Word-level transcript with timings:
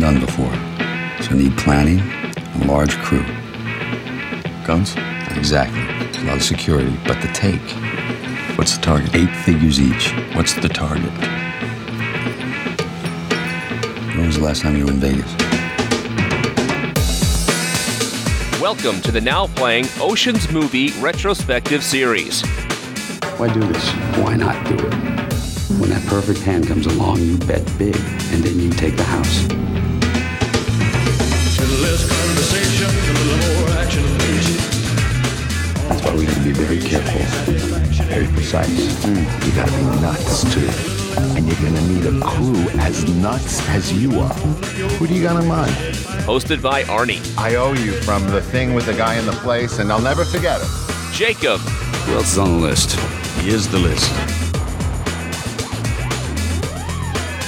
been 0.00 0.14
done 0.14 0.20
before. 0.24 0.52
So 1.22 1.34
need 1.34 1.56
planning 1.58 2.00
and 2.00 2.64
a 2.64 2.66
large 2.66 2.96
crew. 2.98 3.24
Guns? 4.64 4.94
Exactly. 5.36 5.80
A 6.20 6.24
lot 6.24 6.36
of 6.36 6.42
security. 6.42 6.96
But 7.06 7.20
the 7.20 7.28
take. 7.28 7.60
What's 8.56 8.76
the 8.76 8.82
target? 8.82 9.14
Eight 9.14 9.34
figures 9.44 9.80
each. 9.80 10.12
What's 10.34 10.54
the 10.54 10.68
target? 10.68 11.10
When 14.16 14.26
was 14.26 14.36
the 14.36 14.44
last 14.44 14.62
time 14.62 14.76
you 14.76 14.84
were 14.84 14.90
in 14.90 15.00
Vegas? 15.00 15.30
Welcome 18.60 19.00
to 19.02 19.12
the 19.12 19.20
now 19.20 19.46
playing 19.48 19.86
Oceans 20.00 20.50
Movie 20.50 20.90
Retrospective 21.00 21.82
Series. 21.82 22.42
Why 23.38 23.52
do 23.52 23.60
this? 23.60 23.90
Why 24.18 24.36
not 24.36 24.66
do 24.66 24.74
it? 24.74 24.94
When 25.78 25.90
that 25.90 26.04
perfect 26.06 26.40
hand 26.40 26.66
comes 26.66 26.86
along, 26.86 27.20
you 27.20 27.38
bet 27.38 27.64
big, 27.78 27.96
and 27.96 28.42
then 28.42 28.60
you 28.60 28.70
take 28.70 28.96
the 28.96 29.04
house. 29.04 29.79
That's 35.88 36.02
why 36.04 36.14
we 36.16 36.24
have 36.24 36.34
to 36.34 36.44
be 36.44 36.52
very 36.52 36.78
careful, 36.78 37.20
very 38.06 38.26
precise. 38.28 39.04
Mm. 39.04 39.46
You 39.46 39.52
gotta 39.52 39.72
be 39.72 39.82
nuts 40.00 40.42
too. 40.54 40.70
And 41.36 41.46
you're 41.46 41.56
gonna 41.56 41.86
need 41.88 42.06
a 42.06 42.20
crew 42.24 42.68
as 42.80 43.06
nuts 43.16 43.60
as 43.68 43.92
you 43.92 44.20
are. 44.20 44.32
Who 44.98 45.06
do 45.06 45.14
you 45.14 45.22
got 45.22 45.42
in 45.42 45.48
mind? 45.48 45.72
Hosted 46.24 46.62
by 46.62 46.84
Arnie, 46.84 47.20
I 47.36 47.56
owe 47.56 47.72
you 47.72 47.92
from 48.02 48.26
the 48.30 48.40
thing 48.40 48.74
with 48.74 48.86
the 48.86 48.94
guy 48.94 49.16
in 49.16 49.26
the 49.26 49.32
place, 49.32 49.78
and 49.80 49.92
I'll 49.92 50.00
never 50.00 50.24
forget 50.24 50.60
it. 50.60 50.68
Jacob, 51.12 51.60
Who 51.60 52.14
else 52.14 52.32
is 52.32 52.38
on 52.38 52.60
the 52.60 52.66
list? 52.68 52.98
Here's 53.40 53.68
the 53.68 53.78
list. 53.78 54.10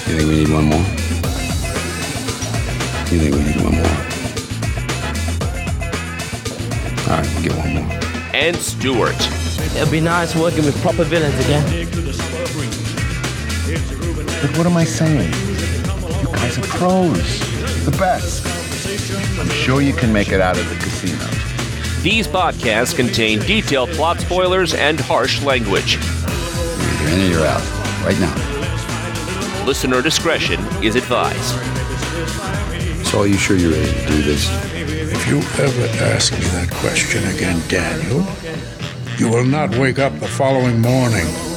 You 0.06 0.18
think 0.18 0.28
we 0.28 0.44
need 0.44 0.52
one 0.52 0.64
more? 0.64 1.01
You 3.12 3.18
think 3.18 3.34
we 3.34 3.42
need 3.44 3.60
one 3.62 3.74
more? 3.74 3.84
All 7.12 7.18
right, 7.20 7.28
we'll 7.34 7.42
get 7.42 7.52
one 7.58 7.74
more. 7.74 7.92
and 8.32 8.56
Stuart. 8.56 9.20
It'll 9.76 9.90
be 9.90 10.00
nice 10.00 10.34
working 10.34 10.64
with 10.64 10.80
proper 10.80 11.04
villains 11.04 11.38
again. 11.44 11.62
But 14.40 14.56
what 14.56 14.66
am 14.66 14.78
I 14.78 14.84
saying? 14.84 15.30
You 16.20 16.26
guys 16.32 16.56
are 16.56 16.62
pros. 16.62 17.84
The 17.84 17.94
best. 17.98 18.46
I'm 19.38 19.48
sure 19.50 19.82
you 19.82 19.92
can 19.92 20.10
make 20.10 20.30
it 20.30 20.40
out 20.40 20.58
of 20.58 20.66
the 20.70 20.76
casino. 20.76 21.18
These 22.00 22.26
podcasts 22.26 22.96
contain 22.96 23.40
detailed 23.40 23.90
plot 23.90 24.20
spoilers 24.20 24.72
and 24.72 24.98
harsh 24.98 25.42
language. 25.42 25.96
You're 25.96 26.02
either 26.02 27.08
in 27.10 27.20
or 27.20 27.30
you're 27.30 27.46
out. 27.46 27.62
Right 28.06 28.18
now. 28.18 28.34
Listener 29.66 30.00
discretion 30.00 30.60
is 30.82 30.96
advised. 30.96 31.71
Are 33.14 33.26
you 33.26 33.36
sure 33.36 33.58
you're 33.58 33.72
ready 33.72 33.92
to 33.92 34.06
do 34.06 34.22
this? 34.22 34.48
If 34.74 35.28
you 35.28 35.38
ever 35.62 36.04
ask 36.14 36.32
me 36.32 36.40
that 36.56 36.70
question 36.70 37.22
again, 37.28 37.60
Daniel, 37.68 38.26
you 39.18 39.28
will 39.28 39.44
not 39.44 39.76
wake 39.76 39.98
up 39.98 40.18
the 40.18 40.26
following 40.26 40.80
morning. 40.80 41.51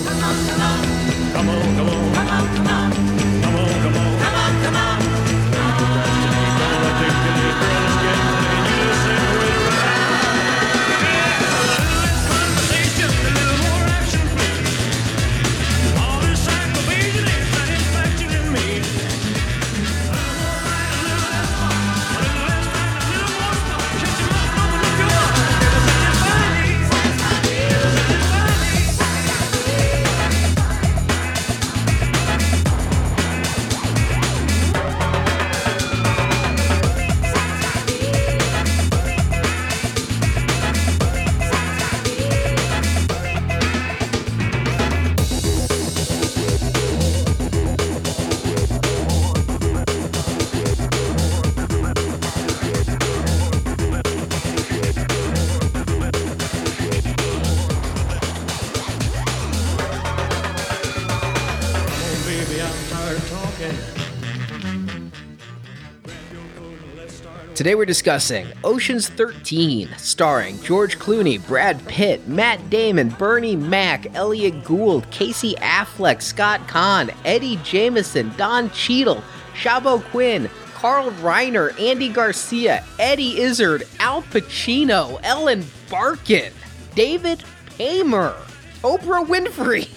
Today 67.56 67.74
we're 67.74 67.86
discussing 67.86 68.48
Ocean's 68.66 69.08
13, 69.08 69.88
starring 69.98 70.62
George 70.62 71.00
Clooney, 71.00 71.40
Brad 71.48 71.80
Pitt, 71.88 72.28
Matt 72.28 72.70
Damon, 72.70 73.08
Bernie 73.08 73.56
Mac, 73.56 74.14
Elliot 74.14 74.62
Gould, 74.66 75.10
Casey 75.10 75.56
Affleck, 75.60 76.22
Scott 76.22 76.60
Caan, 76.68 77.16
Eddie 77.24 77.56
Jemison, 77.60 78.36
Don 78.36 78.70
Cheadle, 78.72 79.24
Shaobo 79.54 80.04
Qin, 80.12 80.50
Carl 80.74 81.12
Reiner, 81.12 81.80
Andy 81.80 82.10
Garcia, 82.10 82.84
Eddie 83.00 83.40
Izzard, 83.40 83.84
Al 84.02 84.22
Pacino, 84.24 85.18
Ellen 85.24 85.64
Barkin, 85.90 86.52
David 86.94 87.42
Paymer, 87.78 88.36
Oprah 88.82 89.26
Winfrey. 89.26 89.88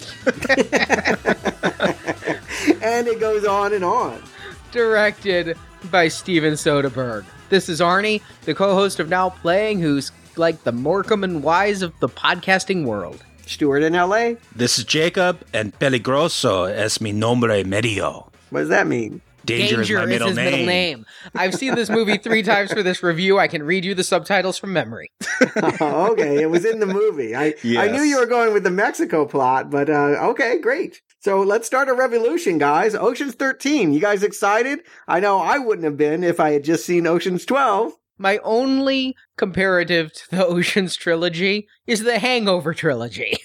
and 2.82 3.08
it 3.08 3.18
goes 3.18 3.44
on 3.44 3.72
and 3.72 3.82
on. 3.84 4.22
directed 4.70 5.58
by 5.90 6.06
Steven 6.06 6.52
Soderbergh. 6.52 7.24
This 7.48 7.70
is 7.70 7.80
Arnie, 7.80 8.20
the 8.44 8.54
co-host 8.54 9.00
of 9.00 9.08
Now 9.08 9.30
Playing, 9.30 9.80
who's 9.80 10.12
like 10.36 10.64
the 10.64 10.72
Morecambe 10.72 11.24
and 11.24 11.42
Wise 11.42 11.80
of 11.80 11.98
the 12.00 12.08
podcasting 12.08 12.84
world. 12.84 13.24
Stuart 13.46 13.82
in 13.82 13.94
LA? 13.94 14.34
This 14.54 14.78
is 14.78 14.84
Jacob, 14.84 15.40
and 15.54 15.72
peligroso 15.78 16.70
es 16.70 17.00
mi 17.00 17.12
nombre 17.12 17.64
medio. 17.64 18.30
What 18.50 18.60
does 18.60 18.68
that 18.68 18.86
mean? 18.86 19.22
Danger, 19.48 19.80
is 19.80 19.90
my 19.90 20.06
middle 20.06 20.28
his 20.28 20.36
name. 20.36 20.44
middle 20.44 20.66
name. 20.66 21.06
I've 21.34 21.54
seen 21.54 21.74
this 21.74 21.90
movie 21.90 22.18
three 22.18 22.42
times 22.42 22.72
for 22.72 22.82
this 22.82 23.02
review. 23.02 23.38
I 23.38 23.48
can 23.48 23.62
read 23.62 23.84
you 23.84 23.94
the 23.94 24.04
subtitles 24.04 24.58
from 24.58 24.72
memory. 24.72 25.10
oh, 25.80 26.12
okay, 26.12 26.40
it 26.42 26.50
was 26.50 26.64
in 26.64 26.80
the 26.80 26.86
movie. 26.86 27.34
I 27.34 27.54
I 27.64 27.88
knew 27.88 28.02
you 28.02 28.18
were 28.18 28.26
going 28.26 28.52
with 28.52 28.64
the 28.64 28.70
Mexico 28.70 29.24
plot, 29.24 29.70
but 29.70 29.88
uh, 29.88 30.28
okay, 30.30 30.58
great. 30.58 31.00
So 31.20 31.42
let's 31.42 31.66
start 31.66 31.88
a 31.88 31.94
revolution, 31.94 32.58
guys. 32.58 32.94
Ocean's 32.94 33.34
13. 33.34 33.92
You 33.92 34.00
guys 34.00 34.22
excited? 34.22 34.80
I 35.08 35.20
know 35.20 35.38
I 35.38 35.58
wouldn't 35.58 35.84
have 35.84 35.96
been 35.96 36.22
if 36.22 36.38
I 36.38 36.52
had 36.52 36.64
just 36.64 36.86
seen 36.86 37.06
Ocean's 37.06 37.44
12. 37.44 37.92
My 38.18 38.38
only 38.38 39.16
comparative 39.36 40.12
to 40.12 40.30
the 40.30 40.46
Ocean's 40.46 40.96
trilogy 40.96 41.68
is 41.86 42.02
the 42.02 42.18
Hangover 42.18 42.74
trilogy. 42.74 43.36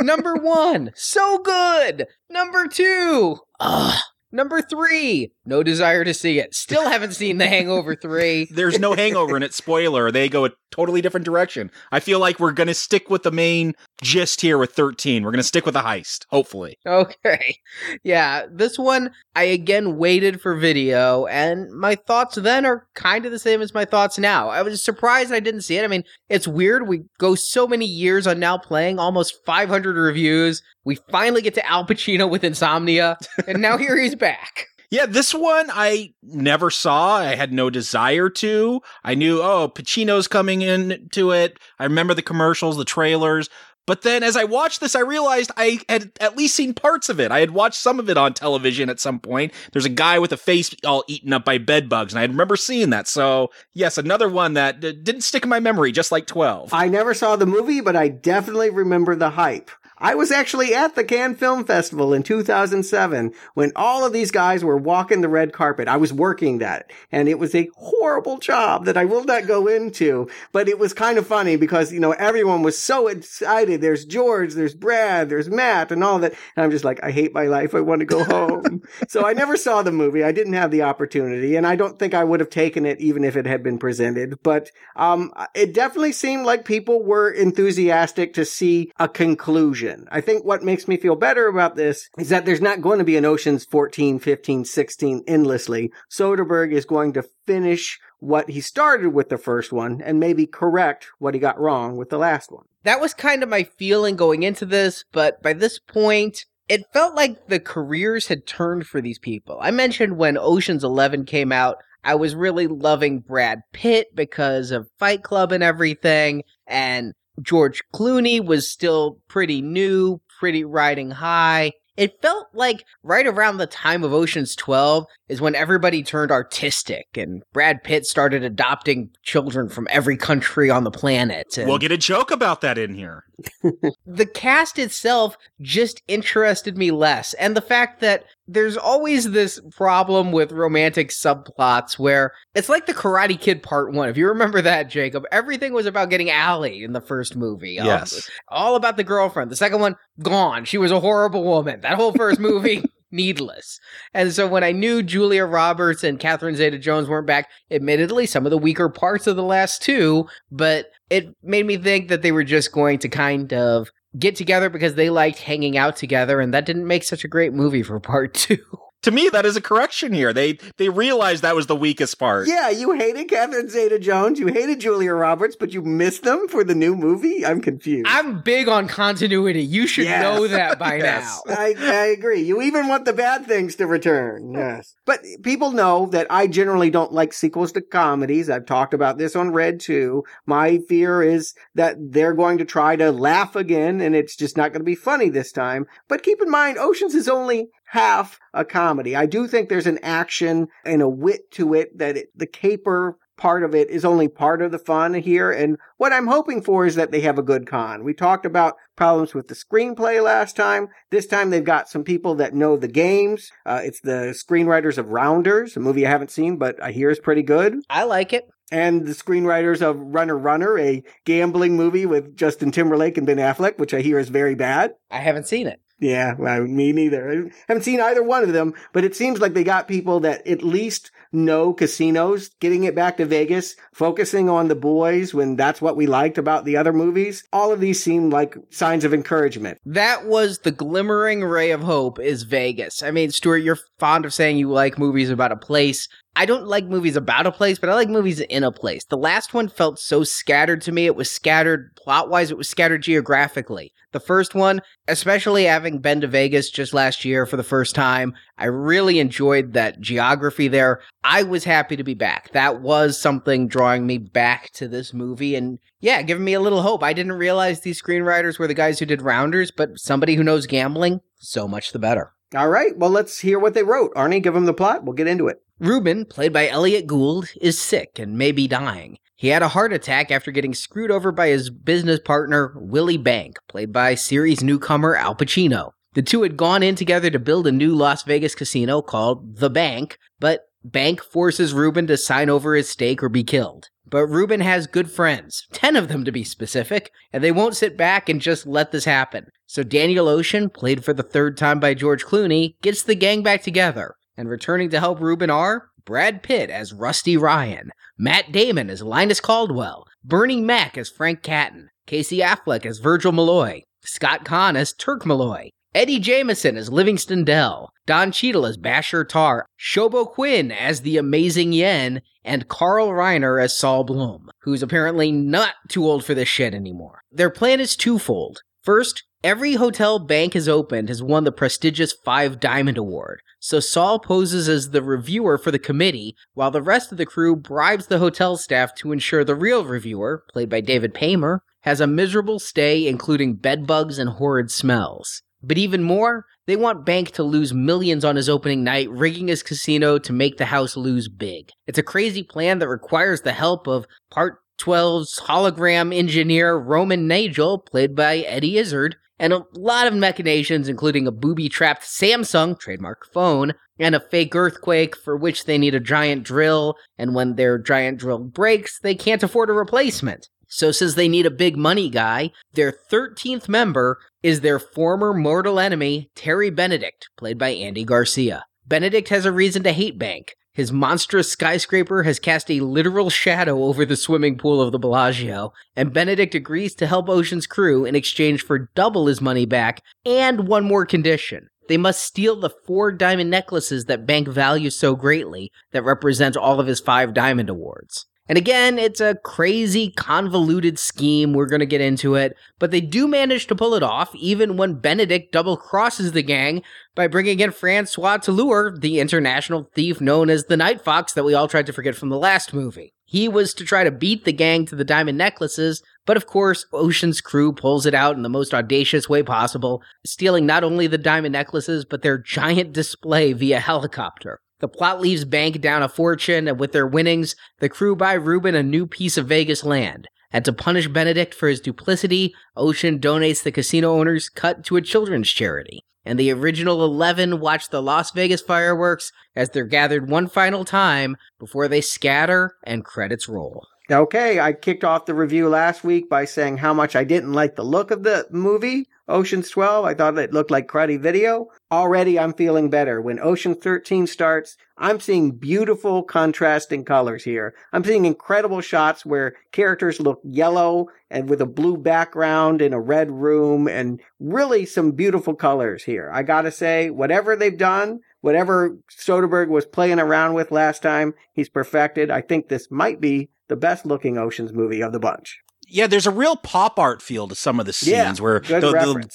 Number 0.00 0.34
one, 0.34 0.92
so 0.94 1.38
good. 1.38 2.06
Number 2.30 2.68
two, 2.68 3.38
ugh. 3.58 3.98
Number 4.30 4.60
three, 4.60 5.32
no 5.46 5.62
desire 5.62 6.04
to 6.04 6.12
see 6.12 6.38
it. 6.38 6.54
Still 6.54 6.82
haven't 6.90 7.12
seen 7.12 7.38
The 7.38 7.46
Hangover 7.46 7.96
3. 7.96 8.48
There's 8.50 8.78
no 8.78 8.94
hangover 8.94 9.36
in 9.36 9.42
it. 9.42 9.54
Spoiler. 9.54 10.10
They 10.10 10.28
go 10.28 10.44
a 10.44 10.50
totally 10.70 11.00
different 11.00 11.24
direction. 11.24 11.70
I 11.90 12.00
feel 12.00 12.18
like 12.18 12.38
we're 12.38 12.52
going 12.52 12.66
to 12.66 12.74
stick 12.74 13.08
with 13.08 13.22
the 13.22 13.30
main 13.30 13.74
gist 14.02 14.40
here 14.40 14.58
with 14.58 14.72
13. 14.72 15.22
We're 15.22 15.30
going 15.30 15.38
to 15.38 15.44
stick 15.44 15.64
with 15.64 15.74
the 15.74 15.80
heist, 15.80 16.24
hopefully. 16.30 16.78
Okay. 16.88 17.58
Yeah, 18.02 18.46
this 18.50 18.78
one, 18.78 19.12
I 19.36 19.44
again 19.44 19.98
waited 19.98 20.40
for 20.40 20.56
video, 20.56 21.26
and 21.26 21.70
my 21.70 21.94
thoughts 21.94 22.36
then 22.36 22.66
are 22.66 22.86
kind 22.94 23.24
of 23.24 23.30
the 23.30 23.38
same 23.38 23.62
as 23.62 23.72
my 23.74 23.84
thoughts 23.84 24.18
now. 24.18 24.48
I 24.48 24.62
was 24.62 24.82
surprised 24.82 25.32
I 25.32 25.40
didn't 25.40 25.62
see 25.62 25.76
it. 25.76 25.84
I 25.84 25.86
mean, 25.86 26.04
it's 26.28 26.48
weird. 26.48 26.88
We 26.88 27.04
go 27.18 27.34
so 27.34 27.66
many 27.66 27.86
years 27.86 28.26
on 28.26 28.40
now 28.40 28.58
playing, 28.58 28.98
almost 28.98 29.44
500 29.44 29.96
reviews. 29.96 30.62
We 30.84 30.96
finally 31.10 31.42
get 31.42 31.54
to 31.54 31.66
Al 31.66 31.86
Pacino 31.86 32.28
with 32.28 32.42
Insomnia, 32.42 33.16
and 33.46 33.60
now 33.62 33.76
here 33.78 33.96
he's 33.96 34.14
back. 34.14 34.66
Yeah, 34.90 35.04
this 35.04 35.34
one 35.34 35.68
I 35.70 36.14
never 36.22 36.70
saw. 36.70 37.16
I 37.16 37.34
had 37.34 37.52
no 37.52 37.68
desire 37.68 38.30
to. 38.30 38.80
I 39.04 39.14
knew, 39.14 39.42
oh, 39.42 39.70
Pacino's 39.72 40.26
coming 40.28 40.62
into 40.62 41.30
it. 41.30 41.58
I 41.78 41.84
remember 41.84 42.14
the 42.14 42.22
commercials, 42.22 42.78
the 42.78 42.86
trailers. 42.86 43.50
But 43.88 44.02
then 44.02 44.22
as 44.22 44.36
I 44.36 44.44
watched 44.44 44.82
this, 44.82 44.94
I 44.94 45.00
realized 45.00 45.50
I 45.56 45.80
had 45.88 46.12
at 46.20 46.36
least 46.36 46.54
seen 46.54 46.74
parts 46.74 47.08
of 47.08 47.18
it. 47.18 47.32
I 47.32 47.40
had 47.40 47.52
watched 47.52 47.80
some 47.80 47.98
of 47.98 48.10
it 48.10 48.18
on 48.18 48.34
television 48.34 48.90
at 48.90 49.00
some 49.00 49.18
point. 49.18 49.54
There's 49.72 49.86
a 49.86 49.88
guy 49.88 50.18
with 50.18 50.30
a 50.30 50.36
face 50.36 50.76
all 50.84 51.04
eaten 51.08 51.32
up 51.32 51.46
by 51.46 51.56
bed 51.56 51.88
bugs, 51.88 52.12
and 52.12 52.20
I 52.20 52.24
remember 52.24 52.54
seeing 52.54 52.90
that. 52.90 53.08
So, 53.08 53.48
yes, 53.72 53.96
another 53.96 54.28
one 54.28 54.52
that 54.52 54.80
didn't 54.80 55.22
stick 55.22 55.42
in 55.42 55.48
my 55.48 55.58
memory, 55.58 55.90
just 55.90 56.12
like 56.12 56.26
12. 56.26 56.74
I 56.74 56.88
never 56.88 57.14
saw 57.14 57.36
the 57.36 57.46
movie, 57.46 57.80
but 57.80 57.96
I 57.96 58.08
definitely 58.08 58.68
remember 58.68 59.16
the 59.16 59.30
hype. 59.30 59.70
I 60.00 60.14
was 60.14 60.30
actually 60.30 60.74
at 60.74 60.94
the 60.94 61.02
Cannes 61.02 61.36
Film 61.36 61.64
Festival 61.64 62.14
in 62.14 62.22
2007 62.22 63.32
when 63.54 63.72
all 63.74 64.04
of 64.04 64.12
these 64.12 64.30
guys 64.30 64.64
were 64.64 64.76
walking 64.76 65.20
the 65.20 65.28
red 65.28 65.52
carpet. 65.52 65.88
I 65.88 65.96
was 65.96 66.12
working 66.12 66.58
that 66.58 66.92
and 67.10 67.28
it 67.28 67.38
was 67.38 67.54
a 67.54 67.68
horrible 67.76 68.38
job 68.38 68.84
that 68.84 68.96
I 68.96 69.04
will 69.04 69.24
not 69.24 69.46
go 69.46 69.66
into, 69.66 70.28
but 70.52 70.68
it 70.68 70.78
was 70.78 70.92
kind 70.92 71.18
of 71.18 71.26
funny 71.26 71.56
because, 71.56 71.92
you 71.92 71.98
know, 71.98 72.12
everyone 72.12 72.62
was 72.62 72.78
so 72.78 73.08
excited. 73.08 73.80
There's 73.80 74.04
George, 74.04 74.54
there's 74.54 74.74
Brad, 74.74 75.28
there's 75.28 75.48
Matt 75.48 75.90
and 75.90 76.04
all 76.04 76.20
that. 76.20 76.34
And 76.54 76.64
I'm 76.64 76.70
just 76.70 76.84
like, 76.84 77.02
I 77.02 77.10
hate 77.10 77.34
my 77.34 77.46
life. 77.46 77.74
I 77.74 77.80
want 77.80 78.00
to 78.00 78.06
go 78.06 78.22
home. 78.28 78.82
so 79.08 79.26
I 79.26 79.32
never 79.32 79.56
saw 79.56 79.82
the 79.82 79.92
movie. 79.92 80.22
I 80.22 80.32
didn't 80.32 80.52
have 80.52 80.70
the 80.70 80.82
opportunity 80.82 81.56
and 81.56 81.66
I 81.66 81.74
don't 81.74 81.98
think 81.98 82.14
I 82.14 82.24
would 82.24 82.40
have 82.40 82.50
taken 82.50 82.86
it 82.86 83.00
even 83.00 83.24
if 83.24 83.36
it 83.36 83.46
had 83.46 83.62
been 83.62 83.78
presented, 83.78 84.42
but, 84.42 84.70
um, 84.94 85.32
it 85.54 85.74
definitely 85.74 86.12
seemed 86.12 86.46
like 86.46 86.64
people 86.64 87.02
were 87.02 87.30
enthusiastic 87.30 88.34
to 88.34 88.44
see 88.44 88.92
a 88.98 89.08
conclusion. 89.08 89.87
I 90.10 90.20
think 90.20 90.44
what 90.44 90.62
makes 90.62 90.86
me 90.86 90.96
feel 90.96 91.16
better 91.16 91.46
about 91.46 91.76
this 91.76 92.08
is 92.18 92.28
that 92.28 92.44
there's 92.44 92.60
not 92.60 92.80
going 92.80 92.98
to 92.98 93.04
be 93.04 93.16
an 93.16 93.24
Ocean's 93.24 93.64
14, 93.64 94.18
15, 94.18 94.64
16 94.64 95.24
endlessly. 95.26 95.92
Soderbergh 96.10 96.72
is 96.72 96.84
going 96.84 97.12
to 97.14 97.24
finish 97.46 97.98
what 98.20 98.50
he 98.50 98.60
started 98.60 99.10
with 99.10 99.28
the 99.28 99.38
first 99.38 99.72
one 99.72 100.00
and 100.02 100.20
maybe 100.20 100.46
correct 100.46 101.08
what 101.18 101.34
he 101.34 101.40
got 101.40 101.60
wrong 101.60 101.96
with 101.96 102.10
the 102.10 102.18
last 102.18 102.50
one. 102.50 102.64
That 102.84 103.00
was 103.00 103.14
kind 103.14 103.42
of 103.42 103.48
my 103.48 103.64
feeling 103.64 104.16
going 104.16 104.42
into 104.42 104.66
this, 104.66 105.04
but 105.12 105.42
by 105.42 105.52
this 105.52 105.78
point, 105.78 106.44
it 106.68 106.92
felt 106.92 107.14
like 107.14 107.48
the 107.48 107.60
careers 107.60 108.28
had 108.28 108.46
turned 108.46 108.86
for 108.86 109.00
these 109.00 109.18
people. 109.18 109.58
I 109.60 109.70
mentioned 109.70 110.18
when 110.18 110.36
Ocean's 110.36 110.84
11 110.84 111.24
came 111.24 111.50
out, 111.52 111.78
I 112.04 112.14
was 112.14 112.34
really 112.34 112.66
loving 112.66 113.20
Brad 113.20 113.60
Pitt 113.72 114.08
because 114.14 114.70
of 114.70 114.88
Fight 114.98 115.22
Club 115.22 115.52
and 115.52 115.62
everything, 115.62 116.42
and 116.66 117.12
George 117.42 117.82
Clooney 117.94 118.44
was 118.44 118.70
still 118.70 119.18
pretty 119.28 119.60
new, 119.60 120.20
pretty 120.38 120.64
riding 120.64 121.10
high. 121.10 121.72
It 121.98 122.22
felt 122.22 122.46
like 122.54 122.84
right 123.02 123.26
around 123.26 123.56
the 123.56 123.66
time 123.66 124.04
of 124.04 124.12
Ocean's 124.12 124.54
12 124.54 125.04
is 125.28 125.40
when 125.40 125.56
everybody 125.56 126.04
turned 126.04 126.30
artistic 126.30 127.08
and 127.16 127.42
Brad 127.52 127.82
Pitt 127.82 128.06
started 128.06 128.44
adopting 128.44 129.10
children 129.24 129.68
from 129.68 129.88
every 129.90 130.16
country 130.16 130.70
on 130.70 130.84
the 130.84 130.92
planet. 130.92 131.46
we'll 131.56 131.76
get 131.76 131.90
a 131.90 131.98
joke 131.98 132.30
about 132.30 132.60
that 132.60 132.78
in 132.78 132.94
here. 132.94 133.24
the 134.06 134.26
cast 134.26 134.78
itself 134.78 135.36
just 135.60 136.00
interested 136.06 136.78
me 136.78 136.92
less. 136.92 137.34
And 137.34 137.56
the 137.56 137.60
fact 137.60 138.00
that 138.00 138.22
there's 138.48 138.76
always 138.76 139.30
this 139.30 139.60
problem 139.76 140.32
with 140.32 140.52
romantic 140.52 141.10
subplots 141.10 141.98
where 141.98 142.32
it's 142.54 142.70
like 142.70 142.86
the 142.86 142.94
Karate 142.94 143.38
Kid 143.38 143.62
Part 143.62 143.92
1. 143.92 144.08
If 144.08 144.16
you 144.16 144.26
remember 144.28 144.62
that, 144.62 144.88
Jacob, 144.88 145.24
everything 145.30 145.74
was 145.74 145.86
about 145.86 146.08
getting 146.08 146.30
Ali 146.30 146.82
in 146.82 146.94
the 146.94 147.00
first 147.00 147.36
movie. 147.36 147.78
Um, 147.78 147.86
yes. 147.86 148.28
all 148.48 148.74
about 148.74 148.96
the 148.96 149.04
girlfriend. 149.04 149.50
The 149.50 149.56
second 149.56 149.80
one, 149.80 149.96
gone. 150.22 150.64
She 150.64 150.78
was 150.78 150.90
a 150.90 151.00
horrible 151.00 151.44
woman. 151.44 151.82
That 151.82 151.94
whole 151.94 152.12
first 152.12 152.40
movie. 152.40 152.82
needless. 153.10 153.80
And 154.12 154.32
so 154.32 154.46
when 154.46 154.64
I 154.64 154.72
knew 154.72 155.02
Julia 155.02 155.44
Roberts 155.44 156.04
and 156.04 156.20
Catherine 156.20 156.56
Zeta 156.56 156.78
Jones 156.78 157.08
weren't 157.08 157.26
back, 157.26 157.50
admittedly, 157.70 158.26
some 158.26 158.46
of 158.46 158.50
the 158.50 158.58
weaker 158.58 158.88
parts 158.88 159.26
of 159.26 159.36
the 159.36 159.42
last 159.42 159.82
two, 159.82 160.26
but 160.50 160.90
it 161.10 161.34
made 161.42 161.66
me 161.66 161.76
think 161.76 162.08
that 162.08 162.22
they 162.22 162.32
were 162.32 162.44
just 162.44 162.72
going 162.72 162.98
to 162.98 163.08
kind 163.08 163.52
of 163.52 163.90
get 164.18 164.36
together 164.36 164.68
because 164.68 164.94
they 164.94 165.10
liked 165.10 165.38
hanging 165.38 165.76
out 165.76 165.96
together, 165.96 166.40
and 166.40 166.52
that 166.54 166.66
didn't 166.66 166.86
make 166.86 167.04
such 167.04 167.24
a 167.24 167.28
great 167.28 167.52
movie 167.52 167.82
for 167.82 167.98
part 168.00 168.34
two 168.34 168.64
to 169.02 169.10
me 169.10 169.28
that 169.28 169.46
is 169.46 169.56
a 169.56 169.60
correction 169.60 170.12
here. 170.12 170.32
They 170.32 170.58
they 170.76 170.88
realized 170.88 171.42
that 171.42 171.54
was 171.54 171.66
the 171.66 171.76
weakest 171.76 172.18
part. 172.18 172.48
Yeah, 172.48 172.70
you 172.70 172.92
hated 172.92 173.28
Catherine 173.28 173.68
Zeta 173.68 173.98
Jones, 173.98 174.38
you 174.38 174.48
hated 174.48 174.80
Julia 174.80 175.14
Roberts, 175.14 175.56
but 175.56 175.72
you 175.72 175.82
missed 175.82 176.24
them 176.24 176.48
for 176.48 176.64
the 176.64 176.74
new 176.74 176.96
movie. 176.96 177.46
I'm 177.46 177.60
confused. 177.60 178.06
I'm 178.08 178.40
big 178.40 178.68
on 178.68 178.88
continuity. 178.88 179.62
You 179.62 179.86
should 179.86 180.04
yes. 180.04 180.22
know 180.22 180.48
that 180.48 180.78
by 180.78 180.96
yes. 180.98 181.40
now. 181.46 181.54
I, 181.54 181.74
I 181.78 182.06
agree. 182.06 182.40
You 182.40 182.62
even 182.62 182.88
want 182.88 183.04
the 183.04 183.12
bad 183.12 183.46
things 183.46 183.76
to 183.76 183.86
return. 183.86 184.52
Yes, 184.52 184.94
but 185.06 185.20
people 185.42 185.70
know 185.72 186.06
that 186.06 186.26
I 186.30 186.46
generally 186.46 186.90
don't 186.90 187.12
like 187.12 187.32
sequels 187.32 187.72
to 187.72 187.80
comedies. 187.80 188.50
I've 188.50 188.66
talked 188.66 188.94
about 188.94 189.18
this 189.18 189.36
on 189.36 189.52
Red 189.52 189.80
too. 189.80 190.24
My 190.46 190.78
fear 190.88 191.22
is 191.22 191.54
that 191.74 191.96
they're 191.98 192.34
going 192.34 192.58
to 192.58 192.64
try 192.64 192.96
to 192.96 193.12
laugh 193.12 193.54
again, 193.54 194.00
and 194.00 194.16
it's 194.16 194.36
just 194.36 194.56
not 194.56 194.72
going 194.72 194.80
to 194.80 194.84
be 194.84 194.94
funny 194.94 195.28
this 195.28 195.52
time. 195.52 195.86
But 196.08 196.22
keep 196.22 196.42
in 196.42 196.50
mind, 196.50 196.78
Oceans 196.78 197.14
is 197.14 197.28
only 197.28 197.68
half 197.90 198.38
a 198.52 198.64
comedy. 198.64 199.16
I 199.16 199.26
do 199.26 199.46
think 199.46 199.68
there's 199.68 199.86
an 199.86 199.98
action 200.02 200.68
and 200.84 201.02
a 201.02 201.08
wit 201.08 201.50
to 201.52 201.74
it 201.74 201.98
that 201.98 202.16
it, 202.16 202.28
the 202.34 202.46
caper 202.46 203.18
part 203.38 203.62
of 203.62 203.74
it 203.74 203.88
is 203.88 204.04
only 204.04 204.28
part 204.28 204.60
of 204.60 204.72
the 204.72 204.78
fun 204.78 205.14
here. 205.14 205.50
And 205.50 205.78
what 205.96 206.12
I'm 206.12 206.26
hoping 206.26 206.60
for 206.60 206.84
is 206.84 206.96
that 206.96 207.12
they 207.12 207.20
have 207.20 207.38
a 207.38 207.42
good 207.42 207.66
con. 207.66 208.04
We 208.04 208.12
talked 208.12 208.44
about 208.44 208.74
problems 208.96 209.32
with 209.32 209.48
the 209.48 209.54
screenplay 209.54 210.22
last 210.22 210.56
time. 210.56 210.88
This 211.10 211.26
time 211.26 211.50
they've 211.50 211.64
got 211.64 211.88
some 211.88 212.04
people 212.04 212.34
that 212.34 212.54
know 212.54 212.76
the 212.76 212.88
games. 212.88 213.50
Uh, 213.64 213.80
it's 213.82 214.00
the 214.00 214.34
screenwriters 214.36 214.98
of 214.98 215.08
Rounders, 215.08 215.76
a 215.76 215.80
movie 215.80 216.06
I 216.06 216.10
haven't 216.10 216.32
seen, 216.32 216.58
but 216.58 216.82
I 216.82 216.90
hear 216.90 217.10
is 217.10 217.20
pretty 217.20 217.42
good. 217.42 217.76
I 217.88 218.04
like 218.04 218.32
it. 218.32 218.48
And 218.70 219.06
the 219.06 219.12
screenwriters 219.12 219.80
of 219.80 219.98
Runner 219.98 220.36
Runner, 220.36 220.78
a 220.78 221.02
gambling 221.24 221.76
movie 221.76 222.04
with 222.04 222.36
Justin 222.36 222.70
Timberlake 222.70 223.16
and 223.16 223.26
Ben 223.26 223.38
Affleck, 223.38 223.78
which 223.78 223.94
I 223.94 224.02
hear 224.02 224.18
is 224.18 224.28
very 224.28 224.54
bad. 224.54 224.92
I 225.10 225.20
haven't 225.20 225.46
seen 225.46 225.66
it. 225.66 225.80
Yeah, 226.00 226.34
well, 226.38 226.64
me 226.64 226.92
neither. 226.92 227.30
I 227.30 227.50
haven't 227.66 227.82
seen 227.82 228.00
either 228.00 228.22
one 228.22 228.44
of 228.44 228.52
them, 228.52 228.74
but 228.92 229.04
it 229.04 229.16
seems 229.16 229.40
like 229.40 229.54
they 229.54 229.64
got 229.64 229.88
people 229.88 230.20
that 230.20 230.46
at 230.46 230.62
least 230.62 231.10
know 231.32 231.72
casinos, 231.72 232.50
getting 232.60 232.84
it 232.84 232.94
back 232.94 233.16
to 233.16 233.26
Vegas, 233.26 233.74
focusing 233.92 234.48
on 234.48 234.68
the 234.68 234.74
boys 234.74 235.34
when 235.34 235.56
that's 235.56 235.82
what 235.82 235.96
we 235.96 236.06
liked 236.06 236.38
about 236.38 236.64
the 236.64 236.76
other 236.76 236.92
movies. 236.92 237.44
All 237.52 237.72
of 237.72 237.80
these 237.80 238.02
seem 238.02 238.30
like 238.30 238.56
signs 238.70 239.04
of 239.04 239.12
encouragement. 239.12 239.78
That 239.84 240.26
was 240.26 240.60
the 240.60 240.70
glimmering 240.70 241.44
ray 241.44 241.72
of 241.72 241.82
hope 241.82 242.18
is 242.20 242.44
Vegas. 242.44 243.02
I 243.02 243.10
mean, 243.10 243.30
Stuart, 243.30 243.58
you're 243.58 243.78
fond 243.98 244.24
of 244.24 244.32
saying 244.32 244.56
you 244.56 244.70
like 244.70 244.98
movies 244.98 245.30
about 245.30 245.52
a 245.52 245.56
place. 245.56 246.08
I 246.38 246.46
don't 246.46 246.68
like 246.68 246.84
movies 246.84 247.16
about 247.16 247.48
a 247.48 247.52
place, 247.52 247.80
but 247.80 247.90
I 247.90 247.94
like 247.94 248.08
movies 248.08 248.38
in 248.38 248.62
a 248.62 248.70
place. 248.70 249.04
The 249.04 249.16
last 249.16 249.54
one 249.54 249.68
felt 249.68 249.98
so 249.98 250.22
scattered 250.22 250.80
to 250.82 250.92
me. 250.92 251.06
It 251.06 251.16
was 251.16 251.28
scattered 251.28 251.90
plot 251.96 252.30
wise, 252.30 252.52
it 252.52 252.56
was 252.56 252.68
scattered 252.68 253.02
geographically. 253.02 253.92
The 254.12 254.20
first 254.20 254.54
one, 254.54 254.80
especially 255.08 255.64
having 255.64 255.98
been 255.98 256.20
to 256.20 256.28
Vegas 256.28 256.70
just 256.70 256.94
last 256.94 257.24
year 257.24 257.44
for 257.44 257.56
the 257.56 257.64
first 257.64 257.96
time, 257.96 258.34
I 258.56 258.66
really 258.66 259.18
enjoyed 259.18 259.72
that 259.72 260.00
geography 260.00 260.68
there. 260.68 261.00
I 261.24 261.42
was 261.42 261.64
happy 261.64 261.96
to 261.96 262.04
be 262.04 262.14
back. 262.14 262.52
That 262.52 262.82
was 262.82 263.20
something 263.20 263.66
drawing 263.66 264.06
me 264.06 264.18
back 264.18 264.70
to 264.74 264.86
this 264.86 265.12
movie 265.12 265.56
and 265.56 265.80
yeah, 265.98 266.22
giving 266.22 266.44
me 266.44 266.54
a 266.54 266.60
little 266.60 266.82
hope. 266.82 267.02
I 267.02 267.14
didn't 267.14 267.32
realize 267.32 267.80
these 267.80 268.00
screenwriters 268.00 268.60
were 268.60 268.68
the 268.68 268.74
guys 268.74 269.00
who 269.00 269.06
did 269.06 269.22
Rounders, 269.22 269.72
but 269.72 269.98
somebody 269.98 270.36
who 270.36 270.44
knows 270.44 270.68
gambling, 270.68 271.20
so 271.40 271.66
much 271.66 271.90
the 271.90 271.98
better. 271.98 272.32
All 272.54 272.68
right, 272.68 272.96
well, 272.96 273.10
let's 273.10 273.40
hear 273.40 273.58
what 273.58 273.74
they 273.74 273.82
wrote. 273.82 274.14
Arnie, 274.14 274.40
give 274.40 274.54
them 274.54 274.66
the 274.66 274.72
plot. 274.72 275.02
We'll 275.02 275.14
get 275.14 275.26
into 275.26 275.48
it. 275.48 275.60
Reuben, 275.80 276.24
played 276.24 276.52
by 276.52 276.68
Elliot 276.68 277.06
Gould, 277.06 277.50
is 277.60 277.78
sick 277.78 278.18
and 278.18 278.36
may 278.36 278.50
be 278.50 278.66
dying. 278.66 279.18
He 279.36 279.48
had 279.48 279.62
a 279.62 279.68
heart 279.68 279.92
attack 279.92 280.32
after 280.32 280.50
getting 280.50 280.74
screwed 280.74 281.12
over 281.12 281.30
by 281.30 281.48
his 281.48 281.70
business 281.70 282.18
partner, 282.18 282.72
Willie 282.74 283.16
Bank, 283.16 283.60
played 283.68 283.92
by 283.92 284.16
series 284.16 284.64
newcomer 284.64 285.14
Al 285.14 285.36
Pacino. 285.36 285.92
The 286.14 286.22
two 286.22 286.42
had 286.42 286.56
gone 286.56 286.82
in 286.82 286.96
together 286.96 287.30
to 287.30 287.38
build 287.38 287.68
a 287.68 287.72
new 287.72 287.94
Las 287.94 288.24
Vegas 288.24 288.56
casino 288.56 289.00
called 289.00 289.58
The 289.58 289.70
Bank, 289.70 290.18
but 290.40 290.62
Bank 290.82 291.22
forces 291.22 291.72
Reuben 291.72 292.08
to 292.08 292.16
sign 292.16 292.50
over 292.50 292.74
his 292.74 292.88
stake 292.88 293.22
or 293.22 293.28
be 293.28 293.44
killed. 293.44 293.88
But 294.04 294.26
Reuben 294.26 294.60
has 294.60 294.88
good 294.88 295.10
friends, 295.10 295.68
10 295.72 295.94
of 295.94 296.08
them 296.08 296.24
to 296.24 296.32
be 296.32 296.42
specific, 296.42 297.12
and 297.32 297.44
they 297.44 297.52
won't 297.52 297.76
sit 297.76 297.96
back 297.96 298.28
and 298.28 298.40
just 298.40 298.66
let 298.66 298.90
this 298.90 299.04
happen. 299.04 299.46
So 299.66 299.84
Daniel 299.84 300.28
Ocean, 300.28 300.70
played 300.70 301.04
for 301.04 301.12
the 301.12 301.22
third 301.22 301.56
time 301.56 301.78
by 301.78 301.94
George 301.94 302.24
Clooney, 302.24 302.74
gets 302.80 303.04
the 303.04 303.14
gang 303.14 303.44
back 303.44 303.62
together. 303.62 304.14
And 304.38 304.48
returning 304.48 304.88
to 304.90 305.00
help 305.00 305.20
Reuben 305.20 305.50
are 305.50 305.88
Brad 306.04 306.44
Pitt 306.44 306.70
as 306.70 306.92
Rusty 306.92 307.36
Ryan, 307.36 307.90
Matt 308.16 308.52
Damon 308.52 308.88
as 308.88 309.02
Linus 309.02 309.40
Caldwell, 309.40 310.06
Bernie 310.22 310.60
Mac 310.60 310.96
as 310.96 311.10
Frank 311.10 311.42
Catton, 311.42 311.88
Casey 312.06 312.38
Affleck 312.38 312.86
as 312.86 313.00
Virgil 313.00 313.32
Malloy, 313.32 313.82
Scott 314.04 314.44
Caan 314.44 314.76
as 314.76 314.92
Turk 314.92 315.26
Malloy, 315.26 315.70
Eddie 315.92 316.20
Jemison 316.20 316.76
as 316.76 316.88
Livingston 316.88 317.42
Dell, 317.42 317.90
Don 318.06 318.30
Cheadle 318.30 318.64
as 318.64 318.76
Basher 318.76 319.24
Tarr, 319.24 319.66
Shaobo 319.76 320.32
Qin 320.32 320.70
as 320.70 321.00
the 321.00 321.16
Amazing 321.16 321.72
Yen, 321.72 322.22
and 322.44 322.68
Carl 322.68 323.08
Reiner 323.08 323.60
as 323.60 323.76
Saul 323.76 324.04
Bloom, 324.04 324.50
who's 324.60 324.84
apparently 324.84 325.32
not 325.32 325.74
too 325.88 326.04
old 326.04 326.24
for 326.24 326.34
this 326.34 326.48
shit 326.48 326.74
anymore. 326.74 327.22
Their 327.32 327.50
plan 327.50 327.80
is 327.80 327.96
twofold. 327.96 328.62
First, 328.82 329.24
Every 329.44 329.74
hotel 329.74 330.18
bank 330.18 330.54
has 330.54 330.68
opened 330.68 331.08
has 331.08 331.22
won 331.22 331.44
the 331.44 331.52
prestigious 331.52 332.12
Five 332.12 332.58
Diamond 332.58 332.98
Award, 332.98 333.40
so 333.60 333.78
Saul 333.78 334.18
poses 334.18 334.68
as 334.68 334.90
the 334.90 335.00
reviewer 335.00 335.56
for 335.56 335.70
the 335.70 335.78
committee, 335.78 336.34
while 336.54 336.72
the 336.72 336.82
rest 336.82 337.12
of 337.12 337.18
the 337.18 337.26
crew 337.26 337.54
bribes 337.54 338.08
the 338.08 338.18
hotel 338.18 338.56
staff 338.56 338.96
to 338.96 339.12
ensure 339.12 339.44
the 339.44 339.54
real 339.54 339.84
reviewer, 339.84 340.42
played 340.52 340.68
by 340.68 340.80
David 340.80 341.14
Paymer, 341.14 341.60
has 341.82 342.00
a 342.00 342.06
miserable 342.08 342.58
stay 342.58 343.06
including 343.06 343.54
bedbugs 343.54 344.18
and 344.18 344.30
horrid 344.30 344.72
smells. 344.72 345.40
But 345.62 345.78
even 345.78 346.02
more, 346.02 346.44
they 346.66 346.74
want 346.74 347.06
Bank 347.06 347.30
to 347.32 347.44
lose 347.44 347.72
millions 347.72 348.24
on 348.24 348.34
his 348.34 348.48
opening 348.48 348.82
night, 348.82 349.08
rigging 349.08 349.46
his 349.46 349.62
casino 349.62 350.18
to 350.18 350.32
make 350.32 350.56
the 350.56 350.66
house 350.66 350.96
lose 350.96 351.28
big. 351.28 351.70
It's 351.86 351.98
a 351.98 352.02
crazy 352.02 352.42
plan 352.42 352.80
that 352.80 352.88
requires 352.88 353.42
the 353.42 353.52
help 353.52 353.86
of 353.86 354.04
part 354.30 354.58
12's 354.80 355.40
hologram 355.40 356.12
engineer 356.12 356.76
Roman 356.76 357.28
Nagel, 357.28 357.78
played 357.78 358.16
by 358.16 358.38
Eddie 358.38 358.78
Izzard, 358.78 359.16
and 359.38 359.52
a 359.52 359.64
lot 359.74 360.06
of 360.06 360.14
machinations, 360.14 360.88
including 360.88 361.26
a 361.26 361.32
booby 361.32 361.68
trapped 361.68 362.02
Samsung 362.02 362.78
trademark 362.78 363.26
phone 363.32 363.74
and 363.98 364.14
a 364.14 364.20
fake 364.20 364.54
earthquake 364.54 365.16
for 365.16 365.36
which 365.36 365.64
they 365.64 365.78
need 365.78 365.94
a 365.94 366.00
giant 366.00 366.44
drill, 366.44 366.94
and 367.16 367.34
when 367.34 367.54
their 367.56 367.78
giant 367.78 368.18
drill 368.18 368.38
breaks, 368.38 368.98
they 368.98 369.14
can't 369.14 369.42
afford 369.42 369.70
a 369.70 369.72
replacement. 369.72 370.48
So, 370.70 370.92
since 370.92 371.14
they 371.14 371.28
need 371.28 371.46
a 371.46 371.50
big 371.50 371.76
money 371.76 372.10
guy, 372.10 372.50
their 372.74 372.92
13th 373.10 373.68
member 373.68 374.18
is 374.42 374.60
their 374.60 374.78
former 374.78 375.32
mortal 375.32 375.80
enemy, 375.80 376.30
Terry 376.34 376.70
Benedict, 376.70 377.28
played 377.38 377.58
by 377.58 377.70
Andy 377.70 378.04
Garcia. 378.04 378.64
Benedict 378.86 379.30
has 379.30 379.46
a 379.46 379.52
reason 379.52 379.82
to 379.84 379.92
hate 379.92 380.18
Bank. 380.18 380.54
His 380.78 380.92
monstrous 380.92 381.50
skyscraper 381.50 382.22
has 382.22 382.38
cast 382.38 382.70
a 382.70 382.78
literal 382.78 383.30
shadow 383.30 383.82
over 383.82 384.06
the 384.06 384.14
swimming 384.14 384.56
pool 384.56 384.80
of 384.80 384.92
the 384.92 384.98
Bellagio, 385.00 385.72
and 385.96 386.12
Benedict 386.12 386.54
agrees 386.54 386.94
to 386.94 387.08
help 387.08 387.28
Ocean's 387.28 387.66
crew 387.66 388.04
in 388.04 388.14
exchange 388.14 388.62
for 388.62 388.88
double 388.94 389.26
his 389.26 389.40
money 389.40 389.66
back 389.66 390.04
and 390.24 390.68
one 390.68 390.84
more 390.84 391.04
condition. 391.04 391.68
They 391.88 391.96
must 391.96 392.22
steal 392.22 392.54
the 392.54 392.70
four 392.70 393.10
diamond 393.10 393.50
necklaces 393.50 394.04
that 394.04 394.24
Bank 394.24 394.46
values 394.46 394.96
so 394.96 395.16
greatly 395.16 395.72
that 395.90 396.04
represent 396.04 396.56
all 396.56 396.78
of 396.78 396.86
his 396.86 397.00
five 397.00 397.34
diamond 397.34 397.68
awards. 397.68 398.26
And 398.48 398.56
again, 398.56 398.98
it's 398.98 399.20
a 399.20 399.34
crazy, 399.44 400.10
convoluted 400.10 400.98
scheme. 400.98 401.52
We're 401.52 401.66
going 401.66 401.80
to 401.80 401.86
get 401.86 402.00
into 402.00 402.34
it. 402.34 402.56
But 402.78 402.90
they 402.90 403.02
do 403.02 403.28
manage 403.28 403.66
to 403.66 403.74
pull 403.74 403.94
it 403.94 404.02
off, 404.02 404.34
even 404.34 404.76
when 404.76 404.94
Benedict 404.94 405.52
double 405.52 405.76
crosses 405.76 406.32
the 406.32 406.42
gang 406.42 406.82
by 407.14 407.28
bringing 407.28 407.60
in 407.60 407.72
Francois 407.72 408.38
Toulour, 408.38 408.96
the 408.98 409.20
international 409.20 409.90
thief 409.94 410.20
known 410.20 410.48
as 410.48 410.64
the 410.64 410.76
Night 410.76 411.02
Fox 411.02 411.34
that 411.34 411.44
we 411.44 411.52
all 411.52 411.68
tried 411.68 411.86
to 411.86 411.92
forget 411.92 412.16
from 412.16 412.30
the 412.30 412.38
last 412.38 412.72
movie. 412.72 413.12
He 413.26 413.46
was 413.46 413.74
to 413.74 413.84
try 413.84 414.04
to 414.04 414.10
beat 414.10 414.46
the 414.46 414.54
gang 414.54 414.86
to 414.86 414.96
the 414.96 415.04
diamond 415.04 415.36
necklaces, 415.36 416.02
but 416.24 416.38
of 416.38 416.46
course, 416.46 416.86
Ocean's 416.94 417.42
crew 417.42 417.74
pulls 417.74 418.06
it 418.06 418.14
out 418.14 418.36
in 418.36 418.42
the 418.42 418.48
most 418.48 418.72
audacious 418.72 419.28
way 419.28 419.42
possible, 419.42 420.02
stealing 420.24 420.64
not 420.64 420.82
only 420.82 421.06
the 421.06 421.18
diamond 421.18 421.52
necklaces, 421.52 422.06
but 422.06 422.22
their 422.22 422.38
giant 422.38 422.94
display 422.94 423.52
via 423.52 423.80
helicopter. 423.80 424.60
The 424.80 424.88
plot 424.88 425.20
leaves 425.20 425.44
Bank 425.44 425.80
down 425.80 426.02
a 426.02 426.08
fortune, 426.08 426.68
and 426.68 426.78
with 426.78 426.92
their 426.92 427.06
winnings, 427.06 427.56
the 427.80 427.88
crew 427.88 428.14
buy 428.14 428.34
Reuben 428.34 428.74
a 428.74 428.82
new 428.82 429.06
piece 429.06 429.36
of 429.36 429.46
Vegas 429.46 429.84
land. 429.84 430.28
And 430.50 430.64
to 430.64 430.72
punish 430.72 431.08
Benedict 431.08 431.52
for 431.52 431.68
his 431.68 431.80
duplicity, 431.80 432.54
Ocean 432.76 433.18
donates 433.18 433.62
the 433.62 433.72
casino 433.72 434.12
owner's 434.12 434.48
cut 434.48 434.84
to 434.84 434.96
a 434.96 435.02
children's 435.02 435.50
charity. 435.50 436.04
And 436.24 436.38
the 436.38 436.52
original 436.52 437.04
11 437.04 437.60
watch 437.60 437.90
the 437.90 438.02
Las 438.02 438.30
Vegas 438.32 438.60
fireworks 438.60 439.32
as 439.56 439.70
they're 439.70 439.84
gathered 439.84 440.30
one 440.30 440.46
final 440.46 440.84
time 440.84 441.36
before 441.58 441.88
they 441.88 442.00
scatter 442.00 442.76
and 442.84 443.04
credits 443.04 443.48
roll. 443.48 443.86
Okay, 444.10 444.58
I 444.58 444.72
kicked 444.72 445.04
off 445.04 445.26
the 445.26 445.34
review 445.34 445.68
last 445.68 446.02
week 446.02 446.30
by 446.30 446.44
saying 446.46 446.78
how 446.78 446.94
much 446.94 447.14
I 447.14 447.24
didn't 447.24 447.52
like 447.52 447.76
the 447.76 447.84
look 447.84 448.10
of 448.10 448.22
the 448.22 448.46
movie. 448.50 449.06
Ocean's 449.28 449.68
12, 449.68 450.06
I 450.06 450.14
thought 450.14 450.38
it 450.38 450.54
looked 450.54 450.70
like 450.70 450.88
cruddy 450.88 451.20
video. 451.20 451.68
Already 451.92 452.38
I'm 452.38 452.54
feeling 452.54 452.88
better. 452.88 453.20
When 453.20 453.38
Ocean 453.38 453.74
13 453.74 454.26
starts, 454.26 454.78
I'm 454.96 455.20
seeing 455.20 455.50
beautiful 455.52 456.22
contrasting 456.22 457.04
colors 457.04 457.44
here. 457.44 457.74
I'm 457.92 458.04
seeing 458.04 458.24
incredible 458.24 458.80
shots 458.80 459.26
where 459.26 459.56
characters 459.70 460.18
look 460.18 460.40
yellow 460.44 461.08
and 461.30 461.50
with 461.50 461.60
a 461.60 461.66
blue 461.66 461.98
background 461.98 462.80
in 462.80 462.94
a 462.94 463.00
red 463.00 463.30
room 463.30 463.86
and 463.86 464.18
really 464.40 464.86
some 464.86 465.12
beautiful 465.12 465.54
colors 465.54 466.04
here. 466.04 466.30
I 466.32 466.42
gotta 466.42 466.70
say, 466.70 467.10
whatever 467.10 467.54
they've 467.54 467.76
done, 467.76 468.20
whatever 468.40 468.96
Soderbergh 469.10 469.68
was 469.68 469.84
playing 469.84 470.20
around 470.20 470.54
with 470.54 470.72
last 470.72 471.02
time, 471.02 471.34
he's 471.52 471.68
perfected. 471.68 472.30
I 472.30 472.40
think 472.40 472.68
this 472.68 472.90
might 472.90 473.20
be 473.20 473.50
the 473.68 473.76
best 473.76 474.06
looking 474.06 474.38
Oceans 474.38 474.72
movie 474.72 475.02
of 475.02 475.12
the 475.12 475.20
bunch 475.20 475.60
yeah, 475.88 476.06
there's 476.06 476.26
a 476.26 476.30
real 476.30 476.56
pop 476.56 476.98
art 476.98 477.22
feel 477.22 477.48
to 477.48 477.54
some 477.54 477.80
of 477.80 477.86
the 477.86 477.92
scenes 477.92 478.12
Yeah, 478.12 478.34
where 478.34 478.60
the, 478.60 478.80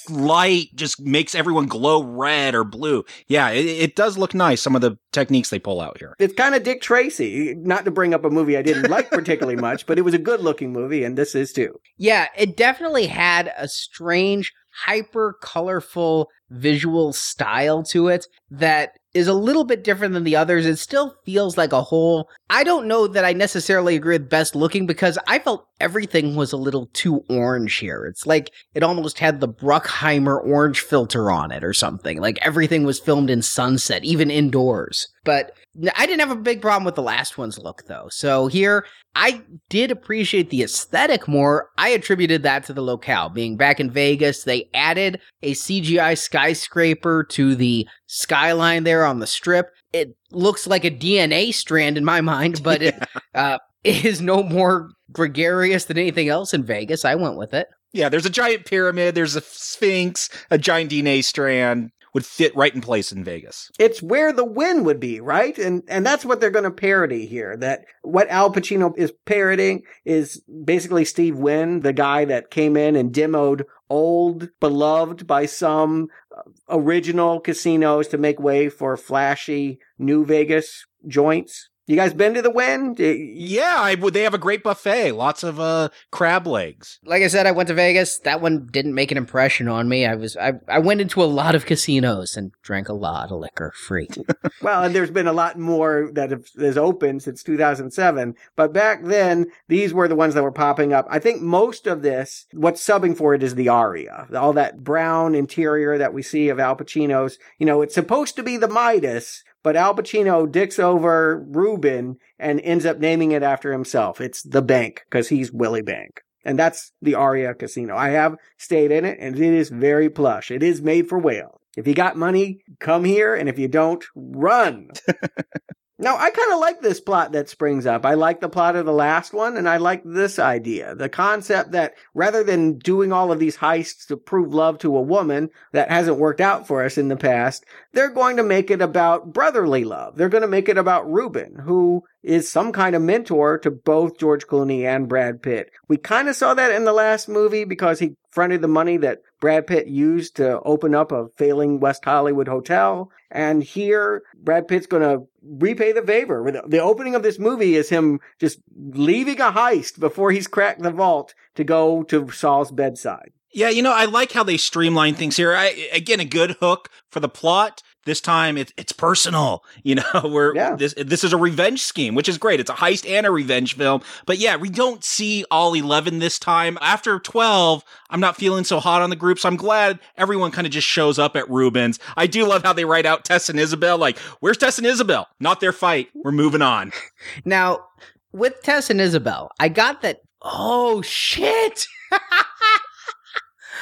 the 0.07 0.13
light 0.13 0.67
just 0.75 1.01
makes 1.01 1.35
everyone 1.35 1.65
glow 1.65 2.03
red 2.03 2.55
or 2.55 2.63
blue. 2.63 3.03
Yeah, 3.27 3.49
it, 3.49 3.65
it 3.65 3.95
does 3.95 4.17
look 4.17 4.33
nice. 4.33 4.61
Some 4.61 4.75
of 4.75 4.81
the 4.81 4.97
techniques 5.11 5.49
they 5.49 5.59
pull 5.59 5.81
out 5.81 5.97
here. 5.97 6.15
It's 6.19 6.33
kind 6.33 6.55
of 6.55 6.63
Dick 6.63 6.81
Tracy. 6.81 7.55
Not 7.57 7.85
to 7.85 7.91
bring 7.91 8.13
up 8.13 8.25
a 8.25 8.29
movie 8.29 8.57
I 8.57 8.61
didn't 8.61 8.89
like 8.89 9.09
particularly 9.09 9.59
much, 9.59 9.85
but 9.85 9.97
it 9.97 10.03
was 10.03 10.13
a 10.13 10.19
good 10.19 10.41
looking 10.41 10.71
movie, 10.71 11.03
and 11.03 11.17
this 11.17 11.35
is 11.35 11.51
too. 11.51 11.79
Yeah, 11.97 12.27
it 12.37 12.55
definitely 12.55 13.07
had 13.07 13.51
a 13.57 13.67
strange, 13.67 14.53
hyper 14.85 15.37
colorful 15.41 16.29
visual 16.49 17.13
style 17.13 17.83
to 17.83 18.07
it 18.07 18.27
that 18.51 18.91
is 19.13 19.27
a 19.27 19.33
little 19.33 19.63
bit 19.63 19.83
different 19.83 20.13
than 20.13 20.23
the 20.23 20.35
others. 20.35 20.65
It 20.65 20.77
still 20.77 21.15
feels 21.25 21.57
like 21.57 21.71
a 21.71 21.83
whole. 21.83 22.29
I 22.49 22.63
don't 22.63 22.87
know 22.87 23.07
that 23.07 23.25
I 23.25 23.33
necessarily 23.33 23.95
agree 23.95 24.15
with 24.15 24.29
best 24.29 24.55
looking 24.55 24.87
because 24.87 25.17
I 25.27 25.39
felt 25.39 25.67
everything 25.79 26.35
was 26.35 26.51
a 26.51 26.57
little 26.57 26.87
too 26.93 27.23
orange 27.29 27.75
here. 27.75 28.05
It's 28.05 28.25
like 28.25 28.51
it 28.73 28.83
almost 28.83 29.19
had 29.19 29.39
the 29.39 29.47
Bruckheimer 29.47 30.43
orange 30.43 30.81
filter 30.81 31.29
on 31.29 31.51
it 31.51 31.63
or 31.63 31.73
something. 31.73 32.19
Like 32.19 32.39
everything 32.41 32.83
was 32.83 32.99
filmed 32.99 33.29
in 33.29 33.41
sunset, 33.41 34.03
even 34.03 34.31
indoors. 34.31 35.07
But 35.23 35.55
I 35.95 36.05
didn't 36.05 36.19
have 36.19 36.37
a 36.37 36.41
big 36.41 36.61
problem 36.61 36.83
with 36.83 36.95
the 36.95 37.01
last 37.01 37.37
one's 37.37 37.57
look 37.57 37.83
though. 37.87 38.07
So 38.11 38.47
here, 38.47 38.85
I 39.15 39.41
did 39.69 39.89
appreciate 39.89 40.49
the 40.49 40.61
aesthetic 40.61 41.27
more. 41.27 41.69
I 41.77 41.89
attributed 41.89 42.43
that 42.43 42.63
to 42.65 42.73
the 42.73 42.81
locale. 42.81 43.29
Being 43.29 43.57
back 43.57 43.79
in 43.79 43.89
Vegas, 43.89 44.43
they 44.43 44.69
added 44.73 45.19
a 45.41 45.53
CGI 45.53 46.17
skyscraper 46.17 47.23
to 47.29 47.55
the 47.55 47.87
skyline 48.05 48.83
there 48.83 49.03
on 49.05 49.19
the 49.19 49.27
strip. 49.27 49.71
It 49.93 50.15
looks 50.31 50.67
like 50.67 50.85
a 50.85 50.91
DNA 50.91 51.53
strand 51.53 51.97
in 51.97 52.05
my 52.05 52.21
mind, 52.21 52.61
but 52.61 52.83
it 52.83 52.95
uh, 53.33 53.57
is 53.83 54.21
no 54.21 54.43
more 54.43 54.89
gregarious 55.11 55.85
than 55.85 55.97
anything 55.97 56.29
else 56.29 56.53
in 56.53 56.63
Vegas. 56.63 57.03
I 57.03 57.15
went 57.15 57.37
with 57.37 57.53
it. 57.53 57.67
Yeah, 57.93 58.09
there's 58.09 58.25
a 58.25 58.31
giant 58.31 58.65
pyramid, 58.65 59.13
there's 59.13 59.35
a 59.35 59.41
sphinx, 59.41 60.29
a 60.49 60.57
giant 60.57 60.91
DNA 60.91 61.23
strand 61.23 61.91
would 62.13 62.25
fit 62.25 62.55
right 62.55 62.73
in 62.73 62.81
place 62.81 63.11
in 63.11 63.23
Vegas. 63.23 63.71
It's 63.79 64.01
where 64.01 64.31
the 64.31 64.45
Wynn 64.45 64.83
would 64.83 64.99
be, 64.99 65.19
right? 65.19 65.57
And 65.57 65.83
and 65.87 66.05
that's 66.05 66.23
what 66.23 66.39
they're 66.39 66.51
going 66.51 66.63
to 66.63 66.71
parody 66.71 67.25
here. 67.25 67.57
That 67.57 67.85
what 68.01 68.29
Al 68.29 68.53
Pacino 68.53 68.95
is 68.97 69.11
parodying 69.25 69.83
is 70.05 70.41
basically 70.63 71.05
Steve 71.05 71.37
Wynn, 71.37 71.79
the 71.79 71.93
guy 71.93 72.25
that 72.25 72.51
came 72.51 72.77
in 72.77 72.95
and 72.95 73.13
demoed 73.13 73.63
old, 73.89 74.49
beloved 74.59 75.27
by 75.27 75.45
some 75.45 76.07
uh, 76.35 76.41
original 76.69 77.39
casinos 77.39 78.07
to 78.09 78.17
make 78.17 78.39
way 78.39 78.69
for 78.69 78.95
flashy 78.97 79.79
new 79.97 80.25
Vegas 80.25 80.85
joints. 81.07 81.69
You 81.85 81.97
guys 81.97 82.13
been 82.13 82.33
to 82.35 82.41
the 82.41 82.49
Wynn? 82.49 82.95
Yeah, 82.97 83.75
I 83.77 83.95
would. 83.95 84.13
They 84.13 84.23
have 84.23 84.33
a 84.33 84.37
great 84.37 84.63
buffet, 84.63 85.11
lots 85.11 85.43
of 85.43 85.59
uh, 85.59 85.89
crab 86.11 86.47
legs. 86.47 86.99
Like 87.03 87.23
I 87.23 87.27
said, 87.27 87.45
I 87.45 87.51
went 87.51 87.67
to 87.67 87.73
Vegas. 87.73 88.19
That 88.19 88.39
one 88.39 88.67
didn't 88.71 88.93
make 88.93 89.11
an 89.11 89.17
impression 89.17 89.67
on 89.67 89.89
me. 89.89 90.05
I 90.05 90.15
was 90.15 90.37
I, 90.37 90.53
I 90.69 90.79
went 90.79 91.01
into 91.01 91.21
a 91.21 91.25
lot 91.25 91.55
of 91.55 91.65
casinos 91.65 92.37
and 92.37 92.53
drank 92.61 92.87
a 92.87 92.93
lot 92.93 93.31
of 93.31 93.39
liquor 93.39 93.73
free. 93.75 94.07
Well, 94.61 94.83
and 94.83 94.95
there's 94.95 95.11
been 95.11 95.27
a 95.27 95.33
lot 95.33 95.59
more 95.59 96.09
that 96.13 96.31
has 96.57 96.77
opened 96.77 97.23
since 97.23 97.43
2007. 97.43 98.35
But 98.55 98.71
back 98.71 99.03
then, 99.03 99.47
these 99.67 99.93
were 99.93 100.07
the 100.07 100.15
ones 100.15 100.35
that 100.35 100.43
were 100.43 100.53
popping 100.53 100.93
up. 100.93 101.05
I 101.09 101.19
think 101.19 101.41
most 101.41 101.85
of 101.85 102.01
this, 102.01 102.45
what's 102.53 102.85
subbing 102.85 103.17
for 103.17 103.33
it 103.33 103.43
is 103.43 103.55
the 103.55 103.67
aria. 103.67 104.27
All 104.33 104.53
that 104.53 104.83
brown 104.83 105.35
interior 105.35 105.97
that 105.97 106.13
we 106.13 106.21
see 106.21 106.47
of 106.47 106.59
Al 106.59 106.77
Pacino's. 106.77 107.37
You 107.57 107.65
know, 107.65 107.81
it's 107.81 107.95
supposed 107.95 108.37
to 108.37 108.43
be 108.43 108.55
the 108.55 108.69
Midas, 108.69 109.43
but 109.63 109.75
Al 109.75 109.95
Pacino 109.95 110.49
dicks 110.49 110.77
over 110.77 111.43
Reuben 111.49 112.17
and 112.37 112.59
ends 112.61 112.85
up 112.85 112.99
naming 112.99 113.31
it 113.31 113.43
after 113.43 113.71
himself. 113.71 114.21
It's 114.21 114.43
the 114.43 114.61
bank 114.61 115.03
because 115.09 115.29
he's 115.29 115.51
Willie 115.51 115.81
Bank. 115.81 116.21
And 116.45 116.59
that's 116.59 116.91
the 117.01 117.15
Aria 117.15 117.53
Casino. 117.53 117.95
I 117.95 118.09
have 118.09 118.35
stayed 118.57 118.91
in 118.91 119.05
it 119.05 119.17
and 119.19 119.39
it 119.39 119.53
is 119.53 119.69
very 119.69 120.09
plush. 120.09 120.51
It 120.51 120.61
is 120.61 120.81
made 120.81 121.07
for 121.07 121.17
whales. 121.17 121.59
If 121.77 121.87
you 121.87 121.95
got 121.95 122.17
money, 122.17 122.59
come 122.79 123.03
here. 123.03 123.33
And 123.33 123.49
if 123.49 123.57
you 123.57 123.67
don't, 123.67 124.03
run. 124.15 124.89
Now, 125.99 126.17
I 126.17 126.31
kind 126.31 126.51
of 126.51 126.59
like 126.59 126.81
this 126.81 126.99
plot 126.99 127.33
that 127.33 127.49
springs 127.49 127.85
up. 127.85 128.03
I 128.03 128.15
like 128.15 128.41
the 128.41 128.49
plot 128.49 128.75
of 128.75 128.87
the 128.87 128.91
last 128.91 129.31
one, 129.31 129.57
and 129.57 129.69
I 129.69 129.77
like 129.77 130.01
this 130.03 130.39
idea. 130.39 130.95
The 130.95 131.07
concept 131.07 131.73
that 131.73 131.93
rather 132.15 132.43
than 132.43 132.79
doing 132.79 133.13
all 133.13 133.31
of 133.31 133.37
these 133.37 133.57
heists 133.57 134.07
to 134.07 134.17
prove 134.17 134.55
love 134.55 134.79
to 134.79 134.97
a 134.97 135.01
woman 135.01 135.51
that 135.71 135.91
hasn't 135.91 136.17
worked 136.17 136.41
out 136.41 136.65
for 136.65 136.83
us 136.83 136.97
in 136.97 137.09
the 137.09 137.15
past, 137.15 137.63
they're 137.91 138.09
going 138.09 138.37
to 138.37 138.43
make 138.43 138.71
it 138.71 138.81
about 138.81 139.33
brotherly 139.33 139.83
love. 139.83 140.15
They're 140.15 140.29
going 140.29 140.41
to 140.41 140.47
make 140.47 140.67
it 140.67 140.79
about 140.79 141.11
Reuben, 141.11 141.59
who 141.59 142.03
is 142.23 142.49
some 142.49 142.71
kind 142.71 142.95
of 142.95 143.01
mentor 143.03 143.59
to 143.59 143.69
both 143.69 144.17
George 144.17 144.47
Clooney 144.47 144.85
and 144.85 145.07
Brad 145.07 145.43
Pitt. 145.43 145.69
We 145.87 145.97
kind 145.97 146.27
of 146.27 146.35
saw 146.35 146.55
that 146.55 146.71
in 146.71 146.85
the 146.85 146.93
last 146.93 147.29
movie 147.29 147.65
because 147.65 147.99
he 147.99 148.15
fronted 148.33 148.61
the 148.61 148.67
money 148.67 148.97
that 148.97 149.19
Brad 149.39 149.67
Pitt 149.67 149.87
used 149.87 150.35
to 150.37 150.59
open 150.61 150.95
up 150.95 151.11
a 151.11 151.27
failing 151.37 151.79
West 151.79 152.03
Hollywood 152.03 152.47
hotel. 152.47 153.11
And 153.29 153.63
here, 153.63 154.23
Brad 154.35 154.67
Pitt's 154.67 154.87
going 154.87 155.03
to 155.03 155.27
repay 155.43 155.91
the 155.91 156.01
favor. 156.01 156.63
The- 156.67 156.79
opening 156.79 157.13
of 157.15 157.23
this 157.23 157.37
movie 157.37 157.75
is 157.75 157.89
him 157.89 158.19
just 158.39 158.59
leaving 158.75 159.39
a 159.39 159.51
heist 159.51 159.99
before 159.99 160.31
he's 160.31 160.47
cracked 160.47 160.81
the 160.81 160.91
vault 160.91 161.35
to 161.55 161.63
go 161.63 162.03
to 162.03 162.31
Saul's 162.31 162.71
bedside. 162.71 163.31
Yeah, 163.53 163.69
you 163.69 163.83
know, 163.83 163.93
I 163.93 164.05
like 164.05 164.31
how 164.31 164.43
they 164.43 164.57
streamline 164.57 165.13
things 165.13 165.37
here. 165.37 165.53
I, 165.53 165.89
again, 165.93 166.19
a 166.19 166.25
good 166.25 166.57
hook 166.59 166.89
for 167.11 167.19
the 167.19 167.29
plot 167.29 167.83
this 168.05 168.19
time 168.21 168.57
it's 168.57 168.73
it's 168.77 168.91
personal. 168.91 169.63
You 169.83 169.95
know, 169.95 170.21
where 170.29 170.55
Yeah. 170.55 170.75
this 170.75 170.93
this 170.97 171.23
is 171.23 171.33
a 171.33 171.37
revenge 171.37 171.81
scheme, 171.81 172.15
which 172.15 172.29
is 172.29 172.37
great. 172.37 172.59
It's 172.59 172.69
a 172.69 172.73
heist 172.75 173.09
and 173.09 173.25
a 173.25 173.31
revenge 173.31 173.75
film. 173.75 174.01
But 174.25 174.37
yeah, 174.37 174.55
we 174.55 174.69
don't 174.69 175.03
see 175.03 175.43
all 175.51 175.73
eleven 175.73 176.19
this 176.19 176.39
time. 176.39 176.77
After 176.81 177.19
twelve, 177.19 177.83
I'm 178.09 178.19
not 178.21 178.37
feeling 178.37 178.63
so 178.63 178.79
hot 178.79 179.01
on 179.01 179.09
the 179.09 179.15
group, 179.15 179.39
so 179.39 179.49
I'm 179.49 179.57
glad 179.57 179.99
everyone 180.17 180.51
kind 180.51 180.65
of 180.65 180.71
just 180.71 180.87
shows 180.87 181.19
up 181.19 181.35
at 181.35 181.49
Reubens. 181.49 181.99
I 182.15 182.27
do 182.27 182.45
love 182.45 182.63
how 182.63 182.71
they 182.73 182.85
write 182.85 183.05
out 183.05 183.25
Tess 183.25 183.49
and 183.49 183.59
Isabel. 183.59 183.97
Like, 183.97 184.17
where's 184.39 184.57
Tess 184.57 184.77
and 184.77 184.87
Isabel? 184.87 185.27
Not 185.39 185.59
their 185.59 185.73
fight. 185.73 186.09
We're 186.13 186.31
moving 186.31 186.61
on. 186.61 186.91
Now, 187.45 187.85
with 188.31 188.61
Tess 188.63 188.89
and 188.89 188.99
Isabel, 189.01 189.51
I 189.59 189.67
got 189.69 190.01
that. 190.01 190.21
Oh, 190.41 191.01
shit. 191.01 191.85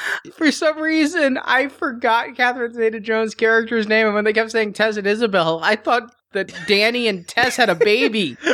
For 0.34 0.51
some 0.51 0.79
reason, 0.79 1.38
I 1.38 1.67
forgot 1.67 2.36
Catherine 2.36 2.74
Zeta 2.74 3.00
Jones' 3.00 3.36
character's 3.36 3.88
name. 3.88 4.05
And 4.05 4.15
when 4.15 4.24
they 4.24 4.34
kept 4.34 4.51
saying 4.51 4.74
Tess 4.74 4.98
and 4.98 5.08
Isabel, 5.08 5.60
I 5.63 5.75
thought 5.75 6.15
that 6.34 6.53
Danny 6.67 7.08
and 7.08 7.27
Tess 7.27 7.55
had 7.58 7.70
a 7.70 7.75
baby. 7.75 8.38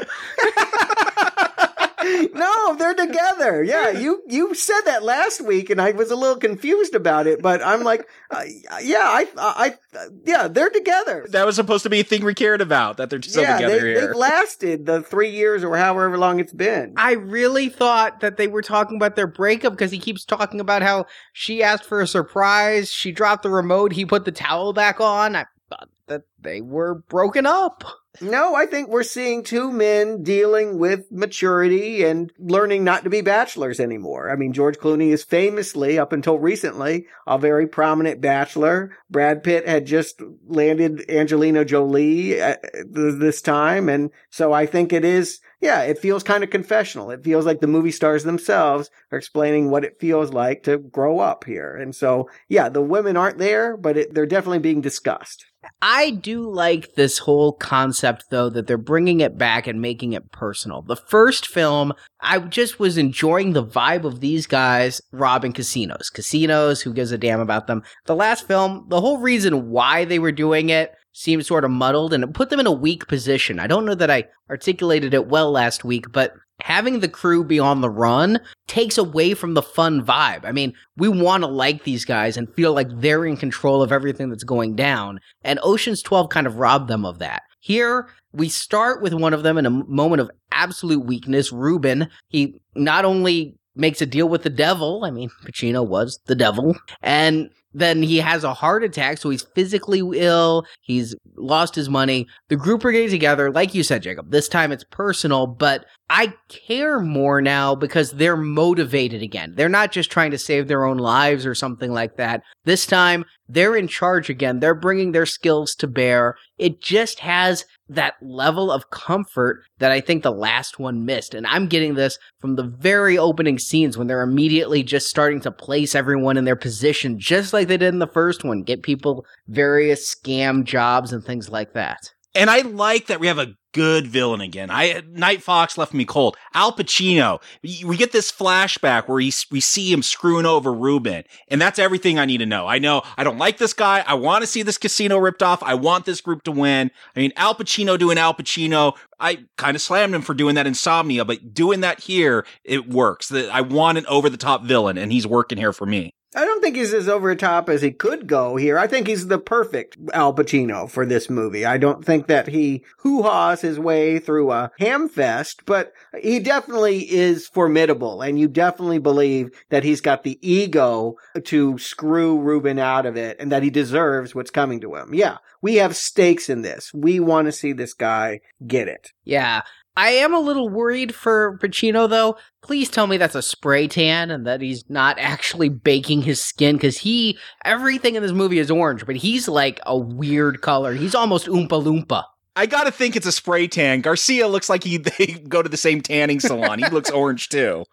no, 2.34 2.47
they're 2.96 3.08
together. 3.08 3.64
Yeah, 3.64 3.92
you 3.92 4.22
you 4.28 4.54
said 4.54 4.82
that 4.82 5.04
last 5.04 5.42
week, 5.42 5.70
and 5.70 5.82
I 5.82 5.92
was 5.92 6.12
a 6.12 6.16
little 6.16 6.38
confused 6.38 6.96
about 6.96 7.28
it. 7.28 7.42
But 7.42 7.62
I'm 7.64 7.84
like, 7.84 8.08
uh, 8.32 8.44
yeah, 8.82 9.00
I, 9.00 9.28
I, 9.38 9.76
uh, 9.98 10.06
yeah, 10.26 10.48
they're 10.48 10.70
together. 10.70 11.26
That 11.30 11.46
was 11.46 11.56
supposed 11.56 11.84
to 11.84 11.90
be 11.90 12.00
a 12.00 12.04
thing 12.04 12.24
we 12.24 12.34
cared 12.34 12.62
about. 12.62 12.98
That 12.98 13.10
they're 13.10 13.22
still 13.22 13.44
yeah, 13.44 13.58
together 13.58 13.80
they, 13.80 13.88
here. 13.88 14.08
they've 14.08 14.16
lasted 14.16 14.86
the 14.86 15.02
three 15.02 15.32
years 15.32 15.64
or 15.64 15.78
however 15.78 16.18
long 16.18 16.40
it's 16.40 16.54
been. 16.54 16.94
I 16.98 17.14
really 17.14 17.70
thought 17.70 18.22
that 18.22 18.38
they 18.38 18.48
were 18.48 18.62
talking 18.62 18.98
about 18.98 19.16
their 19.16 19.28
breakup 19.28 19.74
because 19.74 19.92
he 19.92 20.00
keeps 20.00 20.26
talking 20.26 20.60
about 20.60 20.82
how 20.82 21.06
she 21.34 21.64
asked 21.64 21.86
for 21.86 22.02
a 22.02 22.08
surprise. 22.08 22.92
She 22.92 23.12
dropped 23.12 23.44
the 23.44 23.50
remote. 23.50 23.92
He 23.92 24.06
put 24.06 24.26
the 24.26 24.32
towel 24.32 24.74
back 24.74 25.00
on. 25.00 25.36
I 25.36 25.46
thought 25.70 25.90
that 26.08 26.24
they 26.40 26.62
were 26.62 26.96
broken 26.96 27.46
up. 27.46 27.84
No, 28.20 28.56
I 28.56 28.66
think 28.66 28.90
we're 28.90 29.04
seeing 29.04 29.44
two 29.44 29.72
men 29.72 30.24
dealing 30.24 30.80
with 30.80 31.12
maturity 31.12 32.04
and 32.04 32.32
learning 32.40 32.84
not 32.84 33.04
to 33.04 33.12
be 33.12 33.22
bachelors 33.22 33.80
anymore. 33.80 34.32
I 34.32 34.36
mean, 34.36 34.54
George 34.54 34.78
Clooney 34.78 35.12
is 35.12 35.24
famously, 35.24 36.00
up 36.00 36.12
until 36.12 36.40
recently, 36.40 37.06
a 37.28 37.38
very 37.38 37.68
prominent 37.68 38.20
bachelor. 38.20 38.98
Brad 39.08 39.44
Pitt 39.44 39.68
had 39.68 39.86
just 39.86 40.20
landed 40.48 41.08
Angelina 41.10 41.64
Jolie 41.64 42.42
at 42.42 42.64
this 42.90 43.40
time. 43.44 43.88
And 43.88 44.10
so 44.32 44.52
I 44.52 44.66
think 44.66 44.94
it 44.94 45.06
is, 45.06 45.40
yeah, 45.60 45.82
it 45.82 45.98
feels 45.98 46.24
kind 46.24 46.44
of 46.44 46.50
confessional. 46.50 47.10
It 47.10 47.24
feels 47.24 47.46
like 47.46 47.62
the 47.62 47.68
movie 47.68 47.92
stars 47.92 48.24
themselves 48.24 48.92
are 49.12 49.18
explaining 49.18 49.70
what 49.70 49.84
it 49.84 50.00
feels 50.00 50.32
like 50.32 50.64
to 50.64 50.78
grow 50.78 51.20
up 51.20 51.46
here. 51.46 51.76
And 51.76 51.96
so, 51.96 52.30
yeah, 52.48 52.70
the 52.70 52.82
women 52.82 53.18
aren't 53.18 53.40
there, 53.40 53.76
but 53.76 53.98
it, 53.98 54.14
they're 54.14 54.28
definitely 54.28 54.60
being 54.60 54.82
discussed. 54.82 55.46
I 55.82 56.12
do 56.12 56.50
like 56.50 56.94
this 56.94 57.18
whole 57.18 57.54
concept, 57.54 58.26
though, 58.30 58.50
that 58.50 58.68
they're 58.68 58.78
bringing 58.78 59.20
it 59.20 59.38
back 59.38 59.66
and 59.66 59.82
making 59.82 60.14
it 60.14 60.32
personal. 60.32 60.84
The 60.84 60.96
first 60.96 61.48
film, 61.48 61.94
I 62.22 62.40
just 62.40 62.80
was 62.80 62.98
enjoying 62.98 63.54
the 63.54 63.66
vibe 63.66 64.04
of 64.04 64.20
these 64.20 64.46
guys 64.46 65.02
robbing 65.12 65.54
casinos. 65.54 66.10
Casinos, 66.12 66.82
who 66.82 66.94
gives 66.94 67.12
a 67.12 67.18
damn 67.18 67.40
about 67.40 67.66
them? 67.68 67.84
The 68.06 68.16
last 68.16 68.48
film, 68.48 68.86
the 68.90 69.02
whole 69.02 69.18
reason 69.18 69.70
why 69.70 70.06
they 70.06 70.20
were 70.20 70.32
doing 70.32 70.70
it 70.70 70.94
seemed 71.18 71.44
sort 71.44 71.66
of 71.66 71.72
muddled 71.72 72.14
and 72.14 72.24
it 72.24 72.34
put 72.34 72.52
them 72.52 72.60
in 72.60 72.68
a 72.68 72.72
weak 72.72 73.08
position. 73.08 73.60
I 73.60 73.66
don't 73.66 73.86
know 73.86 73.96
that 73.96 74.12
I 74.12 74.26
articulated 74.52 75.16
it 75.16 75.28
well 75.28 75.52
last 75.52 75.84
week, 75.84 76.12
but 76.12 76.34
having 76.62 77.00
the 77.00 77.10
crew 77.10 77.44
be 77.44 77.60
on 77.60 77.82
the 77.82 77.90
run 77.90 78.40
takes 78.68 79.00
away 79.00 79.34
from 79.34 79.56
the 79.56 79.64
fun 79.64 80.06
vibe. 80.06 80.46
I 80.46 80.52
mean, 80.52 80.74
we 80.96 81.10
want 81.10 81.42
to 81.44 81.50
like 81.50 81.84
these 81.84 82.06
guys 82.06 82.38
and 82.38 82.54
feel 82.54 82.72
like 82.74 82.90
they're 82.92 83.26
in 83.26 83.36
control 83.36 83.82
of 83.82 83.92
everything 83.92 84.30
that's 84.30 84.44
going 84.44 84.76
down. 84.76 85.20
And 85.44 85.60
Ocean's 85.64 86.04
12 86.04 86.30
kind 86.30 86.46
of 86.46 86.58
robbed 86.58 86.88
them 86.88 87.04
of 87.04 87.18
that. 87.18 87.42
Here, 87.62 88.08
we 88.32 88.48
start 88.48 89.02
with 89.02 89.16
one 89.16 89.34
of 89.34 89.42
them 89.42 89.58
in 89.58 89.66
a 89.66 89.72
moment 89.72 90.22
of 90.22 90.30
absolute 90.52 91.04
weakness. 91.04 91.52
Reuben, 91.52 92.10
he 92.28 92.62
not 92.76 93.06
only 93.06 93.56
makes 93.76 94.04
a 94.04 94.06
deal 94.06 94.30
with 94.30 94.44
the 94.44 94.52
devil, 94.52 95.04
I 95.04 95.10
mean, 95.10 95.32
Pacino 95.44 95.86
was 95.86 96.20
the 96.28 96.36
devil, 96.36 96.76
and 97.02 97.50
then 97.78 98.02
he 98.02 98.18
has 98.18 98.44
a 98.44 98.56
heart 98.56 98.84
attack, 98.84 99.20
so 99.20 99.30
he's 99.30 99.44
physically 99.44 100.02
ill. 100.16 100.66
He's 100.82 101.16
lost 101.36 101.76
his 101.76 101.90
money. 101.90 102.28
The 102.50 102.56
group 102.56 102.84
are 102.84 102.92
getting 102.92 103.10
together, 103.10 103.52
like 103.52 103.76
you 103.76 103.84
said, 103.84 104.02
Jacob. 104.02 104.32
This 104.32 104.50
time 104.50 104.72
it's 104.72 104.84
personal, 104.84 105.46
but 105.46 105.86
I 106.10 106.34
care 106.50 107.00
more 107.00 107.40
now 107.40 107.76
because 107.76 108.14
they're 108.14 108.36
motivated 108.36 109.22
again. 109.22 109.54
They're 109.56 109.70
not 109.70 109.92
just 109.92 110.10
trying 110.10 110.32
to 110.32 110.38
save 110.40 110.68
their 110.68 110.86
own 110.86 110.98
lives 110.98 111.46
or 111.46 111.54
something 111.54 111.94
like 111.94 112.18
that. 112.18 112.42
This 112.66 112.88
time 112.88 113.26
they're 113.48 113.76
in 113.76 113.88
charge 113.88 114.30
again. 114.30 114.60
They're 114.60 114.74
bringing 114.74 115.12
their 115.12 115.26
skills 115.26 115.76
to 115.76 115.88
bear. 115.88 116.36
It 116.58 116.82
just 116.82 117.20
has 117.20 117.66
that 117.90 118.16
level 118.22 118.72
of 118.72 118.90
comfort 118.90 119.64
that 119.80 119.92
I 119.92 120.02
think 120.02 120.24
the 120.24 120.32
last 120.32 120.80
one 120.80 121.06
missed. 121.06 121.34
And 121.34 121.48
I'm 121.48 121.68
getting 121.68 121.96
this 121.96 122.18
from 122.40 122.56
the 122.56 122.64
very 122.64 123.18
opening 123.18 123.60
scenes 123.60 123.98
when 123.98 124.08
they're 124.08 124.22
immediately 124.22 124.84
just 124.84 125.08
starting 125.08 125.40
to 125.42 125.52
place 125.52 125.96
everyone 125.96 126.38
in 126.38 126.46
their 126.46 126.56
position, 126.56 127.20
just 127.20 127.54
like 127.54 127.68
they 127.68 127.78
did 127.78 127.94
in 127.94 128.00
the 128.00 128.08
first 128.08 128.44
one, 128.44 128.64
get 128.64 128.84
people 128.84 129.26
various 129.48 130.14
scam 130.14 130.64
jobs 130.64 131.14
and 131.14 131.24
things 131.24 131.50
like 131.50 131.74
that. 131.74 132.14
And 132.36 132.50
I 132.50 132.62
like 132.62 133.08
that 133.08 133.20
we 133.20 133.28
have 133.28 133.40
a 133.40 133.54
good 133.78 134.08
villain 134.08 134.42
again. 134.42 134.72
I 134.72 135.04
Night 135.08 135.44
Fox 135.44 135.78
left 135.78 135.94
me 135.94 136.04
cold. 136.04 136.36
Al 136.56 136.72
Pacino. 136.72 137.40
We 137.62 137.96
get 137.96 138.12
this 138.12 138.32
flashback 138.32 139.08
where 139.08 139.20
he, 139.20 139.32
we 139.52 139.60
see 139.60 139.94
him 139.94 140.02
screwing 140.02 140.48
over 140.48 140.74
Reuben, 140.74 141.26
and 141.48 141.62
that's 141.62 141.78
everything 141.78 142.18
I 142.18 142.26
need 142.26 142.40
to 142.40 142.48
know. 142.48 142.66
I 142.66 142.80
know 142.80 143.04
I 143.18 143.24
don't 143.24 143.38
like 143.38 143.60
this 143.60 143.74
guy. 143.74 144.04
I 144.08 144.16
want 144.16 144.42
to 144.42 144.48
see 144.48 144.64
this 144.64 144.80
casino 144.80 145.20
ripped 145.20 145.44
off. 145.44 145.62
I 145.62 145.76
want 145.76 146.06
this 146.06 146.22
group 146.22 146.42
to 146.44 146.52
win. 146.52 146.90
I 147.16 147.20
mean, 147.20 147.32
Al 147.36 147.54
Pacino 147.54 148.00
doing 148.00 148.18
Al 148.18 148.34
Pacino. 148.34 148.98
I 149.20 149.46
kind 149.58 149.76
of 149.76 149.82
slammed 149.82 150.16
him 150.16 150.24
for 150.24 150.34
doing 150.34 150.56
that 150.56 150.66
insomnia, 150.66 151.24
but 151.24 151.54
doing 151.54 151.82
that 151.82 152.00
here, 152.00 152.48
it 152.64 152.90
works. 152.90 153.32
I 153.32 153.62
want 153.62 154.00
an 154.00 154.08
over 154.08 154.28
the 154.28 154.38
top 154.38 154.64
villain, 154.64 154.98
and 154.98 155.12
he's 155.12 155.28
working 155.28 155.60
here 155.60 155.74
for 155.74 155.86
me. 155.86 156.16
I 156.36 156.44
don't 156.46 156.62
think 156.62 156.76
he's 156.76 156.94
as 156.94 157.08
over 157.08 157.34
top 157.36 157.70
as 157.70 157.82
he 157.82 157.92
could 157.92 158.28
go 158.28 158.58
here. 158.58 158.78
I 158.78 158.88
think 158.88 159.08
he's 159.08 159.28
the 159.28 159.40
perfect 159.40 159.98
Al 160.14 160.34
Pacino 160.34 160.90
for 160.90 161.06
this 161.06 161.30
movie. 161.30 161.66
I 161.66 161.78
don't 161.78 162.04
think 162.04 162.28
that 162.28 162.48
he 162.48 162.84
hoo-haws 162.98 163.62
his 163.62 163.80
way 163.80 164.20
through 164.20 164.52
a 164.52 164.72
ham 164.78 165.08
fest, 165.08 165.62
but 165.66 165.94
he 166.22 166.40
definitely 166.40 167.10
is 167.10 167.48
formidable. 167.48 168.22
And 168.22 168.38
you 168.38 168.48
definitely 168.50 169.00
believe 169.00 169.52
that 169.70 169.86
he's 169.86 170.02
got 170.02 170.24
the 170.24 170.38
ego 170.42 171.16
to 171.46 171.78
screw 171.78 172.40
Reuben 172.40 172.78
out 172.78 173.06
of 173.06 173.16
it 173.16 173.38
and 173.40 173.52
that 173.52 173.64
he 173.64 173.70
deserves 173.70 174.36
what's 174.36 174.52
coming 174.52 174.82
to 174.82 174.96
him. 174.96 175.14
Yeah, 175.14 175.38
we 175.62 175.76
have 175.76 175.96
stakes 175.96 176.50
in 176.50 176.62
this. 176.62 176.94
We 176.94 177.20
want 177.22 177.46
to 177.46 177.54
see 177.54 177.72
this 177.72 177.94
guy 177.94 178.42
get 178.66 178.90
it. 178.90 179.12
Yeah. 179.24 179.62
I 179.98 180.10
am 180.10 180.32
a 180.32 180.40
little 180.40 180.70
worried 180.70 181.16
for 181.16 181.58
Pacino 181.58 182.08
though. 182.08 182.38
Please 182.62 182.88
tell 182.88 183.08
me 183.08 183.18
that's 183.18 183.34
a 183.34 183.42
spray 183.42 183.88
tan 183.88 184.30
and 184.30 184.46
that 184.46 184.62
he's 184.62 184.88
not 184.90 185.18
actually 185.20 185.70
baking 185.70 186.22
his 186.22 186.40
skin 186.40 186.76
because 186.76 187.00
he, 187.00 187.40
everything 187.66 188.14
in 188.14 188.22
this 188.22 188.32
movie 188.32 188.60
is 188.60 188.70
orange, 188.70 189.08
but 189.08 189.16
he's 189.16 189.48
like 189.48 189.80
a 189.88 189.98
weird 189.98 190.62
color. 190.62 190.94
He's 190.94 191.16
almost 191.16 191.48
Oompa 191.48 191.84
Loompa. 191.84 192.24
I 192.56 192.68
gotta 192.68 192.92
think 192.92 193.16
it's 193.16 193.26
a 193.26 193.32
spray 193.32 193.68
tan. 193.68 194.02
Garcia 194.02 194.48
looks 194.48 194.70
like 194.70 194.84
he 194.84 194.98
they 195.18 195.26
go 195.48 195.64
to 195.64 195.70
the 195.70 195.78
same 195.78 196.02
tanning 196.02 196.40
salon. 196.40 196.78
he 196.78 196.90
looks 196.90 197.10
orange 197.10 197.50
too. 197.50 197.84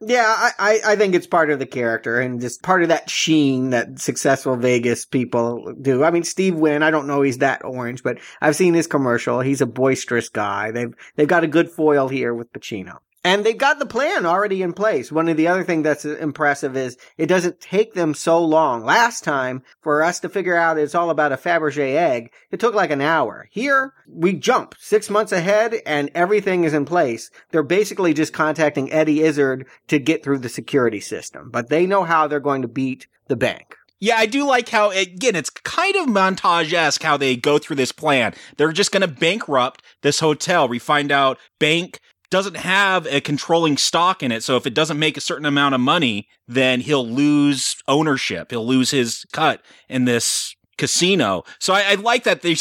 Yeah, 0.00 0.50
I, 0.58 0.80
I, 0.84 0.96
think 0.96 1.14
it's 1.14 1.26
part 1.26 1.50
of 1.50 1.58
the 1.58 1.64
character 1.64 2.20
and 2.20 2.38
just 2.38 2.62
part 2.62 2.82
of 2.82 2.88
that 2.88 3.08
sheen 3.08 3.70
that 3.70 3.98
successful 3.98 4.54
Vegas 4.56 5.06
people 5.06 5.72
do. 5.80 6.04
I 6.04 6.10
mean, 6.10 6.22
Steve 6.22 6.54
Wynn, 6.54 6.82
I 6.82 6.90
don't 6.90 7.06
know 7.06 7.22
he's 7.22 7.38
that 7.38 7.64
orange, 7.64 8.02
but 8.02 8.18
I've 8.42 8.56
seen 8.56 8.74
his 8.74 8.86
commercial. 8.86 9.40
He's 9.40 9.62
a 9.62 9.66
boisterous 9.66 10.28
guy. 10.28 10.70
They've, 10.70 10.92
they've 11.14 11.26
got 11.26 11.44
a 11.44 11.48
good 11.48 11.70
foil 11.70 12.08
here 12.08 12.34
with 12.34 12.52
Pacino. 12.52 12.98
And 13.26 13.44
they've 13.44 13.58
got 13.58 13.80
the 13.80 13.86
plan 13.86 14.24
already 14.24 14.62
in 14.62 14.72
place. 14.72 15.10
One 15.10 15.28
of 15.28 15.36
the 15.36 15.48
other 15.48 15.64
things 15.64 15.82
that's 15.82 16.04
impressive 16.04 16.76
is 16.76 16.96
it 17.18 17.26
doesn't 17.26 17.60
take 17.60 17.92
them 17.92 18.14
so 18.14 18.38
long. 18.38 18.84
Last 18.84 19.24
time, 19.24 19.64
for 19.80 20.04
us 20.04 20.20
to 20.20 20.28
figure 20.28 20.54
out 20.54 20.78
it's 20.78 20.94
all 20.94 21.10
about 21.10 21.32
a 21.32 21.36
Fabergé 21.36 21.96
egg, 21.96 22.30
it 22.52 22.60
took 22.60 22.72
like 22.72 22.92
an 22.92 23.00
hour. 23.00 23.48
Here, 23.50 23.92
we 24.08 24.34
jump 24.34 24.76
six 24.78 25.10
months 25.10 25.32
ahead 25.32 25.74
and 25.84 26.08
everything 26.14 26.62
is 26.62 26.72
in 26.72 26.84
place. 26.84 27.32
They're 27.50 27.64
basically 27.64 28.14
just 28.14 28.32
contacting 28.32 28.92
Eddie 28.92 29.22
Izzard 29.22 29.66
to 29.88 29.98
get 29.98 30.22
through 30.22 30.38
the 30.38 30.48
security 30.48 31.00
system, 31.00 31.50
but 31.50 31.68
they 31.68 31.84
know 31.84 32.04
how 32.04 32.28
they're 32.28 32.38
going 32.38 32.62
to 32.62 32.68
beat 32.68 33.08
the 33.26 33.34
bank. 33.34 33.74
Yeah, 33.98 34.18
I 34.18 34.26
do 34.26 34.46
like 34.46 34.68
how, 34.68 34.90
again, 34.90 35.34
it's 35.34 35.50
kind 35.50 35.96
of 35.96 36.06
montage 36.06 36.72
esque 36.72 37.02
how 37.02 37.16
they 37.16 37.34
go 37.34 37.58
through 37.58 37.76
this 37.76 37.92
plan. 37.92 38.34
They're 38.56 38.70
just 38.70 38.92
going 38.92 39.00
to 39.00 39.08
bankrupt 39.08 39.82
this 40.02 40.20
hotel. 40.20 40.68
We 40.68 40.78
find 40.78 41.10
out 41.10 41.38
bank 41.58 41.98
doesn't 42.30 42.56
have 42.56 43.06
a 43.06 43.20
controlling 43.20 43.76
stock 43.76 44.22
in 44.22 44.32
it. 44.32 44.42
So 44.42 44.56
if 44.56 44.66
it 44.66 44.74
doesn't 44.74 44.98
make 44.98 45.16
a 45.16 45.20
certain 45.20 45.46
amount 45.46 45.74
of 45.74 45.80
money, 45.80 46.28
then 46.48 46.80
he'll 46.80 47.06
lose 47.06 47.76
ownership. 47.88 48.50
He'll 48.50 48.66
lose 48.66 48.90
his 48.90 49.24
cut 49.32 49.62
in 49.88 50.04
this 50.04 50.54
casino. 50.78 51.44
So 51.58 51.72
I, 51.72 51.82
I 51.82 51.94
like 51.94 52.24
that 52.24 52.42
they, 52.42 52.56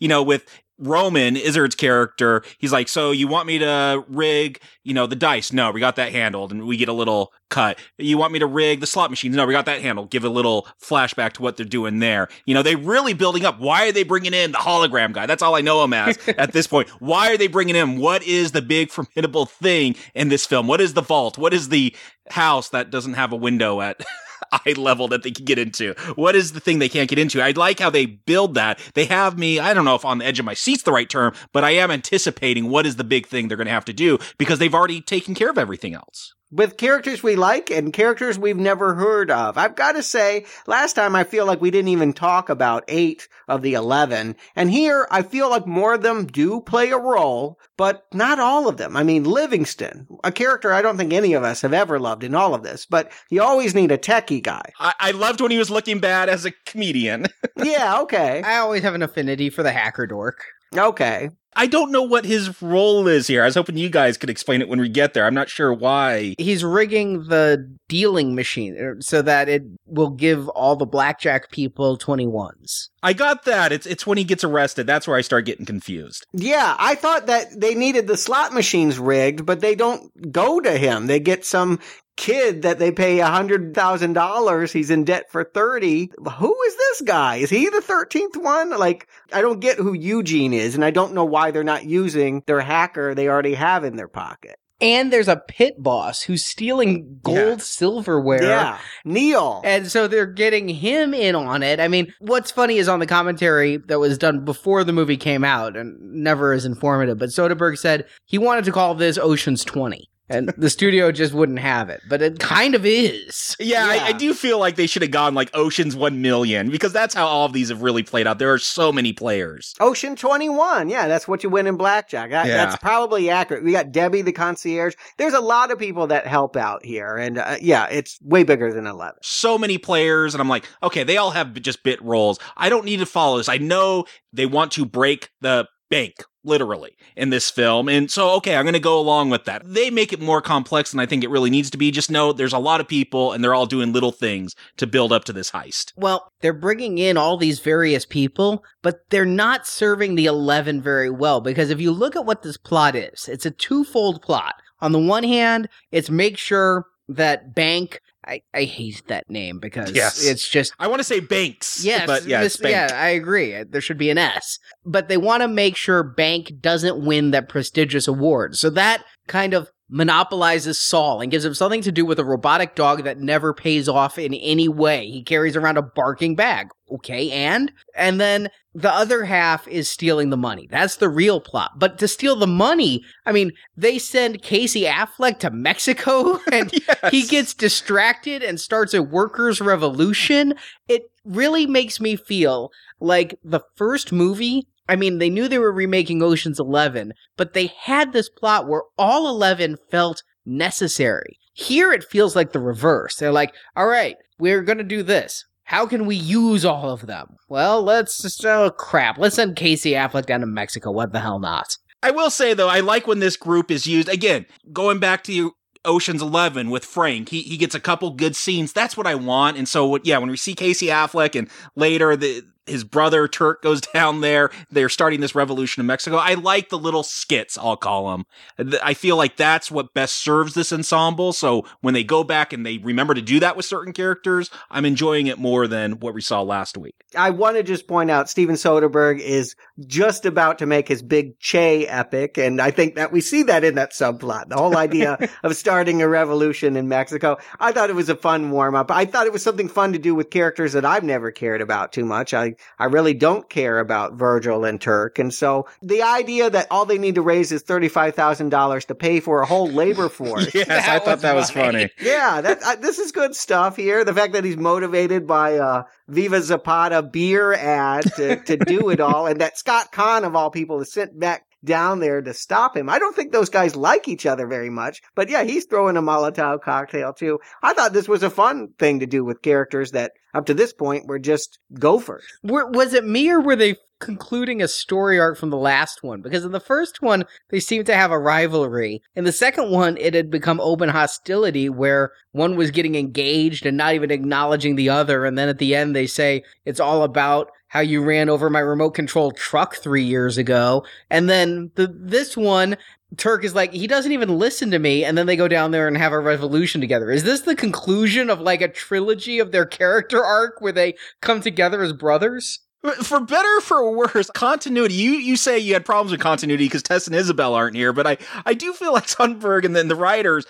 you 0.00 0.08
know, 0.08 0.22
with 0.22 0.44
Roman, 0.78 1.36
Izzard's 1.36 1.74
character, 1.74 2.42
he's 2.58 2.72
like, 2.72 2.88
so 2.88 3.10
you 3.10 3.28
want 3.28 3.46
me 3.46 3.58
to 3.58 4.04
rig, 4.08 4.60
you 4.82 4.94
know, 4.94 5.06
the 5.06 5.16
dice? 5.16 5.52
No, 5.52 5.70
we 5.70 5.80
got 5.80 5.96
that 5.96 6.12
handled. 6.12 6.50
And 6.50 6.66
we 6.66 6.76
get 6.76 6.88
a 6.88 6.92
little 6.92 7.32
cut. 7.50 7.78
You 7.98 8.18
want 8.18 8.32
me 8.32 8.38
to 8.38 8.46
rig 8.46 8.80
the 8.80 8.86
slot 8.86 9.10
machines? 9.10 9.36
No, 9.36 9.46
we 9.46 9.52
got 9.52 9.66
that 9.66 9.82
handled. 9.82 10.10
Give 10.10 10.24
a 10.24 10.28
little 10.28 10.66
flashback 10.82 11.34
to 11.34 11.42
what 11.42 11.56
they're 11.56 11.66
doing 11.66 11.98
there. 11.98 12.28
You 12.46 12.54
know, 12.54 12.62
they 12.62 12.76
really 12.76 13.12
building 13.12 13.44
up. 13.44 13.60
Why 13.60 13.88
are 13.88 13.92
they 13.92 14.02
bringing 14.02 14.34
in 14.34 14.52
the 14.52 14.58
hologram 14.58 15.12
guy? 15.12 15.26
That's 15.26 15.42
all 15.42 15.54
I 15.54 15.60
know 15.60 15.84
him 15.84 15.92
as 15.92 16.18
at 16.38 16.52
this 16.52 16.66
point. 16.66 16.88
Why 17.00 17.32
are 17.32 17.36
they 17.36 17.48
bringing 17.48 17.74
him? 17.74 17.98
What 17.98 18.22
is 18.22 18.52
the 18.52 18.62
big 18.62 18.90
formidable 18.90 19.46
thing 19.46 19.94
in 20.14 20.28
this 20.28 20.46
film? 20.46 20.66
What 20.66 20.80
is 20.80 20.94
the 20.94 21.02
vault? 21.02 21.38
What 21.38 21.54
is 21.54 21.68
the 21.68 21.94
house 22.30 22.70
that 22.70 22.90
doesn't 22.90 23.14
have 23.14 23.32
a 23.32 23.36
window 23.36 23.80
at 23.80 24.00
eye 24.66 24.74
level 24.76 25.08
that 25.08 25.22
they 25.22 25.30
can 25.30 25.44
get 25.44 25.58
into? 25.58 25.94
What 26.14 26.36
is 26.36 26.52
the 26.52 26.60
thing 26.60 26.78
they 26.78 26.88
can't 26.88 27.08
get 27.08 27.18
into? 27.18 27.40
I 27.40 27.50
like 27.52 27.80
how 27.80 27.90
they 27.90 28.06
build 28.06 28.54
that. 28.54 28.78
They 28.94 29.06
have 29.06 29.38
me, 29.38 29.58
I 29.58 29.74
don't 29.74 29.84
know 29.84 29.94
if 29.94 30.04
on 30.04 30.18
the 30.18 30.26
edge 30.26 30.38
of 30.38 30.44
my 30.44 30.54
seat's 30.54 30.82
the 30.82 30.92
right 30.92 31.08
term, 31.08 31.34
but 31.52 31.64
I 31.64 31.70
am 31.70 31.90
anticipating 31.90 32.68
what 32.68 32.86
is 32.86 32.96
the 32.96 33.04
big 33.04 33.26
thing 33.26 33.48
they're 33.48 33.56
going 33.56 33.66
to 33.66 33.72
have 33.72 33.84
to 33.86 33.92
do 33.92 34.18
because 34.38 34.58
they've 34.58 34.74
already 34.74 35.00
taken 35.00 35.34
care 35.34 35.50
of 35.50 35.58
everything 35.58 35.94
else 35.94 36.34
with 36.52 36.76
characters 36.76 37.22
we 37.22 37.34
like 37.34 37.70
and 37.70 37.92
characters 37.92 38.38
we've 38.38 38.58
never 38.58 38.94
heard 38.94 39.30
of. 39.30 39.56
I've 39.56 39.74
got 39.74 39.92
to 39.92 40.02
say, 40.02 40.44
last 40.66 40.92
time 40.92 41.16
I 41.16 41.24
feel 41.24 41.46
like 41.46 41.60
we 41.60 41.70
didn't 41.70 41.88
even 41.88 42.12
talk 42.12 42.50
about 42.50 42.84
eight 42.88 43.26
of 43.48 43.62
the 43.62 43.74
11. 43.74 44.36
And 44.54 44.70
here 44.70 45.08
I 45.10 45.22
feel 45.22 45.48
like 45.48 45.66
more 45.66 45.94
of 45.94 46.02
them 46.02 46.26
do 46.26 46.60
play 46.60 46.90
a 46.90 46.98
role, 46.98 47.58
but 47.78 48.04
not 48.12 48.38
all 48.38 48.68
of 48.68 48.76
them. 48.76 48.96
I 48.96 49.02
mean, 49.02 49.24
Livingston, 49.24 50.06
a 50.22 50.30
character 50.30 50.72
I 50.72 50.82
don't 50.82 50.98
think 50.98 51.12
any 51.12 51.32
of 51.32 51.42
us 51.42 51.62
have 51.62 51.72
ever 51.72 51.98
loved 51.98 52.22
in 52.22 52.34
all 52.34 52.54
of 52.54 52.62
this, 52.62 52.86
but 52.86 53.10
you 53.30 53.42
always 53.42 53.74
need 53.74 53.90
a 53.90 53.98
techie 53.98 54.42
guy. 54.42 54.72
I, 54.78 54.92
I 55.00 55.10
loved 55.12 55.40
when 55.40 55.50
he 55.50 55.58
was 55.58 55.70
looking 55.70 56.00
bad 56.00 56.28
as 56.28 56.44
a 56.44 56.52
comedian. 56.66 57.26
yeah, 57.56 58.00
okay. 58.02 58.42
I 58.42 58.58
always 58.58 58.82
have 58.82 58.94
an 58.94 59.02
affinity 59.02 59.48
for 59.48 59.62
the 59.62 59.72
hacker 59.72 60.06
dork. 60.06 60.44
Okay. 60.76 61.30
I 61.54 61.66
don't 61.66 61.92
know 61.92 62.02
what 62.02 62.24
his 62.24 62.62
role 62.62 63.06
is 63.06 63.26
here. 63.26 63.42
I 63.42 63.46
was 63.46 63.54
hoping 63.54 63.76
you 63.76 63.90
guys 63.90 64.16
could 64.16 64.30
explain 64.30 64.62
it 64.62 64.68
when 64.68 64.80
we 64.80 64.88
get 64.88 65.14
there. 65.14 65.26
I'm 65.26 65.34
not 65.34 65.48
sure 65.48 65.72
why. 65.72 66.34
He's 66.38 66.64
rigging 66.64 67.24
the 67.24 67.76
dealing 67.88 68.34
machine 68.34 68.76
er, 68.78 68.96
so 69.00 69.22
that 69.22 69.48
it 69.48 69.62
will 69.86 70.10
give 70.10 70.48
all 70.50 70.76
the 70.76 70.86
blackjack 70.86 71.50
people 71.50 71.98
21s. 71.98 72.88
I 73.02 73.12
got 73.12 73.44
that. 73.44 73.72
It's 73.72 73.86
it's 73.86 74.06
when 74.06 74.18
he 74.18 74.24
gets 74.24 74.44
arrested. 74.44 74.86
That's 74.86 75.06
where 75.06 75.16
I 75.16 75.22
start 75.22 75.44
getting 75.44 75.66
confused. 75.66 76.26
Yeah, 76.32 76.74
I 76.78 76.94
thought 76.94 77.26
that 77.26 77.48
they 77.58 77.74
needed 77.74 78.06
the 78.06 78.16
slot 78.16 78.52
machines 78.52 78.98
rigged, 78.98 79.44
but 79.44 79.60
they 79.60 79.74
don't 79.74 80.32
go 80.32 80.60
to 80.60 80.72
him. 80.78 81.06
They 81.06 81.20
get 81.20 81.44
some 81.44 81.80
kid 82.16 82.62
that 82.62 82.78
they 82.78 82.92
pay 82.92 83.20
a 83.20 83.26
hundred 83.26 83.74
thousand 83.74 84.12
dollars. 84.12 84.72
He's 84.72 84.90
in 84.90 85.04
debt 85.04 85.30
for 85.30 85.44
30. 85.44 86.12
Who 86.38 86.62
is 86.62 86.76
this 86.76 87.00
guy? 87.02 87.36
Is 87.36 87.50
he 87.50 87.68
the 87.68 87.82
13th 87.84 88.36
one? 88.36 88.70
Like, 88.70 89.08
I 89.32 89.40
don't 89.40 89.60
get 89.60 89.78
who 89.78 89.92
Eugene 89.92 90.52
is 90.52 90.74
and 90.74 90.84
I 90.84 90.90
don't 90.90 91.14
know 91.14 91.24
why 91.24 91.41
they're 91.50 91.64
not 91.64 91.84
using 91.84 92.42
their 92.46 92.60
hacker 92.60 93.14
they 93.14 93.28
already 93.28 93.54
have 93.54 93.84
in 93.84 93.96
their 93.96 94.08
pocket. 94.08 94.56
And 94.80 95.12
there's 95.12 95.28
a 95.28 95.36
pit 95.36 95.74
boss 95.78 96.22
who's 96.22 96.44
stealing 96.44 97.20
gold 97.22 97.36
yeah. 97.36 97.56
silverware. 97.58 98.42
Yeah. 98.42 98.78
Neil. 99.04 99.62
And 99.64 99.88
so 99.88 100.08
they're 100.08 100.26
getting 100.26 100.68
him 100.68 101.14
in 101.14 101.36
on 101.36 101.62
it. 101.62 101.78
I 101.78 101.86
mean, 101.86 102.12
what's 102.18 102.50
funny 102.50 102.78
is 102.78 102.88
on 102.88 102.98
the 102.98 103.06
commentary 103.06 103.76
that 103.76 104.00
was 104.00 104.18
done 104.18 104.44
before 104.44 104.82
the 104.82 104.92
movie 104.92 105.16
came 105.16 105.44
out 105.44 105.76
and 105.76 105.96
never 106.00 106.52
is 106.52 106.64
informative, 106.64 107.16
but 107.16 107.28
Soderbergh 107.28 107.78
said 107.78 108.06
he 108.26 108.38
wanted 108.38 108.64
to 108.64 108.72
call 108.72 108.96
this 108.96 109.18
Ocean's 109.18 109.64
20 109.64 110.10
and 110.28 110.48
the 110.56 110.70
studio 110.70 111.12
just 111.12 111.34
wouldn't 111.34 111.58
have 111.58 111.90
it. 111.90 112.00
But 112.08 112.22
it 112.22 112.38
kind 112.38 112.74
of 112.74 112.86
is. 112.86 113.56
Yeah, 113.58 113.92
yeah. 113.92 114.04
I, 114.04 114.06
I, 114.08 114.12
do 114.12 114.34
feel 114.34 114.58
like 114.58 114.76
they 114.76 114.86
should 114.86 115.02
have 115.02 115.10
gone 115.10 115.34
like 115.34 115.50
Ocean's 115.54 115.96
One 115.96 116.22
Million 116.22 116.70
because 116.70 116.92
that's 116.92 117.14
how 117.14 117.26
all 117.26 117.46
of 117.46 117.52
these 117.52 117.68
have 117.68 117.82
really 117.82 118.02
played 118.02 118.26
out. 118.26 118.38
There 118.38 118.52
are 118.52 118.58
so 118.58 118.92
many 118.92 119.12
players. 119.12 119.74
Ocean 119.80 120.16
Twenty 120.16 120.48
One, 120.48 120.88
yeah, 120.88 121.08
that's 121.08 121.26
what 121.26 121.42
you 121.42 121.50
win 121.50 121.66
in 121.66 121.76
blackjack. 121.76 122.30
That, 122.30 122.46
yeah. 122.46 122.56
That's 122.56 122.76
probably 122.76 123.30
accurate. 123.30 123.64
We 123.64 123.72
got 123.72 123.92
Debbie 123.92 124.22
the 124.22 124.32
concierge. 124.32 124.94
There's 125.18 125.34
a 125.34 125.40
lot 125.40 125.70
of 125.70 125.78
people 125.78 126.06
that 126.08 126.26
help 126.26 126.56
out 126.56 126.84
here, 126.84 127.16
and 127.16 127.38
uh, 127.38 127.56
yeah, 127.60 127.88
it's 127.90 128.18
way 128.22 128.44
bigger 128.44 128.72
than 128.72 128.86
Eleven. 128.86 129.18
So 129.22 129.58
many 129.58 129.78
players, 129.78 130.34
and 130.34 130.40
I'm 130.40 130.48
like, 130.48 130.68
okay, 130.82 131.04
they 131.04 131.16
all 131.16 131.30
have 131.30 131.54
just 131.54 131.82
bit 131.82 132.00
roles. 132.02 132.38
I 132.56 132.68
don't 132.68 132.84
need 132.84 133.00
to 133.00 133.06
follow 133.06 133.38
this. 133.38 133.48
I 133.48 133.58
know 133.58 134.04
they 134.32 134.46
want 134.46 134.72
to 134.72 134.84
break 134.84 135.30
the 135.40 135.68
bank 135.92 136.24
literally 136.42 136.96
in 137.16 137.28
this 137.28 137.50
film. 137.50 137.86
And 137.86 138.10
so, 138.10 138.30
okay, 138.36 138.56
I'm 138.56 138.64
going 138.64 138.72
to 138.72 138.80
go 138.80 138.98
along 138.98 139.28
with 139.28 139.44
that. 139.44 139.62
They 139.62 139.90
make 139.90 140.10
it 140.10 140.20
more 140.20 140.40
complex 140.40 140.90
than 140.90 141.00
I 141.00 141.06
think 141.06 141.22
it 141.22 141.28
really 141.28 141.50
needs 141.50 141.68
to 141.70 141.76
be. 141.76 141.90
Just 141.90 142.10
know 142.10 142.32
there's 142.32 142.54
a 142.54 142.58
lot 142.58 142.80
of 142.80 142.88
people 142.88 143.32
and 143.32 143.44
they're 143.44 143.54
all 143.54 143.66
doing 143.66 143.92
little 143.92 144.10
things 144.10 144.54
to 144.78 144.86
build 144.86 145.12
up 145.12 145.24
to 145.24 145.34
this 145.34 145.50
heist. 145.50 145.92
Well, 145.94 146.32
they're 146.40 146.54
bringing 146.54 146.96
in 146.96 147.18
all 147.18 147.36
these 147.36 147.60
various 147.60 148.06
people, 148.06 148.64
but 148.80 149.00
they're 149.10 149.26
not 149.26 149.66
serving 149.66 150.14
the 150.14 150.24
11 150.24 150.80
very 150.80 151.10
well 151.10 151.42
because 151.42 151.68
if 151.68 151.80
you 151.80 151.92
look 151.92 152.16
at 152.16 152.24
what 152.24 152.42
this 152.42 152.56
plot 152.56 152.96
is, 152.96 153.28
it's 153.28 153.46
a 153.46 153.50
twofold 153.50 154.22
plot. 154.22 154.54
On 154.80 154.92
the 154.92 154.98
one 154.98 155.24
hand, 155.24 155.68
it's 155.92 156.08
make 156.08 156.38
sure 156.38 156.86
that 157.06 157.54
Bank 157.54 158.00
I, 158.26 158.42
I 158.54 158.64
hate 158.64 159.02
that 159.08 159.28
name 159.28 159.58
because 159.58 159.90
yes. 159.92 160.24
it's 160.24 160.48
just 160.48 160.72
I 160.78 160.86
want 160.86 161.00
to 161.00 161.04
say 161.04 161.20
Banks. 161.20 161.84
Yes, 161.84 162.06
but 162.06 162.24
yeah, 162.24 162.42
this, 162.42 162.60
yeah, 162.62 162.90
I 162.94 163.08
agree. 163.08 163.54
Uh, 163.54 163.64
there 163.68 163.80
should 163.80 163.98
be 163.98 164.10
an 164.10 164.18
S. 164.18 164.58
But 164.84 165.08
they 165.08 165.16
want 165.16 165.42
to 165.42 165.48
make 165.48 165.76
sure 165.76 166.02
Bank 166.02 166.52
doesn't 166.60 167.04
win 167.04 167.32
that 167.32 167.48
prestigious 167.48 168.06
award. 168.06 168.56
So 168.56 168.70
that 168.70 169.04
kind 169.26 169.54
of 169.54 169.70
monopolizes 169.92 170.80
Saul 170.80 171.20
and 171.20 171.30
gives 171.30 171.44
him 171.44 171.52
something 171.52 171.82
to 171.82 171.92
do 171.92 172.06
with 172.06 172.18
a 172.18 172.24
robotic 172.24 172.74
dog 172.74 173.04
that 173.04 173.20
never 173.20 173.52
pays 173.52 173.90
off 173.90 174.18
in 174.18 174.32
any 174.32 174.66
way. 174.66 175.06
He 175.10 175.22
carries 175.22 175.54
around 175.54 175.76
a 175.76 175.82
barking 175.82 176.34
bag. 176.34 176.68
Okay, 176.90 177.30
and 177.30 177.70
and 177.94 178.20
then 178.20 178.48
the 178.74 178.92
other 178.92 179.24
half 179.24 179.68
is 179.68 179.90
stealing 179.90 180.30
the 180.30 180.36
money. 180.36 180.66
That's 180.70 180.96
the 180.96 181.10
real 181.10 181.40
plot. 181.40 181.72
But 181.76 181.98
to 181.98 182.08
steal 182.08 182.36
the 182.36 182.46
money, 182.46 183.02
I 183.26 183.32
mean, 183.32 183.52
they 183.76 183.98
send 183.98 184.42
Casey 184.42 184.84
Affleck 184.84 185.38
to 185.40 185.50
Mexico 185.50 186.40
and 186.52 186.70
yes. 186.88 187.10
he 187.10 187.26
gets 187.26 187.52
distracted 187.52 188.42
and 188.42 188.58
starts 188.58 188.94
a 188.94 189.02
workers' 189.02 189.60
revolution. 189.60 190.54
It 190.88 191.02
really 191.24 191.66
makes 191.66 192.00
me 192.00 192.16
feel 192.16 192.70
like 192.98 193.38
the 193.44 193.60
first 193.76 194.10
movie 194.10 194.66
I 194.92 194.96
mean, 194.96 195.16
they 195.16 195.30
knew 195.30 195.48
they 195.48 195.58
were 195.58 195.72
remaking 195.72 196.22
Ocean's 196.22 196.60
11, 196.60 197.14
but 197.38 197.54
they 197.54 197.68
had 197.68 198.12
this 198.12 198.28
plot 198.28 198.68
where 198.68 198.82
all 198.98 199.26
11 199.26 199.78
felt 199.90 200.22
necessary. 200.44 201.38
Here 201.54 201.92
it 201.92 202.04
feels 202.04 202.36
like 202.36 202.52
the 202.52 202.60
reverse. 202.60 203.16
They're 203.16 203.32
like, 203.32 203.54
all 203.74 203.86
right, 203.86 204.16
we're 204.38 204.60
going 204.60 204.76
to 204.76 204.84
do 204.84 205.02
this. 205.02 205.46
How 205.64 205.86
can 205.86 206.04
we 206.04 206.14
use 206.14 206.66
all 206.66 206.90
of 206.90 207.06
them? 207.06 207.36
Well, 207.48 207.82
let's 207.82 208.20
just, 208.20 208.44
oh 208.44 208.70
crap, 208.70 209.16
let's 209.16 209.36
send 209.36 209.56
Casey 209.56 209.92
Affleck 209.92 210.26
down 210.26 210.40
to 210.40 210.46
Mexico. 210.46 210.90
What 210.90 211.14
the 211.14 211.20
hell 211.20 211.38
not? 211.38 211.78
I 212.02 212.10
will 212.10 212.28
say 212.28 212.52
though, 212.52 212.68
I 212.68 212.80
like 212.80 213.06
when 213.06 213.20
this 213.20 213.38
group 213.38 213.70
is 213.70 213.86
used. 213.86 214.10
Again, 214.10 214.44
going 214.74 214.98
back 214.98 215.24
to 215.24 215.52
Ocean's 215.84 216.22
Eleven 216.22 216.70
with 216.70 216.84
Frank. 216.84 217.30
He 217.30 217.42
he 217.42 217.56
gets 217.56 217.74
a 217.74 217.80
couple 217.80 218.10
good 218.10 218.36
scenes. 218.36 218.72
That's 218.72 218.96
what 218.96 219.06
I 219.06 219.14
want. 219.14 219.56
And 219.56 219.68
so 219.68 219.98
yeah, 220.04 220.18
when 220.18 220.30
we 220.30 220.36
see 220.36 220.54
Casey 220.54 220.86
Affleck 220.86 221.36
and 221.36 221.48
later 221.74 222.14
the 222.16 222.42
his 222.66 222.84
brother 222.84 223.28
Turk 223.28 223.62
goes 223.62 223.80
down 223.94 224.20
there. 224.20 224.50
They're 224.70 224.88
starting 224.88 225.20
this 225.20 225.34
revolution 225.34 225.80
in 225.80 225.86
Mexico. 225.86 226.16
I 226.16 226.34
like 226.34 226.68
the 226.68 226.78
little 226.78 227.02
skits, 227.02 227.58
I'll 227.58 227.76
call 227.76 228.10
them. 228.10 228.78
I 228.82 228.94
feel 228.94 229.16
like 229.16 229.36
that's 229.36 229.70
what 229.70 229.94
best 229.94 230.16
serves 230.22 230.54
this 230.54 230.72
ensemble. 230.72 231.32
So 231.32 231.66
when 231.80 231.94
they 231.94 232.04
go 232.04 232.24
back 232.24 232.52
and 232.52 232.64
they 232.64 232.78
remember 232.78 233.14
to 233.14 233.22
do 233.22 233.40
that 233.40 233.56
with 233.56 233.66
certain 233.66 233.92
characters, 233.92 234.50
I'm 234.70 234.84
enjoying 234.84 235.26
it 235.26 235.38
more 235.38 235.66
than 235.66 235.92
what 236.00 236.14
we 236.14 236.20
saw 236.20 236.42
last 236.42 236.76
week. 236.76 236.94
I 237.16 237.30
want 237.30 237.56
to 237.56 237.62
just 237.62 237.86
point 237.86 238.10
out 238.10 238.30
Steven 238.30 238.54
Soderbergh 238.54 239.20
is 239.20 239.54
just 239.86 240.24
about 240.26 240.58
to 240.58 240.66
make 240.66 240.88
his 240.88 241.02
big 241.02 241.38
Che 241.38 241.86
epic. 241.86 242.38
And 242.38 242.60
I 242.60 242.70
think 242.70 242.94
that 242.94 243.12
we 243.12 243.20
see 243.20 243.44
that 243.44 243.64
in 243.64 243.74
that 243.74 243.92
subplot, 243.92 244.48
the 244.48 244.56
whole 244.56 244.76
idea 244.76 245.18
of 245.42 245.56
starting 245.56 246.02
a 246.02 246.08
revolution 246.08 246.76
in 246.76 246.88
Mexico. 246.88 247.38
I 247.58 247.72
thought 247.72 247.90
it 247.90 247.96
was 247.96 248.08
a 248.08 248.16
fun 248.16 248.50
warm 248.50 248.74
up. 248.74 248.90
I 248.90 249.04
thought 249.04 249.26
it 249.26 249.32
was 249.32 249.42
something 249.42 249.68
fun 249.68 249.92
to 249.92 249.98
do 249.98 250.14
with 250.14 250.30
characters 250.30 250.72
that 250.72 250.84
I've 250.84 251.04
never 251.04 251.30
cared 251.30 251.60
about 251.60 251.92
too 251.92 252.04
much. 252.04 252.32
I 252.32 252.51
I, 252.78 252.86
really 252.86 253.14
don't 253.14 253.48
care 253.48 253.78
about 253.78 254.14
Virgil 254.14 254.64
and 254.64 254.80
Turk. 254.80 255.18
And 255.18 255.32
so 255.32 255.66
the 255.80 256.02
idea 256.02 256.50
that 256.50 256.66
all 256.70 256.84
they 256.84 256.98
need 256.98 257.14
to 257.16 257.22
raise 257.22 257.52
is 257.52 257.62
$35,000 257.64 258.86
to 258.86 258.94
pay 258.94 259.20
for 259.20 259.40
a 259.40 259.46
whole 259.46 259.68
labor 259.68 260.08
force. 260.10 260.54
yes, 260.54 260.88
I 260.88 260.98
thought 260.98 261.20
that 261.20 261.34
was 261.34 261.50
funny. 261.50 261.88
Yeah, 262.00 262.40
that, 262.40 262.82
this 262.82 262.98
is 262.98 263.12
good 263.12 263.34
stuff 263.34 263.76
here. 263.76 264.04
The 264.04 264.14
fact 264.14 264.34
that 264.34 264.44
he's 264.44 264.56
motivated 264.56 265.26
by, 265.26 265.58
uh, 265.58 265.84
Viva 266.08 266.42
Zapata 266.42 267.02
beer 267.02 267.52
ad 267.54 268.04
to, 268.16 268.36
to 268.44 268.56
do 268.56 268.90
it 268.90 269.00
all 269.00 269.26
and 269.26 269.40
that 269.40 269.58
Scott 269.58 269.92
Caan 269.92 270.24
of 270.24 270.36
all 270.36 270.50
people 270.50 270.80
is 270.80 270.92
sent 270.92 271.18
back 271.18 271.46
down 271.64 272.00
there 272.00 272.20
to 272.20 272.34
stop 272.34 272.76
him. 272.76 272.88
I 272.88 272.98
don't 272.98 273.14
think 273.14 273.32
those 273.32 273.48
guys 273.48 273.76
like 273.76 274.08
each 274.08 274.26
other 274.26 274.46
very 274.46 274.70
much, 274.70 275.00
but 275.14 275.28
yeah, 275.28 275.44
he's 275.44 275.66
throwing 275.66 275.96
a 275.96 276.02
Molotov 276.02 276.62
cocktail 276.62 277.12
too. 277.12 277.38
I 277.62 277.72
thought 277.72 277.92
this 277.92 278.08
was 278.08 278.22
a 278.22 278.30
fun 278.30 278.68
thing 278.78 279.00
to 279.00 279.06
do 279.06 279.24
with 279.24 279.42
characters 279.42 279.92
that 279.92 280.12
up 280.34 280.46
to 280.46 280.54
this 280.54 280.72
point 280.72 281.06
were 281.06 281.18
just 281.18 281.58
gophers. 281.78 282.24
Were, 282.42 282.70
was 282.70 282.94
it 282.94 283.04
me 283.04 283.30
or 283.30 283.40
were 283.40 283.56
they 283.56 283.76
concluding 284.02 284.60
a 284.60 284.68
story 284.68 285.18
arc 285.18 285.38
from 285.38 285.48
the 285.48 285.56
last 285.56 286.02
one? 286.02 286.20
Because 286.20 286.44
in 286.44 286.52
the 286.52 286.60
first 286.60 287.00
one, 287.00 287.24
they 287.48 287.60
seemed 287.60 287.86
to 287.86 287.94
have 287.94 288.10
a 288.10 288.18
rivalry. 288.18 289.00
In 289.14 289.24
the 289.24 289.32
second 289.32 289.70
one, 289.70 289.96
it 289.96 290.12
had 290.12 290.30
become 290.30 290.60
open 290.60 290.90
hostility 290.90 291.70
where 291.70 292.12
one 292.32 292.56
was 292.56 292.70
getting 292.70 292.96
engaged 292.96 293.64
and 293.64 293.76
not 293.76 293.94
even 293.94 294.10
acknowledging 294.10 294.76
the 294.76 294.90
other. 294.90 295.24
And 295.24 295.38
then 295.38 295.48
at 295.48 295.58
the 295.58 295.74
end, 295.74 295.96
they 295.96 296.06
say 296.06 296.42
it's 296.66 296.80
all 296.80 297.04
about 297.04 297.50
how 297.68 297.80
you 297.80 298.02
ran 298.02 298.28
over 298.28 298.50
my 298.50 298.60
remote 298.60 298.90
control 298.90 299.30
truck 299.30 299.76
three 299.76 300.04
years 300.04 300.36
ago. 300.36 300.84
And 301.08 301.30
then 301.30 301.70
the, 301.76 301.86
this 301.86 302.36
one, 302.36 302.76
Turk 303.16 303.44
is 303.44 303.54
like, 303.54 303.72
he 303.72 303.86
doesn't 303.86 304.12
even 304.12 304.38
listen 304.38 304.70
to 304.72 304.78
me. 304.78 305.04
And 305.04 305.16
then 305.16 305.26
they 305.26 305.36
go 305.36 305.48
down 305.48 305.70
there 305.70 305.88
and 305.88 305.96
have 305.96 306.12
a 306.12 306.18
revolution 306.18 306.80
together. 306.80 307.10
Is 307.10 307.24
this 307.24 307.42
the 307.42 307.54
conclusion 307.54 308.28
of 308.28 308.40
like 308.40 308.60
a 308.60 308.68
trilogy 308.68 309.38
of 309.38 309.52
their 309.52 309.64
character 309.64 310.24
arc 310.24 310.60
where 310.60 310.72
they 310.72 310.96
come 311.20 311.40
together 311.40 311.82
as 311.82 311.92
brothers? 311.92 312.60
For 313.02 313.20
better 313.20 313.48
or 313.58 313.60
for 313.60 313.92
worse, 313.92 314.28
continuity. 314.30 314.94
You 314.94 315.12
you 315.12 315.36
say 315.36 315.58
you 315.58 315.74
had 315.74 315.84
problems 315.84 316.10
with 316.10 316.20
continuity 316.20 316.64
because 316.64 316.82
Tess 316.82 317.06
and 317.06 317.14
Isabel 317.14 317.54
aren't 317.54 317.76
here, 317.76 317.92
but 317.92 318.06
I 318.06 318.18
I 318.44 318.54
do 318.54 318.72
feel 318.72 318.92
like 318.92 319.06
Soderbergh 319.06 319.64
and 319.64 319.76
then 319.76 319.88
the 319.88 319.94
writers 319.94 320.46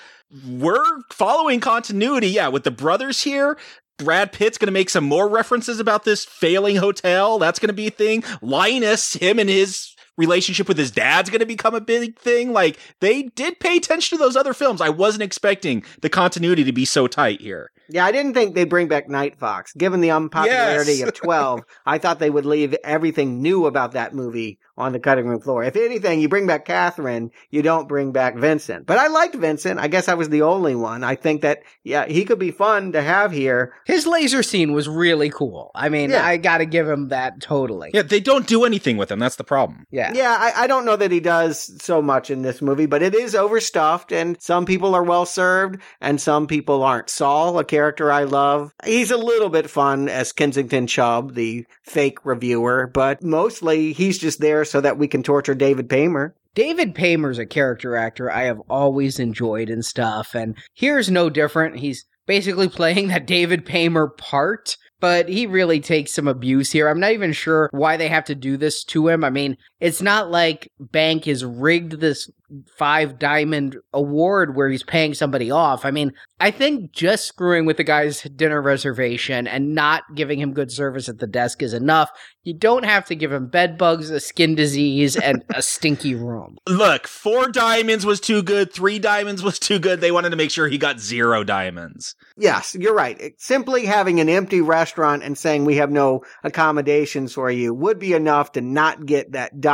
were 0.49 1.03
following 1.11 1.61
continuity. 1.61 2.29
Yeah, 2.29 2.49
with 2.49 2.65
the 2.65 2.71
brothers 2.71 3.23
here, 3.23 3.59
Brad 3.99 4.33
Pitt's 4.33 4.57
going 4.57 4.69
to 4.69 4.73
make 4.73 4.89
some 4.89 5.05
more 5.05 5.29
references 5.29 5.79
about 5.79 6.05
this 6.05 6.25
failing 6.25 6.77
hotel. 6.77 7.39
That's 7.39 7.59
going 7.59 7.69
to 7.69 7.75
be 7.75 7.89
a 7.89 7.91
thing. 7.91 8.25
Linus, 8.41 9.13
him 9.15 9.39
and 9.39 9.51
his 9.51 9.95
relationship 10.17 10.69
with 10.69 10.79
his 10.79 10.91
dad's 10.91 11.31
going 11.31 11.41
to 11.41 11.47
become 11.47 11.75
a 11.75 11.81
big 11.81 12.19
thing. 12.19 12.53
Like 12.53 12.79
they 13.01 13.25
did 13.25 13.61
pay 13.61 13.77
attention 13.77 14.17
to 14.17 14.23
those 14.23 14.37
other 14.37 14.55
films. 14.55 14.81
I 14.81 14.89
wasn't 14.89 15.23
expecting 15.23 15.85
the 16.01 16.11
continuity 16.11 16.65
to 16.65 16.73
be 16.73 16.85
so 16.85 17.07
tight 17.07 17.41
here. 17.41 17.71
Yeah, 17.89 18.05
I 18.07 18.13
didn't 18.13 18.35
think 18.35 18.55
they'd 18.55 18.69
bring 18.69 18.89
back 18.89 19.09
Night 19.09 19.37
Fox. 19.37 19.73
Given 19.75 20.01
the 20.01 20.11
unpopularity 20.11 20.95
Yes. 20.95 21.09
of 21.09 21.15
12, 21.15 21.63
I 21.87 21.99
thought 21.99 22.19
they 22.19 22.31
would 22.31 22.47
leave 22.47 22.75
everything 22.85 23.43
new 23.43 23.67
about 23.67 23.93
that 23.93 24.15
movie 24.15 24.59
on 24.79 24.93
the 24.93 24.99
cutting 24.99 25.27
room 25.27 25.41
floor. 25.41 25.63
If 25.63 25.77
anything, 25.77 26.21
you 26.21 26.29
bring 26.31 26.47
back 26.47 26.65
Catherine, 26.65 27.31
you 27.51 27.61
don't 27.61 27.89
bring 27.89 28.11
back 28.13 28.37
Vincent. 28.37 28.87
But 28.87 28.97
I 28.99 29.09
liked 29.09 29.35
Vincent. 29.35 29.79
I 29.79 29.89
guess 29.89 30.09
I 30.09 30.15
was 30.15 30.31
the 30.31 30.43
only 30.43 30.75
one. 30.75 31.05
I 31.05 31.15
think 31.15 31.43
that, 31.43 31.59
yeah, 31.85 32.07
he 32.07 32.25
could 32.25 32.39
be 32.39 32.51
fun 32.51 32.93
to 32.93 33.03
have 33.03 33.33
here. 33.33 33.75
His 33.85 34.07
laser 34.07 34.43
scene 34.43 34.73
was 34.73 34.89
really 34.89 35.29
cool. 35.29 35.71
I 35.75 35.91
mean, 35.91 36.11
Yeah. 36.11 36.25
I 36.25 36.39
got 36.39 36.59
to 36.59 36.65
give 36.67 36.89
him 36.89 37.09
that 37.09 37.41
totally. 37.43 37.91
Yeah, 37.93 38.01
they 38.03 38.19
don't 38.21 38.47
do 38.47 38.65
anything 38.65 38.97
with 38.97 39.11
him. 39.11 39.19
That's 39.19 39.37
the 39.37 39.45
problem. 39.45 39.87
Yeah. 39.91 40.13
Yeah, 40.15 40.35
I, 40.39 40.65
I 40.65 40.67
don't 40.67 40.87
know 40.87 40.97
that 40.97 41.11
he 41.11 41.21
does 41.21 41.71
so 41.83 42.01
much 42.01 42.31
in 42.31 42.41
this 42.41 42.63
movie, 42.63 42.87
but 42.87 43.03
it 43.03 43.15
is 43.15 43.35
overstuffed, 43.35 44.11
and 44.11 44.41
some 44.41 44.65
people 44.65 44.95
are 44.95 45.03
well 45.05 45.27
served, 45.27 45.81
and 46.01 46.19
some 46.21 46.47
people 46.47 46.83
aren't. 46.83 47.11
Saul, 47.11 47.59
a 47.59 47.65
character 47.73 48.13
I 48.13 48.25
love, 48.25 48.75
he's 48.85 49.11
a 49.11 49.17
little 49.17 49.49
bit 49.49 49.71
fun 49.71 50.07
as 50.07 50.31
Kensington 50.31 50.87
Chubb, 50.87 51.33
the 51.33 51.65
fake 51.85 52.19
reviewer, 52.23 52.91
but 52.93 53.23
mostly 53.23 53.95
he's 53.95 54.19
just 54.19 54.41
there 54.41 54.67
so 54.67 54.83
that 54.83 54.99
we 54.99 55.09
can 55.09 55.23
torture 55.23 55.55
David 55.55 55.89
Paymer. 55.89 56.35
David 56.55 56.95
Paymer's 56.95 57.39
a 57.39 57.47
character 57.47 57.97
actor 57.97 58.31
I 58.31 58.43
have 58.43 58.61
always 58.69 59.19
enjoyed 59.19 59.71
and 59.71 59.83
stuff, 59.83 60.35
and 60.35 60.55
here's 60.75 61.11
no 61.11 61.31
different. 61.31 61.79
He's 61.79 62.05
basically 62.27 62.69
playing 62.79 63.09
that 63.09 63.27
David 63.27 63.65
Paymer 63.65 64.19
part, 64.19 64.77
but 65.01 65.31
he 65.31 65.47
really 65.47 65.81
takes 65.81 66.13
some 66.13 66.29
abuse 66.29 66.73
here. 66.73 66.89
I'm 66.89 67.01
not 67.01 67.13
even 67.13 67.33
sure 67.33 67.71
why 67.73 67.97
they 67.97 68.09
have 68.09 68.27
to 68.27 68.35
do 68.35 68.59
this 68.59 68.85
to 68.85 69.09
him. 69.09 69.25
I 69.25 69.31
mean, 69.31 69.57
it's 69.83 70.01
not 70.01 70.31
like 70.31 70.71
Bank 70.79 71.25
has 71.25 71.45
rigged 71.45 71.99
this 71.99 72.31
five 72.77 73.19
diamond 73.19 73.77
award 73.93 74.55
where 74.55 74.69
he's 74.69 74.85
paying 74.85 75.13
somebody 75.15 75.51
off. 75.51 75.85
I 75.85 75.91
mean, 75.91 76.13
I 76.39 76.51
think 76.51 76.93
just 76.93 77.27
screwing 77.27 77.67
with 77.67 77.79
the 77.79 77.85
guy's 77.85 78.23
dinner 78.23 78.61
reservation 78.61 79.47
and 79.47 79.75
not 79.75 80.03
giving 80.15 80.39
him 80.39 80.53
good 80.53 80.71
service 80.71 81.09
at 81.09 81.19
the 81.19 81.27
desk 81.27 81.63
is 81.63 81.73
enough. 81.73 82.11
You 82.45 82.55
don't 82.55 82.85
have 82.85 83.07
to 83.07 83.15
give 83.15 83.33
him 83.33 83.47
bed 83.47 83.79
bugs, 83.79 84.11
a 84.11 84.21
skin 84.21 84.55
disease, 84.55 85.17
and 85.17 85.45
a 85.55 85.63
stinky 85.63 86.15
room. 86.15 86.59
Look, 86.69 87.07
four 87.07 87.49
diamonds 87.49 88.05
was 88.05 88.21
too 88.21 88.43
good. 88.43 88.73
Three 88.73 88.99
diamonds 88.99 89.43
was 89.43 89.59
too 89.59 89.79
good. 89.79 90.01
They 90.01 90.11
wanted 90.11 90.31
to 90.31 90.37
make 90.37 90.51
sure 90.51 90.69
he 90.69 90.79
got 90.79 91.01
zero 91.01 91.45
diamonds. 91.45 92.15
Yes, 92.37 92.77
you're 92.79 92.95
right. 92.95 93.33
Simply 93.39 93.87
having 93.87 94.21
an 94.21 94.29
empty 94.29 94.61
restaurant 94.61 95.23
and 95.23 95.39
saying 95.39 95.65
we 95.65 95.77
have 95.77 95.91
no 95.91 96.23
accommodations 96.43 97.33
for 97.33 97.51
you 97.51 97.73
would 97.73 97.99
be 97.99 98.13
enough 98.13 98.53
to 98.53 98.61
not 98.61 99.07
get 99.07 99.33
that 99.33 99.61
diamond 99.61 99.72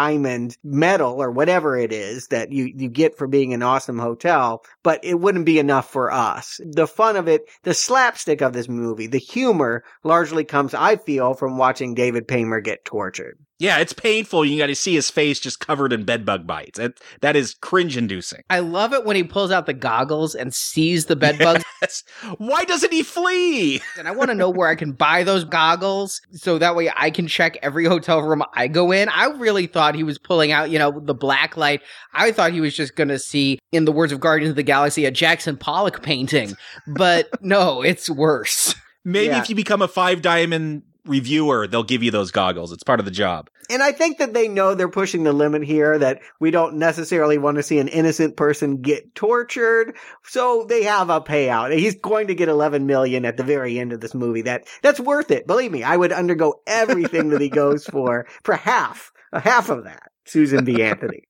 medal 0.62 1.22
or 1.22 1.30
whatever 1.30 1.76
it 1.76 1.92
is 1.92 2.28
that 2.28 2.52
you, 2.52 2.72
you 2.76 2.88
get 2.88 3.16
for 3.16 3.26
being 3.26 3.52
an 3.52 3.62
awesome 3.62 3.98
hotel, 3.98 4.64
but 4.82 5.04
it 5.04 5.20
wouldn't 5.20 5.46
be 5.46 5.58
enough 5.58 5.90
for 5.90 6.12
us. 6.12 6.60
The 6.64 6.86
fun 6.86 7.16
of 7.16 7.28
it, 7.28 7.42
the 7.62 7.74
slapstick 7.74 8.40
of 8.40 8.52
this 8.52 8.68
movie, 8.68 9.06
the 9.06 9.18
humor 9.18 9.84
largely 10.04 10.44
comes, 10.44 10.74
I 10.74 10.96
feel, 10.96 11.34
from 11.34 11.58
watching 11.58 11.94
David 11.94 12.28
Paymer 12.28 12.60
get 12.60 12.84
tortured. 12.84 13.38
Yeah, 13.60 13.78
it's 13.78 13.92
painful. 13.92 14.44
You 14.44 14.56
got 14.58 14.68
to 14.68 14.74
see 14.76 14.94
his 14.94 15.10
face 15.10 15.40
just 15.40 15.58
covered 15.58 15.92
in 15.92 16.04
bedbug 16.04 16.46
bites. 16.46 16.78
It, 16.78 17.00
that 17.22 17.34
is 17.34 17.54
cringe 17.54 17.96
inducing. 17.96 18.42
I 18.48 18.60
love 18.60 18.92
it 18.92 19.04
when 19.04 19.16
he 19.16 19.24
pulls 19.24 19.50
out 19.50 19.66
the 19.66 19.72
goggles 19.74 20.36
and 20.36 20.54
sees 20.54 21.06
the 21.06 21.16
bed 21.16 21.38
bugs. 21.38 21.64
Yes. 21.82 22.02
Why 22.38 22.64
doesn't 22.64 22.92
he 22.92 23.02
flee? 23.04 23.80
and 23.98 24.06
I 24.08 24.10
want 24.12 24.30
to 24.30 24.34
know 24.34 24.50
where 24.50 24.68
I 24.68 24.74
can 24.74 24.92
buy 24.92 25.22
those 25.24 25.44
goggles 25.44 26.20
so 26.32 26.58
that 26.58 26.74
way 26.76 26.90
I 26.96 27.10
can 27.10 27.26
check 27.28 27.56
every 27.62 27.84
hotel 27.84 28.20
room 28.22 28.42
I 28.54 28.66
go 28.68 28.90
in. 28.92 29.08
I 29.08 29.26
really 29.26 29.66
thought 29.66 29.94
he 29.94 30.02
was 30.02 30.18
pulling 30.18 30.50
out, 30.52 30.70
you 30.70 30.78
know, 30.78 30.98
the 31.00 31.14
black 31.14 31.56
light. 31.56 31.82
I 32.14 32.32
thought 32.32 32.52
he 32.52 32.60
was 32.60 32.74
just 32.76 32.96
going 32.96 33.08
to 33.08 33.18
see, 33.18 33.58
in 33.72 33.84
the 33.84 33.92
words 33.92 34.12
of 34.12 34.20
Guardians 34.20 34.50
of 34.50 34.56
the 34.56 34.62
Galaxy, 34.64 35.04
a 35.04 35.10
Jackson 35.10 35.56
Pollock 35.56 36.02
painting. 36.02 36.54
But 36.86 37.28
no, 37.42 37.82
it's 37.82 38.08
worse. 38.10 38.74
Maybe 39.04 39.28
Yeah. 39.28 39.40
if 39.40 39.48
you 39.48 39.54
become 39.54 39.80
a 39.82 39.88
five 39.88 40.20
diamond 40.22 40.82
reviewer, 41.08 41.66
they'll 41.66 41.82
give 41.82 42.02
you 42.02 42.10
those 42.10 42.30
goggles. 42.30 42.72
It's 42.72 42.82
part 42.82 43.00
of 43.00 43.06
the 43.06 43.12
job. 43.12 43.50
And 43.70 43.82
I 43.82 43.92
think 43.92 44.18
that 44.18 44.32
they 44.32 44.48
know 44.48 44.74
they're 44.74 44.88
pushing 44.88 45.24
the 45.24 45.32
limit 45.32 45.62
here, 45.62 45.98
that 45.98 46.20
we 46.40 46.50
don't 46.50 46.76
necessarily 46.76 47.36
want 47.36 47.56
to 47.56 47.62
see 47.62 47.78
an 47.78 47.88
innocent 47.88 48.36
person 48.36 48.80
get 48.80 49.14
tortured. 49.14 49.96
So 50.24 50.64
they 50.68 50.84
have 50.84 51.10
a 51.10 51.20
payout. 51.20 51.76
He's 51.76 51.96
going 51.96 52.28
to 52.28 52.34
get 52.34 52.48
11 52.48 52.86
million 52.86 53.24
at 53.24 53.36
the 53.36 53.44
very 53.44 53.78
end 53.78 53.92
of 53.92 54.00
this 54.00 54.14
movie. 54.14 54.42
That, 54.42 54.66
that's 54.82 55.00
worth 55.00 55.30
it. 55.30 55.46
Believe 55.46 55.72
me, 55.72 55.82
I 55.82 55.96
would 55.96 56.12
undergo 56.12 56.60
everything 56.66 57.30
that 57.30 57.40
he 57.40 57.50
goes 57.50 57.84
for, 57.90 58.26
for 58.42 58.54
half, 58.54 59.12
a 59.32 59.40
half 59.40 59.68
of 59.68 59.84
that. 59.84 60.10
Susan 60.24 60.64
B. 60.64 60.82
Anthony. 60.82 61.22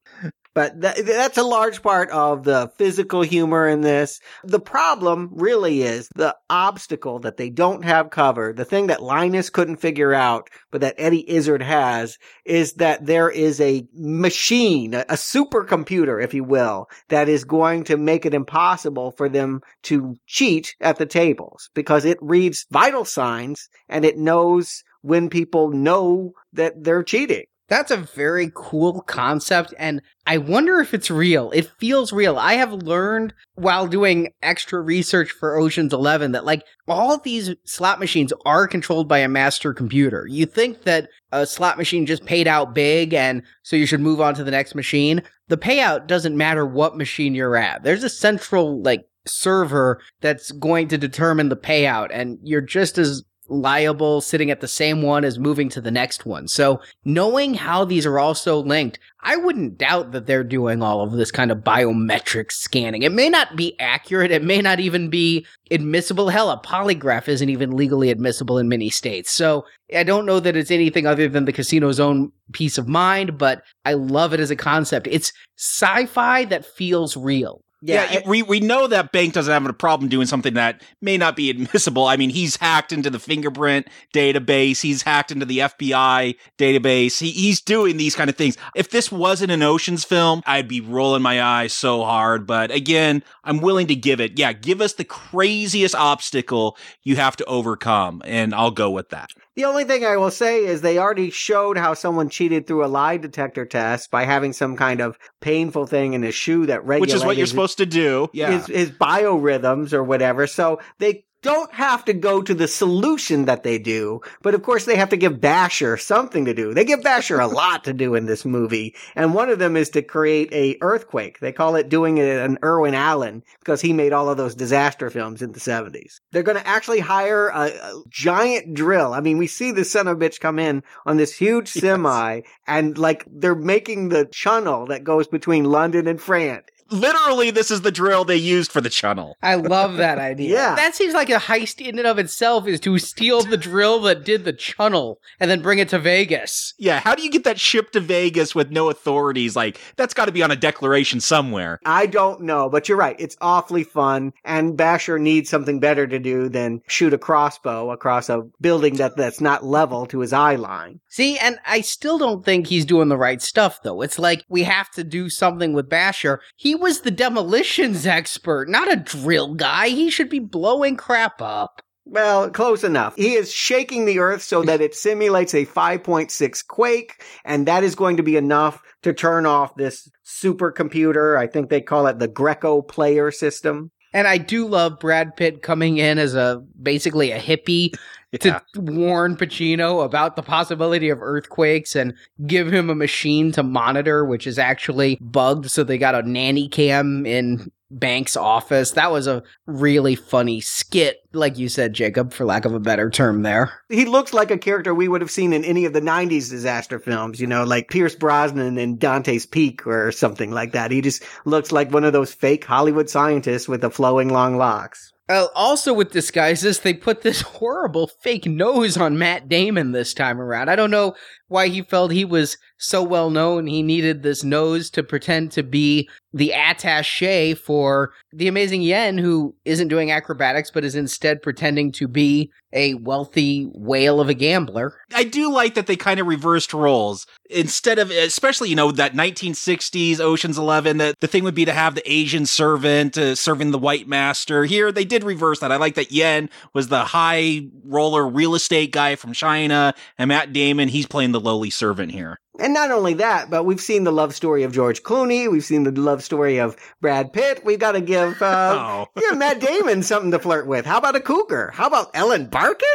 But 0.59 0.83
th- 0.83 1.07
that's 1.07 1.39
a 1.39 1.45
large 1.45 1.85
part 1.85 2.11
of 2.11 2.43
the 2.43 2.73
physical 2.79 3.23
humor 3.23 3.69
in 3.69 3.81
this. 3.81 4.19
The 4.43 4.59
problem 4.59 5.31
really 5.35 5.83
is 5.83 6.09
the 6.17 6.35
obstacle 6.51 7.21
that 7.21 7.37
they 7.37 7.49
don't 7.49 7.85
have 7.85 8.11
covered. 8.11 8.57
The 8.57 8.65
thing 8.65 8.89
that 8.89 9.01
Linus 9.01 9.51
couldn't 9.51 9.77
figure 9.77 10.13
out, 10.13 10.51
but 10.73 10.81
that 10.81 10.97
Eddie 10.99 11.31
Izzard 11.31 11.63
has, 11.63 12.19
is 12.45 12.73
that 12.73 13.07
there 13.07 13.31
is 13.31 13.61
a 13.61 13.87
machine, 13.95 14.95
a, 14.95 15.05
a 15.09 15.15
supercomputer, 15.15 16.21
if 16.21 16.35
you 16.35 16.43
will, 16.43 16.89
that 17.09 17.29
is 17.29 17.45
going 17.45 17.85
to 17.85 17.97
make 17.97 18.27
it 18.27 18.35
impossible 18.35 19.13
for 19.13 19.29
them 19.29 19.61
to 19.85 20.17
cheat 20.27 20.75
at 20.81 20.97
the 20.97 21.07
tables 21.07 21.71
because 21.73 22.05
it 22.05 22.19
reads 22.21 22.67
vital 22.73 23.05
signs 23.05 23.69
and 23.89 24.05
it 24.05 24.19
knows 24.19 24.83
when 25.03 25.31
people 25.31 25.71
know 25.71 26.33
that 26.53 26.83
they're 26.83 27.05
cheating. 27.05 27.45
That's 27.69 27.91
a 27.91 27.99
very 27.99 28.51
cool 28.55 29.03
concept, 29.03 29.75
and 29.79 30.01
I 30.27 30.39
wonder 30.39 30.81
if 30.81 30.95
it's 30.95 31.11
real. 31.11 31.51
It 31.51 31.71
feels 31.79 32.15
real. 32.15 32.39
I 32.39 32.55
have 32.55 32.73
learned 32.73 33.35
while 33.57 33.87
doing 33.87 34.33
extra 34.43 34.81
research 34.81 35.31
for 35.31 35.57
Ocean's 35.59 35.93
11 35.93 36.33
that, 36.33 36.47
like, 36.47 36.63
all 36.87 37.19
these 37.19 37.55
slot 37.65 38.01
machines 38.01 38.33
are 38.47 38.67
controlled 38.67 39.07
by 39.07 39.19
a 39.19 39.29
master 39.29 39.75
computer. 39.75 40.27
You 40.27 40.47
think 40.47 40.85
that 40.85 41.11
a 41.31 41.45
slot 41.45 41.77
machine 41.77 42.07
just 42.07 42.25
paid 42.25 42.49
out 42.49 42.75
big, 42.75 43.13
and 43.13 43.43
so 43.63 43.77
you 43.77 43.85
should 43.85 44.01
move 44.01 44.21
on 44.21 44.35
to 44.37 44.45
the 44.45 44.51
next 44.51 44.75
machine. 44.75 45.23
The 45.49 45.59
payout 45.59 46.07
doesn't 46.07 46.37
matter 46.37 46.65
what 46.65 46.97
machine 46.97 47.35
you're 47.35 47.57
at. 47.57 47.83
There's 47.83 48.05
a 48.05 48.09
central, 48.09 48.81
like, 48.83 49.05
server 49.27 50.01
that's 50.23 50.53
going 50.53 50.89
to 50.89 50.97
determine 50.97 51.51
the 51.51 51.57
payout, 51.57 52.09
and 52.13 52.39
you're 52.43 52.63
just 52.63 52.97
as 52.97 53.25
liable 53.49 54.21
sitting 54.21 54.51
at 54.51 54.61
the 54.61 54.69
same 54.69 55.03
one 55.03 55.25
as 55.25 55.39
moving 55.39 55.69
to 55.71 55.81
the 55.81 55.91
next 55.91 56.27
one. 56.27 56.49
So 56.49 56.81
knowing 57.05 57.55
how 57.55 57.85
these 57.85 58.07
are 58.07 58.19
all 58.19 58.35
so 58.35 58.61
linked, 58.61 58.99
I 59.21 59.37
wouldn't 59.37 59.79
doubt 59.79 60.13
that 60.13 60.27
they're 60.27 60.45
doing 60.45 60.83
all 60.83 61.01
of 61.01 61.13
this 61.13 61.31
kind 61.31 61.51
of 61.51 61.59
biometric 61.59 62.53
scanning. 62.53 63.03
It 63.03 63.13
may 63.13 63.29
not 63.29 63.57
be 63.57 63.79
accurate. 63.81 64.31
It 64.31 64.45
may 64.45 64.61
not 64.61 64.81
even 64.81 65.11
be 65.11 65.47
admissible. 65.71 66.29
Hell, 66.29 66.51
a 66.51 66.61
polygraph 66.61 67.29
isn't 67.29 67.49
even 67.49 67.77
legally 67.77 68.11
admissible 68.11 68.59
in 68.59 68.69
many 68.69 68.91
states. 68.91 69.33
So 69.33 69.65
I 69.95 70.03
don't 70.03 70.27
know 70.27 70.41
that 70.41 70.57
it's 70.57 70.71
anything 70.71 71.07
other 71.07 71.29
than 71.29 71.47
the 71.47 71.53
casino's 71.53 71.99
own 71.99 72.33
peace 72.53 72.79
of 72.79 72.89
mind, 72.89 73.39
but 73.39 73.63
I 73.85 73.95
love 73.95 74.33
it 74.33 74.41
as 74.41 74.51
a 74.51 74.57
concept. 74.57 75.07
It's 75.09 75.33
sci-fi 75.57 76.45
that 76.47 76.65
feels 76.65 77.17
real. 77.17 77.63
Yeah, 77.81 78.11
it- 78.13 78.27
we 78.27 78.43
we 78.43 78.59
know 78.61 78.87
that 78.89 79.13
Bank 79.13 79.35
doesn't 79.35 79.53
have 79.53 79.65
a 79.67 79.73
problem 79.73 80.09
doing 80.09 80.27
something 80.27 80.55
that 80.55 80.83
may 81.01 81.17
not 81.17 81.37
be 81.37 81.49
admissible. 81.51 82.07
I 82.07 82.17
mean, 82.17 82.31
he's 82.31 82.57
hacked 82.57 82.93
into 82.93 83.09
the 83.11 83.19
fingerprint 83.21 83.87
database. 84.13 84.81
He's 84.81 85.03
hacked 85.03 85.31
into 85.31 85.47
the 85.47 85.59
FBI 85.59 86.35
database. 86.59 87.21
He, 87.21 87.31
he's 87.31 87.61
doing 87.61 87.97
these 87.97 88.15
kind 88.17 88.29
of 88.29 88.37
things. 88.37 88.57
If 88.75 88.91
this 88.91 89.13
wasn't 89.13 89.53
an 89.53 89.63
Ocean's 89.63 90.05
film, 90.05 90.43
I'd 90.47 90.67
be 90.69 90.81
rolling 90.81 91.23
my 91.23 91.41
eyes 91.41 91.73
so 91.73 92.03
hard. 92.03 92.47
But 92.47 92.71
again, 92.73 93.23
I'm 93.45 93.59
willing 93.61 93.87
to 93.89 93.95
give 93.95 94.21
it. 94.21 94.39
Yeah, 94.39 94.53
give 94.53 94.81
us 94.81 94.95
the 94.95 95.05
craziest 95.05 95.95
obstacle 95.95 96.77
you 97.05 97.17
have 97.17 97.37
to 97.37 97.45
overcome, 97.45 98.23
and 98.25 98.55
I'll 98.55 98.71
go 98.73 98.91
with 98.91 99.11
that. 99.11 99.31
The 99.59 99.65
only 99.65 99.83
thing 99.83 100.05
I 100.05 100.17
will 100.19 100.31
say 100.31 100.65
is 100.67 100.83
they 100.83 100.99
already 100.99 101.31
showed 101.31 101.77
how 101.77 101.95
someone 101.95 102.29
cheated 102.29 102.69
through 102.69 102.85
a 102.85 102.87
lie 102.87 103.17
detector 103.17 103.67
test 103.67 104.09
by 104.09 104.23
having 104.23 104.53
some 104.53 104.77
kind 104.77 105.01
of 105.01 105.19
painful 105.41 105.89
thing 105.89 106.13
in 106.13 106.23
his 106.23 106.37
shoe 106.37 106.67
that 106.67 106.85
regulates 106.87 107.13
Which 107.13 107.21
is 107.21 107.27
what 107.27 107.37
you're 107.37 107.47
supposed 107.49 107.79
to 107.79 107.87
do. 107.87 108.29
Yeah. 108.33 108.53
his, 108.53 108.67
his 108.67 108.91
biorhythms 108.93 109.93
or 109.93 110.05
whatever. 110.05 110.47
So 110.47 110.81
they 111.01 111.25
don't 111.43 111.73
have 111.73 112.05
to 112.07 112.13
go 112.13 112.43
to 112.43 112.55
the 112.55 112.69
solution 112.69 113.45
that 113.45 113.63
they 113.63 113.79
do, 113.79 114.21
but 114.43 114.55
of 114.55 114.63
course 114.63 114.85
they 114.85 114.97
have 114.97 115.11
to 115.11 115.17
give 115.17 115.41
Basher 115.41 115.97
something 115.97 116.45
to 116.47 116.55
do. 116.55 116.75
They 116.75 116.85
give 116.85 117.03
Basher 117.03 117.41
a 117.41 117.47
lot 117.59 117.85
to 117.85 117.93
do 117.93 118.15
in 118.15 118.27
this 118.27 118.45
movie, 118.45 118.95
and 119.15 119.35
one 119.35 119.49
of 119.49 119.59
them 119.59 119.77
is 119.77 119.91
to 119.91 120.03
create 120.03 120.53
a 120.53 120.77
earthquake. 120.81 121.39
They 121.41 121.53
call 121.53 121.77
it 121.77 121.89
doing 121.89 122.19
it 122.19 122.29
an 122.29 122.59
Irwin 122.65 122.95
Allen 122.95 123.43
because 123.61 123.81
he 123.81 123.93
made 123.93 124.13
all 124.13 124.29
of 124.29 124.37
those 124.37 124.55
disaster 124.55 125.11
films 125.11 125.43
in 125.43 125.53
the 125.53 125.61
70s. 125.61 126.21
They're 126.33 126.43
going 126.43 126.59
to 126.59 126.67
actually 126.67 127.01
hire 127.01 127.49
a, 127.49 127.67
a 127.69 128.03
giant 128.09 128.75
drill. 128.75 129.13
I 129.13 129.21
mean, 129.21 129.39
we 129.39 129.47
see 129.47 129.73
the 129.73 129.85
son 129.85 130.09
of 130.09 130.21
a 130.21 130.21
bitch 130.21 130.41
come 130.41 130.59
in 130.59 130.83
on 131.07 131.17
this 131.17 131.33
huge 131.33 131.69
semi 131.69 132.43
and 132.67 132.99
like 132.99 133.25
they're 133.31 133.55
making 133.55 134.09
the 134.09 134.27
channel 134.27 134.87
that 134.87 135.05
goes 135.05 135.29
between 135.29 135.65
London 135.65 136.07
and 136.07 136.21
France. 136.21 136.67
Literally, 136.91 137.51
this 137.51 137.71
is 137.71 137.83
the 137.83 137.91
drill 137.91 138.25
they 138.25 138.37
used 138.37 138.73
for 138.73 138.81
the 138.81 138.89
channel. 138.91 139.37
I 139.43 139.57
love 139.57 139.97
that 139.97 140.19
idea. 140.19 140.55
Yeah. 140.55 140.75
That 140.75 140.95
seems 140.95 141.15
like 141.15 141.31
a 141.31 141.35
heist 141.37 141.85
in 141.87 141.99
and 141.99 142.07
of 142.07 142.19
itself 142.19 142.67
is 142.67 142.81
to 142.81 142.99
steal 142.99 143.43
the 143.43 143.57
drill 143.57 144.01
that 144.03 144.25
did 144.25 144.45
the 144.45 144.53
channel 144.53 145.21
and 145.39 145.51
then 145.51 145.61
bring 145.61 145.79
it 145.79 145.89
to 145.91 145.99
Vegas. 145.99 146.75
Yeah, 146.79 147.01
how 147.01 147.15
do 147.15 147.23
you 147.23 147.31
get 147.31 147.45
that 147.45 147.61
ship 147.61 147.91
to 147.93 148.01
Vegas 148.01 148.55
with 148.55 148.71
no 148.71 148.89
authorities? 148.91 149.55
Like, 149.57 149.81
that's 149.97 150.15
got 150.15 150.27
to 150.27 150.33
be 150.33 150.43
on 150.43 150.51
a 150.51 150.57
declaration 150.57 151.21
somewhere. 151.21 151.81
I 151.85 152.07
don't 152.07 152.43
know, 152.43 152.69
but 152.69 152.89
you're 152.89 152.99
right. 152.99 153.17
It's 153.19 153.37
awfully 153.41 153.85
fun, 153.85 154.33
and 154.45 154.77
Basher 154.77 155.19
needs 155.19 155.51
something 155.51 155.81
better 155.81 156.07
to 156.07 156.19
do 156.19 156.49
than 156.49 156.83
shoot 156.87 157.13
a 157.13 157.19
crossbow 157.19 157.91
across 157.91 158.29
a 158.29 158.43
building 158.61 158.97
that, 158.97 159.17
that's 159.17 159.41
not 159.41 159.65
level 159.65 160.07
to 160.07 160.21
his 160.21 160.33
eye 160.33 160.57
line. 160.57 161.01
See, 161.09 161.39
and 161.39 161.59
I 161.67 161.81
still 161.81 162.19
don't 162.19 162.45
think 162.45 162.67
he's 162.67 162.85
doing 162.85 163.09
the 163.09 163.17
right 163.17 163.43
stuff, 163.43 163.83
though. 163.83 164.03
It's 164.03 164.19
like 164.19 164.45
we 164.49 164.63
have 164.63 164.91
to 164.93 165.05
do 165.05 165.29
something 165.29 165.73
with 165.73 165.89
Basher. 165.89 166.41
He 166.57 166.75
was 166.79 167.01
the 167.01 167.11
demolitions 167.11 168.07
expert, 168.07 168.69
not 168.69 168.93
a 168.93 168.97
drill 168.97 169.55
guy. 169.55 169.89
He 169.89 170.11
should 170.11 170.29
be 170.29 170.39
blowing 170.39 170.97
crap 170.97 171.41
up. 171.43 171.83
Well, 172.11 172.49
close 172.51 172.85
enough. 172.85 173.17
He 173.17 173.35
is 173.35 173.53
shaking 173.53 174.07
the 174.07 174.19
earth 174.19 174.43
so 174.43 174.63
that 174.63 174.81
it 174.81 174.95
simulates 174.95 175.53
a 175.53 175.67
5.6 175.67 176.67
quake, 176.67 177.23
and 177.45 177.67
that 177.67 177.85
is 177.85 177.95
going 177.95 178.17
to 178.17 178.23
be 178.23 178.37
enough 178.37 178.83
to 179.03 179.13
turn 179.13 179.45
off 179.45 179.75
this 179.75 180.11
supercomputer. 180.25 181.39
I 181.39 181.47
think 181.47 181.69
they 181.69 181.83
call 181.83 182.07
it 182.07 182.19
the 182.19 182.29
Greco 182.29 182.81
player 182.81 183.31
system. 183.31 183.91
And 184.15 184.27
I 184.27 184.39
do 184.39 184.67
love 184.67 184.99
Brad 184.99 185.37
Pitt 185.37 185.63
coming 185.63 185.99
in 185.99 186.19
as 186.19 186.35
a 186.35 186.65
basically 186.83 187.31
a 187.31 187.39
hippie 187.39 187.95
Yeah. 188.33 188.61
to 188.75 188.81
warn 188.81 189.37
Pacino 189.37 190.05
about 190.05 190.37
the 190.37 190.43
possibility 190.43 191.09
of 191.09 191.23
earthquakes 191.23 191.97
and 191.97 192.15
give 192.47 192.71
him 192.73 192.91
a 192.91 192.95
machine 192.95 193.53
to 193.53 193.63
monitor, 193.63 194.25
which 194.25 194.47
is 194.47 194.59
actually 194.59 195.17
bugged. 195.21 195.71
So 195.71 195.83
they 195.83 195.97
got 195.97 196.15
a 196.15 196.29
nanny 196.29 196.69
cam 196.69 197.25
in 197.25 197.71
Banks' 197.91 198.37
office. 198.37 198.91
That 198.91 199.11
was 199.11 199.27
a 199.27 199.43
really 199.67 200.15
funny 200.15 200.61
skit, 200.61 201.21
like 201.33 201.57
you 201.57 201.71
said, 201.71 201.95
Jacob, 201.95 202.35
for 202.35 202.45
lack 202.45 202.67
of 202.67 202.75
a 202.75 202.81
better 202.81 203.09
term 203.09 203.43
there. 203.43 203.73
He 203.89 204.05
looks 204.05 204.35
like 204.35 204.51
a 204.51 204.59
character 204.59 204.95
we 204.95 205.09
would 205.09 205.23
have 205.23 205.31
seen 205.31 205.55
in 205.55 205.65
any 205.65 205.87
of 205.87 205.95
the 205.95 206.01
90s 206.03 206.51
disaster 206.51 206.99
films, 206.99 207.41
you 207.41 207.47
know, 207.47 207.65
like 207.65 207.89
Pierce 207.89 208.15
Brosnan 208.15 208.77
in 208.77 208.99
Dante's 208.99 209.47
Peak 209.47 209.87
or 209.87 210.13
something 210.13 210.51
like 210.51 210.73
that. 210.73 210.91
He 210.91 211.01
just 211.01 211.25
looks 211.47 211.73
like 211.73 211.91
one 211.91 212.05
of 212.05 212.13
those 212.13 212.35
fake 212.35 212.67
Hollywood 212.67 213.09
scientists 213.09 213.69
with 213.69 213.81
the 213.81 213.91
flowing 213.91 214.29
long 214.29 214.59
locks. 214.59 215.15
Uh, 215.29 215.49
also, 215.55 215.93
with 215.93 216.11
disguises, 216.11 216.81
they 216.81 216.95
put 216.95 217.23
this 217.23 217.41
horrible 217.59 218.07
fake 218.07 218.47
nose 218.47 218.97
on 218.97 219.19
Matt 219.19 219.49
Damon 219.49 219.93
this 219.93 220.15
time 220.15 220.41
around. 220.41 220.69
I 220.69 220.77
don't 220.77 220.91
know 220.91 221.15
why 221.49 221.69
he 221.69 221.83
felt 221.83 222.13
he 222.13 222.25
was 222.25 222.57
so 222.79 223.03
well 223.03 223.31
known. 223.31 223.67
He 223.67 223.83
needed 223.83 224.23
this 224.23 224.45
nose 224.45 224.91
to 224.91 225.03
pretend 225.03 225.51
to 225.53 225.63
be 225.63 226.09
the 226.33 226.53
attache 226.53 227.55
for 227.55 228.13
the 228.33 228.49
amazing 228.49 228.83
Yen, 228.83 229.19
who 229.19 229.55
isn't 229.65 229.89
doing 229.89 230.11
acrobatics, 230.11 230.71
but 230.71 230.85
is 230.85 230.95
instead 230.95 231.43
pretending 231.43 231.91
to 231.93 232.07
be 232.07 232.51
a 232.75 232.95
wealthy 232.95 233.65
whale 233.73 234.21
of 234.21 234.29
a 234.29 234.35
gambler. 234.35 234.95
I 235.15 235.25
do 235.25 235.51
like 235.51 235.75
that 235.75 235.87
they 235.87 235.97
kind 235.97 236.21
of 236.21 236.27
reversed 236.27 236.75
roles. 236.75 237.27
Instead 237.49 237.99
of, 237.99 238.11
especially, 238.11 238.69
you 238.69 238.77
know, 238.77 238.93
that 238.93 239.15
1960s 239.15 240.21
Ocean's 240.21 240.59
11, 240.59 240.99
that 240.99 241.19
the 241.21 241.27
thing 241.27 241.45
would 241.45 241.55
be 241.55 241.65
to 241.65 241.73
have 241.73 241.95
the 241.95 242.13
Asian 242.13 242.45
servant 242.45 243.17
uh, 243.17 243.35
serving 243.35 243.71
the 243.71 243.79
white 243.79 244.07
master. 244.07 244.65
Here, 244.67 244.93
they 244.93 245.07
did 245.07 245.25
reverse 245.25 245.61
that. 245.61 245.73
I 245.73 245.77
like 245.77 245.95
that 245.95 246.13
Yen 246.13 246.51
was 246.75 246.89
the 246.89 247.05
high 247.05 247.63
roller 247.85 248.29
real 248.29 248.55
estate 248.55 248.93
guy 248.93 249.17
from 249.17 249.33
China, 249.33 249.95
and 250.19 250.29
Matt 250.29 250.53
Damon, 250.53 250.89
he's 250.89 251.07
playing 251.07 251.33
the 251.33 251.38
lowly 251.41 251.71
servant 251.71 252.13
here. 252.13 252.39
And 252.59 252.75
not 252.75 252.91
only 252.91 253.15
that, 253.15 253.51
but 253.51 253.65
we've 253.65 253.81
seen 253.81 254.05
the 254.05 254.13
love 254.13 254.35
story 254.35 254.63
of 254.65 254.73
George 254.73 255.03
Clooney. 255.03 255.51
We've 255.51 255.65
seen 255.65 255.85
the 255.85 255.93
love 255.93 256.25
story 256.25 256.59
of 256.59 256.77
Brad 257.01 257.33
Pitt. 257.33 257.65
We've 257.65 257.79
got 257.79 257.93
to 257.93 258.01
give, 258.01 258.41
uh, 258.43 259.07
Oh. 259.17 259.21
yeah, 259.31 259.37
Matt 259.37 259.61
Damon 259.61 260.03
something 260.03 260.31
to 260.33 260.39
flirt 260.39 260.67
with. 260.67 260.85
How 260.85 260.99
about 260.99 261.15
a 261.17 261.21
cougar? 261.21 261.71
How 261.75 261.87
about 261.87 262.11
Ellen 262.15 262.47
Barkin? 262.47 262.89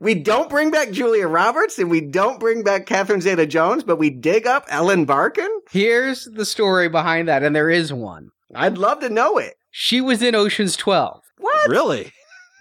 We 0.00 0.14
don't 0.14 0.50
bring 0.50 0.70
back 0.70 0.90
Julia 0.90 1.26
Roberts 1.26 1.78
and 1.78 1.90
we 1.90 2.00
don't 2.00 2.38
bring 2.40 2.62
back 2.64 2.86
Catherine 2.86 3.20
Zeta 3.20 3.46
Jones, 3.46 3.82
but 3.84 3.96
we 3.98 4.10
dig 4.10 4.46
up 4.46 4.64
Ellen 4.68 5.04
Barkin? 5.04 5.48
Here's 5.70 6.24
the 6.24 6.44
story 6.44 6.88
behind 6.88 7.28
that, 7.28 7.42
and 7.42 7.54
there 7.54 7.70
is 7.70 7.92
one. 7.92 8.30
I'd 8.54 8.78
love 8.78 9.00
to 9.00 9.08
know 9.08 9.38
it. 9.38 9.54
She 9.70 10.00
was 10.00 10.22
in 10.22 10.34
Ocean's 10.34 10.76
12 10.76 11.20
What? 11.38 11.68
Really? 11.70 12.12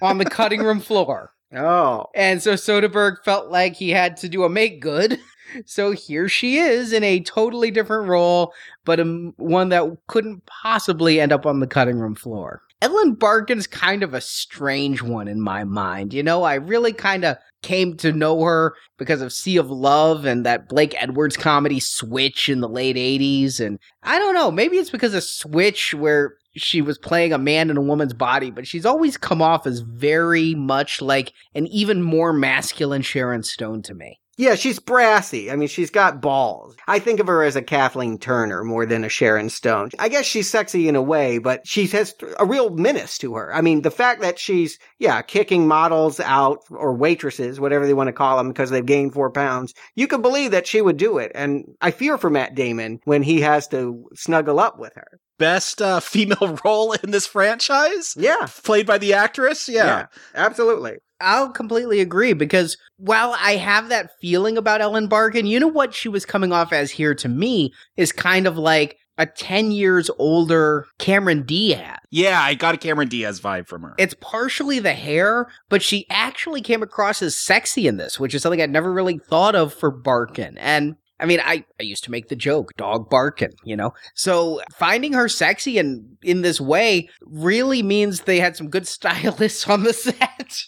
on 0.01 0.17
the 0.19 0.25
cutting 0.25 0.61
room 0.63 0.79
floor. 0.79 1.31
Oh. 1.55 2.05
And 2.13 2.41
so 2.41 2.53
Soderbergh 2.53 3.23
felt 3.23 3.49
like 3.49 3.75
he 3.75 3.89
had 3.91 4.17
to 4.17 4.29
do 4.29 4.43
a 4.43 4.49
make 4.49 4.81
good. 4.81 5.19
So 5.65 5.91
here 5.91 6.27
she 6.27 6.57
is 6.57 6.91
in 6.91 7.05
a 7.05 7.21
totally 7.21 7.71
different 7.71 8.09
role, 8.09 8.53
but 8.83 8.99
um, 8.99 9.33
one 9.37 9.69
that 9.69 9.85
couldn't 10.07 10.45
possibly 10.45 11.21
end 11.21 11.31
up 11.31 11.45
on 11.45 11.61
the 11.61 11.67
cutting 11.67 11.99
room 11.99 12.15
floor. 12.15 12.61
Ellen 12.81 13.15
Barkin's 13.15 13.65
kind 13.65 14.03
of 14.03 14.13
a 14.13 14.21
strange 14.21 15.01
one 15.01 15.27
in 15.27 15.41
my 15.41 15.63
mind. 15.63 16.13
You 16.13 16.21
know, 16.21 16.43
I 16.43 16.55
really 16.55 16.93
kind 16.93 17.25
of 17.25 17.37
came 17.63 17.97
to 17.97 18.11
know 18.11 18.43
her 18.43 18.75
because 18.97 19.21
of 19.21 19.33
Sea 19.33 19.57
of 19.57 19.71
Love 19.71 20.25
and 20.25 20.45
that 20.45 20.69
Blake 20.69 20.95
Edwards 21.01 21.37
comedy 21.37 21.79
Switch 21.79 22.49
in 22.49 22.59
the 22.61 22.69
late 22.69 22.95
80s. 22.95 23.59
And 23.59 23.79
I 24.03 24.19
don't 24.19 24.35
know, 24.35 24.51
maybe 24.51 24.77
it's 24.77 24.91
because 24.91 25.15
of 25.15 25.23
Switch 25.23 25.95
where 25.95 26.35
she 26.57 26.81
was 26.81 26.97
playing 26.97 27.33
a 27.33 27.37
man 27.37 27.69
in 27.69 27.77
a 27.77 27.81
woman's 27.81 28.13
body, 28.13 28.51
but 28.51 28.67
she's 28.67 28.85
always 28.85 29.17
come 29.17 29.41
off 29.41 29.65
as 29.65 29.79
very 29.79 30.55
much 30.55 31.01
like 31.01 31.33
an 31.55 31.67
even 31.67 32.01
more 32.01 32.33
masculine 32.33 33.01
Sharon 33.01 33.43
Stone 33.43 33.83
to 33.83 33.93
me. 33.93 34.19
Yeah, 34.37 34.53
she's 34.53 34.77
brassy. 34.77 35.49
I 35.49 35.55
mean, 35.55 35.67
she's 35.67 35.89
got 35.89 36.21
balls. 36.21 36.75
I 36.87 36.99
think 36.99 37.19
of 37.19 37.25
her 37.25 37.43
as 37.43 37.55
a 37.55 37.61
Kathleen 37.61 38.19
Turner 38.19 38.63
more 38.63 38.85
than 38.85 39.03
a 39.03 39.09
Sharon 39.09 39.49
Stone. 39.49 39.89
I 39.97 40.09
guess 40.09 40.25
she's 40.25 40.47
sexy 40.49 40.87
in 40.87 40.95
a 40.95 41.01
way, 41.01 41.39
but 41.39 41.67
she 41.67 41.87
has 41.87 42.13
a 42.37 42.45
real 42.45 42.69
menace 42.69 43.17
to 43.19 43.33
her. 43.35 43.53
I 43.53 43.61
mean, 43.61 43.81
the 43.81 43.89
fact 43.89 44.21
that 44.21 44.37
she's, 44.37 44.77
yeah, 44.99 45.23
kicking 45.23 45.67
models 45.67 46.19
out 46.19 46.59
or 46.69 46.93
waitresses, 46.93 47.59
whatever 47.59 47.87
they 47.87 47.95
want 47.95 48.09
to 48.09 48.13
call 48.13 48.37
them, 48.37 48.49
because 48.49 48.69
they've 48.69 48.85
gained 48.85 49.13
four 49.13 49.31
pounds, 49.31 49.73
you 49.95 50.07
could 50.07 50.21
believe 50.21 50.51
that 50.51 50.67
she 50.67 50.81
would 50.81 50.97
do 50.97 51.17
it. 51.17 51.31
And 51.33 51.75
I 51.81 51.89
fear 51.89 52.19
for 52.19 52.29
Matt 52.29 52.53
Damon 52.53 52.99
when 53.05 53.23
he 53.23 53.41
has 53.41 53.67
to 53.69 54.07
snuggle 54.13 54.59
up 54.59 54.77
with 54.77 54.93
her. 54.95 55.19
Best 55.39 55.81
uh, 55.81 55.99
female 55.99 56.59
role 56.63 56.93
in 56.93 57.09
this 57.09 57.25
franchise? 57.25 58.13
Yeah. 58.15 58.47
Played 58.63 58.85
by 58.85 58.99
the 58.99 59.13
actress? 59.13 59.67
Yeah. 59.67 60.07
absolutely. 60.35 60.97
I'll 61.19 61.49
completely 61.49 61.99
agree 61.99 62.33
because 62.33 62.77
while 62.97 63.35
I 63.39 63.55
have 63.55 63.89
that 63.89 64.11
feeling 64.19 64.57
about 64.57 64.81
Ellen 64.81 65.07
Barkin, 65.07 65.45
you 65.45 65.59
know 65.59 65.67
what 65.67 65.93
she 65.93 66.09
was 66.09 66.25
coming 66.25 66.51
off 66.51 66.71
as 66.71 66.91
here 66.91 67.15
to 67.15 67.27
me 67.27 67.73
is 67.95 68.11
kind 68.11 68.47
of 68.47 68.57
like 68.57 68.97
a 69.17 69.25
10 69.25 69.71
years 69.71 70.09
older 70.19 70.85
Cameron 70.99 71.43
Diaz. 71.43 71.97
Yeah, 72.11 72.39
I 72.41 72.53
got 72.53 72.75
a 72.75 72.77
Cameron 72.77 73.07
Diaz 73.07 73.41
vibe 73.41 73.67
from 73.67 73.81
her. 73.81 73.95
It's 73.97 74.15
partially 74.21 74.79
the 74.79 74.93
hair, 74.93 75.47
but 75.69 75.81
she 75.81 76.05
actually 76.09 76.61
came 76.61 76.83
across 76.83 77.21
as 77.21 77.35
sexy 77.35 77.87
in 77.87 77.97
this, 77.97 78.19
which 78.19 78.35
is 78.35 78.41
something 78.41 78.61
I'd 78.61 78.69
never 78.69 78.93
really 78.93 79.17
thought 79.17 79.55
of 79.55 79.73
for 79.73 79.91
Barkin. 79.91 80.57
And 80.59 80.95
I 81.19 81.25
mean, 81.25 81.39
I, 81.43 81.65
I 81.79 81.83
used 81.83 82.03
to 82.03 82.11
make 82.11 82.29
the 82.29 82.35
joke, 82.35 82.71
dog 82.77 83.09
barking, 83.09 83.53
you 83.63 83.75
know? 83.75 83.93
So 84.13 84.61
finding 84.77 85.13
her 85.13 85.27
sexy 85.27 85.79
and 85.79 86.17
in 86.21 86.43
this 86.43 86.61
way 86.61 87.09
really 87.21 87.81
means 87.81 88.21
they 88.21 88.39
had 88.39 88.55
some 88.55 88.69
good 88.69 88.87
stylists 88.87 89.67
on 89.67 89.83
the 89.83 89.93
set. 89.93 90.63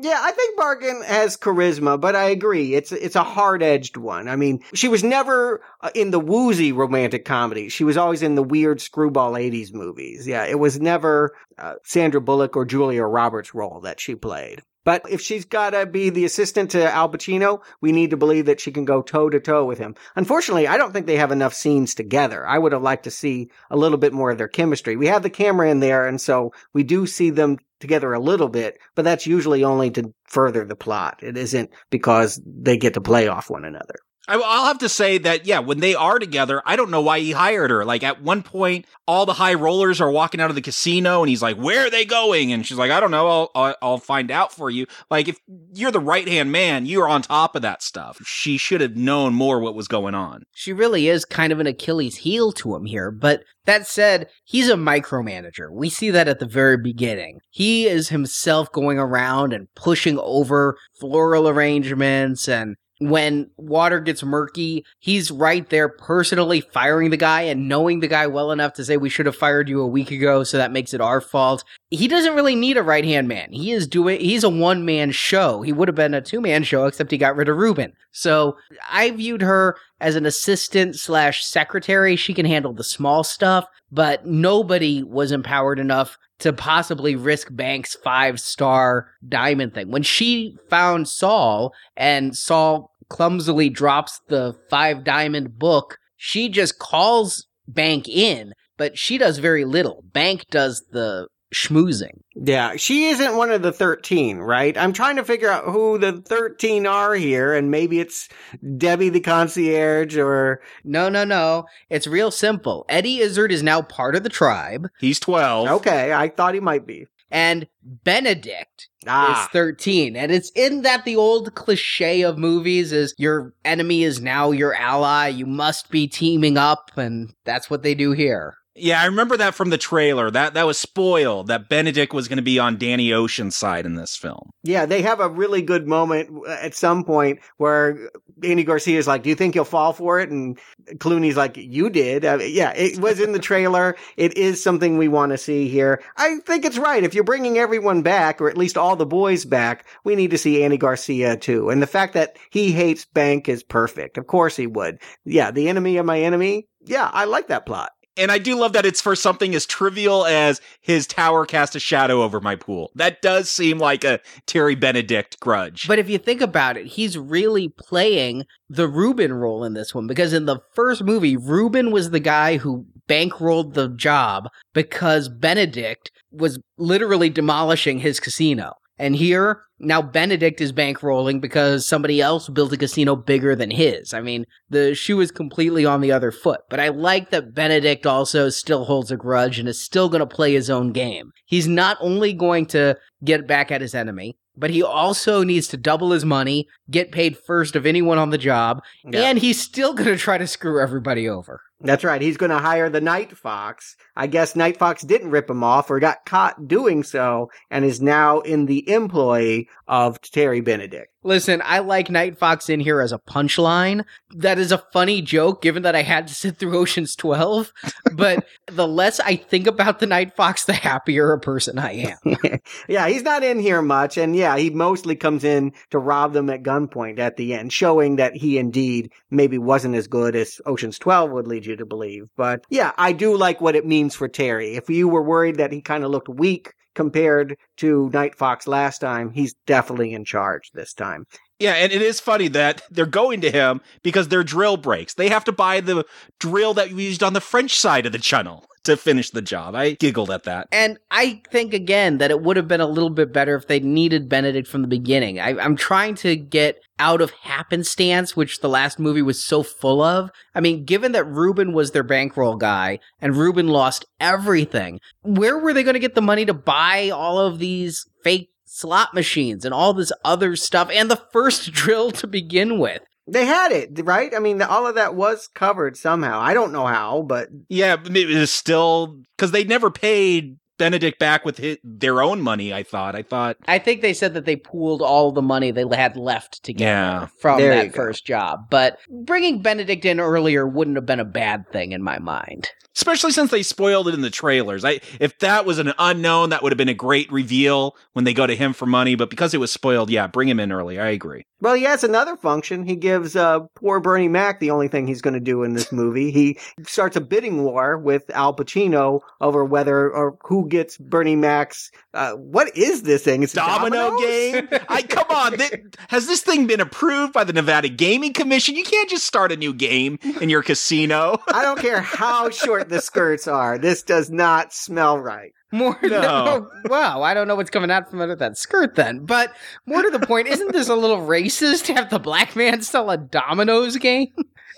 Yeah, 0.00 0.18
I 0.20 0.32
think 0.32 0.56
Barkin 0.56 1.02
has 1.02 1.36
charisma, 1.36 2.00
but 2.00 2.14
I 2.14 2.24
agree. 2.30 2.74
It's 2.74 2.92
it's 2.92 3.16
a 3.16 3.24
hard 3.24 3.62
edged 3.62 3.96
one. 3.96 4.28
I 4.28 4.36
mean, 4.36 4.60
she 4.74 4.88
was 4.88 5.02
never 5.02 5.62
uh, 5.80 5.90
in 5.94 6.10
the 6.10 6.20
woozy 6.20 6.72
romantic 6.72 7.24
comedy. 7.24 7.68
She 7.68 7.84
was 7.84 7.96
always 7.96 8.22
in 8.22 8.34
the 8.34 8.42
weird 8.42 8.80
screwball 8.80 9.32
80s 9.32 9.72
movies. 9.72 10.26
Yeah, 10.26 10.44
it 10.44 10.58
was 10.58 10.80
never 10.80 11.34
uh, 11.58 11.74
Sandra 11.84 12.20
Bullock 12.20 12.56
or 12.56 12.64
Julia 12.64 13.04
Roberts' 13.04 13.54
role 13.54 13.80
that 13.80 14.00
she 14.00 14.14
played. 14.14 14.62
But 14.88 15.02
if 15.10 15.20
she's 15.20 15.44
got 15.44 15.70
to 15.72 15.84
be 15.84 16.08
the 16.08 16.24
assistant 16.24 16.70
to 16.70 16.90
Al 16.90 17.10
Pacino, 17.10 17.60
we 17.82 17.92
need 17.92 18.08
to 18.08 18.16
believe 18.16 18.46
that 18.46 18.58
she 18.58 18.72
can 18.72 18.86
go 18.86 19.02
toe 19.02 19.28
to 19.28 19.38
toe 19.38 19.66
with 19.66 19.76
him. 19.76 19.94
Unfortunately, 20.16 20.66
I 20.66 20.78
don't 20.78 20.94
think 20.94 21.04
they 21.04 21.18
have 21.18 21.30
enough 21.30 21.52
scenes 21.52 21.94
together. 21.94 22.46
I 22.46 22.56
would 22.56 22.72
have 22.72 22.80
liked 22.80 23.04
to 23.04 23.10
see 23.10 23.50
a 23.70 23.76
little 23.76 23.98
bit 23.98 24.14
more 24.14 24.30
of 24.30 24.38
their 24.38 24.48
chemistry. 24.48 24.96
We 24.96 25.08
have 25.08 25.22
the 25.22 25.28
camera 25.28 25.68
in 25.70 25.80
there, 25.80 26.06
and 26.06 26.18
so 26.18 26.54
we 26.72 26.84
do 26.84 27.06
see 27.06 27.28
them 27.28 27.58
together 27.80 28.14
a 28.14 28.18
little 28.18 28.48
bit, 28.48 28.78
but 28.94 29.04
that's 29.04 29.26
usually 29.26 29.62
only 29.62 29.90
to 29.90 30.14
further 30.24 30.64
the 30.64 30.74
plot. 30.74 31.18
It 31.22 31.36
isn't 31.36 31.68
because 31.90 32.40
they 32.46 32.78
get 32.78 32.94
to 32.94 33.02
play 33.02 33.28
off 33.28 33.50
one 33.50 33.66
another. 33.66 33.96
I, 34.28 34.36
will 34.36 34.44
have 34.66 34.78
to 34.78 34.88
say 34.88 35.18
that, 35.18 35.46
yeah, 35.46 35.58
when 35.58 35.80
they 35.80 35.94
are 35.94 36.18
together, 36.18 36.62
I 36.66 36.76
don't 36.76 36.90
know 36.90 37.00
why 37.00 37.20
he 37.20 37.32
hired 37.32 37.70
her. 37.70 37.84
Like 37.84 38.02
at 38.02 38.22
one 38.22 38.42
point, 38.42 38.84
all 39.06 39.24
the 39.24 39.32
high 39.32 39.54
rollers 39.54 40.00
are 40.00 40.10
walking 40.10 40.40
out 40.40 40.50
of 40.50 40.54
the 40.54 40.62
casino 40.62 41.22
and 41.22 41.30
he's 41.30 41.42
like, 41.42 41.56
where 41.56 41.86
are 41.86 41.90
they 41.90 42.04
going? 42.04 42.52
And 42.52 42.66
she's 42.66 42.76
like, 42.76 42.90
I 42.90 43.00
don't 43.00 43.10
know. 43.10 43.26
I'll, 43.26 43.50
I'll, 43.54 43.76
I'll 43.80 43.98
find 43.98 44.30
out 44.30 44.52
for 44.52 44.68
you. 44.68 44.86
Like 45.10 45.28
if 45.28 45.38
you're 45.72 45.90
the 45.90 45.98
right 45.98 46.28
hand 46.28 46.52
man, 46.52 46.84
you're 46.84 47.08
on 47.08 47.22
top 47.22 47.56
of 47.56 47.62
that 47.62 47.82
stuff. 47.82 48.18
She 48.26 48.58
should 48.58 48.82
have 48.82 48.96
known 48.96 49.32
more 49.32 49.60
what 49.60 49.74
was 49.74 49.88
going 49.88 50.14
on. 50.14 50.42
She 50.52 50.74
really 50.74 51.08
is 51.08 51.24
kind 51.24 51.52
of 51.52 51.58
an 51.58 51.66
Achilles 51.66 52.16
heel 52.16 52.52
to 52.52 52.76
him 52.76 52.84
here. 52.84 53.10
But 53.10 53.44
that 53.64 53.86
said, 53.86 54.28
he's 54.44 54.68
a 54.68 54.74
micromanager. 54.74 55.70
We 55.70 55.88
see 55.88 56.10
that 56.10 56.28
at 56.28 56.38
the 56.38 56.46
very 56.46 56.76
beginning. 56.76 57.40
He 57.50 57.86
is 57.86 58.10
himself 58.10 58.70
going 58.72 58.98
around 58.98 59.52
and 59.52 59.68
pushing 59.74 60.18
over 60.18 60.76
floral 60.98 61.48
arrangements 61.48 62.48
and 62.48 62.76
when 62.98 63.50
water 63.56 64.00
gets 64.00 64.22
murky, 64.22 64.84
he's 64.98 65.30
right 65.30 65.68
there 65.68 65.88
personally 65.88 66.60
firing 66.60 67.10
the 67.10 67.16
guy 67.16 67.42
and 67.42 67.68
knowing 67.68 68.00
the 68.00 68.08
guy 68.08 68.26
well 68.26 68.50
enough 68.50 68.74
to 68.74 68.84
say 68.84 68.96
we 68.96 69.08
should 69.08 69.26
have 69.26 69.36
fired 69.36 69.68
you 69.68 69.80
a 69.80 69.86
week 69.86 70.10
ago, 70.10 70.42
so 70.44 70.56
that 70.56 70.72
makes 70.72 70.92
it 70.92 71.00
our 71.00 71.20
fault. 71.20 71.64
He 71.90 72.08
doesn't 72.08 72.34
really 72.34 72.56
need 72.56 72.76
a 72.76 72.82
right 72.82 73.04
hand 73.04 73.28
man. 73.28 73.52
He 73.52 73.72
is 73.72 73.86
doing 73.86 74.20
he's 74.20 74.44
a 74.44 74.48
one 74.48 74.84
man 74.84 75.12
show. 75.12 75.62
He 75.62 75.72
would 75.72 75.88
have 75.88 75.94
been 75.94 76.14
a 76.14 76.20
two 76.20 76.40
man 76.40 76.64
show, 76.64 76.86
except 76.86 77.10
he 77.10 77.18
got 77.18 77.36
rid 77.36 77.48
of 77.48 77.56
Reuben. 77.56 77.92
So 78.10 78.56
I 78.90 79.10
viewed 79.10 79.42
her 79.42 79.76
as 80.00 80.16
an 80.16 80.26
assistant 80.26 80.96
slash 80.96 81.44
secretary. 81.44 82.16
She 82.16 82.34
can 82.34 82.46
handle 82.46 82.72
the 82.72 82.84
small 82.84 83.24
stuff, 83.24 83.66
but 83.90 84.26
nobody 84.26 85.02
was 85.02 85.32
empowered 85.32 85.78
enough 85.78 86.16
to 86.40 86.52
possibly 86.52 87.16
risk 87.16 87.48
Banks' 87.50 87.96
five 87.96 88.40
star 88.40 89.10
diamond 89.26 89.74
thing. 89.74 89.90
When 89.90 90.02
she 90.02 90.56
found 90.70 91.08
Saul 91.08 91.72
and 91.96 92.36
Saul 92.36 92.92
clumsily 93.08 93.68
drops 93.68 94.20
the 94.28 94.54
five 94.70 95.04
diamond 95.04 95.58
book, 95.58 95.98
she 96.16 96.48
just 96.48 96.78
calls 96.78 97.46
Bank 97.66 98.08
in, 98.08 98.52
but 98.76 98.96
she 98.98 99.18
does 99.18 99.38
very 99.38 99.64
little. 99.64 100.04
Bank 100.12 100.44
does 100.50 100.84
the 100.92 101.28
schmoozing. 101.54 102.20
Yeah, 102.34 102.76
she 102.76 103.06
isn't 103.06 103.36
one 103.36 103.50
of 103.50 103.62
the 103.62 103.72
13, 103.72 104.38
right? 104.38 104.76
I'm 104.76 104.92
trying 104.92 105.16
to 105.16 105.24
figure 105.24 105.50
out 105.50 105.64
who 105.64 105.98
the 105.98 106.12
13 106.12 106.86
are 106.86 107.14
here, 107.14 107.54
and 107.54 107.70
maybe 107.70 108.00
it's 108.00 108.28
Debbie 108.76 109.08
the 109.08 109.20
concierge 109.20 110.16
or. 110.16 110.60
No, 110.84 111.08
no, 111.08 111.24
no. 111.24 111.66
It's 111.90 112.06
real 112.06 112.30
simple. 112.30 112.84
Eddie 112.88 113.18
Izzard 113.18 113.52
is 113.52 113.62
now 113.62 113.82
part 113.82 114.14
of 114.14 114.22
the 114.22 114.28
tribe. 114.28 114.88
He's 115.00 115.20
12. 115.20 115.68
Okay, 115.68 116.12
I 116.12 116.28
thought 116.28 116.54
he 116.54 116.60
might 116.60 116.86
be. 116.86 117.06
And 117.30 117.66
Benedict 117.82 118.88
ah. 119.06 119.44
is 119.44 119.48
13. 119.50 120.16
And 120.16 120.32
it's 120.32 120.50
in 120.54 120.82
that 120.82 121.04
the 121.04 121.16
old 121.16 121.54
cliche 121.54 122.22
of 122.22 122.38
movies 122.38 122.92
is 122.92 123.14
your 123.18 123.54
enemy 123.64 124.04
is 124.04 124.20
now 124.20 124.50
your 124.50 124.74
ally. 124.74 125.28
You 125.28 125.46
must 125.46 125.90
be 125.90 126.08
teaming 126.08 126.56
up. 126.56 126.90
And 126.96 127.34
that's 127.44 127.68
what 127.68 127.82
they 127.82 127.94
do 127.94 128.12
here. 128.12 128.57
Yeah, 128.78 129.00
I 129.00 129.06
remember 129.06 129.36
that 129.36 129.54
from 129.54 129.70
the 129.70 129.78
trailer. 129.78 130.30
That 130.30 130.54
that 130.54 130.66
was 130.66 130.78
spoiled. 130.78 131.48
That 131.48 131.68
Benedict 131.68 132.12
was 132.12 132.28
going 132.28 132.36
to 132.36 132.42
be 132.42 132.58
on 132.58 132.78
Danny 132.78 133.12
Ocean's 133.12 133.56
side 133.56 133.86
in 133.86 133.94
this 133.94 134.16
film. 134.16 134.50
Yeah, 134.62 134.86
they 134.86 135.02
have 135.02 135.20
a 135.20 135.28
really 135.28 135.62
good 135.62 135.86
moment 135.86 136.30
at 136.48 136.74
some 136.74 137.04
point 137.04 137.40
where 137.56 138.10
Andy 138.42 138.64
Garcia 138.64 138.98
is 138.98 139.06
like, 139.06 139.22
"Do 139.22 139.28
you 139.28 139.34
think 139.34 139.54
you'll 139.54 139.64
fall 139.64 139.92
for 139.92 140.20
it?" 140.20 140.30
And 140.30 140.58
Clooney's 140.94 141.36
like, 141.36 141.56
"You 141.56 141.90
did." 141.90 142.24
Uh, 142.24 142.38
yeah, 142.40 142.72
it 142.74 142.98
was 142.98 143.20
in 143.20 143.32
the 143.32 143.38
trailer. 143.38 143.96
it 144.16 144.36
is 144.36 144.62
something 144.62 144.98
we 144.98 145.08
want 145.08 145.32
to 145.32 145.38
see 145.38 145.68
here. 145.68 146.02
I 146.16 146.38
think 146.46 146.64
it's 146.64 146.78
right. 146.78 147.02
If 147.02 147.14
you're 147.14 147.24
bringing 147.24 147.58
everyone 147.58 148.02
back, 148.02 148.40
or 148.40 148.48
at 148.48 148.58
least 148.58 148.76
all 148.76 148.96
the 148.96 149.06
boys 149.06 149.44
back, 149.44 149.86
we 150.04 150.16
need 150.16 150.30
to 150.30 150.38
see 150.38 150.62
Andy 150.62 150.76
Garcia 150.76 151.36
too. 151.36 151.70
And 151.70 151.82
the 151.82 151.86
fact 151.86 152.14
that 152.14 152.36
he 152.50 152.72
hates 152.72 153.04
Bank 153.04 153.48
is 153.48 153.62
perfect. 153.62 154.18
Of 154.18 154.26
course 154.26 154.56
he 154.56 154.66
would. 154.66 155.00
Yeah, 155.24 155.50
the 155.50 155.68
enemy 155.68 155.96
of 155.96 156.06
my 156.06 156.20
enemy. 156.20 156.68
Yeah, 156.84 157.10
I 157.12 157.24
like 157.24 157.48
that 157.48 157.66
plot. 157.66 157.90
And 158.18 158.32
I 158.32 158.38
do 158.38 158.56
love 158.56 158.72
that 158.72 158.84
it's 158.84 159.00
for 159.00 159.14
something 159.14 159.54
as 159.54 159.64
trivial 159.64 160.26
as 160.26 160.60
his 160.80 161.06
tower 161.06 161.46
cast 161.46 161.76
a 161.76 161.80
shadow 161.80 162.22
over 162.22 162.40
my 162.40 162.56
pool. 162.56 162.90
That 162.94 163.22
does 163.22 163.50
seem 163.50 163.78
like 163.78 164.04
a 164.04 164.20
Terry 164.46 164.74
Benedict 164.74 165.38
grudge. 165.40 165.86
But 165.86 165.98
if 165.98 166.10
you 166.10 166.18
think 166.18 166.40
about 166.40 166.76
it, 166.76 166.86
he's 166.86 167.16
really 167.16 167.68
playing 167.68 168.44
the 168.68 168.88
Reuben 168.88 169.32
role 169.32 169.64
in 169.64 169.74
this 169.74 169.94
one 169.94 170.06
because 170.06 170.32
in 170.32 170.46
the 170.46 170.60
first 170.74 171.04
movie, 171.04 171.36
Reuben 171.36 171.90
was 171.90 172.10
the 172.10 172.20
guy 172.20 172.56
who 172.56 172.86
bankrolled 173.08 173.74
the 173.74 173.88
job 173.88 174.48
because 174.74 175.28
Benedict 175.28 176.10
was 176.30 176.58
literally 176.76 177.30
demolishing 177.30 178.00
his 178.00 178.20
casino. 178.20 178.74
And 178.98 179.14
here, 179.14 179.62
now 179.78 180.02
Benedict 180.02 180.60
is 180.60 180.72
bankrolling 180.72 181.40
because 181.40 181.86
somebody 181.86 182.20
else 182.20 182.48
built 182.48 182.72
a 182.72 182.76
casino 182.76 183.14
bigger 183.14 183.54
than 183.54 183.70
his. 183.70 184.12
I 184.12 184.20
mean, 184.20 184.44
the 184.68 184.94
shoe 184.94 185.20
is 185.20 185.30
completely 185.30 185.84
on 185.84 186.00
the 186.00 186.12
other 186.12 186.32
foot. 186.32 186.62
But 186.68 186.80
I 186.80 186.88
like 186.88 187.30
that 187.30 187.54
Benedict 187.54 188.06
also 188.06 188.48
still 188.48 188.84
holds 188.84 189.10
a 189.10 189.16
grudge 189.16 189.58
and 189.58 189.68
is 189.68 189.80
still 189.80 190.08
going 190.08 190.20
to 190.20 190.26
play 190.26 190.52
his 190.54 190.68
own 190.68 190.92
game. 190.92 191.30
He's 191.46 191.68
not 191.68 191.96
only 192.00 192.32
going 192.32 192.66
to 192.66 192.96
get 193.24 193.46
back 193.46 193.70
at 193.70 193.80
his 193.80 193.94
enemy, 193.94 194.36
but 194.56 194.70
he 194.70 194.82
also 194.82 195.44
needs 195.44 195.68
to 195.68 195.76
double 195.76 196.10
his 196.10 196.24
money, 196.24 196.66
get 196.90 197.12
paid 197.12 197.38
first 197.38 197.76
of 197.76 197.86
anyone 197.86 198.18
on 198.18 198.30
the 198.30 198.38
job, 198.38 198.82
yeah. 199.04 199.20
and 199.20 199.38
he's 199.38 199.60
still 199.60 199.94
going 199.94 200.08
to 200.08 200.16
try 200.16 200.36
to 200.36 200.46
screw 200.48 200.82
everybody 200.82 201.28
over. 201.28 201.60
That's 201.80 202.02
right. 202.02 202.20
He's 202.20 202.36
going 202.36 202.50
to 202.50 202.58
hire 202.58 202.90
the 202.90 203.00
Night 203.00 203.36
Fox. 203.36 203.96
I 204.16 204.26
guess 204.26 204.56
Night 204.56 204.78
Fox 204.78 205.02
didn't 205.02 205.30
rip 205.30 205.48
him 205.48 205.62
off 205.62 205.90
or 205.90 206.00
got 206.00 206.26
caught 206.26 206.66
doing 206.66 207.04
so 207.04 207.50
and 207.70 207.84
is 207.84 208.02
now 208.02 208.40
in 208.40 208.66
the 208.66 208.88
employ 208.90 209.66
of 209.86 210.20
Terry 210.20 210.60
Benedict. 210.60 211.12
Listen, 211.24 211.60
I 211.64 211.80
like 211.80 212.10
Night 212.10 212.38
Fox 212.38 212.68
in 212.70 212.80
here 212.80 213.00
as 213.00 213.12
a 213.12 213.18
punchline. 213.18 214.04
That 214.36 214.58
is 214.58 214.70
a 214.72 214.84
funny 214.92 215.20
joke 215.20 215.60
given 215.60 215.82
that 215.82 215.96
I 215.96 216.02
had 216.02 216.28
to 216.28 216.34
sit 216.34 216.56
through 216.56 216.78
Ocean's 216.78 217.16
12. 217.16 217.72
But 218.14 218.46
the 218.66 218.86
less 218.86 219.20
I 219.20 219.36
think 219.36 219.66
about 219.66 219.98
the 219.98 220.06
Night 220.06 220.36
Fox, 220.36 220.64
the 220.64 220.72
happier 220.72 221.32
a 221.32 221.40
person 221.40 221.78
I 221.78 222.14
am. 222.24 222.36
yeah, 222.88 223.08
he's 223.08 223.22
not 223.22 223.42
in 223.42 223.58
here 223.58 223.82
much. 223.82 224.16
And 224.16 224.34
yeah, 224.34 224.56
he 224.56 224.70
mostly 224.70 225.16
comes 225.16 225.44
in 225.44 225.72
to 225.90 225.98
rob 225.98 226.32
them 226.32 226.50
at 226.50 226.62
gunpoint 226.62 227.18
at 227.18 227.36
the 227.36 227.52
end, 227.52 227.72
showing 227.72 228.16
that 228.16 228.36
he 228.36 228.56
indeed 228.56 229.10
maybe 229.30 229.58
wasn't 229.58 229.96
as 229.96 230.06
good 230.06 230.36
as 230.36 230.60
Ocean's 230.66 230.98
12 230.98 231.30
would 231.32 231.46
lead 231.48 231.66
you 231.66 231.67
to 231.76 231.86
believe. 231.86 232.24
But 232.36 232.64
yeah, 232.70 232.92
I 232.96 233.12
do 233.12 233.36
like 233.36 233.60
what 233.60 233.76
it 233.76 233.86
means 233.86 234.14
for 234.14 234.28
Terry. 234.28 234.74
If 234.76 234.88
you 234.90 235.08
were 235.08 235.22
worried 235.22 235.56
that 235.56 235.72
he 235.72 235.80
kind 235.80 236.04
of 236.04 236.10
looked 236.10 236.28
weak 236.28 236.72
compared 236.94 237.56
to 237.76 238.10
Night 238.12 238.34
Fox 238.34 238.66
last 238.66 238.98
time, 238.98 239.30
he's 239.30 239.54
definitely 239.66 240.12
in 240.12 240.24
charge 240.24 240.70
this 240.74 240.94
time. 240.94 241.24
Yeah, 241.58 241.72
and 241.72 241.92
it 241.92 242.02
is 242.02 242.20
funny 242.20 242.48
that 242.48 242.82
they're 242.90 243.06
going 243.06 243.40
to 243.40 243.50
him 243.50 243.80
because 244.02 244.28
their 244.28 244.44
drill 244.44 244.76
breaks. 244.76 245.14
They 245.14 245.28
have 245.28 245.44
to 245.44 245.52
buy 245.52 245.80
the 245.80 246.04
drill 246.38 246.74
that 246.74 246.92
we 246.92 247.06
used 247.06 247.22
on 247.22 247.32
the 247.32 247.40
French 247.40 247.76
side 247.76 248.06
of 248.06 248.12
the 248.12 248.18
channel 248.18 248.64
to 248.84 248.96
finish 248.96 249.30
the 249.30 249.42
job. 249.42 249.74
I 249.74 249.92
giggled 249.92 250.30
at 250.30 250.44
that. 250.44 250.68
And 250.70 250.98
I 251.10 251.42
think 251.50 251.74
again 251.74 252.18
that 252.18 252.30
it 252.30 252.42
would 252.42 252.56
have 252.56 252.68
been 252.68 252.80
a 252.80 252.86
little 252.86 253.10
bit 253.10 253.32
better 253.32 253.56
if 253.56 253.66
they 253.66 253.80
needed 253.80 254.28
Benedict 254.28 254.68
from 254.68 254.82
the 254.82 254.88
beginning. 254.88 255.40
I, 255.40 255.62
am 255.64 255.74
trying 255.74 256.14
to 256.16 256.36
get 256.36 256.78
out 257.00 257.20
of 257.20 257.32
happenstance, 257.42 258.36
which 258.36 258.60
the 258.60 258.68
last 258.68 259.00
movie 259.00 259.22
was 259.22 259.42
so 259.42 259.64
full 259.64 260.00
of. 260.00 260.30
I 260.54 260.60
mean, 260.60 260.84
given 260.84 261.10
that 261.12 261.24
Reuben 261.24 261.72
was 261.72 261.90
their 261.90 262.04
bankroll 262.04 262.56
guy 262.56 263.00
and 263.20 263.36
Reuben 263.36 263.66
lost 263.66 264.04
everything, 264.20 265.00
where 265.22 265.58
were 265.58 265.72
they 265.72 265.82
going 265.82 265.94
to 265.94 266.00
get 266.00 266.14
the 266.14 266.22
money 266.22 266.44
to 266.46 266.54
buy 266.54 267.10
all 267.10 267.40
of 267.40 267.58
these 267.58 268.06
fake 268.22 268.50
slot 268.68 269.14
machines 269.14 269.64
and 269.64 269.74
all 269.74 269.94
this 269.94 270.12
other 270.24 270.56
stuff 270.56 270.90
and 270.92 271.10
the 271.10 271.22
first 271.32 271.72
drill 271.72 272.10
to 272.12 272.26
begin 272.26 272.78
with? 272.78 273.02
They 273.26 273.44
had 273.44 273.72
it, 273.72 274.00
right? 274.04 274.34
I 274.34 274.38
mean, 274.38 274.62
all 274.62 274.86
of 274.86 274.94
that 274.94 275.14
was 275.14 275.48
covered 275.54 275.96
somehow. 275.98 276.40
I 276.40 276.54
don't 276.54 276.72
know 276.72 276.86
how, 276.86 277.22
but 277.22 277.48
yeah, 277.68 277.96
it 278.02 278.28
was 278.28 278.50
still 278.50 279.20
because 279.36 279.50
they 279.50 279.64
never 279.64 279.90
paid 279.90 280.56
Benedict 280.78 281.18
back 281.18 281.44
with 281.44 281.58
his, 281.58 281.76
their 281.84 282.22
own 282.22 282.40
money. 282.40 282.72
I 282.72 282.82
thought. 282.82 283.14
I 283.14 283.22
thought. 283.22 283.56
I 283.66 283.78
think 283.78 284.00
they 284.00 284.14
said 284.14 284.34
that 284.34 284.44
they 284.44 284.56
pooled 284.56 285.02
all 285.02 285.32
the 285.32 285.42
money 285.42 285.70
they 285.70 285.84
had 285.94 286.16
left 286.16 286.62
together 286.62 286.84
Yeah. 286.90 287.26
from 287.40 287.60
that 287.60 287.94
first 287.94 288.24
job. 288.24 288.60
But 288.70 288.98
bringing 289.10 289.60
Benedict 289.62 290.04
in 290.04 290.20
earlier 290.20 290.66
wouldn't 290.66 290.96
have 290.96 291.06
been 291.06 291.20
a 291.20 291.24
bad 291.24 291.70
thing 291.72 291.92
in 291.92 292.02
my 292.02 292.18
mind. 292.18 292.70
Especially 292.96 293.30
since 293.30 293.52
they 293.52 293.62
spoiled 293.62 294.08
it 294.08 294.14
in 294.14 294.22
the 294.22 294.30
trailers. 294.30 294.84
I 294.84 294.98
if 295.20 295.38
that 295.38 295.64
was 295.64 295.78
an 295.78 295.92
unknown, 296.00 296.50
that 296.50 296.64
would 296.64 296.72
have 296.72 296.78
been 296.78 296.88
a 296.88 296.94
great 296.94 297.30
reveal 297.30 297.94
when 298.14 298.24
they 298.24 298.34
go 298.34 298.44
to 298.44 298.56
him 298.56 298.72
for 298.72 298.86
money. 298.86 299.14
But 299.14 299.30
because 299.30 299.54
it 299.54 299.60
was 299.60 299.70
spoiled, 299.70 300.10
yeah, 300.10 300.26
bring 300.26 300.48
him 300.48 300.58
in 300.58 300.72
early. 300.72 300.98
I 300.98 301.10
agree. 301.10 301.44
Well, 301.60 301.74
he 301.74 301.84
has 301.84 302.02
another 302.02 302.36
function. 302.36 302.84
He 302.84 302.96
gives 302.96 303.36
uh, 303.36 303.60
poor 303.76 304.00
Bernie 304.00 304.28
Mac 304.28 304.58
the 304.58 304.70
only 304.72 304.88
thing 304.88 305.06
he's 305.06 305.22
going 305.22 305.34
to 305.34 305.40
do 305.40 305.62
in 305.62 305.74
this 305.74 305.92
movie. 305.92 306.32
He 306.32 306.58
starts 306.84 307.16
a 307.16 307.20
bidding 307.20 307.62
war 307.62 307.98
with 307.98 308.28
Al 308.30 308.54
Pacino 308.54 309.20
over 309.40 309.64
whether 309.64 310.10
or 310.10 310.36
who 310.42 310.67
gets 310.68 310.96
Bernie 310.98 311.36
Mac's. 311.36 311.90
Uh, 312.14 312.32
what 312.32 312.76
is 312.76 313.02
this 313.02 313.24
thing? 313.24 313.42
It's 313.42 313.52
Domino 313.52 314.10
dominoes? 314.10 314.20
game. 314.20 314.68
I 314.88 315.02
come 315.02 315.26
on. 315.30 315.52
Th- 315.58 315.82
has 316.08 316.26
this 316.26 316.42
thing 316.42 316.66
been 316.66 316.80
approved 316.80 317.32
by 317.32 317.44
the 317.44 317.52
Nevada 317.52 317.88
Gaming 317.88 318.32
Commission? 318.32 318.76
You 318.76 318.84
can't 318.84 319.08
just 319.10 319.26
start 319.26 319.52
a 319.52 319.56
new 319.56 319.72
game 319.74 320.18
in 320.40 320.48
your 320.48 320.62
casino. 320.62 321.38
I 321.52 321.62
don't 321.62 321.78
care 321.80 322.00
how 322.00 322.50
short 322.50 322.88
the 322.88 323.00
skirts 323.00 323.48
are. 323.48 323.78
This 323.78 324.02
does 324.02 324.30
not 324.30 324.72
smell 324.72 325.18
right. 325.18 325.52
More 325.70 325.98
No. 326.02 326.66
wow, 326.86 327.20
I 327.20 327.34
don't 327.34 327.46
know 327.46 327.54
what's 327.54 327.68
coming 327.68 327.90
out 327.90 328.10
from 328.10 328.22
under 328.22 328.34
that 328.36 328.56
skirt 328.56 328.94
then. 328.94 329.26
But 329.26 329.52
more 329.84 330.00
to 330.02 330.08
the 330.08 330.18
point, 330.20 330.48
isn't 330.48 330.72
this 330.72 330.88
a 330.88 330.94
little 330.94 331.18
racist 331.18 331.84
to 331.84 331.94
have 331.94 332.08
the 332.08 332.18
black 332.18 332.56
man 332.56 332.80
sell 332.80 333.10
a 333.10 333.18
dominoes 333.18 333.96
game? 333.98 334.28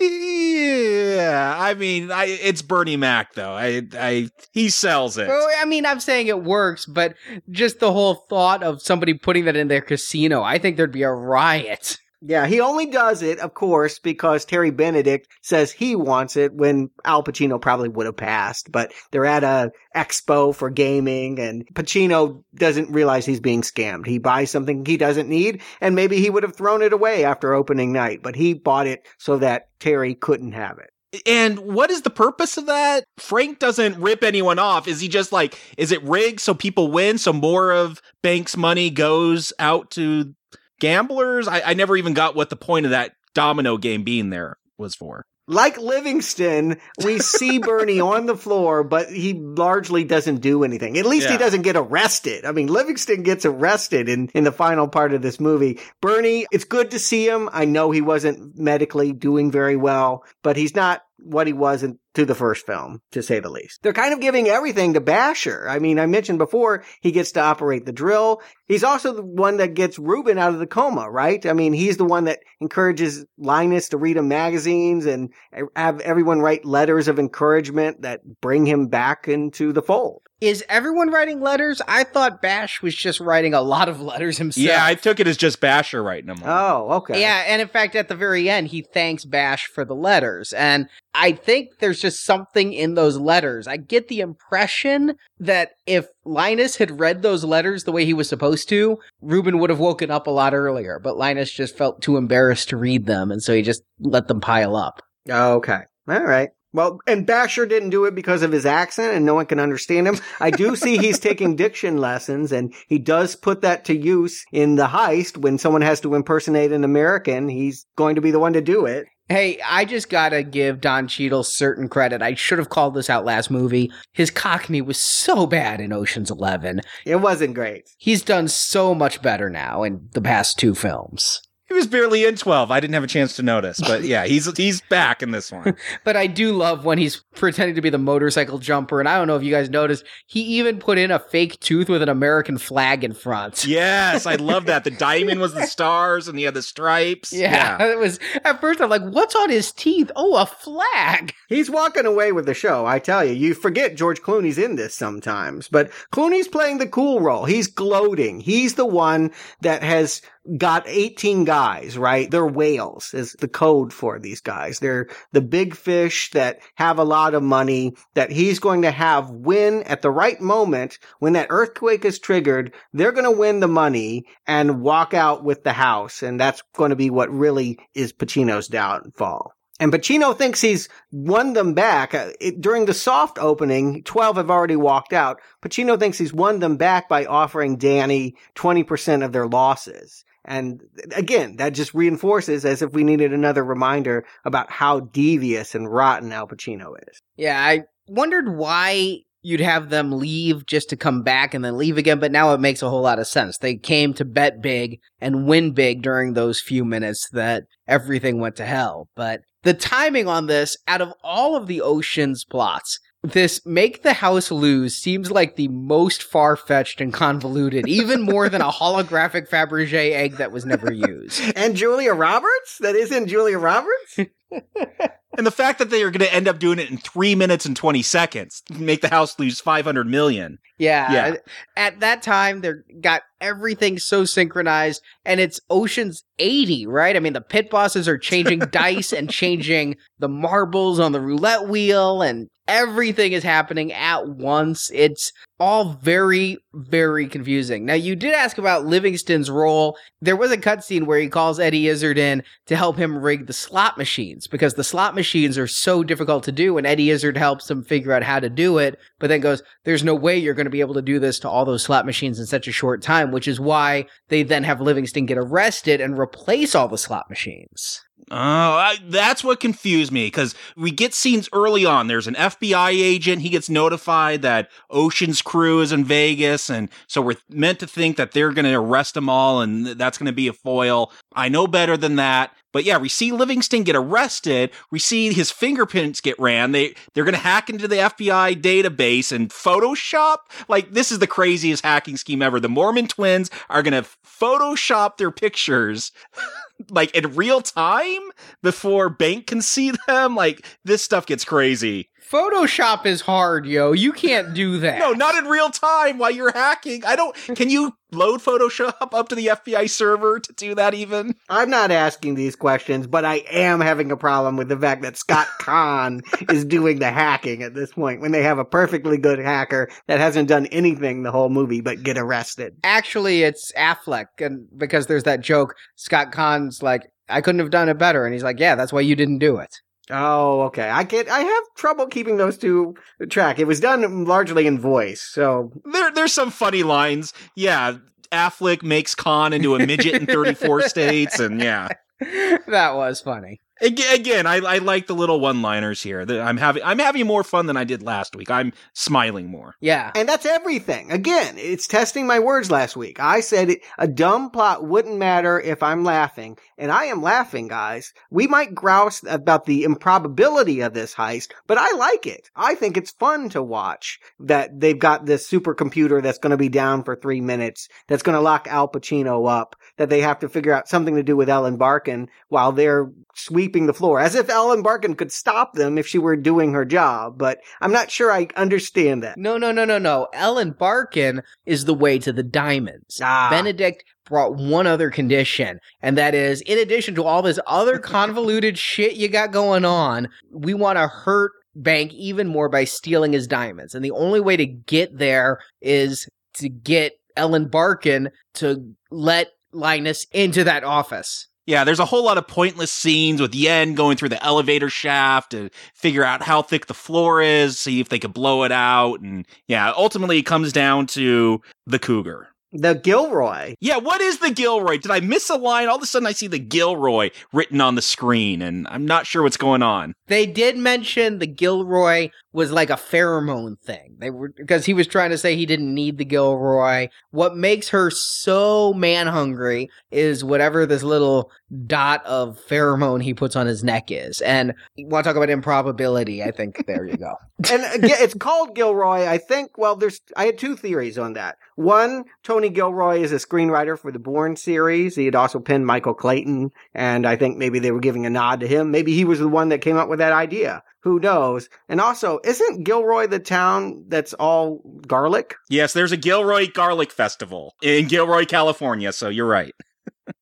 Yeah, 0.01 1.55
I 1.57 1.73
mean, 1.75 2.11
I, 2.11 2.25
it's 2.25 2.61
Bernie 2.61 2.97
Mac 2.97 3.33
though. 3.33 3.53
I, 3.53 3.83
I, 3.93 4.29
he 4.51 4.69
sells 4.69 5.17
it. 5.17 5.29
I 5.29 5.65
mean, 5.65 5.85
I'm 5.85 5.99
saying 5.99 6.27
it 6.27 6.43
works, 6.43 6.85
but 6.85 7.15
just 7.49 7.79
the 7.79 7.91
whole 7.91 8.15
thought 8.29 8.63
of 8.63 8.81
somebody 8.81 9.13
putting 9.13 9.45
that 9.45 9.55
in 9.55 9.67
their 9.67 9.81
casino, 9.81 10.41
I 10.41 10.57
think 10.57 10.77
there'd 10.77 10.91
be 10.91 11.03
a 11.03 11.11
riot. 11.11 11.97
Yeah, 12.23 12.45
he 12.45 12.61
only 12.61 12.85
does 12.85 13.23
it, 13.23 13.39
of 13.39 13.55
course, 13.55 13.97
because 13.97 14.45
Terry 14.45 14.69
Benedict 14.69 15.27
says 15.41 15.71
he 15.71 15.95
wants 15.95 16.37
it 16.37 16.53
when 16.53 16.91
Al 17.03 17.23
Pacino 17.23 17.59
probably 17.59 17.89
would 17.89 18.05
have 18.05 18.15
passed. 18.15 18.71
But 18.71 18.93
they're 19.09 19.25
at 19.25 19.43
a 19.43 19.71
expo 19.95 20.53
for 20.53 20.69
gaming 20.69 21.39
and 21.39 21.65
Pacino 21.73 22.43
doesn't 22.53 22.91
realize 22.91 23.25
he's 23.25 23.39
being 23.39 23.63
scammed. 23.63 24.05
He 24.05 24.19
buys 24.19 24.51
something 24.51 24.85
he 24.85 24.97
doesn't 24.97 25.29
need 25.29 25.61
and 25.81 25.95
maybe 25.95 26.17
he 26.17 26.29
would 26.29 26.43
have 26.43 26.55
thrown 26.55 26.83
it 26.83 26.93
away 26.93 27.25
after 27.25 27.53
opening 27.53 27.91
night, 27.91 28.21
but 28.21 28.35
he 28.35 28.53
bought 28.53 28.85
it 28.85 29.07
so 29.17 29.37
that 29.37 29.69
Terry 29.79 30.13
couldn't 30.13 30.53
have 30.53 30.77
it. 30.77 30.91
And 31.25 31.59
what 31.59 31.91
is 31.91 32.03
the 32.03 32.09
purpose 32.09 32.55
of 32.57 32.67
that? 32.67 33.03
Frank 33.17 33.59
doesn't 33.59 33.99
rip 33.99 34.23
anyone 34.23 34.59
off. 34.59 34.87
Is 34.87 35.01
he 35.01 35.09
just 35.09 35.31
like, 35.33 35.59
is 35.77 35.91
it 35.91 36.01
rigged 36.03 36.39
so 36.39 36.53
people 36.53 36.89
win? 36.89 37.17
So 37.17 37.33
more 37.33 37.71
of 37.71 38.01
Bank's 38.21 38.55
money 38.55 38.89
goes 38.89 39.51
out 39.59 39.91
to 39.91 40.33
gamblers? 40.81 41.47
I, 41.47 41.61
I 41.61 41.73
never 41.75 41.95
even 41.95 42.13
got 42.13 42.35
what 42.35 42.49
the 42.49 42.57
point 42.57 42.85
of 42.85 42.91
that 42.91 43.13
domino 43.33 43.77
game 43.77 44.03
being 44.03 44.29
there 44.29 44.57
was 44.77 44.95
for. 44.95 45.23
Like 45.47 45.77
Livingston, 45.77 46.79
we 47.03 47.19
see 47.19 47.59
Bernie 47.59 47.99
on 47.99 48.25
the 48.25 48.37
floor, 48.37 48.83
but 48.83 49.09
he 49.09 49.33
largely 49.33 50.03
doesn't 50.03 50.37
do 50.37 50.63
anything. 50.63 50.97
At 50.97 51.05
least 51.05 51.29
he 51.29 51.37
doesn't 51.37 51.63
get 51.63 51.75
arrested. 51.75 52.45
I 52.45 52.51
mean, 52.51 52.67
Livingston 52.67 53.23
gets 53.23 53.45
arrested 53.45 54.07
in, 54.07 54.29
in 54.33 54.43
the 54.43 54.51
final 54.51 54.87
part 54.87 55.13
of 55.13 55.21
this 55.21 55.39
movie. 55.39 55.79
Bernie, 55.99 56.45
it's 56.51 56.63
good 56.63 56.91
to 56.91 56.99
see 56.99 57.27
him. 57.27 57.49
I 57.51 57.65
know 57.65 57.91
he 57.91 58.01
wasn't 58.01 58.57
medically 58.57 59.13
doing 59.13 59.51
very 59.51 59.75
well, 59.75 60.23
but 60.41 60.57
he's 60.57 60.75
not 60.75 61.01
what 61.17 61.47
he 61.47 61.53
was 61.53 61.83
in, 61.83 61.99
to 62.13 62.25
the 62.25 62.35
first 62.35 62.65
film, 62.65 63.01
to 63.11 63.23
say 63.23 63.39
the 63.39 63.49
least. 63.49 63.81
They're 63.81 63.93
kind 63.93 64.13
of 64.13 64.19
giving 64.19 64.47
everything 64.47 64.93
to 64.93 65.01
Basher. 65.01 65.67
I 65.67 65.79
mean, 65.79 65.99
I 65.99 66.05
mentioned 66.05 66.39
before, 66.39 66.83
he 66.99 67.11
gets 67.11 67.31
to 67.33 67.41
operate 67.41 67.85
the 67.85 67.93
drill. 67.93 68.41
He's 68.67 68.83
also 68.83 69.13
the 69.13 69.23
one 69.23 69.57
that 69.57 69.73
gets 69.73 69.97
Reuben 69.97 70.37
out 70.37 70.53
of 70.53 70.59
the 70.59 70.67
coma, 70.67 71.09
right? 71.09 71.45
I 71.45 71.53
mean, 71.53 71.73
he's 71.73 71.97
the 71.97 72.05
one 72.05 72.25
that 72.25 72.39
encourages 72.59 73.25
Linus 73.37 73.89
to 73.89 73.97
read 73.97 74.17
him 74.17 74.27
magazines 74.27 75.05
and 75.05 75.33
have 75.75 76.01
everyone 76.01 76.41
write 76.41 76.65
letters 76.65 77.07
of 77.07 77.19
encouragement 77.19 78.01
that 78.01 78.21
bring 78.41 78.65
him 78.65 78.87
back 78.87 79.27
into 79.27 79.71
the 79.71 79.81
fold. 79.81 80.21
Is 80.41 80.65
everyone 80.67 81.11
writing 81.11 81.39
letters? 81.39 81.83
I 81.87 82.03
thought 82.03 82.41
Bash 82.41 82.81
was 82.81 82.95
just 82.95 83.19
writing 83.19 83.53
a 83.53 83.61
lot 83.61 83.87
of 83.87 84.01
letters 84.01 84.39
himself. 84.39 84.65
Yeah, 84.65 84.83
I 84.83 84.95
took 84.95 85.19
it 85.19 85.27
as 85.27 85.37
just 85.37 85.61
Basher 85.61 86.01
writing 86.01 86.25
them. 86.25 86.41
all. 86.43 86.89
Oh, 86.89 86.95
okay. 86.95 87.21
Yeah, 87.21 87.43
and 87.45 87.61
in 87.61 87.67
fact, 87.67 87.95
at 87.95 88.07
the 88.07 88.15
very 88.15 88.49
end, 88.49 88.69
he 88.69 88.81
thanks 88.81 89.23
Bash 89.23 89.67
for 89.67 89.85
the 89.85 89.93
letters. 89.93 90.51
And 90.53 90.89
I 91.13 91.33
think 91.33 91.77
there's 91.77 92.01
just 92.01 92.25
something 92.25 92.73
in 92.73 92.95
those 92.95 93.17
letters. 93.17 93.67
I 93.67 93.77
get 93.77 94.07
the 94.07 94.19
impression 94.19 95.15
that 95.39 95.73
if 95.85 96.07
Linus 96.25 96.77
had 96.77 96.99
read 96.99 97.21
those 97.21 97.43
letters 97.43 97.83
the 97.83 97.91
way 97.91 98.05
he 98.05 98.13
was 98.15 98.27
supposed 98.27 98.67
to, 98.69 98.97
Reuben 99.21 99.59
would 99.59 99.69
have 99.69 99.79
woken 99.79 100.09
up 100.09 100.25
a 100.25 100.31
lot 100.31 100.55
earlier. 100.55 100.97
But 100.97 101.17
Linus 101.17 101.51
just 101.51 101.77
felt 101.77 102.01
too 102.01 102.17
embarrassed 102.17 102.69
to 102.69 102.77
read 102.77 103.05
them, 103.05 103.29
and 103.31 103.43
so 103.43 103.53
he 103.53 103.61
just 103.61 103.83
let 103.99 104.27
them 104.27 104.41
pile 104.41 104.75
up. 104.75 105.03
Oh, 105.29 105.53
okay. 105.57 105.81
All 106.09 106.23
right. 106.23 106.49
Well, 106.73 106.99
and 107.05 107.25
Basher 107.25 107.65
didn't 107.65 107.89
do 107.89 108.05
it 108.05 108.15
because 108.15 108.43
of 108.43 108.51
his 108.51 108.65
accent 108.65 109.13
and 109.13 109.25
no 109.25 109.35
one 109.35 109.45
can 109.45 109.59
understand 109.59 110.07
him. 110.07 110.17
I 110.39 110.51
do 110.51 110.75
see 110.75 110.97
he's 110.97 111.19
taking 111.19 111.55
diction 111.55 111.97
lessons 111.97 112.51
and 112.51 112.73
he 112.87 112.97
does 112.97 113.35
put 113.35 113.61
that 113.61 113.83
to 113.85 113.97
use 113.97 114.45
in 114.51 114.75
the 114.75 114.87
heist 114.87 115.37
when 115.37 115.57
someone 115.57 115.81
has 115.81 115.99
to 116.01 116.15
impersonate 116.15 116.71
an 116.71 116.83
American. 116.83 117.49
He's 117.49 117.85
going 117.97 118.15
to 118.15 118.21
be 118.21 118.31
the 118.31 118.39
one 118.39 118.53
to 118.53 118.61
do 118.61 118.85
it. 118.85 119.07
Hey, 119.27 119.61
I 119.65 119.85
just 119.85 120.09
gotta 120.09 120.43
give 120.43 120.81
Don 120.81 121.07
Cheadle 121.07 121.43
certain 121.43 121.87
credit. 121.87 122.21
I 122.21 122.33
should 122.33 122.57
have 122.57 122.67
called 122.67 122.95
this 122.95 123.09
out 123.09 123.23
last 123.23 123.49
movie. 123.49 123.89
His 124.11 124.29
Cockney 124.29 124.81
was 124.81 124.97
so 124.97 125.47
bad 125.47 125.79
in 125.79 125.93
Ocean's 125.93 126.29
Eleven. 126.29 126.81
It 127.05 127.17
wasn't 127.17 127.53
great. 127.53 127.89
He's 127.97 128.23
done 128.23 128.49
so 128.49 128.93
much 128.93 129.21
better 129.21 129.49
now 129.49 129.83
in 129.83 130.09
the 130.11 130.21
past 130.21 130.59
two 130.59 130.75
films. 130.75 131.41
He 131.71 131.77
was 131.77 131.87
barely 131.87 132.25
in 132.25 132.35
12. 132.35 132.69
I 132.69 132.81
didn't 132.81 132.95
have 132.95 133.05
a 133.05 133.07
chance 133.07 133.37
to 133.37 133.43
notice, 133.43 133.79
but 133.79 134.03
yeah, 134.03 134.25
he's 134.25 134.57
he's 134.57 134.81
back 134.81 135.23
in 135.23 135.31
this 135.31 135.53
one. 135.53 135.77
But 136.03 136.17
I 136.17 136.27
do 136.27 136.51
love 136.53 136.83
when 136.83 136.97
he's 136.97 137.23
pretending 137.35 137.75
to 137.75 137.81
be 137.81 137.89
the 137.89 137.97
motorcycle 137.97 138.57
jumper. 138.57 138.99
And 138.99 139.07
I 139.07 139.17
don't 139.17 139.27
know 139.27 139.35
if 139.35 139.43
you 139.43 139.51
guys 139.51 139.69
noticed, 139.69 140.03
he 140.25 140.41
even 140.41 140.79
put 140.79 140.97
in 140.97 141.11
a 141.11 141.19
fake 141.19 141.59
tooth 141.59 141.87
with 141.89 142.01
an 142.01 142.09
American 142.09 142.57
flag 142.57 143.03
in 143.03 143.13
front. 143.13 143.65
yes, 143.65 144.25
I 144.25 144.35
love 144.35 144.65
that. 144.65 144.83
The 144.83 144.91
diamond 145.09 145.39
was 145.39 145.53
the 145.53 145.65
stars 145.65 146.27
and 146.27 146.37
he 146.37 146.43
had 146.43 146.55
the 146.55 146.61
stripes. 146.61 147.31
Yeah, 147.31 147.81
it 147.81 147.97
was 147.97 148.19
at 148.43 148.59
first 148.59 148.81
I'm 148.81 148.89
like, 148.89 149.03
what's 149.03 149.35
on 149.35 149.49
his 149.49 149.71
teeth? 149.71 150.11
Oh, 150.15 150.35
a 150.35 150.45
flag. 150.45 151.33
He's 151.47 151.69
walking 151.69 152.05
away 152.05 152.33
with 152.33 152.45
the 152.45 152.53
show, 152.53 152.85
I 152.85 152.99
tell 152.99 153.23
you. 153.23 153.33
You 153.33 153.53
forget 153.53 153.95
George 153.95 154.21
Clooney's 154.21 154.57
in 154.57 154.75
this 154.75 154.93
sometimes, 154.95 155.69
but 155.69 155.89
Clooney's 156.11 156.47
playing 156.49 156.79
the 156.79 156.87
cool 156.87 157.21
role. 157.21 157.45
He's 157.45 157.67
gloating. 157.67 158.41
He's 158.41 158.75
the 158.75 158.85
one 158.85 159.31
that 159.61 159.83
has 159.83 160.21
got 160.57 160.87
18 160.87 161.45
guys, 161.45 161.97
right? 161.97 162.29
They're 162.29 162.45
whales 162.45 163.13
is 163.13 163.33
the 163.33 163.47
code 163.47 163.93
for 163.93 164.19
these 164.19 164.41
guys. 164.41 164.79
They're 164.79 165.07
the 165.31 165.41
big 165.41 165.75
fish 165.75 166.31
that 166.31 166.59
have 166.75 166.97
a 166.97 167.03
lot 167.03 167.33
of 167.33 167.43
money 167.43 167.95
that 168.15 168.31
he's 168.31 168.59
going 168.59 168.81
to 168.81 168.91
have 168.91 169.29
win 169.29 169.83
at 169.83 170.01
the 170.01 170.11
right 170.11 170.41
moment 170.41 170.97
when 171.19 171.33
that 171.33 171.47
earthquake 171.49 172.05
is 172.05 172.19
triggered. 172.19 172.73
They're 172.93 173.11
going 173.11 173.31
to 173.31 173.39
win 173.39 173.59
the 173.59 173.67
money 173.67 174.25
and 174.47 174.81
walk 174.81 175.13
out 175.13 175.43
with 175.43 175.63
the 175.63 175.73
house. 175.73 176.23
And 176.23 176.39
that's 176.39 176.63
going 176.75 176.89
to 176.89 176.95
be 176.95 177.09
what 177.09 177.29
really 177.29 177.77
is 177.93 178.13
Pacino's 178.13 178.67
downfall. 178.67 179.53
And 179.79 179.91
Pacino 179.91 180.37
thinks 180.37 180.61
he's 180.61 180.89
won 181.11 181.53
them 181.53 181.73
back. 181.73 182.13
Uh, 182.13 182.29
during 182.59 182.85
the 182.85 182.93
soft 182.93 183.39
opening, 183.39 184.03
12 184.03 184.35
have 184.37 184.51
already 184.51 184.75
walked 184.75 185.11
out. 185.11 185.41
Pacino 185.63 185.99
thinks 185.99 186.19
he's 186.19 186.31
won 186.31 186.59
them 186.59 186.77
back 186.77 187.09
by 187.09 187.25
offering 187.25 187.77
Danny 187.77 188.35
20% 188.55 189.25
of 189.25 189.31
their 189.31 189.47
losses. 189.47 190.23
And 190.45 190.81
again, 191.15 191.57
that 191.57 191.73
just 191.73 191.93
reinforces 191.93 192.65
as 192.65 192.81
if 192.81 192.91
we 192.91 193.03
needed 193.03 193.31
another 193.33 193.63
reminder 193.63 194.25
about 194.43 194.71
how 194.71 195.01
devious 195.01 195.75
and 195.75 195.91
rotten 195.91 196.31
Al 196.31 196.47
Pacino 196.47 196.93
is. 197.09 197.21
Yeah, 197.35 197.59
I 197.61 197.83
wondered 198.07 198.55
why 198.55 199.19
you'd 199.43 199.61
have 199.61 199.89
them 199.89 200.11
leave 200.11 200.65
just 200.65 200.89
to 200.89 200.95
come 200.95 201.23
back 201.23 201.53
and 201.53 201.65
then 201.65 201.77
leave 201.77 201.97
again, 201.97 202.19
but 202.19 202.31
now 202.31 202.53
it 202.53 202.59
makes 202.59 202.81
a 202.81 202.89
whole 202.89 203.01
lot 203.01 203.19
of 203.19 203.27
sense. 203.27 203.57
They 203.57 203.75
came 203.75 204.13
to 204.15 204.25
bet 204.25 204.61
big 204.61 204.99
and 205.19 205.47
win 205.47 205.71
big 205.73 206.01
during 206.01 206.33
those 206.33 206.61
few 206.61 206.85
minutes 206.85 207.27
that 207.31 207.63
everything 207.87 208.39
went 208.39 208.55
to 208.57 208.65
hell. 208.65 209.09
But 209.15 209.41
the 209.63 209.73
timing 209.73 210.27
on 210.27 210.47
this, 210.47 210.77
out 210.87 211.01
of 211.01 211.13
all 211.23 211.55
of 211.55 211.67
the 211.67 211.81
Ocean's 211.81 212.45
plots, 212.45 212.99
this 213.23 213.65
make 213.65 214.01
the 214.01 214.13
house 214.13 214.51
lose 214.51 214.95
seems 214.95 215.29
like 215.29 215.55
the 215.55 215.67
most 215.67 216.23
far 216.23 216.55
fetched 216.55 217.01
and 217.01 217.13
convoluted, 217.13 217.87
even 217.87 218.21
more 218.21 218.49
than 218.49 218.61
a 218.61 218.71
holographic 218.71 219.47
Fabergé 219.49 220.13
egg 220.13 220.37
that 220.37 220.51
was 220.51 220.65
never 220.65 220.91
used. 220.91 221.41
And 221.55 221.75
Julia 221.75 222.13
Roberts? 222.13 222.77
That 222.79 222.95
isn't 222.95 223.27
Julia 223.27 223.59
Roberts? 223.59 224.17
And 225.37 225.47
the 225.47 225.51
fact 225.51 225.79
that 225.79 225.89
they 225.89 226.03
are 226.03 226.11
going 226.11 226.25
to 226.25 226.33
end 226.33 226.47
up 226.49 226.59
doing 226.59 226.77
it 226.77 226.91
in 226.91 226.97
three 226.97 227.35
minutes 227.35 227.65
and 227.65 227.75
20 227.75 228.01
seconds, 228.01 228.63
make 228.77 228.99
the 228.99 229.07
house 229.07 229.39
lose 229.39 229.61
500 229.61 230.05
million. 230.05 230.59
Yeah. 230.77 231.11
Yeah. 231.11 231.35
At 231.77 232.01
that 232.01 232.21
time, 232.21 232.59
they 232.59 232.73
got 232.99 233.21
everything 233.39 233.97
so 233.97 234.25
synchronized, 234.25 235.01
and 235.23 235.39
it's 235.39 235.61
Ocean's 235.69 236.23
80, 236.37 236.85
right? 236.87 237.15
I 237.15 237.19
mean, 237.19 237.31
the 237.31 237.39
pit 237.39 237.69
bosses 237.69 238.09
are 238.09 238.17
changing 238.17 238.59
dice 238.71 239.13
and 239.13 239.29
changing 239.29 239.95
the 240.19 240.27
marbles 240.27 240.99
on 240.99 241.13
the 241.13 241.21
roulette 241.21 241.69
wheel, 241.69 242.21
and 242.21 242.49
everything 242.67 243.33
is 243.33 243.43
happening 243.43 243.91
at 243.93 244.27
once. 244.27 244.91
It's 244.93 245.31
all 245.59 245.93
very, 246.01 246.57
very 246.73 247.27
confusing. 247.27 247.85
Now, 247.85 247.93
you 247.93 248.15
did 248.15 248.33
ask 248.33 248.57
about 248.57 248.85
Livingston's 248.85 249.51
role. 249.51 249.95
There 250.21 250.35
was 250.35 250.51
a 250.51 250.57
cutscene 250.57 251.05
where 251.05 251.19
he 251.19 251.27
calls 251.27 251.59
Eddie 251.59 251.87
Izzard 251.87 252.17
in 252.17 252.41
to 252.65 252.75
help 252.75 252.97
him 252.97 253.17
rig 253.17 253.45
the 253.45 253.53
slot 253.53 253.95
machines 253.97 254.47
because 254.47 254.73
the 254.73 254.83
slot 254.83 255.13
machines 255.13 255.59
are 255.59 255.67
so 255.67 256.03
difficult 256.03 256.43
to 256.45 256.51
do, 256.51 256.77
and 256.77 256.87
Eddie 256.87 257.11
Izzard 257.11 257.37
helps 257.37 257.69
him 257.69 257.83
figure 257.83 258.11
out 258.11 258.23
how 258.23 258.39
to 258.39 258.49
do 258.49 258.79
it, 258.79 258.97
but 259.19 259.27
then 259.27 259.39
goes, 259.39 259.61
There's 259.83 260.03
no 260.03 260.15
way 260.15 260.37
you're 260.37 260.55
going 260.55 260.65
to 260.65 260.71
be 260.71 260.81
able 260.81 260.95
to 260.95 261.01
do 261.01 261.19
this 261.19 261.37
to 261.39 261.49
all 261.49 261.65
those 261.65 261.83
slot 261.83 262.07
machines 262.07 262.39
in 262.39 262.47
such 262.47 262.67
a 262.67 262.71
short 262.71 263.03
time, 263.03 263.31
which 263.31 263.47
is 263.47 263.59
why 263.59 264.05
they 264.29 264.41
then 264.41 264.63
have 264.63 264.81
Livingston 264.81 265.27
get 265.27 265.37
arrested 265.37 266.01
and 266.01 266.17
replace 266.17 266.73
all 266.73 266.87
the 266.87 266.97
slot 266.97 267.29
machines. 267.29 268.01
Oh, 268.33 268.37
I, 268.37 268.95
that's 269.09 269.43
what 269.43 269.59
confused 269.59 270.09
me 270.09 270.27
because 270.27 270.55
we 270.77 270.89
get 270.89 271.13
scenes 271.13 271.49
early 271.51 271.85
on. 271.85 272.07
There's 272.07 272.27
an 272.27 272.35
FBI 272.35 272.91
agent. 272.91 273.41
He 273.41 273.49
gets 273.49 273.69
notified 273.69 274.41
that 274.41 274.69
Ocean's 274.89 275.41
crew 275.41 275.81
is 275.81 275.91
in 275.91 276.05
Vegas. 276.05 276.69
And 276.69 276.87
so 277.07 277.21
we're 277.21 277.35
meant 277.49 277.79
to 277.79 277.87
think 277.87 278.15
that 278.15 278.31
they're 278.31 278.53
going 278.53 278.63
to 278.63 278.75
arrest 278.75 279.15
them 279.15 279.27
all 279.27 279.59
and 279.59 279.85
that's 279.85 280.17
going 280.17 280.27
to 280.27 280.31
be 280.31 280.47
a 280.47 280.53
foil. 280.53 281.11
I 281.35 281.49
know 281.49 281.67
better 281.67 281.97
than 281.97 282.15
that. 282.15 282.55
But 282.71 282.85
yeah, 282.85 282.97
we 282.97 283.09
see 283.09 283.31
Livingston 283.31 283.83
get 283.83 283.95
arrested. 283.95 284.71
We 284.91 284.99
see 284.99 285.33
his 285.33 285.51
fingerprints 285.51 286.21
get 286.21 286.39
ran. 286.39 286.71
They 286.71 286.95
they're 287.13 287.25
going 287.25 287.35
to 287.35 287.39
hack 287.39 287.69
into 287.69 287.87
the 287.87 287.97
FBI 287.97 288.61
database 288.61 289.31
and 289.31 289.49
Photoshop. 289.49 290.37
Like 290.69 290.93
this 290.93 291.11
is 291.11 291.19
the 291.19 291.27
craziest 291.27 291.83
hacking 291.83 292.17
scheme 292.17 292.41
ever. 292.41 292.59
The 292.59 292.69
Mormon 292.69 293.07
twins 293.07 293.51
are 293.69 293.83
going 293.83 294.01
to 294.01 294.09
Photoshop 294.25 295.17
their 295.17 295.31
pictures 295.31 296.11
like 296.91 297.15
in 297.15 297.35
real 297.35 297.61
time 297.61 298.21
before 298.61 299.09
Bank 299.09 299.47
can 299.47 299.61
see 299.61 299.91
them. 300.07 300.35
Like 300.35 300.65
this 300.83 301.03
stuff 301.03 301.25
gets 301.25 301.43
crazy. 301.43 302.10
Photoshop 302.31 303.05
is 303.05 303.19
hard, 303.19 303.65
yo. 303.65 303.91
You 303.91 304.13
can't 304.13 304.53
do 304.53 304.77
that. 304.79 304.99
No, 304.99 305.11
not 305.11 305.35
in 305.35 305.45
real 305.45 305.69
time 305.69 306.17
while 306.17 306.31
you're 306.31 306.53
hacking. 306.53 307.03
I 307.05 307.17
don't. 307.17 307.35
Can 307.55 307.69
you 307.69 307.93
load 308.13 308.39
Photoshop 308.39 309.13
up 309.13 309.27
to 309.29 309.35
the 309.35 309.47
FBI 309.47 309.89
server 309.89 310.39
to 310.39 310.53
do 310.53 310.73
that 310.75 310.93
even? 310.93 311.35
I'm 311.49 311.69
not 311.69 311.91
asking 311.91 312.35
these 312.35 312.55
questions, 312.55 313.05
but 313.05 313.25
I 313.25 313.43
am 313.51 313.81
having 313.81 314.11
a 314.11 314.17
problem 314.17 314.55
with 314.55 314.69
the 314.69 314.77
fact 314.77 315.01
that 315.01 315.17
Scott 315.17 315.47
Caan 315.59 316.21
is 316.49 316.63
doing 316.63 316.99
the 316.99 317.11
hacking 317.11 317.63
at 317.63 317.73
this 317.73 317.91
point 317.91 318.21
when 318.21 318.31
they 318.31 318.43
have 318.43 318.59
a 318.59 318.65
perfectly 318.65 319.17
good 319.17 319.39
hacker 319.39 319.89
that 320.07 320.19
hasn't 320.21 320.47
done 320.47 320.67
anything 320.67 321.23
the 321.23 321.31
whole 321.31 321.49
movie 321.49 321.81
but 321.81 322.01
get 322.01 322.17
arrested. 322.17 322.77
Actually, 322.85 323.43
it's 323.43 323.73
Affleck, 323.77 324.27
and 324.39 324.67
because 324.77 325.07
there's 325.07 325.23
that 325.23 325.41
joke, 325.41 325.75
Scott 325.97 326.31
Caan's 326.31 326.81
like, 326.81 327.03
I 327.27 327.41
couldn't 327.41 327.59
have 327.59 327.71
done 327.71 327.89
it 327.89 327.97
better. 327.97 328.25
And 328.25 328.33
he's 328.33 328.43
like, 328.43 328.59
Yeah, 328.59 328.75
that's 328.75 328.93
why 328.93 329.01
you 329.01 329.17
didn't 329.17 329.39
do 329.39 329.57
it. 329.57 329.81
Oh, 330.09 330.61
okay. 330.61 330.89
I 330.89 331.03
get. 331.03 331.29
I 331.29 331.39
have 331.41 331.63
trouble 331.75 332.07
keeping 332.07 332.37
those 332.37 332.57
two 332.57 332.95
track. 333.29 333.59
It 333.59 333.67
was 333.67 333.79
done 333.79 334.25
largely 334.25 334.67
in 334.67 334.79
voice, 334.79 335.21
so 335.21 335.71
there, 335.85 336.11
there's 336.11 336.33
some 336.33 336.49
funny 336.49 336.83
lines. 336.83 337.33
Yeah, 337.55 337.97
Affleck 338.31 338.83
makes 338.83 339.13
Caan 339.15 339.53
into 339.53 339.75
a 339.75 339.85
midget 339.85 340.15
in 340.15 340.25
34 340.25 340.81
states, 340.89 341.39
and 341.39 341.61
yeah, 341.61 341.89
that 342.19 342.95
was 342.95 343.21
funny. 343.21 343.61
Again, 343.81 344.45
I, 344.45 344.57
I 344.57 344.77
like 344.77 345.07
the 345.07 345.15
little 345.15 345.39
one-liners 345.39 346.03
here. 346.03 346.21
I'm 346.21 346.57
having 346.57 346.83
I'm 346.83 346.99
having 346.99 347.25
more 347.25 347.43
fun 347.43 347.65
than 347.65 347.77
I 347.77 347.83
did 347.83 348.03
last 348.03 348.35
week. 348.35 348.51
I'm 348.51 348.73
smiling 348.93 349.49
more. 349.49 349.75
Yeah, 349.79 350.11
and 350.13 350.29
that's 350.29 350.45
everything. 350.45 351.11
Again, 351.11 351.55
it's 351.57 351.87
testing 351.87 352.27
my 352.27 352.37
words 352.39 352.69
last 352.69 352.95
week. 352.95 353.19
I 353.19 353.39
said 353.39 353.71
it, 353.71 353.81
a 353.97 354.07
dumb 354.07 354.51
plot 354.51 354.85
wouldn't 354.85 355.17
matter 355.17 355.59
if 355.59 355.81
I'm 355.81 356.03
laughing, 356.03 356.59
and 356.77 356.91
I 356.91 357.05
am 357.05 357.23
laughing, 357.23 357.67
guys. 357.67 358.13
We 358.29 358.45
might 358.45 358.75
grouse 358.75 359.23
about 359.27 359.65
the 359.65 359.83
improbability 359.83 360.81
of 360.81 360.93
this 360.93 361.15
heist, 361.15 361.51
but 361.65 361.79
I 361.79 361.95
like 361.95 362.27
it. 362.27 362.51
I 362.55 362.75
think 362.75 362.97
it's 362.97 363.11
fun 363.11 363.49
to 363.49 363.63
watch 363.63 364.19
that 364.41 364.79
they've 364.79 364.99
got 364.99 365.25
this 365.25 365.49
supercomputer 365.49 366.21
that's 366.21 366.37
going 366.37 366.51
to 366.51 366.57
be 366.57 366.69
down 366.69 367.03
for 367.03 367.15
three 367.15 367.41
minutes, 367.41 367.89
that's 368.07 368.23
going 368.23 368.35
to 368.35 368.41
lock 368.41 368.67
Al 368.67 368.87
Pacino 368.87 369.49
up, 369.49 369.75
that 369.97 370.09
they 370.09 370.21
have 370.21 370.39
to 370.39 370.49
figure 370.49 370.73
out 370.73 370.87
something 370.87 371.15
to 371.15 371.23
do 371.23 371.35
with 371.35 371.49
Ellen 371.49 371.77
Barkin 371.77 372.29
while 372.49 372.71
they're 372.71 373.11
sweeping 373.33 373.70
the 373.85 373.93
floor, 373.93 374.19
as 374.19 374.35
if 374.35 374.49
Ellen 374.49 374.81
Barkin 374.81 375.15
could 375.15 375.31
stop 375.31 375.73
them 375.73 375.97
if 375.97 376.07
she 376.07 376.17
were 376.17 376.35
doing 376.35 376.73
her 376.73 376.85
job. 376.85 377.37
But 377.37 377.59
I'm 377.81 377.91
not 377.91 378.11
sure 378.11 378.31
I 378.31 378.47
understand 378.55 379.23
that. 379.23 379.37
No, 379.37 379.57
no, 379.57 379.71
no, 379.71 379.85
no, 379.85 379.97
no. 379.97 380.27
Ellen 380.33 380.71
Barkin 380.71 381.41
is 381.65 381.85
the 381.85 381.93
way 381.93 382.19
to 382.19 382.31
the 382.31 382.43
diamonds. 382.43 383.19
Ah. 383.23 383.49
Benedict 383.49 384.03
brought 384.25 384.55
one 384.55 384.87
other 384.87 385.09
condition, 385.09 385.79
and 386.01 386.17
that 386.17 386.35
is, 386.35 386.61
in 386.61 386.77
addition 386.77 387.15
to 387.15 387.23
all 387.23 387.41
this 387.41 387.59
other 387.67 387.97
convoluted 387.99 388.77
shit 388.77 389.15
you 389.15 389.27
got 389.27 389.51
going 389.51 389.85
on, 389.85 390.27
we 390.51 390.73
want 390.73 390.97
to 390.97 391.07
hurt 391.07 391.51
Bank 391.73 392.13
even 392.13 392.47
more 392.47 392.67
by 392.67 392.83
stealing 392.83 393.31
his 393.31 393.47
diamonds. 393.47 393.95
And 393.95 394.03
the 394.03 394.11
only 394.11 394.41
way 394.41 394.57
to 394.57 394.65
get 394.65 395.17
there 395.17 395.59
is 395.81 396.27
to 396.55 396.67
get 396.67 397.13
Ellen 397.37 397.67
Barkin 397.69 398.29
to 398.55 398.93
let 399.09 399.51
Linus 399.71 400.25
into 400.33 400.63
that 400.65 400.83
office. 400.83 401.47
Yeah, 401.71 401.85
there's 401.85 401.99
a 402.01 402.05
whole 402.05 402.25
lot 402.25 402.37
of 402.37 402.49
pointless 402.49 402.91
scenes 402.91 403.39
with 403.39 403.55
Yen 403.55 403.95
going 403.95 404.17
through 404.17 404.27
the 404.27 404.43
elevator 404.43 404.89
shaft 404.89 405.51
to 405.51 405.69
figure 405.93 406.21
out 406.21 406.43
how 406.43 406.61
thick 406.61 406.87
the 406.87 406.93
floor 406.93 407.41
is, 407.41 407.79
see 407.79 408.01
if 408.01 408.09
they 408.09 408.19
could 408.19 408.33
blow 408.33 408.63
it 408.63 408.73
out. 408.73 409.21
And 409.21 409.47
yeah, 409.67 409.93
ultimately 409.95 410.37
it 410.37 410.45
comes 410.45 410.73
down 410.73 411.07
to 411.07 411.61
the 411.87 411.97
cougar. 411.97 412.49
The 412.73 412.95
Gilroy. 412.95 413.75
Yeah, 413.79 413.97
what 413.97 414.21
is 414.21 414.39
the 414.39 414.51
Gilroy? 414.51 414.97
Did 414.97 415.11
I 415.11 415.19
miss 415.19 415.49
a 415.49 415.55
line? 415.55 415.87
All 415.87 415.97
of 415.97 416.01
a 416.03 416.05
sudden 416.05 416.27
I 416.27 416.31
see 416.31 416.47
the 416.47 416.59
Gilroy 416.59 417.31
written 417.51 417.81
on 417.81 417.95
the 417.95 418.01
screen 418.01 418.61
and 418.61 418.87
I'm 418.89 419.05
not 419.05 419.27
sure 419.27 419.43
what's 419.43 419.57
going 419.57 419.83
on. 419.83 420.13
They 420.27 420.45
did 420.45 420.77
mention 420.77 421.39
the 421.39 421.47
Gilroy 421.47 422.29
was 422.53 422.71
like 422.71 422.89
a 422.89 422.93
pheromone 422.93 423.79
thing. 423.79 424.15
They 424.19 424.29
were 424.29 424.49
because 424.49 424.85
he 424.85 424.93
was 424.93 425.07
trying 425.07 425.29
to 425.29 425.37
say 425.37 425.55
he 425.55 425.65
didn't 425.65 425.93
need 425.93 426.17
the 426.17 426.25
Gilroy. 426.25 427.07
What 427.31 427.55
makes 427.55 427.89
her 427.89 428.09
so 428.11 428.93
man 428.93 429.27
hungry 429.27 429.89
is 430.11 430.43
whatever 430.43 430.85
this 430.85 431.03
little 431.03 431.51
dot 431.87 432.25
of 432.25 432.59
pheromone 432.67 433.23
he 433.23 433.33
puts 433.33 433.55
on 433.55 433.67
his 433.67 433.83
neck 433.83 434.11
is. 434.11 434.41
And 434.41 434.73
you 434.95 435.07
want 435.07 435.23
to 435.23 435.29
talk 435.29 435.37
about 435.37 435.49
improbability? 435.49 436.43
I 436.43 436.51
think 436.51 436.85
there 436.87 437.05
you 437.05 437.17
go. 437.17 437.35
and 437.71 437.83
uh, 437.83 437.91
again, 437.93 438.17
it's 438.19 438.33
called 438.33 438.75
Gilroy. 438.75 439.25
I 439.25 439.37
think. 439.37 439.77
Well, 439.77 439.95
there's. 439.95 440.19
I 440.35 440.45
had 440.45 440.57
two 440.57 440.75
theories 440.75 441.17
on 441.17 441.33
that. 441.33 441.57
One, 441.75 442.25
Tony 442.43 442.60
Gilroy 442.69 443.19
is 443.21 443.31
a 443.31 443.35
screenwriter 443.35 443.97
for 443.97 444.11
the 444.11 444.19
Bourne 444.19 444.55
series. 444.55 445.15
He 445.15 445.25
had 445.25 445.35
also 445.35 445.59
penned 445.59 445.85
Michael 445.85 446.13
Clayton, 446.13 446.71
and 446.93 447.25
I 447.25 447.35
think 447.35 447.57
maybe 447.57 447.79
they 447.79 447.91
were 447.91 447.99
giving 447.99 448.25
a 448.25 448.29
nod 448.29 448.59
to 448.61 448.67
him. 448.67 448.91
Maybe 448.91 449.13
he 449.13 449.25
was 449.25 449.39
the 449.39 449.47
one 449.47 449.69
that 449.69 449.81
came 449.81 449.97
up 449.97 450.09
with 450.09 450.19
that 450.19 450.33
idea. 450.33 450.83
Who 451.03 451.19
knows? 451.19 451.69
And 451.89 451.99
also, 451.99 452.39
isn't 452.43 452.83
Gilroy 452.83 453.27
the 453.27 453.39
town 453.39 454.05
that's 454.07 454.33
all 454.33 454.81
garlic? 455.07 455.55
Yes, 455.69 455.93
there's 455.93 456.11
a 456.11 456.17
Gilroy 456.17 456.67
Garlic 456.71 457.11
Festival 457.11 457.75
in 457.81 458.07
Gilroy, 458.07 458.45
California, 458.45 459.11
so 459.11 459.29
you're 459.29 459.47
right. 459.47 459.73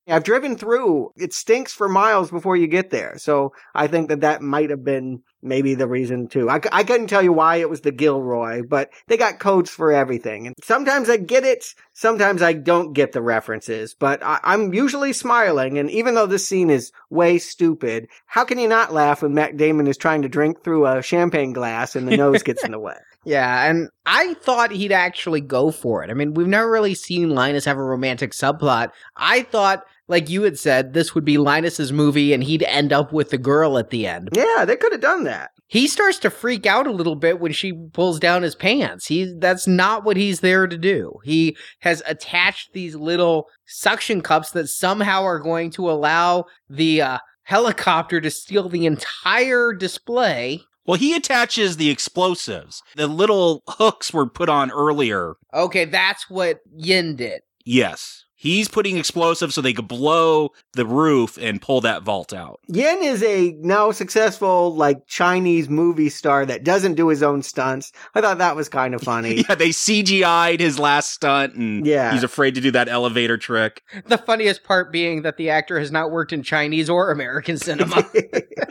I've 0.07 0.23
driven 0.23 0.57
through. 0.57 1.11
It 1.15 1.33
stinks 1.33 1.73
for 1.73 1.87
miles 1.87 2.31
before 2.31 2.57
you 2.57 2.67
get 2.67 2.89
there. 2.89 3.17
So 3.17 3.53
I 3.73 3.87
think 3.87 4.09
that 4.09 4.21
that 4.21 4.41
might 4.41 4.69
have 4.71 4.83
been 4.83 5.23
maybe 5.41 5.75
the 5.75 5.87
reason 5.87 6.27
too. 6.27 6.49
I, 6.49 6.59
I 6.71 6.83
couldn't 6.83 7.07
tell 7.07 7.21
you 7.21 7.31
why 7.31 7.57
it 7.57 7.69
was 7.69 7.81
the 7.81 7.91
Gilroy, 7.91 8.63
but 8.67 8.89
they 9.07 9.17
got 9.17 9.39
codes 9.39 9.69
for 9.69 9.91
everything. 9.91 10.47
And 10.47 10.55
sometimes 10.63 11.09
I 11.09 11.17
get 11.17 11.45
it. 11.45 11.73
Sometimes 11.93 12.41
I 12.41 12.53
don't 12.53 12.93
get 12.93 13.11
the 13.11 13.21
references, 13.21 13.93
but 13.93 14.23
I, 14.23 14.39
I'm 14.43 14.73
usually 14.73 15.13
smiling. 15.13 15.77
And 15.77 15.89
even 15.91 16.15
though 16.15 16.27
this 16.27 16.47
scene 16.47 16.69
is 16.69 16.91
way 17.09 17.37
stupid, 17.37 18.07
how 18.25 18.45
can 18.45 18.59
you 18.59 18.67
not 18.67 18.93
laugh 18.93 19.21
when 19.21 19.33
Matt 19.33 19.57
Damon 19.57 19.87
is 19.87 19.97
trying 19.97 20.23
to 20.23 20.29
drink 20.29 20.63
through 20.63 20.87
a 20.87 21.01
champagne 21.01 21.53
glass 21.53 21.95
and 21.95 22.07
the 22.07 22.17
nose 22.17 22.43
gets 22.43 22.63
in 22.63 22.71
the 22.71 22.79
way? 22.79 22.95
Yeah, 23.25 23.69
and 23.69 23.89
I 24.05 24.33
thought 24.35 24.71
he'd 24.71 24.93
actually 24.93 25.41
go 25.41 25.71
for 25.71 26.03
it. 26.03 26.09
I 26.09 26.13
mean, 26.13 26.33
we've 26.33 26.47
never 26.47 26.71
really 26.71 26.95
seen 26.95 27.31
Linus 27.31 27.65
have 27.65 27.77
a 27.77 27.83
romantic 27.83 28.31
subplot. 28.31 28.91
I 29.17 29.43
thought, 29.43 29.83
like 30.07 30.29
you 30.29 30.43
had 30.43 30.57
said, 30.57 30.93
this 30.93 31.13
would 31.13 31.25
be 31.25 31.37
Linus's 31.37 31.91
movie 31.91 32.33
and 32.33 32.43
he'd 32.43 32.63
end 32.63 32.93
up 32.93 33.11
with 33.11 33.29
the 33.29 33.37
girl 33.37 33.77
at 33.77 33.89
the 33.89 34.07
end. 34.07 34.29
Yeah, 34.33 34.63
they 34.65 34.77
could 34.77 34.93
have 34.93 35.01
done 35.01 35.25
that. 35.25 35.51
He 35.67 35.87
starts 35.87 36.17
to 36.19 36.31
freak 36.31 36.65
out 36.65 36.87
a 36.87 36.91
little 36.91 37.15
bit 37.15 37.39
when 37.39 37.51
she 37.51 37.73
pulls 37.93 38.19
down 38.19 38.41
his 38.41 38.55
pants. 38.55 39.05
He 39.05 39.35
that's 39.37 39.67
not 39.67 40.03
what 40.03 40.17
he's 40.17 40.39
there 40.39 40.65
to 40.65 40.77
do. 40.77 41.13
He 41.23 41.55
has 41.81 42.01
attached 42.07 42.73
these 42.73 42.95
little 42.95 43.47
suction 43.67 44.21
cups 44.21 44.49
that 44.51 44.67
somehow 44.67 45.23
are 45.23 45.39
going 45.39 45.69
to 45.71 45.91
allow 45.91 46.45
the 46.69 47.03
uh, 47.03 47.17
helicopter 47.43 48.19
to 48.21 48.31
steal 48.31 48.67
the 48.69 48.87
entire 48.87 49.73
display 49.73 50.63
well, 50.89 50.97
he 50.97 51.13
attaches 51.13 51.77
the 51.77 51.91
explosives. 51.91 52.81
The 52.95 53.05
little 53.05 53.61
hooks 53.67 54.11
were 54.11 54.25
put 54.25 54.49
on 54.49 54.71
earlier. 54.71 55.35
Okay, 55.53 55.85
that's 55.85 56.27
what 56.31 56.61
Yen 56.75 57.15
did. 57.15 57.41
Yes. 57.63 58.25
He's 58.41 58.69
putting 58.69 58.97
explosives 58.97 59.53
so 59.53 59.59
they 59.61 59.73
could 59.73 59.89
blow 59.89 60.51
the 60.71 60.85
roof 60.85 61.37
and 61.41 61.61
pull 61.61 61.81
that 61.81 62.03
vault 62.03 62.31
out. 62.31 62.61
Yen 62.67 63.03
is 63.03 63.21
a 63.21 63.51
now 63.59 63.91
successful 63.91 64.73
like 64.73 65.05
Chinese 65.07 65.67
movie 65.67 66.07
star 66.07 66.45
that 66.45 66.63
doesn't 66.63 66.93
do 66.95 67.09
his 67.09 67.21
own 67.21 67.41
stunts. 67.41 67.91
I 68.15 68.21
thought 68.21 68.37
that 68.37 68.55
was 68.55 68.69
kind 68.69 68.95
of 68.95 69.01
funny. 69.01 69.43
Yeah, 69.49 69.55
they 69.55 69.69
CGI'd 69.69 70.61
his 70.61 70.79
last 70.79 71.09
stunt 71.11 71.55
and 71.55 71.85
Yeah. 71.85 72.13
he's 72.13 72.23
afraid 72.23 72.55
to 72.55 72.61
do 72.61 72.71
that 72.71 72.87
elevator 72.87 73.37
trick. 73.37 73.83
The 74.05 74.17
funniest 74.17 74.63
part 74.63 74.91
being 74.91 75.23
that 75.23 75.35
the 75.35 75.49
actor 75.49 75.77
has 75.77 75.91
not 75.91 76.09
worked 76.09 76.31
in 76.31 76.41
Chinese 76.41 76.89
or 76.89 77.11
American 77.11 77.57
cinema. 77.57 78.09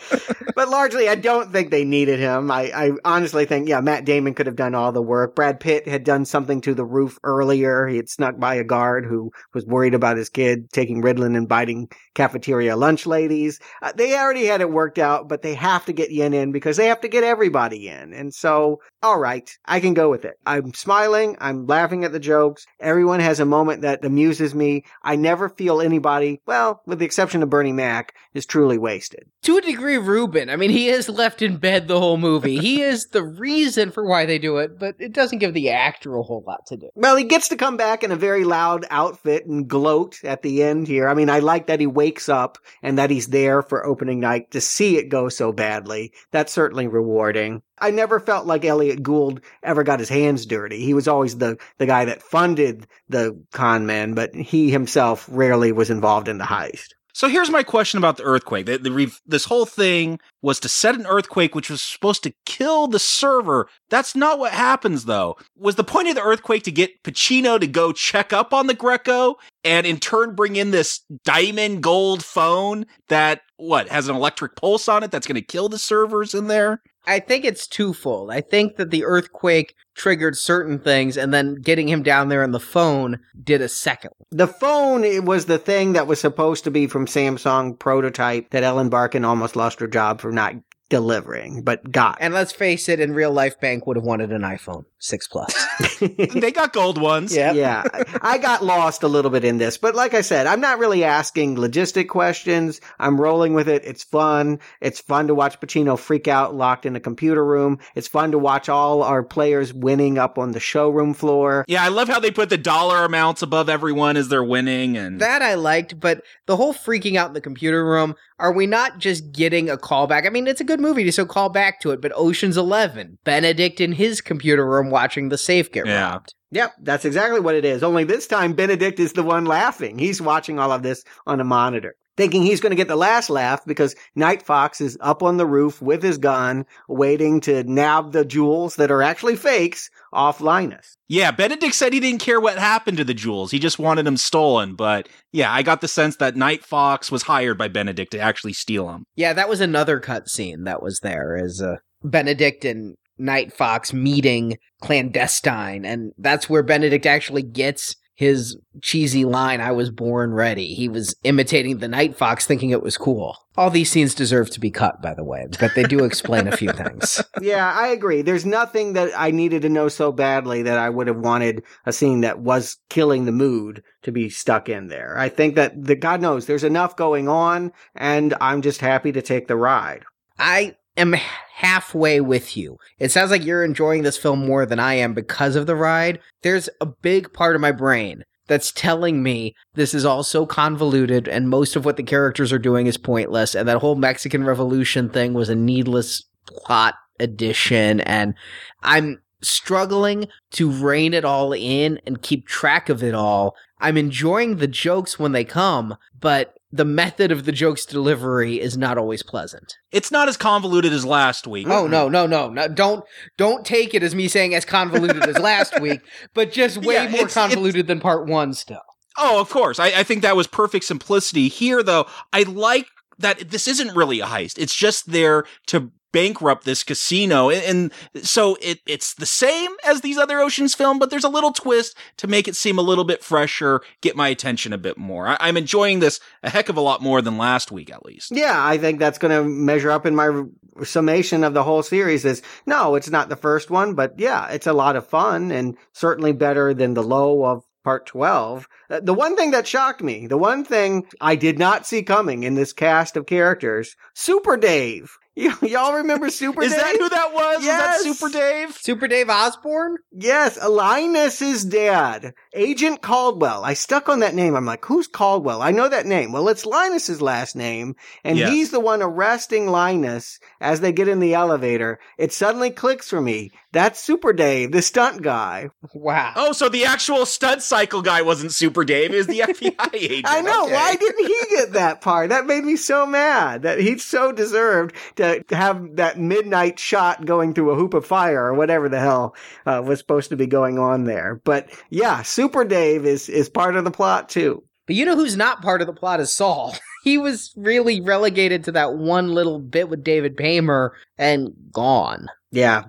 but 0.56 0.68
largely, 0.68 1.08
I 1.08 1.14
don't 1.14 1.52
think 1.52 1.70
they 1.70 1.84
needed 1.84 2.18
him. 2.18 2.50
I, 2.50 2.70
I 2.74 2.90
honestly 3.04 3.44
think, 3.44 3.68
yeah, 3.68 3.80
Matt 3.80 4.04
Damon 4.04 4.34
could 4.34 4.46
have 4.46 4.56
done 4.56 4.74
all 4.74 4.92
the 4.92 5.02
work. 5.02 5.34
Brad 5.34 5.60
Pitt 5.60 5.86
had 5.86 6.04
done 6.04 6.24
something 6.24 6.60
to 6.62 6.74
the 6.74 6.84
roof 6.84 7.18
earlier. 7.22 7.86
He 7.86 7.96
had 7.96 8.08
snuck 8.08 8.38
by 8.38 8.54
a 8.54 8.64
guard 8.64 9.04
who 9.04 9.30
was 9.59 9.66
worried 9.66 9.94
about 9.94 10.16
his 10.16 10.28
kid 10.28 10.70
taking 10.70 11.02
Ritalin 11.02 11.36
and 11.36 11.48
biting 11.48 11.88
cafeteria 12.14 12.76
lunch 12.76 13.06
ladies. 13.06 13.59
Uh, 13.82 13.90
they 13.92 14.16
already 14.16 14.46
had 14.46 14.61
it 14.61 14.70
worked 14.70 15.00
out, 15.00 15.28
but 15.28 15.42
they 15.42 15.54
have 15.54 15.84
to 15.86 15.92
get 15.92 16.12
Yen 16.12 16.32
in 16.32 16.52
because 16.52 16.76
they 16.76 16.86
have 16.86 17.00
to 17.00 17.09
get 17.09 17.24
everybody 17.24 17.88
in. 17.88 18.12
And 18.12 18.32
so, 18.32 18.80
all 19.02 19.18
right, 19.18 19.50
I 19.64 19.80
can 19.80 19.94
go 19.94 20.11
with 20.11 20.24
it. 20.24 20.34
I'm 20.46 20.72
smiling. 20.74 21.36
I'm 21.40 21.66
laughing 21.66 22.04
at 22.04 22.12
the 22.12 22.20
jokes. 22.20 22.66
Everyone 22.78 23.18
has 23.18 23.40
a 23.40 23.44
moment 23.44 23.82
that 23.82 24.04
amuses 24.04 24.54
me. 24.54 24.84
I 25.02 25.16
never 25.16 25.48
feel 25.48 25.80
anybody, 25.80 26.40
well, 26.46 26.82
with 26.86 27.00
the 27.00 27.04
exception 27.04 27.42
of 27.42 27.50
Bernie 27.50 27.72
Mac, 27.72 28.14
is 28.34 28.46
truly 28.46 28.78
wasted. 28.78 29.24
to 29.42 29.56
a 29.59 29.61
degree, 29.61 29.98
Reuben. 29.98 30.50
I 30.50 30.56
mean, 30.56 30.70
he 30.70 30.88
is 30.88 31.09
left 31.09 31.42
in 31.42 31.56
bed 31.56 31.88
the 31.88 31.98
whole 31.98 32.16
movie. 32.18 32.59
he 32.59 32.82
is 32.92 33.06
the 33.06 33.24
reason 33.24 33.90
for 33.90 34.04
why 34.06 34.24
they 34.26 34.38
do 34.38 34.59
it, 34.59 34.78
but 34.78 34.94
it 35.00 35.12
doesn't 35.12 35.38
give 35.38 35.54
the 35.54 35.70
actor 35.70 36.14
a 36.14 36.22
whole 36.22 36.44
lot 36.46 36.66
to 36.66 36.76
do. 36.76 36.88
Well, 36.94 37.16
he 37.16 37.24
gets 37.24 37.48
to 37.48 37.56
come 37.56 37.76
back 37.76 38.04
in 38.04 38.12
a 38.12 38.16
very 38.16 38.44
loud 38.44 38.86
outfit 38.90 39.47
and 39.49 39.66
gloat 39.66 40.22
at 40.24 40.42
the 40.42 40.62
end 40.62 40.86
here. 40.86 41.09
I 41.09 41.14
mean, 41.14 41.30
I 41.30 41.40
like 41.40 41.66
that 41.66 41.80
he 41.80 41.86
wakes 41.86 42.28
up 42.28 42.59
and 42.82 42.99
that 42.99 43.11
he's 43.11 43.28
there 43.28 43.62
for 43.62 43.84
opening 43.84 44.20
night 44.20 44.51
to 44.53 44.61
see 44.61 44.96
it 44.96 45.09
go 45.09 45.28
so 45.28 45.53
badly. 45.53 46.12
That's 46.30 46.53
certainly 46.53 46.86
rewarding. 46.86 47.62
I 47.78 47.90
never 47.90 48.20
felt 48.20 48.46
like 48.46 48.64
Elliott 48.64 49.03
Gould 49.03 49.40
ever 49.62 49.82
got 49.82 50.01
his 50.01 50.09
hands 50.09 50.46
dirty. 50.46 50.84
He 50.84 50.94
was 50.94 51.09
always 51.09 51.38
the, 51.38 51.59
the 51.78 51.86
guy 51.86 52.05
that 52.05 52.22
funded 52.22 52.86
the 53.09 53.40
con 53.53 53.86
men, 53.86 54.14
but 54.14 54.34
he 54.34 54.70
himself 54.70 55.28
rarely 55.30 55.72
was 55.72 55.90
involved 55.90 56.28
in 56.28 56.38
the 56.38 56.44
heist. 56.44 56.94
So 57.14 57.28
here's 57.28 57.51
my 57.51 57.64
question 57.64 57.99
about 57.99 58.16
the 58.16 58.22
earthquake. 58.22 58.66
The, 58.66 58.78
the, 58.78 59.12
this 59.26 59.44
whole 59.44 59.66
thing 59.66 60.20
was 60.43 60.61
to 60.61 60.68
set 60.68 60.95
an 60.95 61.07
earthquake 61.07 61.55
which 61.55 61.70
was 61.70 61.82
supposed 61.82 62.22
to 62.22 62.34
kill 62.47 62.86
the 62.86 62.99
server. 62.99 63.68
That's 63.91 64.14
not 64.14 64.39
what 64.39 64.53
happens 64.53 65.05
though. 65.05 65.36
Was 65.57 65.76
the 65.76 65.84
point 65.84 66.09
of 66.09 66.14
the 66.14 66.22
earthquake 66.22 66.62
to 66.64 66.72
get 66.72 67.03
Pacino 67.03 67.59
to 67.59 67.66
go 67.66 67.93
check 67.93 68.32
up 68.32 68.53
on 68.53 68.66
the 68.66 68.74
Greco 68.74 69.36
and 69.64 69.86
in 69.86 69.99
turn 69.99 70.34
bring 70.34 70.57
in 70.57 70.70
this 70.70 71.01
diamond 71.24 71.82
gold 71.82 72.24
phone 72.24 72.86
that 73.09 73.43
what 73.57 73.89
has 73.89 74.09
an 74.09 74.16
electric 74.16 74.57
pulse 74.57 74.89
on 74.89 75.03
it 75.03 75.11
that's 75.11 75.26
going 75.26 75.34
to 75.34 75.43
kill 75.43 75.68
the 75.68 75.78
servers 75.78 76.34
in 76.34 76.47
there? 76.47 76.80
I 77.09 77.20
think 77.20 77.47
it's 77.47 77.66
twofold. 77.66 78.30
I 78.30 78.43
think 78.43 78.76
that 78.76 78.91
the 78.91 79.05
earthquake 79.05 79.74
triggered 79.95 80.36
certain 80.36 80.78
things, 80.78 81.16
and 81.16 81.32
then 81.32 81.55
getting 81.55 81.89
him 81.89 82.03
down 82.03 82.28
there 82.28 82.43
on 82.43 82.53
the 82.53 82.61
phone 82.61 83.18
did 83.43 83.62
a 83.62 83.68
second. 83.68 84.12
The 84.30 84.47
phone 84.47 85.05
it 85.05 85.24
was 85.24 85.47
the 85.47 85.59
thing 85.59 85.95
that 85.95 86.07
was 86.07 86.20
supposed 86.20 86.64
to 86.64 86.70
be 86.70 86.86
from 86.86 87.07
Samsung 87.07 87.78
prototype 87.78 88.51
that 88.51 88.62
Ellen 88.62 88.91
Barkin 88.91 89.24
almost 89.24 89.57
lost 89.57 89.80
her 89.80 89.86
job 89.86 90.20
for 90.20 90.27
not 90.32 90.54
delivering, 90.88 91.62
but 91.62 91.90
got. 91.92 92.18
And 92.20 92.32
let's 92.32 92.52
face 92.52 92.88
it, 92.88 93.00
in 93.00 93.12
real 93.12 93.32
life, 93.32 93.60
Bank 93.60 93.86
would 93.86 93.96
have 93.96 94.04
wanted 94.04 94.32
an 94.32 94.42
iPhone 94.42 94.84
6 95.01 95.28
Plus. 95.28 95.66
they 96.01 96.51
got 96.53 96.72
gold 96.72 97.01
ones. 97.01 97.34
Yep. 97.34 97.55
Yeah. 97.55 97.84
I 98.22 98.38
got 98.38 98.64
lost 98.64 99.03
a 99.03 99.09
little 99.09 99.30
bit 99.30 99.44
in 99.44 99.59
this, 99.59 99.78
but 99.78 99.94
like 99.94 100.14
I 100.14 100.20
said, 100.20 100.46
I'm 100.46 100.61
not 100.61 100.78
really 100.78 101.05
asking 101.05 101.57
logistic 101.57 102.09
questions. 102.09 102.80
I'm 102.99 103.20
rolling 103.20 103.55
with 103.55 103.68
it. 103.68 103.84
It's 103.84 104.05
fun. 104.05 104.61
It's 104.80 105.01
fun 105.01 105.28
to 105.28 105.34
watch 105.34 105.61
Pacino 105.61 105.99
freak 105.99 106.28
out 106.28 106.55
locked 106.55 106.86
in 106.86 106.96
a 106.96 107.01
computer 107.01 107.44
room. 107.44 107.78
It's 107.94 108.09
fun 108.09 108.32
to 108.32 108.38
watch 108.38 108.68
all 108.68 109.03
our 109.03 109.22
players 109.22 109.72
winning 109.72 110.18
up 110.18 110.38
on 110.38 110.53
the 110.53 110.61
showroom 110.61 111.14
floor. 111.14 111.64
Yeah, 111.68 111.84
I 111.84 111.88
love 111.88 112.09
how 112.09 112.20
they 112.20 112.30
put 112.30 112.51
the 112.51 112.59
dollar 112.59 113.05
amounts 113.05 113.42
above 113.42 113.68
everyone 113.68 114.16
as 114.16 114.28
they're 114.28 114.44
winning 114.44 114.96
and 114.96 115.20
That 115.20 115.42
I 115.42 115.55
liked, 115.55 116.01
but 116.01 116.22
the 116.46 116.57
whole 116.57 116.74
freaking 116.74 117.16
out 117.16 117.28
in 117.28 117.34
the 117.34 117.40
computer 117.40 117.84
room, 117.84 118.14
are 118.38 118.53
we 118.53 118.66
not 118.66 118.99
just 118.99 119.32
getting 119.32 119.68
a 119.68 119.76
callback? 119.76 120.26
I 120.26 120.30
mean, 120.30 120.46
it's 120.46 120.61
a 120.61 120.64
good 120.64 120.80
movie, 120.80 121.11
so 121.11 121.26
call 121.26 121.49
back 121.49 121.80
to 121.80 121.90
it, 121.90 122.01
but 122.01 122.12
Ocean's 122.14 122.57
11, 122.57 123.18
Benedict 123.24 123.80
in 123.80 123.92
his 123.92 124.20
computer 124.20 124.66
room 124.68 124.88
watching 124.91 125.28
the 125.28 125.39
safe 125.39 125.70
get 125.72 125.86
Yeah. 125.86 126.11
robbed. 126.11 126.34
Yep, 126.51 126.72
that's 126.82 127.05
exactly 127.05 127.41
what 127.41 127.55
it 127.55 127.64
is. 127.64 127.82
Only 127.82 128.05
this 128.05 128.26
time 128.26 128.55
Benedict 128.55 128.99
is 128.99 129.12
the 129.12 129.22
one 129.22 129.45
laughing. 129.45 129.99
He's 129.99 130.20
watching 130.22 130.59
all 130.59 130.72
of 130.72 130.82
this 130.82 131.03
on 131.26 131.41
a 131.41 131.45
monitor. 131.45 131.95
Thinking 132.16 132.43
he's 132.43 132.61
going 132.61 132.70
to 132.70 132.76
get 132.76 132.89
the 132.89 132.97
last 132.97 133.30
laugh 133.30 133.61
because 133.64 133.95
Night 134.16 134.43
Fox 134.43 134.80
is 134.80 134.99
up 135.01 135.22
on 135.22 135.36
the 135.36 135.47
roof 135.47 135.80
with 135.80 136.03
his 136.03 136.18
gun, 136.18 136.64
waiting 136.89 137.41
to 137.43 137.62
nab 137.62 138.11
the 138.11 138.24
jewels 138.24 138.74
that 138.74 138.91
are 138.91 139.03
actually 139.03 139.36
fakes 139.36 139.89
off 140.12 140.41
Linus. 140.41 140.97
Yeah, 141.07 141.30
Benedict 141.30 141.74
said 141.76 141.93
he 141.93 142.01
didn't 142.01 142.20
care 142.20 142.41
what 142.41 142.59
happened 142.59 142.97
to 142.97 143.05
the 143.05 143.14
jewels. 143.14 143.53
He 143.53 143.61
just 143.61 143.78
wanted 143.78 144.05
them 144.05 144.16
stolen. 144.16 144.74
But 144.74 145.09
yeah, 145.32 145.53
I 145.53 145.62
got 145.62 145.80
the 145.80 145.86
sense 145.86 146.16
that 146.16 146.34
Night 146.34 146.64
Fox 146.64 147.12
was 147.12 147.22
hired 147.22 147.57
by 147.57 147.68
Benedict 147.68 148.11
to 148.12 148.18
actually 148.18 148.53
steal 148.55 148.89
them. 148.89 149.05
Yeah, 149.14 149.32
that 149.34 149.49
was 149.49 149.61
another 149.61 150.01
cutscene 150.01 150.64
that 150.64 150.82
was 150.82 150.99
there, 151.05 151.36
is 151.36 151.62
uh, 151.62 151.76
Benedict 152.03 152.64
and 152.64 152.97
Night 153.18 153.52
Fox 153.52 153.92
meeting 153.92 154.58
clandestine, 154.80 155.84
and 155.84 156.12
that's 156.18 156.48
where 156.48 156.62
Benedict 156.62 157.06
actually 157.06 157.42
gets 157.42 157.96
his 158.18 158.56
cheesy 158.82 159.24
line, 159.24 159.60
I 159.60 159.70
was 159.70 159.92
born 159.92 160.32
ready. 160.32 160.74
He 160.74 160.88
was 160.88 161.14
imitating 161.22 161.78
the 161.78 161.86
Night 161.86 162.16
Fox, 162.16 162.46
thinking 162.48 162.70
it 162.70 162.82
was 162.82 162.98
cool. 162.98 163.38
All 163.56 163.70
these 163.70 163.92
scenes 163.92 164.12
deserve 164.12 164.50
to 164.50 164.58
be 164.58 164.72
cut, 164.72 165.00
by 165.00 165.14
the 165.14 165.22
way, 165.22 165.46
but 165.60 165.76
they 165.76 165.84
do 165.84 166.02
explain 166.02 166.48
a 166.48 166.56
few 166.56 166.72
things. 166.72 167.22
Yeah, 167.40 167.72
I 167.72 167.88
agree. 167.88 168.22
There's 168.22 168.44
nothing 168.44 168.94
that 168.94 169.12
I 169.16 169.30
needed 169.30 169.62
to 169.62 169.68
know 169.68 169.88
so 169.88 170.10
badly 170.10 170.62
that 170.62 170.76
I 170.76 170.90
would 170.90 171.06
have 171.06 171.18
wanted 171.18 171.62
a 171.86 171.92
scene 171.92 172.22
that 172.22 172.40
was 172.40 172.78
killing 172.88 173.24
the 173.24 173.32
mood 173.32 173.84
to 174.02 174.10
be 174.10 174.28
stuck 174.28 174.68
in 174.68 174.88
there. 174.88 175.16
I 175.16 175.28
think 175.28 175.54
that 175.54 175.84
the 175.84 175.94
God 175.94 176.20
knows 176.20 176.46
there's 176.46 176.64
enough 176.64 176.96
going 176.96 177.28
on 177.28 177.72
and 177.94 178.34
I'm 178.40 178.60
just 178.60 178.80
happy 178.80 179.12
to 179.12 179.22
take 179.22 179.46
the 179.46 179.56
ride. 179.56 180.04
I 180.36 180.74
am 180.99 181.14
halfway 181.55 182.20
with 182.20 182.57
you. 182.57 182.78
It 182.99 183.11
sounds 183.11 183.30
like 183.30 183.44
you're 183.44 183.64
enjoying 183.64 184.03
this 184.03 184.16
film 184.16 184.46
more 184.46 184.66
than 184.66 184.78
I 184.78 184.94
am 184.94 185.14
because 185.14 185.57
of 185.57 185.66
the 185.66 185.76
ride. 185.76 186.20
There's 186.42 186.68
a 186.80 186.86
big 186.86 187.32
part 187.32 187.55
of 187.55 187.61
my 187.61 187.72
brain 187.72 188.24
that's 188.46 188.72
telling 188.72 189.22
me 189.22 189.55
this 189.74 189.94
is 189.94 190.05
all 190.05 190.22
so 190.22 190.46
convoluted 190.46 191.28
and 191.28 191.49
most 191.49 191.76
of 191.76 191.84
what 191.84 191.96
the 191.96 192.03
characters 192.03 192.53
are 192.53 192.59
doing 192.59 192.86
is 192.86 192.96
pointless 192.96 193.55
and 193.55 193.68
that 193.68 193.78
whole 193.78 193.94
Mexican 193.94 194.44
Revolution 194.44 195.09
thing 195.09 195.34
was 195.34 195.49
a 195.49 195.55
needless 195.55 196.24
plot 196.46 196.94
addition 197.20 198.01
and 198.01 198.34
I'm 198.82 199.20
struggling 199.42 200.28
to 200.53 200.70
rein 200.70 201.14
it 201.14 201.24
all 201.24 201.53
in 201.53 202.01
and 202.07 202.22
keep 202.22 202.46
track 202.46 202.88
of 202.88 203.03
it 203.03 203.14
all. 203.14 203.55
I'm 203.80 203.96
enjoying 203.96 204.57
the 204.57 204.66
jokes 204.66 205.18
when 205.18 205.32
they 205.32 205.44
come, 205.44 205.96
but 206.18 206.57
the 206.70 206.84
method 206.84 207.32
of 207.32 207.44
the 207.44 207.52
joke's 207.52 207.86
delivery 207.86 208.60
is 208.60 208.76
not 208.76 208.98
always 208.98 209.22
pleasant. 209.22 209.74
It's 209.90 210.10
not 210.10 210.28
as 210.28 210.36
convoluted 210.36 210.92
as 210.92 211.04
last 211.06 211.46
week. 211.46 211.66
Oh 211.68 211.86
no, 211.86 212.04
mm-hmm. 212.04 212.12
no, 212.12 212.26
no, 212.26 212.50
no! 212.50 212.68
Don't 212.68 213.04
don't 213.36 213.64
take 213.64 213.94
it 213.94 214.02
as 214.02 214.14
me 214.14 214.28
saying 214.28 214.54
as 214.54 214.64
convoluted 214.64 215.26
as 215.26 215.38
last 215.38 215.80
week, 215.80 216.00
but 216.34 216.52
just 216.52 216.78
way 216.78 216.94
Yeah, 216.94 217.04
more 217.08 217.20
it's- 217.20 217.34
convoluted 217.34 217.86
than 217.86 218.00
part 218.00 218.26
one. 218.26 218.52
Still, 218.52 218.80
Oh, 219.16 219.40
of 219.40 219.50
course. 219.50 219.78
I, 219.80 219.86
I 219.86 220.02
think 220.04 220.22
that 220.22 220.36
was 220.36 220.46
perfect 220.46 220.84
simplicity. 220.84 221.48
Here, 221.48 221.82
though, 221.82 222.06
I 222.32 222.42
like 222.42 222.86
that 223.18 223.50
this 223.50 223.66
isn't 223.66 223.96
really 223.96 224.20
a 224.20 224.26
heist. 224.26 224.58
It's 224.58 224.76
just 224.76 225.10
there 225.10 225.44
to 225.66 225.90
bankrupt 226.12 226.64
this 226.64 226.82
casino. 226.82 227.50
And, 227.50 227.92
and 228.14 228.26
so 228.26 228.56
it, 228.61 228.80
it's 228.86 229.14
the 229.14 229.26
same 229.26 229.70
as 229.84 230.00
these 230.00 230.18
other 230.18 230.40
Oceans 230.40 230.74
film, 230.74 230.98
but 230.98 231.11
there's 231.11 231.24
a 231.24 231.28
little 231.28 231.52
twist 231.52 231.96
to 232.18 232.26
make 232.26 232.48
it 232.48 232.56
seem 232.56 232.78
a 232.78 232.82
little 232.82 233.04
bit 233.04 233.22
fresher, 233.22 233.80
get 234.00 234.16
my 234.16 234.28
attention 234.28 234.72
a 234.72 234.78
bit 234.78 234.98
more. 234.98 235.28
I, 235.28 235.36
I'm 235.40 235.56
enjoying 235.56 236.00
this 236.00 236.20
a 236.42 236.50
heck 236.50 236.68
of 236.68 236.76
a 236.76 236.80
lot 236.82 237.02
more 237.02 237.20
than 237.22 237.38
last 237.38 237.70
week, 237.70 237.92
at 237.92 238.04
least. 238.04 238.30
Yeah, 238.30 238.64
I 238.64 238.78
think 238.78 238.98
that's 238.98 239.18
going 239.18 239.36
to 239.36 239.48
measure 239.48 239.90
up 239.90 240.06
in 240.06 240.14
my 240.14 240.44
summation 240.84 241.44
of 241.44 241.54
the 241.54 241.64
whole 241.64 241.82
series 241.82 242.24
is 242.24 242.42
no, 242.66 242.94
it's 242.94 243.11
not 243.11 243.28
the 243.28 243.36
first 243.36 243.70
one, 243.70 243.94
but 243.94 244.14
yeah, 244.18 244.48
it's 244.48 244.66
a 244.66 244.72
lot 244.72 244.96
of 244.96 245.06
fun 245.06 245.50
and 245.50 245.76
certainly 245.92 246.32
better 246.32 246.72
than 246.74 246.94
the 246.94 247.02
low 247.02 247.44
of 247.44 247.64
part 247.84 248.06
12. 248.06 248.68
Uh, 248.90 249.00
The 249.00 249.14
one 249.14 249.36
thing 249.36 249.52
that 249.52 249.66
shocked 249.66 250.02
me, 250.02 250.26
the 250.26 250.38
one 250.38 250.64
thing 250.64 251.06
I 251.20 251.36
did 251.36 251.59
not 251.59 251.86
see 251.86 252.02
coming 252.02 252.42
in 252.42 252.54
this 252.54 252.72
cast 252.72 253.16
of 253.16 253.26
characters, 253.26 253.96
Super 254.14 254.56
Dave. 254.56 255.16
Y- 255.39 255.68
y'all 255.68 255.95
remember 255.95 256.30
Super 256.30 256.62
Is 256.62 256.72
Dave? 256.72 256.80
that 256.80 256.97
who 256.99 257.09
that 257.11 257.32
was? 257.32 257.64
Yes. 257.64 257.80
Was 257.80 257.89
that 257.89 258.03
Super 258.03 258.14
Super 258.18 258.32
Dave? 258.32 258.76
Super 258.76 259.09
Dave 259.09 259.30
Osborne? 259.30 259.97
Yes, 260.12 260.59
Linus's 260.66 261.64
dad, 261.64 262.34
Agent 262.55 263.03
Caldwell. 263.03 263.64
I 263.64 263.74
stuck 263.74 264.09
on 264.09 264.20
that 264.20 264.34
name. 264.34 264.55
I'm 264.57 264.64
like, 264.66 264.84
who's 264.84 265.07
Caldwell? 265.07 265.62
I 265.62 265.70
know 265.70 265.89
that 265.89 266.07
name. 266.07 266.32
Well, 266.32 266.49
it's 266.49 266.66
Linus's 266.66 267.22
last 267.22 267.55
name, 267.55 267.95
and 268.24 268.36
Yes. 268.36 268.51
he's 268.51 268.70
the 268.70 268.80
one 268.80 269.01
arresting 269.03 269.68
Linus 269.68 270.41
as 270.61 270.80
they 270.80 270.93
get 270.93 271.09
in 271.09 271.20
the 271.20 271.34
elevator. 271.34 272.01
It 272.18 272.32
suddenly 272.32 272.70
clicks 272.70 273.09
for 273.09 273.20
me. 273.20 273.51
That's 273.70 274.01
Super 274.01 274.32
Dave, 274.32 274.72
the 274.72 274.80
stunt 274.82 275.22
guy. 275.22 275.68
Wow. 275.95 276.32
Oh, 276.36 276.53
so 276.53 276.68
the 276.70 276.86
actual 276.86 277.26
stunt 277.26 277.62
cycle 277.62 278.01
guy 278.03 278.22
wasn't 278.22 278.53
Super 278.53 278.82
Dave, 278.84 279.12
is 279.12 279.26
the 279.26 279.41
FBI 279.47 279.95
agent. 279.95 280.26
I 280.26 280.41
know. 280.41 280.64
Okay. 280.64 280.72
Why 280.74 280.97
didn't 280.97 281.26
he 281.26 281.36
get 281.51 281.72
that 281.74 282.01
part? 282.01 282.30
That 282.30 282.47
made 282.47 282.64
me 282.64 282.76
so 282.76 283.07
mad 283.07 283.62
that 283.62 283.78
he 283.78 283.99
so 283.99 284.32
deserved 284.32 284.95
to 285.16 285.27
have 285.50 285.96
that 285.96 286.18
midnight 286.18 286.78
shot 286.78 287.24
going 287.24 287.54
through 287.54 287.70
a 287.70 287.76
hoop 287.76 287.94
of 287.94 288.06
fire 288.06 288.46
or 288.46 288.54
whatever 288.54 288.88
the 288.88 289.00
hell 289.00 289.34
uh, 289.66 289.82
was 289.84 289.98
supposed 289.98 290.30
to 290.30 290.36
be 290.36 290.46
going 290.46 290.78
on 290.78 291.04
there. 291.04 291.40
But 291.44 291.70
yeah, 291.90 292.22
Super 292.22 292.64
Dave 292.64 293.04
is 293.04 293.28
is 293.28 293.48
part 293.48 293.76
of 293.76 293.84
the 293.84 293.90
plot 293.90 294.28
too. 294.28 294.62
But 294.86 294.96
you 294.96 295.04
know 295.04 295.16
who's 295.16 295.36
not 295.36 295.62
part 295.62 295.80
of 295.80 295.86
the 295.86 295.92
plot 295.92 296.20
is 296.20 296.32
Saul. 296.32 296.74
he 297.04 297.18
was 297.18 297.52
really 297.56 298.00
relegated 298.00 298.64
to 298.64 298.72
that 298.72 298.94
one 298.94 299.34
little 299.34 299.58
bit 299.58 299.88
with 299.88 300.04
David 300.04 300.36
Paymer 300.36 300.92
and 301.16 301.52
gone. 301.72 302.28
Yeah, 302.50 302.84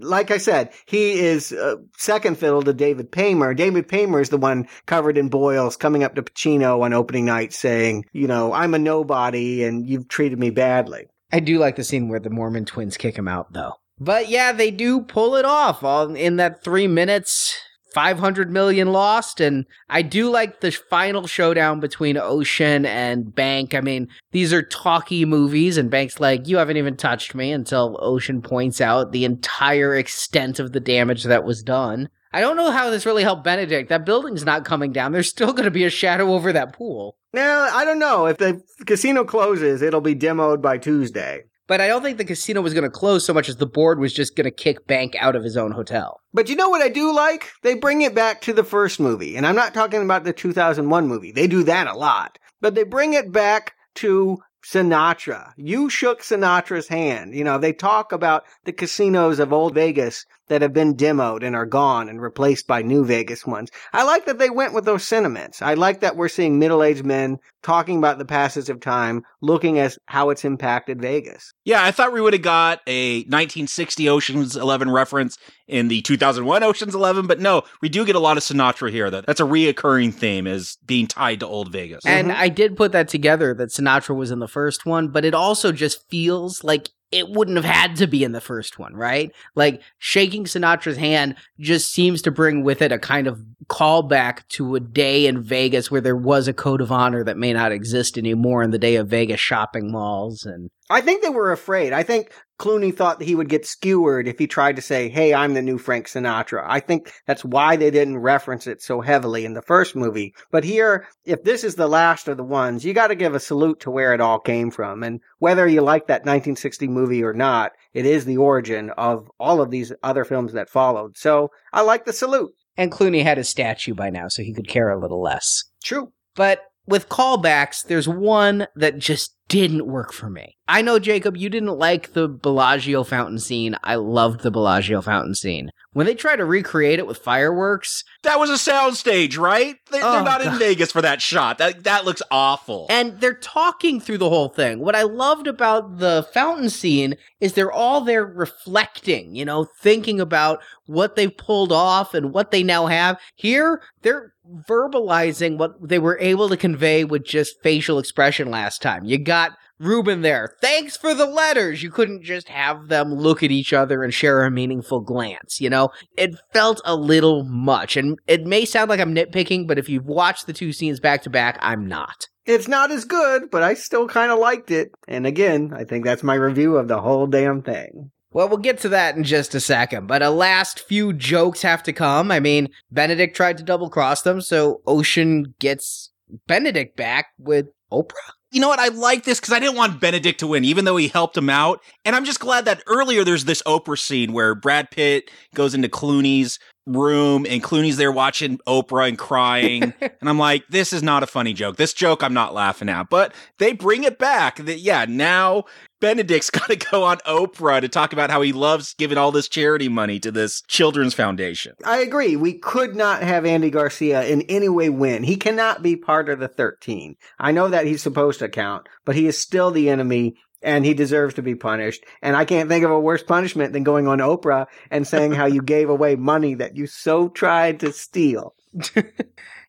like 0.00 0.30
I 0.30 0.38
said, 0.38 0.72
he 0.86 1.20
is 1.20 1.52
uh, 1.52 1.76
second 1.98 2.38
fiddle 2.38 2.62
to 2.62 2.72
David 2.72 3.12
Paymer. 3.12 3.52
David 3.54 3.86
Paymer 3.86 4.22
is 4.22 4.30
the 4.30 4.38
one 4.38 4.66
covered 4.86 5.18
in 5.18 5.28
boils 5.28 5.76
coming 5.76 6.02
up 6.02 6.14
to 6.14 6.22
Pacino 6.22 6.80
on 6.80 6.94
opening 6.94 7.26
night 7.26 7.52
saying, 7.52 8.06
you 8.12 8.26
know, 8.26 8.54
I'm 8.54 8.72
a 8.72 8.78
nobody 8.78 9.64
and 9.64 9.86
you've 9.86 10.08
treated 10.08 10.38
me 10.38 10.48
badly. 10.48 11.08
I 11.32 11.40
do 11.40 11.58
like 11.58 11.76
the 11.76 11.84
scene 11.84 12.08
where 12.08 12.20
the 12.20 12.30
Mormon 12.30 12.64
twins 12.64 12.96
kick 12.96 13.16
him 13.16 13.26
out, 13.28 13.52
though. 13.52 13.74
But 13.98 14.28
yeah, 14.28 14.52
they 14.52 14.70
do 14.70 15.00
pull 15.00 15.36
it 15.36 15.44
off 15.44 15.82
all 15.82 16.14
in 16.14 16.36
that 16.36 16.62
three 16.62 16.86
minutes. 16.86 17.56
500 17.92 18.50
million 18.50 18.90
lost 18.90 19.38
and 19.38 19.66
I 19.90 20.00
do 20.00 20.30
like 20.30 20.60
the 20.60 20.70
final 20.70 21.26
showdown 21.26 21.78
between 21.78 22.16
Ocean 22.16 22.86
and 22.86 23.34
Bank. 23.34 23.74
I 23.74 23.82
mean, 23.82 24.08
these 24.30 24.50
are 24.52 24.62
talky 24.62 25.26
movies 25.26 25.76
and 25.76 25.90
Bank's 25.90 26.18
like, 26.18 26.48
"You 26.48 26.56
haven't 26.56 26.78
even 26.78 26.96
touched 26.96 27.34
me" 27.34 27.52
until 27.52 27.98
Ocean 28.00 28.40
points 28.40 28.80
out 28.80 29.12
the 29.12 29.26
entire 29.26 29.94
extent 29.94 30.58
of 30.58 30.72
the 30.72 30.80
damage 30.80 31.24
that 31.24 31.44
was 31.44 31.62
done. 31.62 32.08
I 32.32 32.40
don't 32.40 32.56
know 32.56 32.70
how 32.70 32.88
this 32.88 33.04
really 33.04 33.24
helped 33.24 33.44
Benedict. 33.44 33.90
That 33.90 34.06
building's 34.06 34.44
not 34.44 34.64
coming 34.64 34.92
down. 34.92 35.12
There's 35.12 35.28
still 35.28 35.52
going 35.52 35.64
to 35.64 35.70
be 35.70 35.84
a 35.84 35.90
shadow 35.90 36.32
over 36.32 36.50
that 36.52 36.72
pool. 36.72 37.16
Now, 37.32 37.68
I 37.72 37.84
don't 37.84 37.98
know. 37.98 38.26
If 38.26 38.38
the 38.38 38.62
casino 38.86 39.24
closes, 39.24 39.82
it'll 39.82 40.00
be 40.00 40.14
demoed 40.14 40.60
by 40.60 40.78
Tuesday. 40.78 41.44
But 41.66 41.80
I 41.80 41.86
don't 41.86 42.02
think 42.02 42.18
the 42.18 42.24
casino 42.24 42.60
was 42.60 42.74
going 42.74 42.84
to 42.84 42.90
close 42.90 43.24
so 43.24 43.32
much 43.32 43.48
as 43.48 43.56
the 43.56 43.66
board 43.66 43.98
was 43.98 44.12
just 44.12 44.36
going 44.36 44.44
to 44.44 44.50
kick 44.50 44.86
Bank 44.86 45.14
out 45.18 45.36
of 45.36 45.44
his 45.44 45.56
own 45.56 45.72
hotel. 45.72 46.20
But 46.34 46.48
you 46.48 46.56
know 46.56 46.68
what 46.68 46.82
I 46.82 46.88
do 46.88 47.14
like? 47.14 47.50
They 47.62 47.74
bring 47.74 48.02
it 48.02 48.14
back 48.14 48.42
to 48.42 48.52
the 48.52 48.64
first 48.64 49.00
movie. 49.00 49.36
And 49.36 49.46
I'm 49.46 49.56
not 49.56 49.72
talking 49.72 50.02
about 50.02 50.24
the 50.24 50.32
2001 50.32 51.08
movie. 51.08 51.32
They 51.32 51.46
do 51.46 51.62
that 51.62 51.86
a 51.86 51.96
lot. 51.96 52.38
But 52.60 52.74
they 52.74 52.82
bring 52.82 53.14
it 53.14 53.32
back 53.32 53.74
to 53.96 54.38
Sinatra. 54.64 55.52
You 55.56 55.88
shook 55.88 56.20
Sinatra's 56.20 56.88
hand. 56.88 57.34
You 57.34 57.44
know, 57.44 57.58
they 57.58 57.72
talk 57.72 58.12
about 58.12 58.44
the 58.64 58.72
casinos 58.72 59.38
of 59.38 59.52
old 59.52 59.74
Vegas 59.74 60.26
that 60.52 60.60
have 60.60 60.74
been 60.74 60.94
demoed 60.94 61.42
and 61.42 61.56
are 61.56 61.64
gone 61.64 62.10
and 62.10 62.20
replaced 62.20 62.66
by 62.66 62.82
new 62.82 63.06
Vegas 63.06 63.46
ones. 63.46 63.70
I 63.94 64.02
like 64.02 64.26
that 64.26 64.38
they 64.38 64.50
went 64.50 64.74
with 64.74 64.84
those 64.84 65.02
sentiments. 65.02 65.62
I 65.62 65.72
like 65.72 66.00
that 66.00 66.14
we're 66.14 66.28
seeing 66.28 66.58
middle-aged 66.58 67.06
men 67.06 67.38
talking 67.62 67.96
about 67.96 68.18
the 68.18 68.26
passage 68.26 68.68
of 68.68 68.78
time, 68.78 69.22
looking 69.40 69.78
at 69.78 69.96
how 70.04 70.28
it's 70.28 70.44
impacted 70.44 71.00
Vegas. 71.00 71.54
Yeah, 71.64 71.82
I 71.82 71.90
thought 71.90 72.12
we 72.12 72.20
would 72.20 72.34
have 72.34 72.42
got 72.42 72.80
a 72.86 73.20
1960 73.20 74.10
Ocean's 74.10 74.54
11 74.54 74.90
reference 74.90 75.38
in 75.66 75.88
the 75.88 76.02
2001 76.02 76.62
Ocean's 76.62 76.94
11, 76.94 77.26
but 77.26 77.40
no, 77.40 77.62
we 77.80 77.88
do 77.88 78.04
get 78.04 78.14
a 78.14 78.20
lot 78.20 78.36
of 78.36 78.42
Sinatra 78.42 78.90
here. 78.90 79.10
That 79.10 79.24
that's 79.24 79.40
a 79.40 79.44
reoccurring 79.44 80.12
theme 80.12 80.46
is 80.46 80.76
being 80.84 81.06
tied 81.06 81.40
to 81.40 81.46
old 81.46 81.72
Vegas. 81.72 82.04
And 82.04 82.28
mm-hmm. 82.28 82.40
I 82.40 82.50
did 82.50 82.76
put 82.76 82.92
that 82.92 83.08
together 83.08 83.54
that 83.54 83.70
Sinatra 83.70 84.14
was 84.14 84.30
in 84.30 84.40
the 84.40 84.48
first 84.48 84.84
one, 84.84 85.08
but 85.08 85.24
it 85.24 85.32
also 85.32 85.72
just 85.72 86.06
feels 86.10 86.62
like 86.62 86.90
it 87.12 87.28
wouldn't 87.28 87.56
have 87.56 87.64
had 87.64 87.96
to 87.96 88.06
be 88.06 88.24
in 88.24 88.32
the 88.32 88.40
first 88.40 88.78
one, 88.78 88.94
right? 88.94 89.30
Like 89.54 89.82
shaking 89.98 90.44
Sinatra's 90.44 90.96
hand 90.96 91.36
just 91.60 91.92
seems 91.92 92.22
to 92.22 92.30
bring 92.30 92.64
with 92.64 92.80
it 92.80 92.90
a 92.90 92.98
kind 92.98 93.26
of 93.26 93.40
callback 93.66 94.48
to 94.48 94.74
a 94.74 94.80
day 94.80 95.26
in 95.26 95.42
Vegas 95.42 95.90
where 95.90 96.00
there 96.00 96.16
was 96.16 96.48
a 96.48 96.52
code 96.54 96.80
of 96.80 96.90
honor 96.90 97.22
that 97.22 97.36
may 97.36 97.52
not 97.52 97.70
exist 97.70 98.16
anymore 98.16 98.62
in 98.62 98.70
the 98.70 98.78
day 98.78 98.96
of 98.96 99.08
Vegas 99.08 99.40
shopping 99.40 99.92
malls 99.92 100.44
and 100.44 100.70
I 100.92 101.00
think 101.00 101.22
they 101.22 101.30
were 101.30 101.52
afraid. 101.52 101.92
I 101.92 102.02
think 102.02 102.30
Clooney 102.60 102.94
thought 102.94 103.18
that 103.18 103.24
he 103.24 103.34
would 103.34 103.48
get 103.48 103.66
skewered 103.66 104.28
if 104.28 104.38
he 104.38 104.46
tried 104.46 104.76
to 104.76 104.82
say, 104.82 105.08
Hey, 105.08 105.34
I'm 105.34 105.54
the 105.54 105.62
new 105.62 105.78
Frank 105.78 106.06
Sinatra. 106.06 106.64
I 106.66 106.80
think 106.80 107.12
that's 107.26 107.44
why 107.44 107.76
they 107.76 107.90
didn't 107.90 108.18
reference 108.18 108.66
it 108.66 108.82
so 108.82 109.00
heavily 109.00 109.44
in 109.44 109.54
the 109.54 109.62
first 109.62 109.96
movie. 109.96 110.34
But 110.50 110.62
here, 110.62 111.08
if 111.24 111.42
this 111.42 111.64
is 111.64 111.74
the 111.74 111.88
last 111.88 112.28
of 112.28 112.36
the 112.36 112.44
ones, 112.44 112.84
you 112.84 112.92
got 112.92 113.08
to 113.08 113.14
give 113.14 113.34
a 113.34 113.40
salute 113.40 113.80
to 113.80 113.90
where 113.90 114.14
it 114.14 114.20
all 114.20 114.38
came 114.38 114.70
from. 114.70 115.02
And 115.02 115.20
whether 115.38 115.66
you 115.66 115.80
like 115.80 116.06
that 116.06 116.22
1960 116.22 116.86
movie 116.88 117.24
or 117.24 117.32
not, 117.32 117.72
it 117.94 118.06
is 118.06 118.24
the 118.24 118.36
origin 118.36 118.90
of 118.90 119.30
all 119.40 119.60
of 119.60 119.70
these 119.70 119.92
other 120.02 120.24
films 120.24 120.52
that 120.52 120.70
followed. 120.70 121.16
So 121.16 121.48
I 121.72 121.80
like 121.80 122.04
the 122.04 122.12
salute. 122.12 122.52
and 122.76 122.92
Clooney 122.92 123.22
had 123.22 123.38
his 123.38 123.48
statue 123.48 123.94
by 123.94 124.10
now, 124.10 124.28
so 124.28 124.42
he 124.42 124.54
could 124.54 124.68
care 124.68 124.90
a 124.90 125.00
little 125.00 125.20
less. 125.20 125.64
True. 125.82 126.12
But 126.34 126.60
with 126.86 127.08
callbacks, 127.08 127.82
there's 127.84 128.08
one 128.08 128.66
that 128.76 128.98
just 128.98 129.36
didn't 129.48 129.86
work 129.86 130.12
for 130.12 130.30
me. 130.30 130.56
I 130.66 130.80
know, 130.80 130.98
Jacob, 130.98 131.36
you 131.36 131.50
didn't 131.50 131.76
like 131.78 132.14
the 132.14 132.26
Bellagio 132.26 133.04
fountain 133.04 133.38
scene. 133.38 133.76
I 133.84 133.96
loved 133.96 134.40
the 134.40 134.50
Bellagio 134.50 135.02
fountain 135.02 135.34
scene. 135.34 135.70
When 135.92 136.06
they 136.06 136.14
try 136.14 136.36
to 136.36 136.44
recreate 136.46 136.98
it 136.98 137.06
with 137.06 137.18
fireworks, 137.18 138.02
that 138.22 138.38
was 138.40 138.48
a 138.48 138.54
soundstage, 138.54 139.36
right? 139.36 139.76
They, 139.90 140.00
Oh, 140.00 140.12
they're 140.12 140.22
not 140.22 140.40
in 140.40 140.58
Vegas 140.58 140.90
for 140.90 141.02
that 141.02 141.20
shot. 141.20 141.58
That 141.58 141.84
that 141.84 142.06
looks 142.06 142.22
awful. 142.30 142.86
and 142.88 143.20
they're 143.20 143.34
talking 143.34 144.00
through 144.00 144.16
the 144.18 144.30
whole 144.30 144.48
thing. 144.48 144.78
What 144.78 144.96
I 144.96 145.02
loved 145.02 145.46
about 145.46 145.98
the 145.98 146.26
fountain 146.32 146.70
scene 146.70 147.16
is 147.40 147.52
they're 147.52 147.70
all 147.72 148.00
there 148.00 148.24
reflecting, 148.24 149.34
you 149.34 149.44
know, 149.44 149.66
thinking 149.80 150.18
about 150.18 150.60
what 150.86 151.14
they've 151.14 151.36
pulled 151.36 151.72
off 151.72 152.14
and 152.14 152.32
what 152.32 152.52
they 152.52 152.62
now 152.62 152.86
have. 152.86 153.18
Here, 153.34 153.82
they're 154.00 154.32
verbalizing 154.68 155.56
what 155.58 155.72
they 155.80 155.98
were 155.98 156.18
able 156.18 156.48
to 156.48 156.56
convey 156.56 157.04
with 157.04 157.24
just 157.24 157.62
facial 157.62 157.98
expression 157.98 158.50
last 158.50 158.82
time. 158.82 159.04
You 159.04 159.18
got 159.18 159.52
Reuben 159.78 160.22
there. 160.22 160.54
Thanks 160.60 160.96
for 160.96 161.12
the 161.12 161.26
letters. 161.26 161.82
You 161.82 161.90
couldn't 161.90 162.22
just 162.22 162.48
have 162.48 162.88
them 162.88 163.12
look 163.12 163.42
at 163.42 163.50
each 163.50 163.72
other 163.72 164.04
and 164.04 164.14
share 164.14 164.44
a 164.44 164.50
meaningful 164.50 165.00
glance, 165.00 165.60
you 165.60 165.68
know? 165.68 165.90
It 166.16 166.36
felt 166.52 166.80
a 166.84 166.94
little 166.94 167.44
much. 167.44 167.96
And 167.96 168.18
it 168.28 168.44
may 168.44 168.64
sound 168.64 168.90
like 168.90 169.00
I'm 169.00 169.14
nitpicking, 169.14 169.66
but 169.66 169.78
if 169.78 169.88
you've 169.88 170.06
watched 170.06 170.46
the 170.46 170.52
two 170.52 170.72
scenes 170.72 171.00
back 171.00 171.22
to 171.22 171.30
back, 171.30 171.58
I'm 171.60 171.86
not. 171.86 172.28
It's 172.46 172.68
not 172.68 172.90
as 172.90 173.04
good, 173.04 173.50
but 173.50 173.62
I 173.62 173.74
still 173.74 174.08
kind 174.08 174.30
of 174.30 174.38
liked 174.38 174.70
it. 174.70 174.90
And 175.08 175.26
again, 175.26 175.72
I 175.74 175.84
think 175.84 176.04
that's 176.04 176.22
my 176.22 176.34
review 176.34 176.76
of 176.76 176.88
the 176.88 177.00
whole 177.00 177.26
damn 177.26 177.62
thing. 177.62 178.10
Well, 178.32 178.48
we'll 178.48 178.58
get 178.58 178.78
to 178.80 178.88
that 178.90 179.16
in 179.16 179.24
just 179.24 179.54
a 179.54 179.60
second, 179.60 180.06
but 180.06 180.22
a 180.22 180.30
last 180.30 180.80
few 180.80 181.12
jokes 181.12 181.60
have 181.62 181.82
to 181.82 181.92
come. 181.92 182.30
I 182.30 182.40
mean, 182.40 182.68
Benedict 182.90 183.36
tried 183.36 183.58
to 183.58 183.64
double 183.64 183.90
cross 183.90 184.22
them, 184.22 184.40
so 184.40 184.80
Ocean 184.86 185.54
gets 185.58 186.10
Benedict 186.46 186.96
back 186.96 187.26
with 187.38 187.66
Oprah. 187.92 188.32
you 188.50 188.60
know 188.60 188.68
what? 188.68 188.78
I 188.78 188.88
like 188.88 189.24
this 189.24 189.38
because 189.38 189.52
I 189.52 189.58
didn't 189.58 189.76
want 189.76 190.00
Benedict 190.00 190.40
to 190.40 190.46
win, 190.46 190.64
even 190.64 190.86
though 190.86 190.96
he 190.96 191.08
helped 191.08 191.36
him 191.36 191.50
out. 191.50 191.82
And 192.06 192.16
I'm 192.16 192.24
just 192.24 192.40
glad 192.40 192.64
that 192.64 192.82
earlier 192.86 193.22
there's 193.22 193.44
this 193.44 193.62
Oprah 193.62 193.98
scene 193.98 194.32
where 194.32 194.54
Brad 194.54 194.90
Pitt 194.90 195.30
goes 195.54 195.74
into 195.74 195.88
Clooney's 195.88 196.58
room 196.86 197.46
and 197.48 197.62
Clooney's 197.62 197.96
there 197.96 198.12
watching 198.12 198.58
Oprah 198.66 199.08
and 199.08 199.18
crying. 199.18 199.94
and 200.00 200.28
I'm 200.28 200.38
like, 200.38 200.66
this 200.68 200.92
is 200.92 201.02
not 201.02 201.22
a 201.22 201.26
funny 201.26 201.52
joke. 201.52 201.76
This 201.76 201.92
joke 201.92 202.22
I'm 202.22 202.34
not 202.34 202.54
laughing 202.54 202.88
at. 202.88 203.08
But 203.08 203.34
they 203.58 203.72
bring 203.72 204.04
it 204.04 204.18
back. 204.18 204.56
That 204.56 204.78
yeah, 204.78 205.06
now 205.08 205.64
Benedict's 206.00 206.50
got 206.50 206.68
to 206.68 206.76
go 206.76 207.04
on 207.04 207.18
Oprah 207.18 207.80
to 207.80 207.88
talk 207.88 208.12
about 208.12 208.30
how 208.30 208.42
he 208.42 208.52
loves 208.52 208.94
giving 208.94 209.18
all 209.18 209.32
this 209.32 209.48
charity 209.48 209.88
money 209.88 210.18
to 210.20 210.30
this 210.30 210.62
children's 210.62 211.14
foundation. 211.14 211.74
I 211.84 211.98
agree. 211.98 212.36
We 212.36 212.58
could 212.58 212.96
not 212.96 213.22
have 213.22 213.46
Andy 213.46 213.70
Garcia 213.70 214.24
in 214.24 214.42
any 214.42 214.68
way 214.68 214.90
win. 214.90 215.22
He 215.22 215.36
cannot 215.36 215.82
be 215.82 215.96
part 215.96 216.28
of 216.28 216.40
the 216.40 216.48
13. 216.48 217.16
I 217.38 217.52
know 217.52 217.68
that 217.68 217.86
he's 217.86 218.02
supposed 218.02 218.40
to 218.40 218.48
count, 218.48 218.88
but 219.04 219.14
he 219.14 219.26
is 219.26 219.38
still 219.38 219.70
the 219.70 219.88
enemy 219.88 220.36
and 220.62 220.84
he 220.84 220.94
deserves 220.94 221.34
to 221.34 221.42
be 221.42 221.54
punished. 221.54 222.04
And 222.22 222.36
I 222.36 222.44
can't 222.44 222.68
think 222.68 222.84
of 222.84 222.90
a 222.90 223.00
worse 223.00 223.22
punishment 223.22 223.72
than 223.72 223.82
going 223.82 224.08
on 224.08 224.18
Oprah 224.18 224.66
and 224.90 225.06
saying 225.06 225.32
how 225.32 225.46
you 225.46 225.62
gave 225.62 225.90
away 225.90 226.16
money 226.16 226.54
that 226.54 226.76
you 226.76 226.86
so 226.86 227.28
tried 227.28 227.80
to 227.80 227.92
steal. 227.92 228.54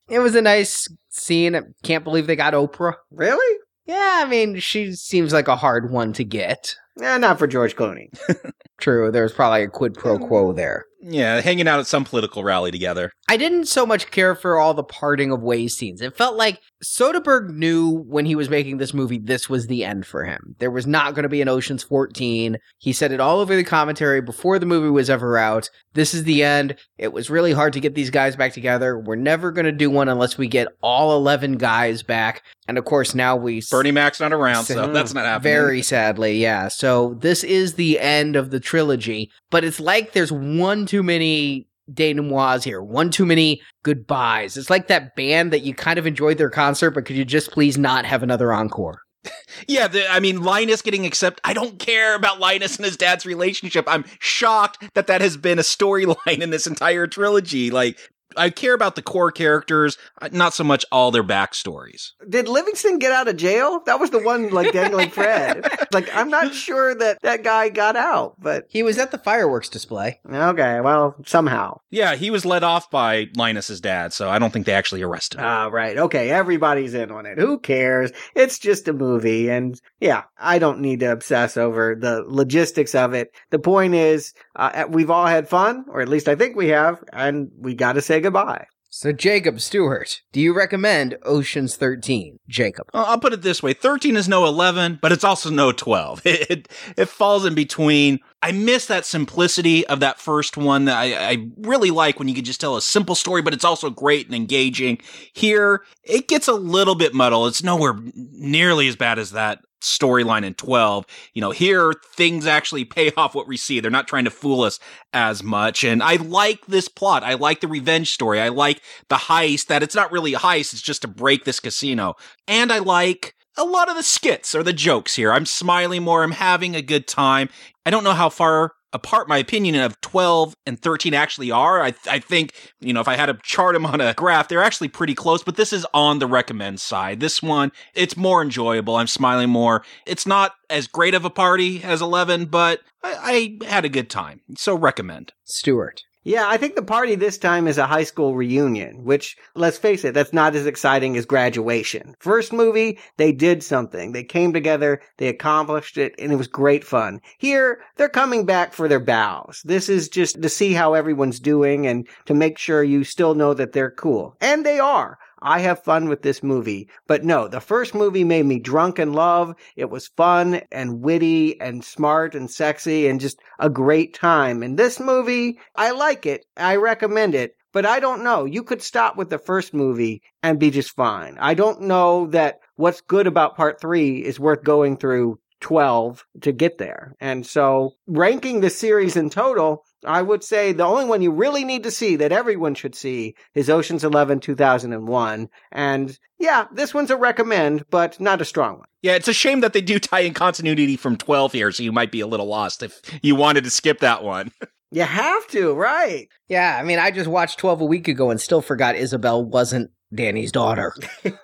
It 0.10 0.20
was 0.20 0.36
a 0.36 0.42
nice 0.42 0.88
scene. 1.10 1.74
Can't 1.84 2.04
believe 2.04 2.28
they 2.28 2.36
got 2.36 2.54
Oprah. 2.54 2.96
Really? 3.12 3.58
Yeah, 3.86 4.22
I 4.24 4.30
mean, 4.30 4.60
she 4.60 4.94
seems 4.94 5.34
like 5.34 5.48
a 5.48 5.56
hard 5.56 5.92
one 5.92 6.14
to 6.14 6.24
get. 6.24 6.76
Eh, 7.02 7.18
not 7.18 7.40
for 7.40 7.48
George 7.48 7.76
Clooney. 7.76 8.10
True, 8.80 9.12
there 9.12 9.24
was 9.24 9.34
probably 9.34 9.64
a 9.64 9.68
quid 9.68 9.96
pro 9.96 10.18
quo 10.20 10.54
there. 10.54 10.86
Yeah, 11.06 11.42
hanging 11.42 11.68
out 11.68 11.80
at 11.80 11.88
some 11.88 12.06
political 12.06 12.44
rally 12.44 12.72
together. 12.72 13.12
I 13.28 13.36
didn't 13.36 13.66
so 13.66 13.86
much 13.86 14.10
care 14.10 14.36
for 14.36 14.58
all 14.58 14.74
the 14.74 14.84
parting 14.84 15.32
of 15.32 15.42
ways 15.42 15.76
scenes. 15.76 16.02
It 16.02 16.16
felt 16.16 16.38
like 16.38 16.62
Soderbergh 16.84 17.50
knew 17.50 18.04
when 18.08 18.26
he 18.26 18.36
was 18.36 18.50
making 18.50 18.78
this 18.78 18.94
movie, 18.94 19.18
this 19.18 19.50
was 19.50 19.68
the 19.68 19.84
end 19.84 20.06
for 20.06 20.24
him. 20.24 20.56
There 20.60 20.72
was 20.72 20.88
not 20.88 21.14
going 21.14 21.24
to 21.24 21.30
be 21.30 21.42
an 21.42 21.50
Ocean's 21.50 21.84
14. 21.84 22.58
He 22.78 22.94
said 22.94 23.12
it 23.12 23.20
all 23.20 23.40
over 23.40 23.56
the 23.56 23.64
commentary 23.64 24.22
before 24.22 24.60
the 24.60 24.66
movie 24.66 24.90
was 24.90 25.10
ever 25.10 25.38
out. 25.38 25.70
This 25.94 26.14
is 26.14 26.24
the 26.24 26.44
end. 26.44 26.76
It 26.98 27.12
was 27.12 27.30
really 27.30 27.52
hard 27.52 27.74
to 27.74 27.80
get 27.80 27.96
these 27.96 28.10
guys 28.10 28.36
back 28.36 28.54
together. 28.54 28.98
We're 28.98 29.16
never 29.16 29.52
going 29.52 29.66
to 29.66 29.72
do 29.72 29.90
one 29.90 30.10
unless 30.10 30.38
we 30.38 30.48
get 30.48 30.68
all 30.82 31.16
11 31.18 31.58
guys 31.58 32.02
back. 32.02 32.44
And 32.68 32.78
of 32.78 32.86
course, 32.86 33.14
now 33.14 33.36
we. 33.36 33.62
Bernie 33.70 33.92
Mac's 33.92 34.22
not 34.22 34.32
around, 34.32 34.66
so 34.66 34.92
that's 34.92 35.14
not 35.14 35.26
happening. 35.26 35.52
Very 35.52 35.82
sadly, 35.82 36.38
yeah. 36.42 36.70
So 36.70 37.16
this 37.16 37.44
is 37.44 37.74
the 37.74 38.00
end 38.00 38.38
of 38.38 38.52
the 38.52 38.60
trilogy, 38.60 39.30
but 39.50 39.66
it's 39.66 39.82
like 39.82 40.14
there's 40.14 40.32
one 40.32 40.86
too 40.94 41.02
many 41.02 41.68
denouements 41.92 42.64
here, 42.64 42.80
one 42.80 43.10
too 43.10 43.26
many 43.26 43.60
goodbyes. 43.82 44.58
It's 44.58 44.70
like 44.70 44.90
that 44.90 45.16
band 45.16 45.52
that 45.52 45.62
you 45.62 45.74
kind 45.74 45.98
of 45.98 46.06
enjoyed 46.06 46.38
their 46.38 46.52
concert, 46.52 46.92
but 46.92 47.06
could 47.06 47.16
you 47.16 47.26
just 47.26 47.50
please 47.50 47.80
not 47.80 48.06
have 48.06 48.22
another 48.22 48.54
encore? 48.54 49.02
Yeah, 49.68 49.88
the, 49.88 50.12
I 50.12 50.20
mean, 50.20 50.42
Linus 50.42 50.82
getting 50.82 51.06
accepted. 51.06 51.40
I 51.46 51.54
don't 51.54 51.80
care 51.80 52.16
about 52.16 52.40
Linus 52.40 52.76
and 52.76 52.86
his 52.86 52.98
dad's 52.98 53.26
relationship. 53.26 53.86
I'm 53.88 54.04
shocked 54.20 54.84
that 54.96 55.08
that 55.08 55.22
has 55.22 55.38
been 55.38 55.60
a 55.60 55.62
storyline 55.62 56.18
in 56.42 56.50
this 56.50 56.68
entire 56.68 57.08
trilogy. 57.08 57.70
Like, 57.70 57.98
I 58.38 58.50
care 58.50 58.74
about 58.74 58.96
the 58.96 59.02
core 59.02 59.32
characters, 59.32 59.98
uh, 60.22 60.30
not 60.32 60.54
so 60.54 60.64
much 60.64 60.86
all 60.92 61.12
their 61.12 61.24
backstories. 61.24 62.12
Did 62.28 62.48
Livingston 62.48 63.00
get 63.00 63.12
out 63.12 63.28
of 63.28 63.38
jail? 63.38 63.82
That 63.86 64.00
was 64.00 64.10
the 64.10 64.20
one 64.20 64.50
like 64.50 64.72
dangling 64.74 65.10
Fred. 65.12 65.66
like 65.92 66.14
I'm 66.16 66.30
not 66.30 66.54
sure 66.54 66.96
that 66.96 67.22
that 67.22 67.44
guy 67.44 67.70
got 67.70 67.96
out, 67.96 68.36
but 68.40 68.66
He 68.70 68.84
was 68.84 68.98
at 68.98 69.12
the 69.12 69.18
fireworks 69.18 69.70
display. 69.70 70.20
okay, 70.32 70.82
well 70.82 71.16
somehow. 71.26 71.80
Yeah, 71.90 72.16
he 72.16 72.32
was 72.32 72.46
led 72.46 72.64
off 72.64 72.90
by 72.90 73.28
Linus's 73.38 73.82
dad, 73.82 74.14
so 74.14 74.30
I 74.30 74.40
don't 74.40 74.52
think 74.52 74.66
they 74.66 74.74
actually 74.74 75.02
arrested 75.04 75.40
him. 75.40 75.46
Ah, 75.46 75.68
right. 75.68 75.98
Okay, 75.98 76.30
everybody's 76.32 76.94
in 76.94 77.12
on 77.12 77.26
it. 77.26 77.38
Who 77.38 77.60
cares? 77.60 78.12
It's 78.36 78.58
just 78.60 78.88
a 78.88 78.94
movie, 78.94 79.50
and 79.50 79.80
yeah, 80.00 80.24
I 80.38 80.60
don't 80.60 80.80
need 80.80 81.00
to 81.02 81.12
obsess 81.12 81.58
over 81.58 81.96
the 81.96 82.24
logistics 82.28 82.96
of 82.96 83.14
it. 83.14 83.32
The 83.52 83.60
point 83.60 83.94
is, 83.96 84.34
uh, 84.56 84.86
we've 84.90 85.10
all 85.12 85.28
had 85.28 85.48
fun, 85.48 85.86
or 85.90 86.02
at 86.02 86.10
least 86.10 86.28
I 86.28 86.36
think 86.36 86.56
we 86.56 86.70
have, 86.70 87.04
and 87.14 87.52
we 87.58 87.74
got 87.76 87.94
to 87.94 88.02
say 88.02 88.20
goodbye. 88.24 88.66
So, 88.96 89.12
Jacob 89.12 89.60
Stuart, 89.60 90.22
do 90.32 90.40
you 90.40 90.54
recommend 90.54 91.18
Ocean's 91.24 91.76
13? 91.76 92.38
Jacob. 92.48 92.86
I'll 92.94 93.18
put 93.18 93.34
it 93.34 93.42
this 93.42 93.64
way 93.64 93.74
13 93.74 94.16
is 94.16 94.28
no 94.28 94.46
11, 94.46 95.00
but 95.02 95.12
it's 95.12 95.24
also 95.24 95.50
no 95.50 95.72
12. 95.72 96.22
It, 96.26 96.42
it, 96.52 96.68
it 96.96 97.10
falls 97.10 97.44
in 97.44 97.56
between. 97.56 98.20
I 98.44 98.52
miss 98.52 98.86
that 98.86 99.08
simplicity 99.08 99.88
of 99.88 100.00
that 100.02 100.20
first 100.20 100.58
one 100.58 100.86
that 100.86 100.96
I, 100.96 101.32
I 101.32 101.38
really 101.58 101.90
like 101.90 102.20
when 102.20 102.28
you 102.28 102.36
can 102.36 102.44
just 102.44 102.62
tell 102.62 102.78
a 102.78 102.84
simple 102.84 103.16
story, 103.16 103.42
but 103.42 103.52
it's 103.52 103.66
also 103.66 103.90
great 103.90 104.28
and 104.28 104.36
engaging. 104.36 105.00
Here, 105.34 105.84
it 106.04 106.28
gets 106.28 106.48
a 106.48 106.54
little 106.54 106.94
bit 106.94 107.16
muddled. 107.16 107.48
It's 107.48 107.64
nowhere 107.64 107.98
nearly 108.14 108.88
as 108.88 108.96
bad 108.96 109.18
as 109.18 109.32
that 109.32 109.60
storyline 109.84 110.44
in 110.44 110.54
12. 110.54 111.06
You 111.34 111.42
know, 111.42 111.52
here 111.52 111.94
things 112.16 112.48
actually 112.48 112.86
pay 112.86 113.12
off 113.18 113.36
what 113.36 113.48
we 113.48 113.58
see. 113.58 113.80
They're 113.80 113.92
not 113.92 114.08
trying 114.08 114.26
to 114.26 114.32
fool 114.32 114.64
us 114.64 114.80
as 115.14 115.44
much. 115.44 115.84
And 115.84 116.02
I 116.02 116.16
like 116.16 116.66
this 116.66 116.88
plot. 116.88 117.24
I 117.24 117.36
like 117.36 117.62
the 117.62 117.68
revenge 117.68 118.12
story. 118.12 118.40
I 118.40 118.50
like 118.50 118.82
the 119.10 119.16
heist 119.16 119.68
that 119.68 119.84
it's 119.84 119.96
not 119.96 120.12
really 120.12 120.34
a 120.34 120.40
heist. 120.40 120.74
It's 120.74 120.82
just 120.82 121.04
to 121.04 121.08
break 121.08 121.46
this 121.46 121.60
casino. 121.60 122.16
And 122.48 122.72
I 122.72 122.80
like 122.80 123.36
a 123.58 123.64
lot 123.64 123.90
of 123.90 123.96
the 123.96 124.04
skits 124.04 124.56
or 124.56 124.64
the 124.64 124.74
jokes 124.74 125.16
here. 125.16 125.32
I'm 125.32 125.46
smiling 125.46 126.04
more. 126.04 126.24
I'm 126.24 126.32
having 126.32 126.76
a 126.76 126.82
good 126.82 127.08
time. 127.08 127.50
I 127.86 127.92
don't 127.92 128.04
know 128.04 128.14
how 128.14 128.30
far 128.30 128.74
apart 128.94 129.28
my 129.28 129.38
opinion 129.38 129.76
of 129.76 130.00
12 130.02 130.56
and 130.66 130.80
13 130.80 131.14
actually 131.14 131.52
are. 131.52 131.82
I, 131.82 131.94
I 132.10 132.20
think, 132.20 132.54
you 132.80 132.94
know, 132.94 133.02
if 133.02 133.08
I 133.08 133.16
had 133.16 133.26
to 133.26 133.38
chart 133.44 133.74
them 133.74 133.86
on 133.86 134.00
a 134.00 134.14
graph, 134.14 134.48
they're 134.48 134.64
actually 134.64 134.88
pretty 134.88 135.16
close, 135.16 135.44
but 135.44 135.56
this 135.56 135.74
is 135.74 135.86
on 135.94 136.20
the 136.20 136.28
recommend 136.28 136.80
side. 136.80 137.20
This 137.20 137.42
one, 137.42 137.72
it's 137.96 138.16
more 138.16 138.42
enjoyable. 138.42 138.96
I'm 138.96 139.08
smiling 139.08 139.50
more. 139.50 139.84
It's 140.06 140.28
not 140.28 140.54
as 140.70 140.88
great 140.88 141.16
of 141.16 141.26
a 141.26 141.30
party 141.30 141.84
as 141.84 142.02
11, 142.02 142.46
but 142.46 142.82
I, 143.04 143.58
I 143.62 143.66
had 143.66 143.86
a 143.86 143.90
good 143.90 144.10
time. 144.10 144.42
So 144.56 144.76
recommend. 144.76 145.34
Stuart. 145.44 146.04
Yeah, 146.26 146.46
I 146.48 146.56
think 146.56 146.76
the 146.76 146.84
party 146.84 147.16
this 147.16 147.38
time 147.38 147.68
is 147.68 147.78
a 147.78 147.86
high 147.86 148.06
school 148.06 148.34
reunion, 148.34 149.04
which, 149.04 149.36
let's 149.56 149.78
face 149.78 150.06
it, 150.06 150.14
that's 150.14 150.32
not 150.32 150.56
as 150.56 150.66
exciting 150.66 151.18
as 151.18 151.26
graduation. 151.26 152.16
First 152.20 152.54
movie, 152.54 152.98
they 153.18 153.34
did 153.34 153.62
something. 153.62 154.14
They 154.14 154.24
came 154.24 154.54
together, 154.54 155.02
they 155.18 155.28
accomplished 155.28 155.98
it, 155.98 156.16
and 156.18 156.32
it 156.32 156.38
was 156.38 156.48
great 156.48 156.86
fun. 156.86 157.20
Here, 157.38 157.82
they're 157.98 158.08
coming 158.08 158.46
back 158.46 158.72
for 158.72 158.88
their 158.88 159.02
bows. 159.02 159.62
This 159.66 159.90
is 159.90 160.08
just 160.08 160.42
to 160.42 160.48
see 160.48 160.72
how 160.72 160.94
everyone's 160.94 161.42
doing 161.42 161.86
and 161.86 162.08
to 162.26 162.34
make 162.34 162.58
sure 162.58 162.84
you 162.84 163.04
still 163.04 163.36
know 163.36 163.54
that 163.54 163.74
they're 163.74 163.92
cool. 163.92 164.38
And 164.40 164.66
they 164.66 164.80
are. 164.80 165.20
I 165.44 165.60
have 165.60 165.84
fun 165.84 166.08
with 166.08 166.22
this 166.22 166.42
movie. 166.42 166.90
But 167.06 167.26
no, 167.26 167.50
the 167.50 167.60
first 167.60 167.94
movie 167.94 168.24
made 168.24 168.46
me 168.46 168.60
drunk 168.60 168.98
in 168.98 169.12
love. 169.12 169.54
It 169.76 169.90
was 169.90 170.08
fun 170.08 170.62
and 170.72 171.02
witty 171.02 171.60
and 171.60 171.84
smart 171.84 172.34
and 172.34 172.50
sexy 172.50 173.08
and 173.08 173.20
just 173.20 173.40
a 173.60 173.70
great 173.70 174.14
time. 174.14 174.64
And 174.64 174.80
this 174.80 175.02
movie, 175.02 175.60
I 175.76 175.92
like 175.92 176.26
it. 176.26 176.46
I 176.56 176.78
recommend 176.78 177.36
it. 177.36 177.56
But 177.74 177.86
I 177.86 178.00
don't 178.00 178.24
know. 178.24 178.46
You 178.46 178.64
could 178.64 178.82
stop 178.82 179.18
with 179.18 179.30
the 179.30 179.40
first 179.40 179.74
movie 179.74 180.22
and 180.42 180.60
be 180.60 180.70
just 180.70 180.96
fine. 180.96 181.38
I 181.40 181.56
don't 181.56 181.82
know 181.82 182.28
that 182.28 182.60
what's 182.76 183.02
good 183.02 183.28
about 183.28 183.58
part 183.58 183.82
three 183.82 184.24
is 184.24 184.40
worth 184.40 184.64
going 184.64 184.98
through 184.98 185.40
12 185.64 186.26
to 186.42 186.52
get 186.52 186.78
there. 186.78 187.16
And 187.22 187.46
so 187.48 187.94
ranking 188.06 188.60
the 188.60 188.70
series 188.70 189.16
in 189.16 189.30
total, 189.30 189.86
I 190.06 190.22
would 190.22 190.44
say 190.44 190.74
the 190.74 190.84
only 190.84 191.06
one 191.06 191.22
you 191.22 191.32
really 191.32 191.64
need 191.64 191.84
to 191.84 191.92
see 191.92 192.18
that 192.18 192.34
everyone 192.34 192.76
should 192.76 192.94
see 192.94 193.36
is 193.56 193.70
Ocean's 193.70 194.04
11 194.04 194.42
2001. 194.42 195.50
And 195.72 196.20
yeah, 196.38 196.66
this 196.74 196.94
one's 196.94 197.12
a 197.12 197.18
recommend, 197.18 197.86
but 197.90 198.20
not 198.20 198.42
a 198.42 198.46
strong 198.46 198.80
one. 198.80 198.88
Yeah, 199.02 199.16
it's 199.16 199.30
a 199.30 199.34
shame 199.34 199.62
that 199.62 199.72
they 199.72 199.80
do 199.82 200.00
tie 200.00 200.20
in 200.20 200.34
continuity 200.34 200.98
from 200.98 201.16
12 201.16 201.54
here, 201.54 201.72
so 201.72 201.82
you 201.82 201.94
might 201.94 202.12
be 202.12 202.20
a 202.20 202.28
little 202.28 202.48
lost 202.48 202.84
if 202.84 203.02
you 203.22 203.36
wanted 203.36 203.64
to 203.64 203.70
skip 203.70 204.00
that 204.00 204.24
one. 204.24 204.52
You 204.92 205.02
have 205.02 205.48
to, 205.48 205.74
right? 205.74 206.28
Yeah, 206.48 206.78
I 206.80 206.84
mean, 206.84 207.00
I 207.00 207.10
just 207.10 207.28
watched 207.28 207.58
12 207.58 207.82
a 207.82 207.86
week 207.86 208.08
ago 208.08 208.30
and 208.30 208.40
still 208.40 208.62
forgot 208.62 208.96
Isabel 208.96 209.44
wasn't 209.44 209.90
Danny's 210.14 210.52
daughter. 210.52 210.94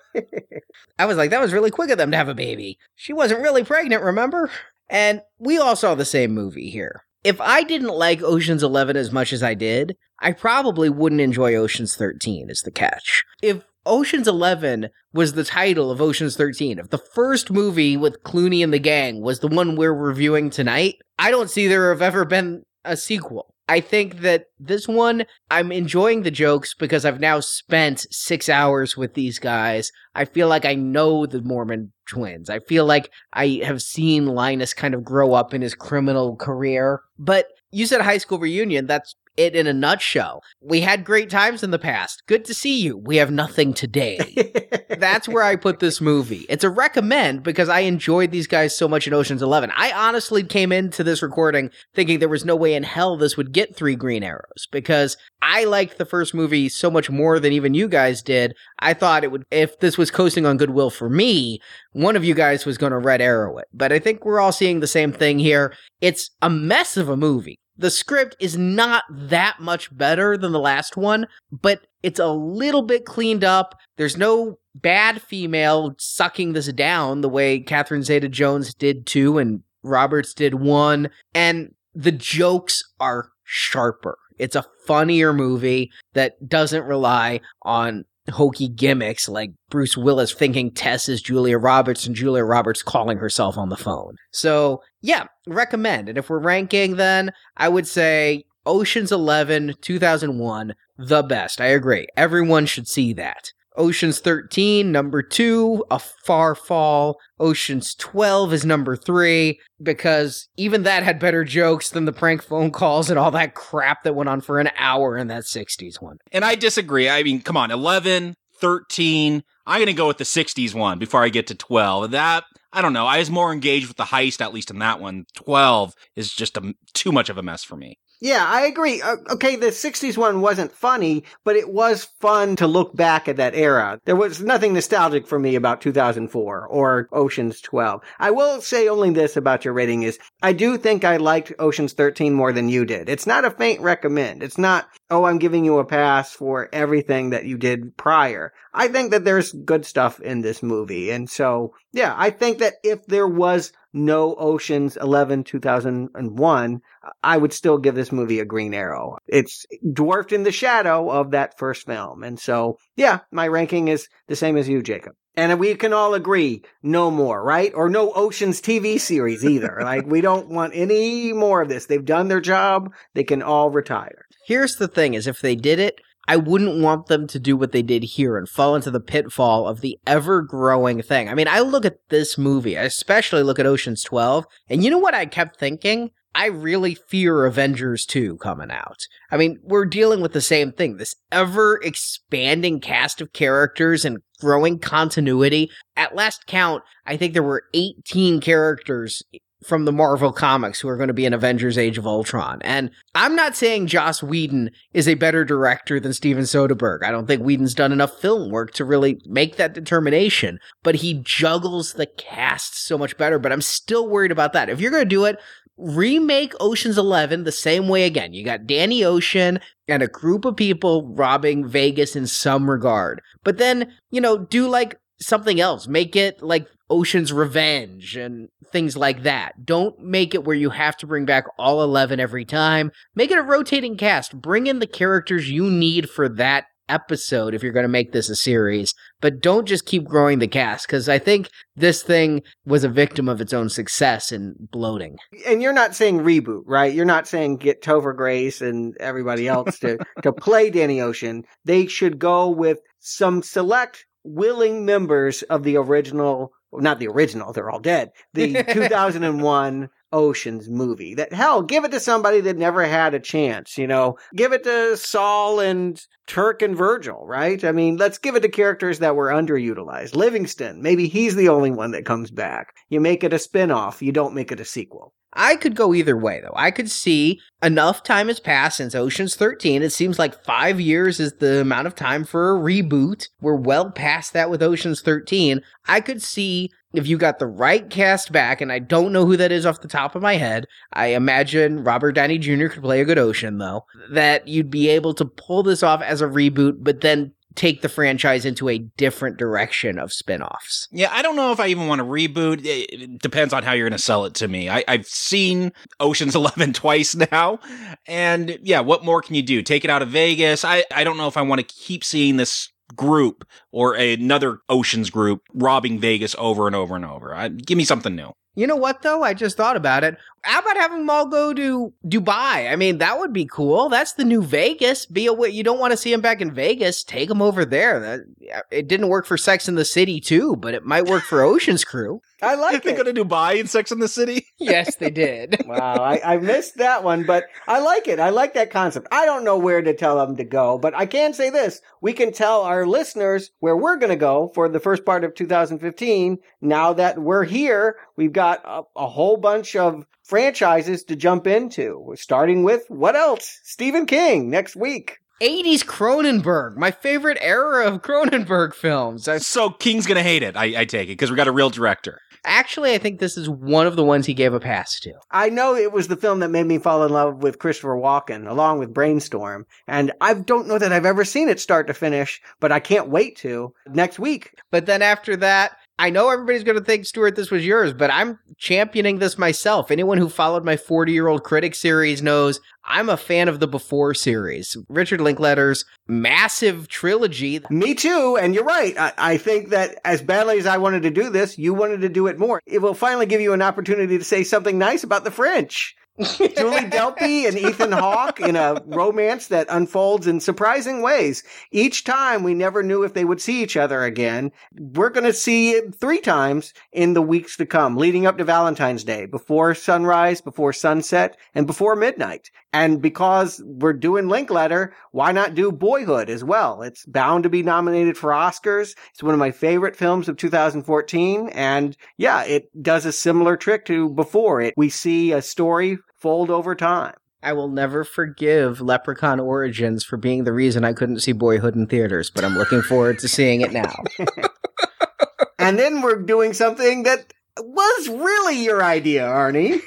I 0.97 1.05
was 1.05 1.18
like, 1.18 1.30
that 1.30 1.41
was 1.41 1.53
really 1.53 1.72
quick 1.72 1.89
of 1.89 1.97
them 1.97 2.12
to 2.12 2.18
have 2.18 2.30
a 2.30 2.36
baby. 2.36 2.78
She 2.95 3.14
wasn't 3.14 3.41
really 3.41 3.64
pregnant, 3.64 4.03
remember? 4.03 4.49
And 4.89 5.22
we 5.38 5.57
all 5.57 5.76
saw 5.76 5.95
the 5.95 6.05
same 6.05 6.32
movie 6.32 6.70
here. 6.70 7.03
If 7.24 7.41
I 7.41 7.64
didn't 7.64 7.89
like 7.89 8.22
Ocean's 8.22 8.64
11 8.64 8.95
as 8.95 9.12
much 9.12 9.34
as 9.34 9.43
I 9.43 9.53
did, 9.53 9.97
I 10.20 10.32
probably 10.32 10.89
wouldn't 10.89 11.22
enjoy 11.22 11.55
Ocean's 11.55 11.95
13, 11.95 12.49
is 12.49 12.62
the 12.62 12.72
catch. 12.72 13.24
If 13.41 13.64
Ocean's 13.86 14.28
11 14.28 14.89
was 15.14 15.34
the 15.34 15.43
title 15.43 15.91
of 15.91 16.01
Ocean's 16.01 16.38
13, 16.38 16.80
if 16.80 16.89
the 16.89 16.97
first 16.97 17.51
movie 17.51 17.97
with 17.97 18.24
Clooney 18.24 18.64
and 18.64 18.74
the 18.74 18.80
gang 18.80 19.22
was 19.22 19.39
the 19.39 19.47
one 19.47 19.76
we're 19.76 19.93
reviewing 19.93 20.49
tonight, 20.49 20.95
I 21.18 21.32
don't 21.32 21.49
see 21.49 21.68
there 21.68 21.89
have 21.89 22.01
ever 22.01 22.24
been 22.24 22.64
a 22.86 22.95
sequel. 22.95 23.53
I 23.70 23.82
think 23.82 24.22
that 24.22 24.45
this 24.59 24.88
one, 24.88 25.26
I'm 25.51 25.72
enjoying 25.72 26.24
the 26.24 26.32
jokes 26.32 26.74
because 26.74 27.05
I've 27.05 27.20
now 27.20 27.39
spent 27.39 28.07
six 28.09 28.49
hours 28.49 28.97
with 28.97 29.13
these 29.13 29.38
guys. 29.38 29.91
I 30.15 30.26
feel 30.26 30.47
like 30.47 30.65
I 30.65 30.74
know 30.74 31.28
the 31.28 31.43
Mormon 31.43 31.93
twins. 32.07 32.49
I 32.49 32.61
feel 32.61 32.86
like 32.86 33.11
I 33.32 33.61
have 33.63 33.84
seen 33.84 34.26
Linus 34.26 34.74
kind 34.74 34.95
of 34.95 35.03
grow 35.03 35.34
up 35.34 35.53
in 35.53 35.61
his 35.61 35.76
criminal 35.76 36.36
career. 36.36 37.01
But 37.20 37.49
you 37.70 37.86
said 37.86 38.01
high 38.01 38.17
school 38.17 38.39
reunion. 38.39 38.88
That's 38.88 39.13
it 39.40 39.56
in 39.56 39.68
a 39.68 39.74
nutshell. 39.74 40.44
We 40.62 40.82
had 40.82 41.06
great 41.06 41.30
times 41.30 41.64
in 41.64 41.72
the 41.72 41.80
past. 41.80 42.24
Good 42.28 42.44
to 42.46 42.54
see 42.54 42.82
you. 42.82 42.98
We 42.98 43.16
have 43.18 43.32
nothing 43.32 43.74
today. 43.74 44.54
That's 44.90 45.30
where 45.30 45.44
I 45.44 45.56
put 45.56 45.80
this 45.80 46.02
movie. 46.02 46.46
It's 46.50 46.66
a 46.66 46.70
recommend 46.70 47.42
because 47.42 47.70
I 47.70 47.80
enjoyed 47.80 48.32
these 48.32 48.48
guys 48.48 48.78
so 48.78 48.88
much 48.88 49.08
in 49.08 49.14
Ocean's 49.14 49.42
11. 49.42 49.72
I 49.76 49.94
honestly 49.94 50.44
came 50.44 50.74
into 50.74 51.06
this 51.06 51.22
recording 51.24 51.72
thinking 51.96 52.20
there 52.20 52.28
was 52.28 52.44
no 52.44 52.56
way 52.56 52.74
in 52.74 52.84
hell 52.84 53.16
this 53.16 53.38
would 53.38 53.54
get 53.54 53.76
three 53.76 53.96
green 53.96 54.24
arrows 54.24 54.68
because 54.72 55.16
I 55.42 55.64
liked 55.64 55.98
the 55.98 56.06
first 56.06 56.34
movie 56.34 56.68
so 56.68 56.92
much 56.92 57.10
more 57.10 57.40
than 57.40 57.54
even 57.54 57.74
you 57.74 57.88
guys 57.88 58.22
did. 58.22 58.54
I 58.80 58.94
thought 58.94 59.24
it 59.24 59.32
would, 59.32 59.46
if 59.52 59.80
this 59.80 59.98
was 59.98 60.12
coasting 60.12 60.46
on 60.46 60.58
goodwill 60.58 60.90
for 60.90 61.10
me, 61.10 61.62
one 61.94 62.18
of 62.18 62.26
you 62.26 62.34
guys 62.34 62.66
was 62.66 62.78
going 62.78 62.92
to 62.92 62.98
red 62.98 63.22
arrow 63.22 63.58
it. 63.58 63.70
But 63.74 63.94
I 63.94 64.00
think 64.00 64.26
we're 64.26 64.42
all 64.42 64.52
seeing 64.52 64.82
the 64.82 64.88
same 64.88 65.14
thing 65.14 65.40
here. 65.40 65.74
It's 66.02 66.30
a 66.42 66.50
mess 66.50 66.98
of 66.98 67.08
a 67.08 67.16
movie 67.16 67.60
the 67.80 67.89
script 67.89 68.36
is 68.39 68.57
not 68.57 69.05
that 69.09 69.61
much 69.61 69.95
better 69.97 70.38
than 70.38 70.51
the 70.51 70.59
last 70.59 70.97
one, 70.97 71.27
but 71.49 71.88
it's 72.03 72.19
a 72.19 72.27
little 72.27 72.82
bit 72.82 73.05
cleaned 73.05 73.43
up. 73.43 73.73
There's 73.95 74.17
no 74.17 74.59
bad 74.75 75.21
female 75.21 75.95
sucking 75.97 76.53
this 76.53 76.71
down 76.73 77.21
the 77.21 77.30
way 77.30 77.59
Catherine 77.61 78.03
Zeta 78.03 78.27
Jones 78.27 78.73
did 78.73 79.05
two 79.05 79.38
and 79.38 79.63
Roberts 79.82 80.34
did 80.34 80.55
one. 80.55 81.09
And 81.34 81.73
the 81.95 82.11
jokes 82.11 82.84
are 82.99 83.30
sharper. 83.45 84.17
It's 84.38 84.55
a 84.55 84.65
funnier 84.86 85.32
movie 85.32 85.91
that 86.13 86.49
doesn't 86.49 86.84
rely 86.84 87.39
on 87.61 88.03
hokey 88.30 88.67
gimmicks 88.67 89.27
like 89.27 89.51
Bruce 89.69 89.97
Willis 89.97 90.34
thinking 90.34 90.71
Tess 90.71 91.09
is 91.09 91.21
Julia 91.21 91.57
Roberts 91.57 92.05
and 92.05 92.15
Julia 92.15 92.43
Roberts 92.43 92.82
calling 92.82 93.17
herself 93.17 93.57
on 93.57 93.69
the 93.69 93.77
phone. 93.77 94.15
So, 94.32 94.82
yeah, 95.01 95.25
recommend. 95.47 96.09
And 96.09 96.17
if 96.17 96.30
we're 96.30 96.39
ranking, 96.39 96.95
then 96.95 97.32
I 97.57 97.69
would 97.69 97.88
say 97.88 98.45
Ocean's 98.65 99.11
11, 99.11 99.75
2001, 99.82 100.75
the 100.97 101.23
best. 101.23 101.61
I 101.61 101.67
agree. 101.67 102.07
Everyone 102.17 102.65
should 102.65 102.88
see 102.88 103.13
that. 103.13 103.51
Ocean's 103.80 104.19
13, 104.19 104.91
number 104.91 105.23
two, 105.23 105.86
A 105.89 105.97
Far 105.97 106.53
Fall. 106.53 107.17
Ocean's 107.39 107.95
12 107.95 108.53
is 108.53 108.65
number 108.65 108.97
three, 108.97 109.59
because 109.82 110.49
even 110.57 110.84
that 110.84 111.03
had 111.03 111.17
better 111.17 111.45
jokes 111.45 111.89
than 111.89 112.03
the 112.03 112.11
prank 112.11 112.43
phone 112.43 112.71
calls 112.71 113.09
and 113.09 113.17
all 113.17 113.32
that 113.32 113.55
crap 113.55 114.03
that 114.03 114.15
went 114.15 114.30
on 114.30 114.41
for 114.41 114.59
an 114.59 114.69
hour 114.77 115.17
in 115.17 115.27
that 115.27 115.43
60s 115.43 116.01
one. 116.01 116.17
And 116.34 116.43
I 116.43 116.55
disagree. 116.55 117.09
I 117.09 117.23
mean, 117.23 117.41
come 117.41 117.55
on, 117.55 117.71
11, 117.71 118.36
13. 118.59 119.43
I'm 119.65 119.77
going 119.80 119.88
to 119.88 119.93
go 119.93 120.07
with 120.07 120.17
the 120.17 120.25
60s 120.25 120.73
one 120.73 120.99
before 120.99 121.23
I 121.23 121.30
get 121.30 121.47
to 121.47 121.55
12. 121.55 122.11
That, 122.11 122.43
I 122.73 122.82
don't 122.82 122.93
know. 122.93 123.05
I 123.05 123.19
was 123.19 123.32
more 123.32 123.53
engaged 123.53 123.88
with 123.88 123.97
the 123.97 124.03
heist, 124.03 124.41
at 124.41 124.53
least 124.53 124.71
in 124.71 124.80
that 124.80 124.99
one. 124.99 125.23
12 125.38 125.93
is 126.17 126.34
just 126.34 126.57
a, 126.57 126.73
too 126.93 127.13
much 127.13 127.30
of 127.30 127.38
a 127.38 127.43
mess 127.43 127.63
for 127.63 127.77
me. 127.77 127.97
Yeah, 128.22 128.45
I 128.45 128.65
agree. 128.65 129.01
Uh, 129.01 129.15
okay, 129.32 129.55
the 129.55 129.67
60s 129.67 130.17
one 130.17 130.41
wasn't 130.41 130.74
funny, 130.74 131.24
but 131.45 131.55
it 131.55 131.70
was 131.70 132.03
fun 132.20 132.57
to 132.57 132.67
look 132.67 132.93
back 132.93 133.30
at 133.30 133.38
that 133.38 133.55
era. 133.55 134.01
There 134.03 134.15
was 134.15 134.41
nothing 134.41 134.74
nostalgic 134.74 135.26
for 135.26 135.39
me 135.39 135.55
about 135.55 135.80
2004 135.80 136.67
or 136.67 137.07
Ocean's 137.13 137.61
12. 137.61 138.01
I 138.20 138.32
will 138.32 138.59
say 138.59 138.89
only 138.89 139.11
this 139.11 139.38
about 139.38 139.63
your 139.63 139.74
rating 139.74 140.03
is 140.03 140.20
I 140.41 140.51
do 140.51 140.78
think 140.78 141.05
I 141.05 141.15
liked 141.15 141.53
Ocean's 141.59 141.93
13 141.93 142.34
more 142.34 142.51
than 142.51 142.67
you 142.67 142.84
did. 142.84 143.07
It's 143.07 143.28
not 143.28 143.45
a 143.45 143.51
faint 143.51 143.80
recommend. 143.80 144.43
It's 144.43 144.57
not, 144.57 144.89
oh, 145.09 145.24
I'm 145.24 145.39
giving 145.39 145.63
you 145.63 145.78
a 145.78 145.86
pass 145.86 146.34
for 146.34 146.67
everything 146.74 147.30
that 147.30 147.45
you 147.45 147.57
did 147.57 147.95
prior. 147.95 148.51
I 148.74 148.89
think 148.89 149.11
that 149.11 149.24
there's 149.24 149.53
good 149.53 149.86
stuff 149.86 150.20
in 150.20 150.41
this 150.41 150.61
movie. 150.61 151.09
And 151.09 151.30
so, 151.30 151.74
yeah, 151.93 152.13
I 152.17 152.32
think 152.32 152.59
that 152.59 152.76
if 152.84 153.05
there 153.05 153.28
was 153.28 153.72
no 153.94 154.36
Oceans 154.36 154.98
11 154.98 155.44
2001, 155.44 156.82
I 157.24 157.38
would 157.38 157.54
still 157.54 157.78
give 157.78 157.96
this 157.96 158.12
movie 158.12 158.40
a 158.40 158.46
green 158.46 158.74
arrow. 158.74 159.18
It's 159.28 159.66
dwarfed 159.94 160.32
in 160.32 160.44
the 160.44 160.52
shadow 160.52 161.10
of 161.10 161.32
that 161.32 161.58
first 161.58 161.86
film. 161.86 162.24
And 162.24 162.40
so, 162.40 162.78
yeah, 162.96 163.20
my 163.32 163.48
ranking 163.48 163.88
is 163.88 164.08
the 164.28 164.36
same 164.36 164.58
as 164.58 164.70
you, 164.70 164.82
Jacob. 164.82 165.14
And 165.36 165.58
we 165.60 165.76
can 165.76 165.94
all 165.94 166.16
agree, 166.16 166.64
no 166.84 167.10
more, 167.10 167.42
right? 167.42 167.72
Or 167.74 167.90
no 167.90 168.12
Oceans 168.12 168.62
TV 168.62 169.00
series 169.00 169.46
either. 169.46 169.80
like, 169.84 170.06
we 170.06 170.22
don't 170.22 170.50
want 170.50 170.74
any 170.76 171.32
more 171.32 171.62
of 171.62 171.70
this. 171.70 171.86
They've 171.86 172.04
done 172.04 172.28
their 172.28 172.42
job. 172.42 172.94
They 173.14 173.24
can 173.24 173.42
all 173.42 173.70
retire. 173.70 174.26
Here's 174.46 174.76
the 174.76 174.88
thing 174.88 175.14
is 175.14 175.28
if 175.28 175.40
they 175.40 175.56
did 175.56 175.80
it, 175.80 176.02
I 176.30 176.36
wouldn't 176.36 176.80
want 176.80 177.07
them 177.07 177.25
to 177.25 177.39
do 177.39 177.57
what 177.57 177.71
they 177.71 177.82
did 177.82 178.03
here 178.03 178.38
and 178.38 178.47
fall 178.47 178.75
into 178.75 178.91
the 178.91 178.99
pitfall 178.99 179.67
of 179.67 179.82
the 179.82 179.97
ever 180.05 180.43
growing 180.43 181.01
thing. 181.01 181.27
I 181.27 181.34
mean, 181.34 181.47
I 181.47 181.61
look 181.61 181.86
at 181.86 182.07
this 182.09 182.38
movie, 182.38 182.77
I 182.77 182.84
especially 182.84 183.41
look 183.41 183.57
at 183.57 183.65
Ocean's 183.65 184.03
12, 184.03 184.45
and 184.69 184.84
you 184.84 184.91
know 184.91 184.99
what 184.99 185.15
I 185.15 185.25
kept 185.25 185.57
thinking? 185.59 186.11
I 186.36 186.45
really 186.45 186.93
fear 186.93 187.45
Avengers 187.45 188.05
2 188.05 188.38
coming 188.38 188.69
out. 188.69 189.07
I 189.32 189.38
mean, 189.38 189.57
we're 189.63 189.86
dealing 189.86 190.21
with 190.21 190.34
the 190.34 190.39
same 190.39 190.71
thing 190.71 190.97
this 190.97 191.15
ever 191.32 191.80
expanding 191.82 192.80
cast 192.80 193.21
of 193.21 193.34
characters 193.34 194.05
and 194.05 194.19
growing 194.39 194.77
continuity. 194.77 195.71
At 195.97 196.13
last 196.13 196.45
count, 196.45 196.84
I 197.07 197.17
think 197.17 197.34
there 197.34 197.41
were 197.41 197.63
18 197.73 198.39
characters 198.39 199.23
from 199.64 199.86
the 199.86 199.91
Marvel 199.91 200.32
comics 200.32 200.80
who 200.80 200.88
are 200.88 200.95
going 200.95 201.10
to 201.10 201.14
be 201.14 201.26
in 201.26 201.34
Avengers 201.34 201.78
Age 201.78 201.97
of 201.97 202.07
Ultron. 202.07 202.62
And 202.62 202.91
I'm 203.14 203.36
not 203.36 203.55
saying 203.55 203.88
Joss 203.88 204.24
Whedon 204.24 204.72
is 204.93 205.07
a 205.07 205.16
better 205.16 205.43
director 205.43 205.99
than 205.99 206.14
Steven 206.14 206.43
Soderbergh. 206.43 207.03
I 207.03 207.12
don't 207.12 207.28
think 207.28 207.43
Whedon's 207.43 207.74
done 207.74 207.91
enough 207.91 208.20
film 208.20 208.51
work 208.51 208.72
to 208.76 208.86
really 208.86 209.22
make 209.26 209.57
that 209.57 209.74
determination, 209.74 210.60
but 210.82 210.95
he 210.95 211.22
juggles 211.24 211.93
the 211.93 212.05
cast 212.05 212.86
so 212.86 212.97
much 212.97 213.18
better. 213.18 213.38
But 213.38 213.51
I'm 213.51 213.62
still 213.62 214.07
worried 214.07 214.32
about 214.32 214.53
that. 214.53 214.70
If 214.70 214.80
you're 214.80 214.91
going 214.91 215.03
to 215.03 215.10
do 215.10 215.26
it, 215.26 215.39
remake 215.78 216.53
Ocean's 216.60 216.97
11 216.97 217.43
the 217.43 217.51
same 217.51 217.88
way 217.88 218.05
again. 218.05 218.34
You 218.34 218.43
got 218.43 218.68
Danny 218.68 219.03
Ocean 219.03 219.60
and 219.88 220.03
a 220.03 220.07
group 220.07 220.45
of 220.45 220.55
people 220.55 221.14
robbing 221.14 221.68
Vegas 221.68 222.16
in 222.16 222.28
some 222.28 222.70
regard. 222.70 223.22
But 223.43 223.57
then, 223.57 223.91
you 224.12 224.22
know, 224.22 224.38
do 224.38 224.68
like 224.68 224.99
something 225.22 225.59
else. 225.59 225.88
Make 225.88 226.15
it 226.15 226.41
like 226.41 226.67
Ocean's 226.89 227.32
Revenge 227.32 228.15
and 228.15 228.49
things 228.72 228.97
like 228.97 229.24
that. 229.24 229.65
Don't 229.65 229.99
make 229.99 230.34
it 230.34 230.43
where 230.43 230.55
you 230.55 230.70
have 230.72 230.97
to 230.97 231.07
bring 231.07 231.26
back 231.26 231.45
all 231.57 231.84
11 231.84 232.20
every 232.20 232.45
time. 232.45 232.91
Make 233.15 233.32
it 233.32 233.38
a 233.38 233.43
rotating 233.43 233.97
cast. 233.97 234.39
Bring 234.39 234.67
in 234.67 234.80
the 234.80 234.88
characters 234.88 235.49
you 235.49 235.70
need 235.70 236.09
for 236.09 236.28
that 236.30 236.65
episode 236.89 237.53
if 237.53 237.63
you're 237.63 237.72
going 237.72 237.84
to 237.84 237.88
make 237.88 238.11
this 238.11 238.30
a 238.30 238.36
series, 238.36 238.93
but 239.22 239.39
don't 239.39 239.67
just 239.67 239.86
keep 239.86 240.03
growing 240.05 240.39
the 240.39 240.47
cast 240.47 240.88
because 240.88 241.07
I 241.07 241.20
think 241.20 241.49
this 241.76 242.01
thing 242.01 242.41
was 242.65 242.84
a 242.84 242.89
victim 242.89 243.30
of 243.30 243.39
its 243.39 243.53
own 243.53 243.70
success 243.70 244.32
in 244.32 244.55
bloating. 244.72 245.17
And 245.45 245.61
you're 245.61 245.72
not 245.72 245.95
saying 245.95 246.20
reboot, 246.20 246.63
right? 246.65 246.93
You're 246.93 247.05
not 247.05 247.28
saying 247.28 247.57
get 247.57 247.82
Topher 247.82 248.15
Grace 248.15 248.61
and 248.61 248.95
everybody 248.99 249.47
else 249.47 249.80
to, 249.80 249.99
to 250.24 250.34
play 250.41 250.70
Danny 250.70 250.99
Ocean. 250.99 251.43
They 251.63 251.86
should 251.86 252.20
go 252.20 252.49
with 252.49 252.80
some 252.99 253.41
select 253.41 254.05
willing 254.24 254.86
members 254.86 255.43
of 255.43 255.63
the 255.63 255.78
original 255.78 256.53
not 256.72 256.99
the 256.99 257.07
original, 257.07 257.51
they're 257.51 257.70
all 257.70 257.80
dead. 257.80 258.11
The 258.34 258.63
2001 258.74 259.89
Oceans 260.11 260.70
movie. 260.70 261.15
That 261.15 261.34
hell, 261.34 261.61
give 261.61 261.84
it 261.84 261.91
to 261.91 261.99
somebody 261.99 262.41
that 262.41 262.57
never 262.57 262.86
had 262.86 263.13
a 263.13 263.20
chance, 263.20 263.78
you 263.78 263.88
know. 263.88 264.17
Give 264.36 264.53
it 264.53 264.63
to 264.63 264.97
Saul 264.97 265.59
and 265.59 266.03
Turk 266.28 266.61
and 266.61 266.76
Virgil, 266.76 267.26
right? 267.26 267.63
I 267.63 267.72
mean, 267.72 267.97
let's 267.97 268.17
give 268.17 268.36
it 268.36 268.41
to 268.41 268.49
characters 268.49 268.99
that 268.99 269.15
were 269.15 269.30
underutilized. 269.30 270.15
Livingston, 270.15 270.82
maybe 270.82 271.07
he's 271.07 271.36
the 271.36 271.49
only 271.49 271.72
one 271.72 271.91
that 271.91 272.05
comes 272.05 272.32
back. 272.32 272.74
You 272.89 272.99
make 272.99 273.24
it 273.24 273.34
a 273.34 273.39
spin-off, 273.39 274.01
you 274.01 274.11
don't 274.11 274.36
make 274.36 274.51
it 274.51 274.59
a 274.59 274.65
sequel. 274.65 275.13
I 275.34 275.55
could 275.55 275.75
go 275.75 275.93
either 275.93 276.17
way, 276.17 276.41
though. 276.41 276.53
I 276.55 276.71
could 276.71 276.89
see 276.89 277.39
enough 277.61 278.03
time 278.03 278.27
has 278.27 278.39
passed 278.39 278.77
since 278.77 278.95
Ocean's 278.95 279.36
13. 279.36 279.84
It 279.84 279.91
seems 279.91 280.17
like 280.17 280.43
five 280.43 280.80
years 280.80 281.19
is 281.19 281.34
the 281.34 281.61
amount 281.61 281.88
of 281.88 281.95
time 281.95 282.23
for 282.23 282.55
a 282.55 282.59
reboot. 282.59 283.30
We're 283.39 283.55
well 283.55 283.91
past 283.91 284.34
that 284.34 284.49
with 284.49 284.63
Ocean's 284.63 285.01
13. 285.01 285.61
I 285.88 286.01
could 286.01 286.21
see 286.21 286.71
if 286.93 287.05
you 287.05 287.17
got 287.17 287.38
the 287.38 287.47
right 287.47 287.88
cast 287.89 288.32
back, 288.32 288.61
and 288.61 288.71
I 288.71 288.80
don't 288.80 289.11
know 289.11 289.25
who 289.25 289.38
that 289.38 289.51
is 289.51 289.65
off 289.65 289.82
the 289.82 289.88
top 289.88 290.15
of 290.15 290.23
my 290.23 290.38
head, 290.38 290.65
I 290.93 291.07
imagine 291.07 291.84
Robert 291.84 292.13
Downey 292.13 292.39
Jr. 292.39 292.67
could 292.67 292.82
play 292.82 293.01
a 293.01 293.05
good 293.05 293.19
Ocean, 293.19 293.59
though, 293.59 293.86
that 294.11 294.47
you'd 294.47 294.71
be 294.71 294.89
able 294.89 295.13
to 295.13 295.25
pull 295.25 295.61
this 295.61 295.84
off 295.84 296.01
as 296.01 296.21
a 296.21 296.27
reboot, 296.27 296.77
but 296.80 297.01
then 297.01 297.34
take 297.56 297.82
the 297.82 297.89
franchise 297.89 298.45
into 298.45 298.70
a 298.70 298.78
different 298.78 299.38
direction 299.38 299.97
of 299.97 300.14
spin-offs. 300.14 300.88
Yeah, 300.91 301.10
I 301.12 301.22
don't 301.22 301.36
know 301.36 301.52
if 301.52 301.60
I 301.60 301.68
even 301.68 301.88
want 301.88 302.00
to 302.00 302.06
reboot. 302.06 302.62
It 302.64 303.20
depends 303.22 303.54
on 303.54 303.64
how 303.64 303.74
you're 303.74 303.89
going 303.89 303.97
to 303.97 304.04
sell 304.04 304.26
it 304.26 304.36
to 304.36 304.47
me. 304.47 304.70
I, 304.70 304.84
have 304.88 305.06
seen 305.06 305.72
Ocean's 306.00 306.36
11 306.36 306.74
twice 306.74 307.16
now. 307.16 307.60
And 308.08 308.58
yeah, 308.62 308.82
what 308.82 309.04
more 309.04 309.22
can 309.22 309.36
you 309.36 309.41
do? 309.41 309.62
Take 309.62 309.84
it 309.84 309.89
out 309.89 310.02
of 310.02 310.10
Vegas. 310.10 310.64
I, 310.64 310.84
I 310.93 311.04
don't 311.04 311.18
know 311.18 311.28
if 311.28 311.38
I 311.38 311.41
want 311.41 311.60
to 311.60 311.76
keep 311.76 312.04
seeing 312.04 312.38
this 312.38 312.70
group 312.95 313.45
or 313.72 313.93
another 313.93 314.60
Oceans 314.68 315.10
group 315.10 315.41
robbing 315.54 316.00
Vegas 316.00 316.36
over 316.38 316.68
and 316.68 316.76
over 316.76 316.95
and 316.95 317.06
over. 317.06 317.36
I, 317.36 317.50
give 317.50 317.78
me 317.78 317.86
something 317.86 318.16
new. 318.16 318.34
You 318.60 318.68
know 318.68 318.76
what 318.76 319.03
though? 319.03 319.24
I 319.24 319.34
just 319.34 319.55
thought 319.55 319.78
about 319.78 320.03
it. 320.03 320.18
How 320.41 320.60
about 320.60 320.76
having 320.78 320.99
them 320.99 321.10
all 321.10 321.28
go 321.28 321.53
to 321.53 321.93
Dubai? 322.05 322.70
I 322.72 322.76
mean, 322.76 322.97
that 322.97 323.18
would 323.18 323.32
be 323.32 323.45
cool. 323.45 323.88
That's 323.88 324.14
the 324.14 324.26
new 324.26 324.41
Vegas. 324.41 325.05
Be 325.05 325.28
a 325.28 325.47
you 325.47 325.64
don't 325.64 325.80
want 325.80 325.91
to 325.91 325.97
see 325.97 326.12
them 326.12 326.22
back 326.22 326.41
in 326.41 326.51
Vegas. 326.51 327.03
Take 327.03 327.30
them 327.30 327.41
over 327.41 327.64
there. 327.66 327.99
That, 327.99 328.64
it 328.70 328.88
didn't 328.88 329.07
work 329.07 329.26
for 329.26 329.38
Sex 329.38 329.70
in 329.70 329.76
the 329.76 329.86
City 329.86 330.20
too, 330.20 330.57
but 330.57 330.74
it 330.74 330.86
might 330.86 331.05
work 331.05 331.24
for 331.24 331.41
Ocean's 331.41 331.86
Crew. 331.86 332.22
I 332.41 332.55
like 332.60 332.72
Did 332.72 332.78
it. 332.78 332.84
they 332.97 333.03
go 333.03 333.12
to 333.12 333.26
Dubai 333.26 333.60
in 333.60 333.68
Sex 333.68 333.91
in 333.91 333.99
the 333.99 334.07
City? 334.07 334.47
yes, 334.57 334.95
they 334.95 335.10
did. 335.10 335.64
wow, 335.66 335.95
I, 335.95 336.36
I 336.36 336.38
missed 336.38 336.78
that 336.78 337.03
one, 337.03 337.24
but 337.26 337.45
I 337.68 337.80
like 337.80 338.07
it. 338.07 338.20
I 338.20 338.30
like 338.30 338.53
that 338.53 338.72
concept. 338.72 339.07
I 339.12 339.26
don't 339.26 339.43
know 339.43 339.57
where 339.57 339.82
to 339.82 339.93
tell 339.93 340.18
them 340.18 340.38
to 340.38 340.43
go, 340.43 340.78
but 340.78 340.95
I 340.95 341.05
can 341.05 341.34
say 341.34 341.49
this. 341.49 341.82
We 342.01 342.14
can 342.14 342.32
tell 342.32 342.62
our 342.62 342.86
listeners 342.86 343.51
where 343.60 343.76
we're 343.76 343.97
going 343.97 344.10
to 344.10 344.16
go 344.16 344.51
for 344.55 344.70
the 344.70 344.80
first 344.80 345.05
part 345.05 345.24
of 345.24 345.36
2015. 345.36 346.38
Now 346.62 346.93
that 346.93 347.20
we're 347.20 347.43
here, 347.43 347.97
we've 348.16 348.34
got 348.34 348.49
a, 348.56 348.82
a 348.95 349.08
whole 349.08 349.38
bunch 349.38 349.76
of 349.76 350.06
franchises 350.24 351.04
to 351.06 351.16
jump 351.16 351.47
into. 351.47 352.14
Starting 352.16 352.64
with 352.64 352.84
what 352.88 353.16
else? 353.16 353.60
Stephen 353.64 354.06
King 354.06 354.50
next 354.50 354.76
week. 354.76 355.18
80s 355.41 355.86
Cronenberg, 355.86 356.76
my 356.76 356.91
favorite 356.91 357.38
era 357.39 357.88
of 357.88 358.02
Cronenberg 358.02 358.74
films. 358.74 359.28
I, 359.28 359.38
so 359.38 359.70
King's 359.70 360.06
gonna 360.06 360.24
hate 360.24 360.43
it. 360.43 360.58
I, 360.58 360.82
I 360.82 360.86
take 360.86 361.08
it 361.08 361.14
because 361.14 361.32
we 361.32 361.38
got 361.38 361.47
a 361.47 361.52
real 361.52 361.70
director. 361.70 362.20
Actually, 362.45 362.93
I 362.93 362.97
think 362.97 363.20
this 363.20 363.38
is 363.38 363.50
one 363.50 363.86
of 363.86 363.95
the 363.95 364.04
ones 364.04 364.26
he 364.26 364.34
gave 364.34 364.54
a 364.54 364.60
pass 364.60 365.00
to. 365.02 365.14
I 365.30 365.50
know 365.50 365.76
it 365.76 365.91
was 365.91 366.08
the 366.08 366.16
film 366.16 366.39
that 366.39 366.50
made 366.50 366.66
me 366.66 366.78
fall 366.78 367.06
in 367.06 367.12
love 367.12 367.43
with 367.43 367.60
Christopher 367.60 367.95
Walken, 367.95 368.50
along 368.50 368.80
with 368.80 368.93
Brainstorm, 368.93 369.66
and 369.88 370.12
I 370.22 370.34
don't 370.36 370.68
know 370.68 370.78
that 370.78 370.93
I've 370.93 371.06
ever 371.06 371.26
seen 371.26 371.50
it 371.50 371.60
start 371.60 371.88
to 371.88 371.93
finish, 371.93 372.41
but 372.60 372.72
I 372.72 372.80
can't 372.80 373.10
wait 373.10 373.38
to 373.38 373.74
next 373.88 374.20
week. 374.20 374.54
But 374.72 374.86
then 374.86 375.02
after 375.02 375.36
that, 375.38 375.78
I 376.00 376.10
know 376.10 376.30
everybody's 376.30 376.64
going 376.64 376.78
to 376.78 376.84
think, 376.84 377.06
Stuart, 377.06 377.36
this 377.36 377.52
was 377.52 377.66
yours, 377.66 377.91
but 377.91 378.10
I'm 378.10 378.39
championing 378.58 379.20
this 379.20 379.38
myself. 379.38 379.91
Anyone 379.91 380.18
who 380.18 380.30
followed 380.30 380.64
my 380.64 380.78
40 380.78 381.12
year 381.12 381.28
old 381.28 381.43
critic 381.43 381.76
series 381.76 382.22
knows 382.24 382.62
I'm 382.86 383.10
a 383.10 383.18
fan 383.18 383.50
of 383.50 383.60
the 383.60 383.68
Before 383.68 384.14
series. 384.14 384.78
Richard 384.88 385.20
Linklater's 385.20 385.84
massive 386.08 386.88
trilogy. 386.88 387.60
Me 387.70 387.93
too, 387.93 388.38
and 388.41 388.56
you're 388.56 388.64
right. 388.64 388.97
I, 388.97 389.12
I, 389.18 389.38
think 389.38 389.70
that 389.70 390.00
as 390.06 390.22
badly 390.22 390.58
as 390.58 390.66
I 390.66 390.78
wanted 390.78 391.04
to 391.04 391.12
do 391.12 391.30
this, 391.30 391.58
you 391.58 391.74
wanted 391.74 392.00
to 392.02 392.10
do 392.10 392.28
it 392.28 392.39
more. 392.39 392.62
It 392.66 392.82
will 392.82 392.93
finally 392.93 393.26
give 393.26 393.41
you 393.41 393.52
an 393.52 393.62
opportunity 393.62 394.18
to 394.18 394.24
say 394.24 394.45
something 394.45 394.78
nice 394.78 395.04
about 395.04 395.26
the 395.26 395.32
French. 395.32 395.97
Julie 396.20 396.89
Delpy 396.89 397.47
and 397.47 397.57
Ethan 397.57 397.93
Hawke 397.93 398.41
in 398.41 398.57
a 398.57 398.82
romance 398.86 399.47
that 399.47 399.67
unfolds 399.70 400.28
in 400.28 400.41
surprising 400.41 401.01
ways. 401.01 401.43
Each 401.72 402.03
time 402.03 402.43
we 402.43 402.53
never 402.53 402.84
knew 402.84 403.03
if 403.03 403.13
they 403.13 403.24
would 403.24 403.39
see 403.39 403.63
each 403.63 403.78
other 403.78 404.03
again. 404.03 404.51
We're 404.78 405.11
going 405.11 405.26
to 405.26 405.34
see 405.34 405.72
it 405.72 405.95
three 405.95 406.20
times 406.20 406.74
in 406.91 407.13
the 407.13 407.22
weeks 407.22 407.55
to 407.57 407.65
come, 407.65 407.95
leading 407.95 408.26
up 408.26 408.38
to 408.38 408.43
Valentine's 408.43 409.05
Day, 409.05 409.28
before 409.28 409.74
sunrise, 409.74 410.41
before 410.41 410.74
sunset, 410.74 411.38
and 411.55 411.65
before 411.65 411.95
midnight. 411.95 412.51
And 412.74 413.01
because 413.01 413.61
we're 413.65 413.93
doing 413.93 414.28
Linklater, 414.28 414.93
why 415.11 415.32
not 415.32 415.55
do 415.55 415.72
Boyhood 415.72 416.30
as 416.30 416.43
well? 416.43 416.82
It's 416.82 417.05
bound 417.05 417.43
to 417.43 417.49
be 417.49 417.63
nominated 417.63 418.17
for 418.17 418.32
Oscars. 418.32 418.95
It's 419.11 419.24
one 419.24 419.34
of 419.34 419.39
my 419.39 419.51
favorite 419.51 419.95
films 419.95 420.28
of 420.28 420.38
2014. 420.38 421.49
And 421.49 421.97
yeah, 422.17 422.43
it 422.43 422.70
does 422.84 423.05
a 423.05 423.11
similar 423.11 423.57
trick 423.57 423.86
to 423.86 424.09
before 424.09 424.61
it. 424.61 424.74
We 424.78 424.89
see 424.89 425.32
a 425.32 425.41
story 425.41 425.97
fold 426.20 426.49
over 426.49 426.76
time. 426.76 427.13
I 427.41 427.53
will 427.53 427.70
never 427.70 428.03
forgive 428.03 428.82
Leprechaun 428.82 429.39
Origins 429.39 430.03
for 430.03 430.17
being 430.17 430.43
the 430.43 430.51
reason 430.51 430.84
I 430.84 430.93
couldn't 430.93 431.20
see 431.20 431.32
Boyhood 431.32 431.76
in 431.76 431.88
theaters, 431.88 432.30
but 432.30 432.43
I'm 432.43 432.55
looking 432.55 432.82
forward 432.82 433.20
to 433.20 433.30
seeing 433.30 433.61
it 433.61 433.72
now. 433.72 434.03
and 435.59 435.80
then 435.80 436.01
we're 436.01 436.22
doing 436.22 436.53
something 436.53 437.03
that 437.03 437.34
was 437.57 438.09
really 438.09 438.61
your 438.61 438.84
idea, 438.84 439.26
Arnie. 439.26 439.82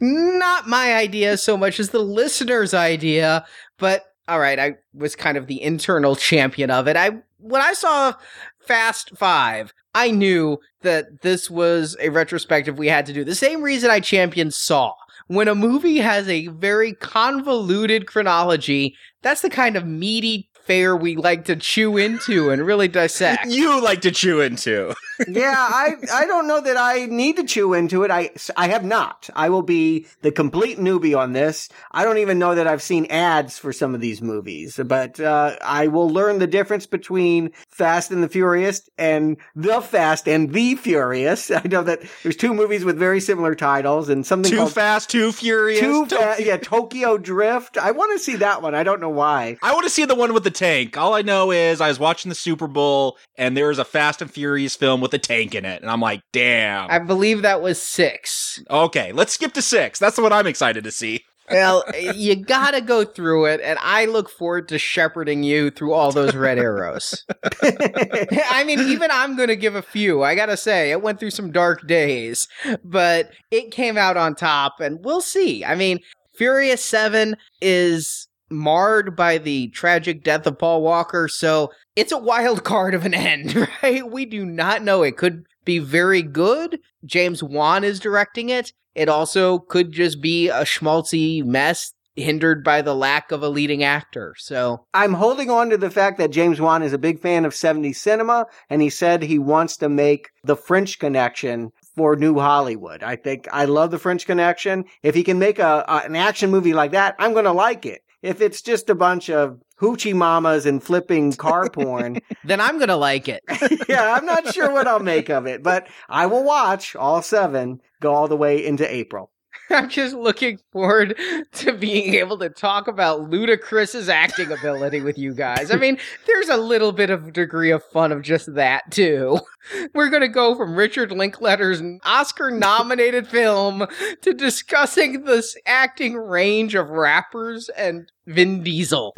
Not 0.00 0.66
my 0.66 0.94
idea 0.94 1.36
so 1.36 1.58
much 1.58 1.78
as 1.78 1.90
the 1.90 1.98
listener's 1.98 2.72
idea, 2.72 3.44
but 3.76 4.06
all 4.26 4.38
right, 4.38 4.58
I 4.58 4.76
was 4.94 5.14
kind 5.14 5.36
of 5.36 5.46
the 5.46 5.62
internal 5.62 6.16
champion 6.16 6.70
of 6.70 6.88
it. 6.88 6.96
I 6.96 7.18
when 7.38 7.60
I 7.60 7.74
saw 7.74 8.14
Fast 8.60 9.16
5, 9.16 9.72
I 9.94 10.10
knew 10.10 10.58
that 10.82 11.22
this 11.22 11.50
was 11.50 11.96
a 12.00 12.08
retrospective 12.08 12.78
we 12.78 12.88
had 12.88 13.06
to 13.06 13.12
do. 13.12 13.24
The 13.24 13.34
same 13.34 13.62
reason 13.62 13.90
I 13.90 14.00
championed 14.00 14.54
Saw 14.54 14.94
when 15.28 15.48
a 15.48 15.54
movie 15.54 15.98
has 15.98 16.28
a 16.28 16.48
very 16.48 16.94
convoluted 16.94 18.06
chronology, 18.06 18.96
that's 19.22 19.42
the 19.42 19.50
kind 19.50 19.76
of 19.76 19.86
meaty 19.86 20.50
fare 20.68 20.94
we 20.94 21.16
like 21.16 21.46
to 21.46 21.56
chew 21.56 21.96
into 21.96 22.50
and 22.50 22.64
really 22.64 22.88
dissect. 22.88 23.46
You 23.58 23.82
like 23.82 24.02
to 24.02 24.10
chew 24.10 24.40
into. 24.40 24.94
yeah, 25.26 25.56
I 25.56 25.94
I 26.12 26.26
don't 26.26 26.46
know 26.46 26.60
that 26.60 26.76
I 26.76 27.06
need 27.06 27.36
to 27.36 27.44
chew 27.44 27.72
into 27.74 28.04
it. 28.04 28.10
I 28.10 28.30
I 28.56 28.68
have 28.68 28.84
not. 28.84 29.28
I 29.34 29.48
will 29.48 29.62
be 29.62 30.06
the 30.22 30.30
complete 30.30 30.78
newbie 30.78 31.18
on 31.18 31.32
this. 31.32 31.70
I 31.90 32.04
don't 32.04 32.18
even 32.18 32.38
know 32.38 32.54
that 32.54 32.66
I've 32.66 32.82
seen 32.82 33.06
ads 33.06 33.58
for 33.58 33.72
some 33.72 33.94
of 33.94 34.00
these 34.00 34.22
movies, 34.22 34.78
but 34.84 35.18
uh, 35.18 35.56
I 35.62 35.88
will 35.88 36.08
learn 36.08 36.38
the 36.38 36.46
difference 36.46 36.86
between 36.86 37.50
Fast 37.68 38.10
and 38.10 38.22
the 38.22 38.28
Furious 38.28 38.88
and 38.98 39.38
The 39.56 39.80
Fast 39.80 40.28
and 40.28 40.52
the 40.52 40.76
Furious. 40.76 41.50
I 41.50 41.62
know 41.64 41.82
that 41.82 42.02
there's 42.22 42.36
two 42.36 42.54
movies 42.54 42.84
with 42.84 42.98
very 42.98 43.20
similar 43.20 43.54
titles 43.54 44.08
and 44.08 44.26
something 44.26 44.50
Too 44.50 44.58
called 44.58 44.74
Fast, 44.74 45.10
Too 45.10 45.32
Furious. 45.32 45.80
Too 45.80 46.06
Fast, 46.06 46.40
yeah, 46.40 46.58
Tokyo 46.58 47.18
Drift. 47.18 47.78
I 47.78 47.90
want 47.92 48.12
to 48.12 48.22
see 48.22 48.36
that 48.36 48.62
one. 48.62 48.74
I 48.74 48.84
don't 48.84 49.00
know 49.00 49.08
why. 49.08 49.56
I 49.62 49.72
want 49.72 49.84
to 49.84 49.90
see 49.90 50.04
the 50.04 50.14
one 50.14 50.32
with 50.34 50.44
the 50.44 50.50
tank. 50.58 50.96
All 50.96 51.14
I 51.14 51.22
know 51.22 51.50
is 51.50 51.80
I 51.80 51.88
was 51.88 51.98
watching 51.98 52.28
the 52.28 52.34
Super 52.34 52.66
Bowl 52.66 53.16
and 53.36 53.56
there 53.56 53.68
was 53.68 53.78
a 53.78 53.84
Fast 53.84 54.20
and 54.20 54.30
Furious 54.30 54.74
film 54.76 55.00
with 55.00 55.14
a 55.14 55.18
tank 55.18 55.54
in 55.54 55.64
it. 55.64 55.80
And 55.80 55.90
I'm 55.90 56.00
like, 56.00 56.22
damn. 56.32 56.90
I 56.90 56.98
believe 56.98 57.42
that 57.42 57.62
was 57.62 57.80
six. 57.80 58.62
Okay, 58.68 59.12
let's 59.12 59.32
skip 59.32 59.52
to 59.54 59.62
six. 59.62 59.98
That's 59.98 60.18
one 60.18 60.32
I'm 60.32 60.46
excited 60.46 60.84
to 60.84 60.90
see. 60.90 61.24
well, 61.50 61.82
you 62.14 62.36
gotta 62.36 62.82
go 62.82 63.06
through 63.06 63.46
it, 63.46 63.62
and 63.62 63.78
I 63.80 64.04
look 64.04 64.28
forward 64.28 64.68
to 64.68 64.78
shepherding 64.78 65.42
you 65.42 65.70
through 65.70 65.94
all 65.94 66.12
those 66.12 66.36
red 66.36 66.58
arrows. 66.58 67.24
I 67.62 68.64
mean, 68.66 68.80
even 68.80 69.10
I'm 69.10 69.34
gonna 69.34 69.56
give 69.56 69.74
a 69.74 69.80
few. 69.80 70.22
I 70.22 70.34
gotta 70.34 70.58
say, 70.58 70.90
it 70.90 71.00
went 71.00 71.18
through 71.18 71.30
some 71.30 71.50
dark 71.50 71.86
days, 71.86 72.48
but 72.84 73.30
it 73.50 73.70
came 73.70 73.96
out 73.96 74.18
on 74.18 74.34
top, 74.34 74.80
and 74.80 75.02
we'll 75.02 75.22
see. 75.22 75.64
I 75.64 75.74
mean, 75.74 76.00
Furious 76.36 76.84
7 76.84 77.34
is 77.60 78.27
marred 78.50 79.16
by 79.16 79.38
the 79.38 79.68
tragic 79.68 80.22
death 80.22 80.46
of 80.46 80.58
Paul 80.58 80.82
Walker, 80.82 81.28
so 81.28 81.70
it's 81.96 82.12
a 82.12 82.18
wild 82.18 82.64
card 82.64 82.94
of 82.94 83.04
an 83.04 83.14
end, 83.14 83.54
right? 83.82 84.08
We 84.08 84.26
do 84.26 84.44
not 84.44 84.82
know. 84.82 85.02
It 85.02 85.16
could 85.16 85.44
be 85.64 85.78
very 85.78 86.22
good. 86.22 86.80
James 87.04 87.42
Wan 87.42 87.84
is 87.84 88.00
directing 88.00 88.48
it. 88.48 88.72
It 88.94 89.08
also 89.08 89.60
could 89.60 89.92
just 89.92 90.20
be 90.20 90.48
a 90.48 90.62
schmaltzy 90.62 91.44
mess 91.44 91.92
hindered 92.18 92.64
by 92.64 92.82
the 92.82 92.94
lack 92.94 93.30
of 93.30 93.42
a 93.42 93.48
leading 93.48 93.84
actor. 93.84 94.34
So 94.38 94.86
I'm 94.92 95.14
holding 95.14 95.50
on 95.50 95.70
to 95.70 95.78
the 95.78 95.90
fact 95.90 96.18
that 96.18 96.30
James 96.30 96.60
Wan 96.60 96.82
is 96.82 96.92
a 96.92 96.98
big 96.98 97.20
fan 97.20 97.44
of 97.44 97.52
70s 97.52 97.96
cinema 97.96 98.46
and 98.68 98.82
he 98.82 98.90
said 98.90 99.22
he 99.22 99.38
wants 99.38 99.76
to 99.78 99.88
make 99.88 100.30
the 100.42 100.56
French 100.56 100.98
connection 100.98 101.70
for 101.96 102.16
New 102.16 102.38
Hollywood. 102.38 103.02
I 103.02 103.16
think 103.16 103.48
I 103.52 103.64
love 103.64 103.90
the 103.90 103.98
French 103.98 104.26
Connection. 104.26 104.84
If 105.02 105.14
he 105.14 105.24
can 105.24 105.38
make 105.38 105.58
a, 105.58 105.84
a 105.88 106.02
an 106.06 106.16
action 106.16 106.50
movie 106.50 106.72
like 106.72 106.92
that, 106.92 107.16
I'm 107.18 107.32
going 107.32 107.44
to 107.44 107.52
like 107.52 107.84
it. 107.86 108.02
If 108.22 108.40
it's 108.40 108.62
just 108.62 108.90
a 108.90 108.94
bunch 108.94 109.30
of 109.30 109.60
hoochie 109.80 110.14
mamas 110.14 110.66
and 110.66 110.82
flipping 110.82 111.32
car 111.34 111.68
porn, 111.72 112.20
then 112.44 112.60
I'm 112.60 112.78
going 112.78 112.88
to 112.88 112.96
like 112.96 113.28
it. 113.28 113.42
yeah, 113.88 114.14
I'm 114.14 114.26
not 114.26 114.52
sure 114.52 114.72
what 114.72 114.86
I'll 114.86 114.98
make 114.98 115.28
of 115.28 115.46
it, 115.46 115.62
but 115.62 115.88
I 116.08 116.26
will 116.26 116.44
watch 116.44 116.96
all 116.96 117.22
seven 117.22 117.80
go 118.00 118.14
all 118.14 118.28
the 118.28 118.36
way 118.36 118.64
into 118.64 118.92
April. 118.92 119.30
I'm 119.70 119.88
just 119.88 120.14
looking 120.14 120.58
forward 120.72 121.18
to 121.52 121.72
being 121.72 122.14
able 122.14 122.38
to 122.38 122.48
talk 122.48 122.88
about 122.88 123.30
Ludacris's 123.30 124.08
acting 124.08 124.50
ability 124.50 125.00
with 125.00 125.18
you 125.18 125.34
guys. 125.34 125.70
I 125.70 125.76
mean, 125.76 125.98
there's 126.26 126.48
a 126.48 126.56
little 126.56 126.92
bit 126.92 127.10
of 127.10 127.32
degree 127.32 127.70
of 127.70 127.84
fun 127.84 128.12
of 128.12 128.22
just 128.22 128.54
that 128.54 128.90
too. 128.90 129.38
We're 129.94 130.08
going 130.08 130.22
to 130.22 130.28
go 130.28 130.54
from 130.54 130.74
Richard 130.74 131.12
Linklater's 131.12 131.82
Oscar 132.04 132.50
nominated 132.50 133.28
film 133.28 133.86
to 134.22 134.32
discussing 134.32 135.24
this 135.24 135.56
acting 135.66 136.14
range 136.14 136.74
of 136.74 136.88
rappers 136.88 137.68
and 137.70 138.10
Vin 138.26 138.62
Diesel. 138.62 139.14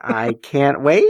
I 0.00 0.34
can't 0.42 0.82
wait. 0.82 1.06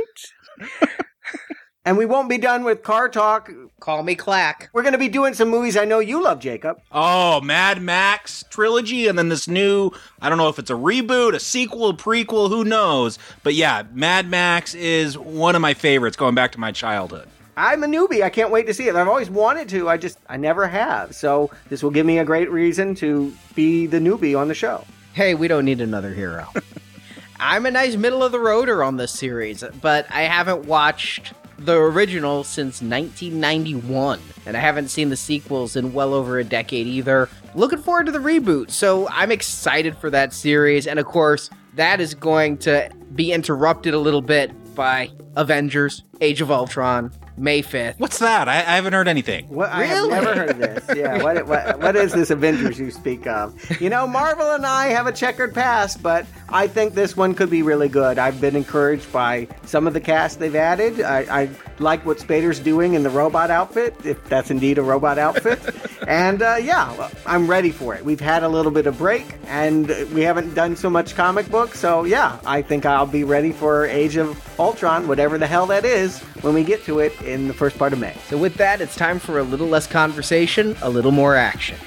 And 1.84 1.98
we 1.98 2.06
won't 2.06 2.28
be 2.28 2.38
done 2.38 2.62
with 2.62 2.84
car 2.84 3.08
talk. 3.08 3.50
Call 3.80 4.04
me 4.04 4.14
Clack. 4.14 4.70
We're 4.72 4.82
going 4.82 4.92
to 4.92 4.98
be 4.98 5.08
doing 5.08 5.34
some 5.34 5.48
movies 5.48 5.76
I 5.76 5.84
know 5.84 5.98
you 5.98 6.22
love, 6.22 6.38
Jacob. 6.38 6.80
Oh, 6.92 7.40
Mad 7.40 7.82
Max 7.82 8.44
trilogy, 8.50 9.08
and 9.08 9.18
then 9.18 9.28
this 9.28 9.48
new, 9.48 9.90
I 10.20 10.28
don't 10.28 10.38
know 10.38 10.48
if 10.48 10.60
it's 10.60 10.70
a 10.70 10.74
reboot, 10.74 11.34
a 11.34 11.40
sequel, 11.40 11.88
a 11.88 11.94
prequel, 11.94 12.48
who 12.48 12.62
knows. 12.62 13.18
But 13.42 13.54
yeah, 13.54 13.82
Mad 13.92 14.28
Max 14.28 14.76
is 14.76 15.18
one 15.18 15.56
of 15.56 15.60
my 15.60 15.74
favorites 15.74 16.16
going 16.16 16.36
back 16.36 16.52
to 16.52 16.60
my 16.60 16.70
childhood. 16.70 17.28
I'm 17.56 17.82
a 17.82 17.88
newbie. 17.88 18.22
I 18.22 18.30
can't 18.30 18.52
wait 18.52 18.68
to 18.68 18.74
see 18.74 18.86
it. 18.86 18.94
I've 18.94 19.08
always 19.08 19.28
wanted 19.28 19.68
to. 19.70 19.88
I 19.88 19.96
just, 19.96 20.18
I 20.28 20.36
never 20.36 20.68
have. 20.68 21.16
So 21.16 21.50
this 21.68 21.82
will 21.82 21.90
give 21.90 22.06
me 22.06 22.18
a 22.18 22.24
great 22.24 22.50
reason 22.50 22.94
to 22.96 23.34
be 23.56 23.86
the 23.86 23.98
newbie 23.98 24.38
on 24.38 24.46
the 24.46 24.54
show. 24.54 24.84
Hey, 25.14 25.34
we 25.34 25.48
don't 25.48 25.64
need 25.64 25.80
another 25.80 26.14
hero. 26.14 26.46
I'm 27.40 27.66
a 27.66 27.72
nice 27.72 27.96
middle 27.96 28.22
of 28.22 28.30
the 28.30 28.38
roader 28.38 28.86
on 28.86 28.98
this 28.98 29.10
series, 29.10 29.64
but 29.80 30.06
I 30.10 30.22
haven't 30.22 30.64
watched 30.64 31.32
the 31.58 31.76
original 31.76 32.44
since 32.44 32.80
1991, 32.82 34.20
and 34.46 34.56
I 34.56 34.60
haven't 34.60 34.88
seen 34.88 35.08
the 35.08 35.16
sequels 35.16 35.76
in 35.76 35.92
well 35.92 36.14
over 36.14 36.38
a 36.38 36.44
decade 36.44 36.86
either. 36.86 37.28
Looking 37.54 37.78
forward 37.78 38.06
to 38.06 38.12
the 38.12 38.18
reboot, 38.18 38.70
so 38.70 39.08
I'm 39.08 39.30
excited 39.30 39.96
for 39.96 40.10
that 40.10 40.32
series, 40.32 40.86
and 40.86 40.98
of 40.98 41.06
course, 41.06 41.50
that 41.74 42.00
is 42.00 42.14
going 42.14 42.58
to 42.58 42.90
be 43.14 43.32
interrupted 43.32 43.94
a 43.94 43.98
little 43.98 44.22
bit 44.22 44.50
by 44.74 45.10
Avengers, 45.36 46.04
Age 46.20 46.40
of 46.40 46.50
Ultron, 46.50 47.12
May 47.36 47.62
5th. 47.62 47.98
What's 47.98 48.18
that? 48.18 48.48
I, 48.48 48.56
I 48.58 48.76
haven't 48.76 48.92
heard 48.92 49.08
anything. 49.08 49.48
What, 49.48 49.70
I 49.70 49.84
have 49.84 50.10
never 50.10 50.34
heard 50.34 50.58
this. 50.58 50.84
Yeah, 50.96 51.22
what, 51.22 51.46
what, 51.46 51.78
what 51.80 51.96
is 51.96 52.12
this 52.12 52.30
Avengers 52.30 52.78
you 52.78 52.90
speak 52.90 53.26
of? 53.26 53.54
You 53.80 53.88
know, 53.88 54.06
Marvel 54.06 54.50
and 54.50 54.66
I 54.66 54.88
have 54.88 55.06
a 55.06 55.12
checkered 55.12 55.54
past, 55.54 56.02
but 56.02 56.26
I 56.48 56.66
think 56.66 56.94
this 56.94 57.16
one 57.16 57.34
could 57.34 57.50
be 57.50 57.62
really 57.62 57.88
good. 57.88 58.18
I've 58.18 58.40
been 58.40 58.56
encouraged 58.56 59.10
by 59.12 59.48
some 59.64 59.86
of 59.86 59.94
the 59.94 60.00
cast 60.00 60.38
they've 60.38 60.54
added. 60.54 61.00
I, 61.00 61.42
I 61.42 61.48
like 61.78 62.04
what 62.04 62.18
Spader's 62.18 62.60
doing 62.60 62.94
in 62.94 63.02
the 63.02 63.10
robot 63.10 63.50
outfit, 63.50 63.94
if 64.04 64.22
that's 64.28 64.50
indeed 64.50 64.78
a 64.78 64.82
robot 64.82 65.18
outfit. 65.18 65.58
and 66.08 66.42
uh, 66.42 66.56
yeah, 66.60 67.10
I'm 67.26 67.48
ready 67.48 67.70
for 67.70 67.94
it. 67.94 68.04
We've 68.04 68.20
had 68.20 68.42
a 68.42 68.48
little 68.48 68.72
bit 68.72 68.86
of 68.86 68.98
break, 68.98 69.26
and 69.46 69.88
we 70.12 70.22
haven't 70.22 70.54
done 70.54 70.76
so 70.76 70.90
much 70.90 71.14
comic 71.14 71.50
book, 71.50 71.74
so 71.74 72.04
yeah, 72.04 72.38
I 72.44 72.62
think 72.62 72.84
I'll 72.84 73.06
be 73.06 73.24
ready 73.24 73.52
for 73.52 73.86
Age 73.86 74.16
of 74.16 74.38
Ultron, 74.60 75.08
whatever 75.08 75.38
the 75.38 75.46
hell 75.46 75.66
that 75.66 75.84
is, 75.84 76.20
when 76.42 76.54
we 76.54 76.64
get 76.64 76.84
to 76.84 77.00
it 77.00 77.20
in 77.24 77.48
the 77.48 77.54
first 77.54 77.78
part 77.78 77.92
of 77.92 77.98
May. 77.98 78.14
So 78.28 78.36
with 78.38 78.54
that, 78.56 78.80
it's 78.80 78.96
time 78.96 79.18
for 79.18 79.38
a 79.38 79.42
little 79.42 79.66
less 79.66 79.86
conversation, 79.86 80.76
a 80.82 80.90
little 80.90 81.12
more 81.12 81.34
action. 81.36 81.78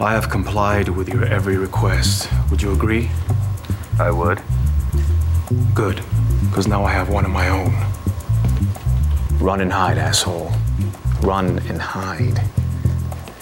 I 0.00 0.12
have 0.12 0.30
complied 0.30 0.88
with 0.88 1.08
your 1.08 1.24
every 1.24 1.56
request. 1.56 2.30
Would 2.52 2.62
you 2.62 2.72
agree? 2.72 3.10
I 3.98 4.12
would. 4.12 4.40
Good, 5.74 6.00
because 6.48 6.68
now 6.68 6.84
I 6.84 6.92
have 6.92 7.08
one 7.08 7.24
of 7.24 7.32
my 7.32 7.48
own. 7.48 7.74
Run 9.40 9.60
and 9.60 9.72
hide, 9.72 9.98
asshole. 9.98 10.52
Run 11.22 11.58
and 11.68 11.82
hide. 11.82 12.40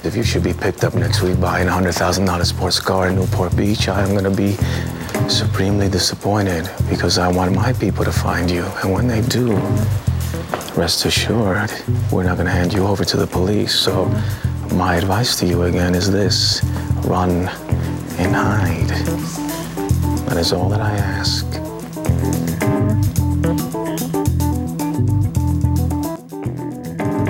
If 0.03 0.17
you 0.17 0.23
should 0.23 0.43
be 0.45 0.55
picked 0.55 0.83
up 0.83 0.95
next 0.95 1.21
week 1.21 1.39
buying 1.39 1.69
a 1.69 1.73
$100,000 1.73 2.47
sports 2.47 2.81
car 2.81 3.09
in 3.09 3.17
Newport 3.17 3.55
Beach, 3.55 3.89
I 3.89 4.01
am 4.01 4.13
going 4.17 4.25
to 4.25 4.31
be 4.31 4.57
supremely 5.29 5.91
disappointed 5.91 6.71
because 6.89 7.19
I 7.19 7.29
want 7.29 7.55
my 7.55 7.75
people 7.75 8.03
to 8.03 8.13
find 8.13 8.51
you. 8.51 8.65
And 8.83 8.95
when 8.95 9.09
they 9.09 9.21
do, 9.21 9.53
rest 10.75 11.05
assured, 11.05 11.71
we're 12.11 12.25
not 12.25 12.37
going 12.37 12.47
to 12.47 12.53
hand 12.53 12.73
you 12.73 12.87
over 12.87 13.05
to 13.05 13.17
the 13.19 13.27
police. 13.27 13.75
So, 13.75 14.11
my 14.77 14.97
advice 14.97 15.37
to 15.37 15.47
you 15.47 15.63
again 15.63 15.95
is 15.95 16.11
this 16.11 16.63
run 17.07 17.31
and 18.19 18.35
hide. 18.35 18.89
That 20.29 20.37
is 20.37 20.53
all 20.53 20.69
that 20.69 20.81
I 20.81 20.93
ask. 20.93 21.47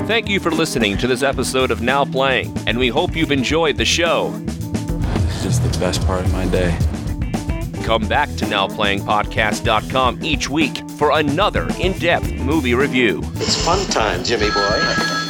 Thank 0.06 0.28
you 0.28 0.40
for 0.40 0.50
listening 0.50 0.98
to 0.98 1.06
this 1.06 1.22
episode 1.22 1.70
of 1.70 1.82
Now 1.82 2.04
Playing, 2.04 2.56
and 2.66 2.78
we 2.78 2.88
hope 2.88 3.14
you've 3.14 3.32
enjoyed 3.32 3.76
the 3.76 3.84
show. 3.84 4.30
This 4.30 5.36
is 5.36 5.42
just 5.42 5.72
the 5.72 5.78
best 5.78 6.04
part 6.06 6.24
of 6.24 6.32
my 6.32 6.46
day. 6.46 6.76
Come 7.84 8.08
back 8.08 8.28
to 8.36 8.44
NowPlayingPodcast.com 8.46 10.24
each 10.24 10.48
week 10.48 10.88
for 10.98 11.12
another 11.18 11.68
in 11.78 11.92
depth 11.98 12.32
movie 12.32 12.74
review. 12.74 13.20
It's 13.34 13.62
fun 13.64 13.86
time, 13.88 14.24
Jimmy 14.24 14.50
boy. 14.50 15.25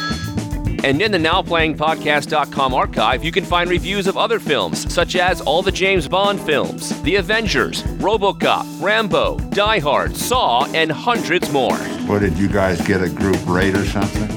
And 0.83 1.01
in 1.01 1.11
the 1.11 1.17
NowPlayingPodcast.com 1.17 2.73
archive, 2.73 3.23
you 3.23 3.31
can 3.31 3.43
find 3.43 3.69
reviews 3.69 4.07
of 4.07 4.15
other 4.17 4.39
films, 4.39 4.91
such 4.93 5.15
as 5.15 5.41
all 5.41 5.61
the 5.61 5.71
James 5.71 6.07
Bond 6.07 6.39
films, 6.39 7.01
The 7.01 7.15
Avengers, 7.15 7.83
Robocop, 7.99 8.65
Rambo, 8.81 9.37
Die 9.51 9.79
Hard, 9.79 10.15
Saw, 10.15 10.65
and 10.73 10.91
hundreds 10.91 11.51
more. 11.51 11.75
What 12.07 12.19
did 12.19 12.37
you 12.37 12.47
guys 12.47 12.79
get 12.85 13.01
a 13.01 13.09
group 13.09 13.37
rate 13.47 13.75
or 13.75 13.85
something? 13.85 14.27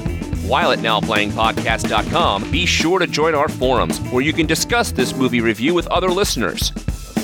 While 0.47 0.71
at 0.71 0.79
NowPlayingPodcast.com, 0.79 2.51
be 2.51 2.65
sure 2.65 2.99
to 2.99 3.07
join 3.07 3.35
our 3.35 3.47
forums 3.47 3.99
where 4.11 4.21
you 4.21 4.33
can 4.33 4.47
discuss 4.47 4.91
this 4.91 5.15
movie 5.15 5.39
review 5.41 5.73
with 5.73 5.87
other 5.87 6.09
listeners. 6.09 6.71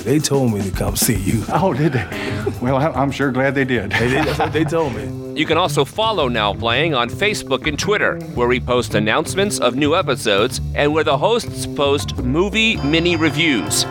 They 0.04 0.20
told 0.20 0.54
me 0.54 0.62
to 0.62 0.72
come 0.72 0.96
see 0.96 1.16
you. 1.18 1.44
Oh, 1.52 1.74
did 1.74 1.94
they? 1.94 2.08
Well, 2.62 2.78
I'm 2.78 3.12
sure 3.12 3.30
glad 3.32 3.56
they 3.56 3.66
did. 3.66 3.92
They 3.92 4.08
did. 4.08 4.26
That's 4.26 4.40
what 4.40 4.54
they 4.54 4.64
told 4.64 4.96
me. 4.96 5.27
You 5.38 5.46
can 5.46 5.58
also 5.60 5.86
follow 5.86 6.28
Now 6.28 6.52
Playing 6.52 6.96
on 6.96 7.12
Facebook 7.12 7.68
and 7.68 7.78
Twitter, 7.78 8.20
where 8.34 8.48
we 8.48 8.60
post 8.60 8.96
announcements 8.96 9.60
of 9.60 9.76
new 9.76 9.96
episodes 9.96 10.60
and 10.74 10.92
where 10.92 11.04
the 11.04 11.16
hosts 11.16 11.68
post 11.68 12.18
movie 12.18 12.78
mini 12.78 13.16
reviews. 13.16 13.86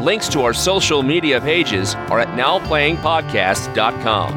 Links 0.00 0.28
to 0.30 0.42
our 0.42 0.52
social 0.52 1.04
media 1.04 1.40
pages 1.40 1.94
are 1.94 2.18
at 2.18 2.26
nowplayingpodcast.com. 2.36 4.32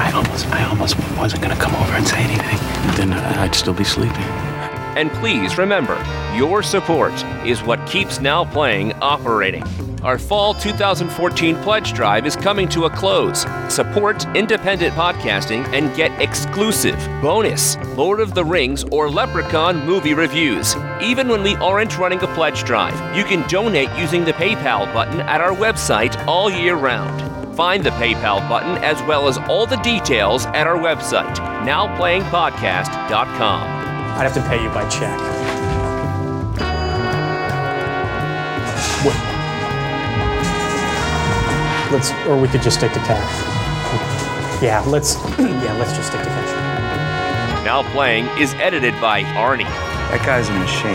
I 0.00 0.10
almost, 0.12 0.48
I 0.48 0.64
almost 0.64 0.98
wasn't 1.16 1.42
gonna 1.42 1.54
come 1.54 1.76
over 1.76 1.92
and 1.92 2.04
say 2.04 2.18
anything. 2.18 2.58
Then 2.96 3.12
I'd 3.12 3.54
still 3.54 3.74
be 3.74 3.84
sleeping. 3.84 4.53
And 4.96 5.10
please 5.12 5.58
remember, 5.58 6.02
your 6.34 6.62
support 6.62 7.12
is 7.44 7.62
what 7.62 7.84
keeps 7.86 8.20
Now 8.20 8.44
Playing 8.44 8.92
operating. 8.94 9.64
Our 10.04 10.18
fall 10.18 10.52
2014 10.52 11.56
pledge 11.62 11.94
drive 11.94 12.26
is 12.26 12.36
coming 12.36 12.68
to 12.68 12.84
a 12.84 12.90
close. 12.90 13.46
Support 13.72 14.26
independent 14.36 14.92
podcasting 14.94 15.66
and 15.68 15.96
get 15.96 16.20
exclusive, 16.20 16.98
bonus, 17.22 17.78
Lord 17.96 18.20
of 18.20 18.34
the 18.34 18.44
Rings 18.44 18.84
or 18.92 19.08
Leprechaun 19.08 19.86
movie 19.86 20.12
reviews. 20.12 20.76
Even 21.00 21.28
when 21.28 21.42
we 21.42 21.56
aren't 21.56 21.96
running 21.96 22.22
a 22.22 22.26
pledge 22.34 22.64
drive, 22.64 23.16
you 23.16 23.24
can 23.24 23.48
donate 23.48 23.88
using 23.98 24.26
the 24.26 24.34
PayPal 24.34 24.92
button 24.92 25.20
at 25.20 25.40
our 25.40 25.54
website 25.54 26.22
all 26.26 26.50
year 26.50 26.76
round. 26.76 27.56
Find 27.56 27.82
the 27.82 27.88
PayPal 27.90 28.46
button 28.46 28.76
as 28.84 29.00
well 29.04 29.26
as 29.26 29.38
all 29.38 29.64
the 29.64 29.76
details 29.76 30.44
at 30.46 30.66
our 30.66 30.76
website, 30.76 31.36
nowplayingpodcast.com. 31.64 33.93
I'd 34.16 34.22
have 34.22 34.34
to 34.34 34.42
pay 34.48 34.62
you 34.62 34.68
by 34.68 34.88
check. 34.88 35.18
What? 39.04 39.16
Let's, 41.92 42.12
or 42.28 42.40
we 42.40 42.46
could 42.46 42.62
just 42.62 42.78
stick 42.78 42.92
to 42.92 43.00
cash. 43.00 44.62
Yeah, 44.62 44.84
let's, 44.86 45.16
yeah, 45.38 45.76
let's 45.80 45.94
just 45.94 46.08
stick 46.08 46.20
to 46.22 46.28
cash. 46.28 47.64
Now 47.64 47.82
Playing 47.92 48.26
is 48.38 48.54
edited 48.54 48.94
by 49.00 49.22
Arnie. 49.22 49.64
That 49.64 50.22
guy's 50.24 50.48
a 50.48 50.52
machine. 50.52 50.92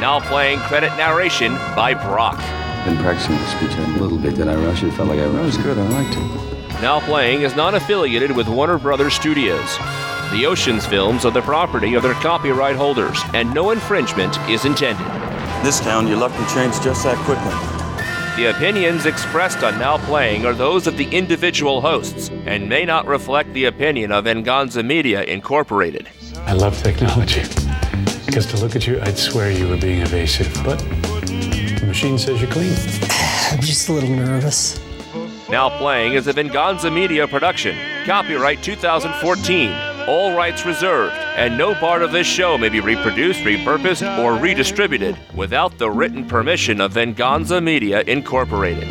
Now 0.00 0.18
Playing 0.18 0.60
credit 0.60 0.96
narration 0.96 1.54
by 1.76 1.92
Brock. 1.92 2.38
Been 2.86 2.96
practicing 2.96 3.36
the 3.36 3.46
speech 3.46 3.76
a 3.76 4.00
little 4.00 4.16
bit. 4.16 4.36
Did 4.36 4.48
I 4.48 4.54
rush 4.54 4.82
it? 4.82 4.92
Felt 4.92 5.10
like 5.10 5.18
I 5.18 5.26
rushed. 5.26 5.34
That 5.34 5.44
was 5.44 5.58
good. 5.58 5.76
I 5.76 5.86
liked 5.88 6.16
it. 6.16 6.80
Now 6.80 7.00
Playing 7.00 7.42
is 7.42 7.54
not 7.54 7.74
affiliated 7.74 8.34
with 8.34 8.48
Warner 8.48 8.78
Brothers 8.78 9.12
Studios. 9.12 9.76
The 10.30 10.44
Oceans 10.44 10.84
films 10.84 11.24
are 11.24 11.30
the 11.30 11.40
property 11.40 11.94
of 11.94 12.02
their 12.02 12.12
copyright 12.12 12.76
holders, 12.76 13.18
and 13.32 13.52
no 13.54 13.70
infringement 13.70 14.38
is 14.48 14.66
intended. 14.66 15.06
This 15.64 15.80
town, 15.80 16.06
your 16.06 16.18
luck 16.18 16.32
can 16.32 16.46
change 16.54 16.84
just 16.84 17.02
that 17.04 17.16
quickly. 17.24 17.54
The 18.36 18.54
opinions 18.54 19.06
expressed 19.06 19.64
on 19.64 19.78
Now 19.78 19.96
Playing 19.96 20.44
are 20.44 20.52
those 20.52 20.86
of 20.86 20.98
the 20.98 21.08
individual 21.16 21.80
hosts 21.80 22.28
and 22.44 22.68
may 22.68 22.84
not 22.84 23.06
reflect 23.06 23.54
the 23.54 23.64
opinion 23.64 24.12
of 24.12 24.24
Venganza 24.24 24.82
Media 24.82 25.22
Incorporated. 25.22 26.10
I 26.44 26.52
love 26.52 26.80
technology. 26.82 27.42
Because 28.26 28.44
to 28.52 28.58
look 28.58 28.76
at 28.76 28.86
you, 28.86 29.00
I'd 29.00 29.16
swear 29.16 29.50
you 29.50 29.66
were 29.66 29.78
being 29.78 30.02
evasive. 30.02 30.52
But 30.62 30.78
the 30.80 31.84
machine 31.86 32.18
says 32.18 32.42
you're 32.42 32.50
clean. 32.50 32.72
I'm 33.50 33.62
just 33.62 33.88
a 33.88 33.92
little 33.94 34.10
nervous. 34.10 34.78
Now 35.48 35.70
Playing 35.78 36.12
is 36.12 36.26
a 36.26 36.34
Venganza 36.34 36.90
Media 36.90 37.26
production. 37.26 37.78
Copyright 38.04 38.62
2014. 38.62 39.97
All 40.08 40.34
rights 40.34 40.64
reserved, 40.64 41.12
and 41.36 41.58
no 41.58 41.74
part 41.74 42.00
of 42.00 42.12
this 42.12 42.26
show 42.26 42.56
may 42.56 42.70
be 42.70 42.80
reproduced, 42.80 43.40
repurposed, 43.40 44.18
or 44.18 44.36
redistributed 44.40 45.18
without 45.34 45.76
the 45.76 45.90
written 45.90 46.26
permission 46.26 46.80
of 46.80 46.92
Venganza 46.92 47.60
Media 47.60 48.00
Incorporated. 48.06 48.88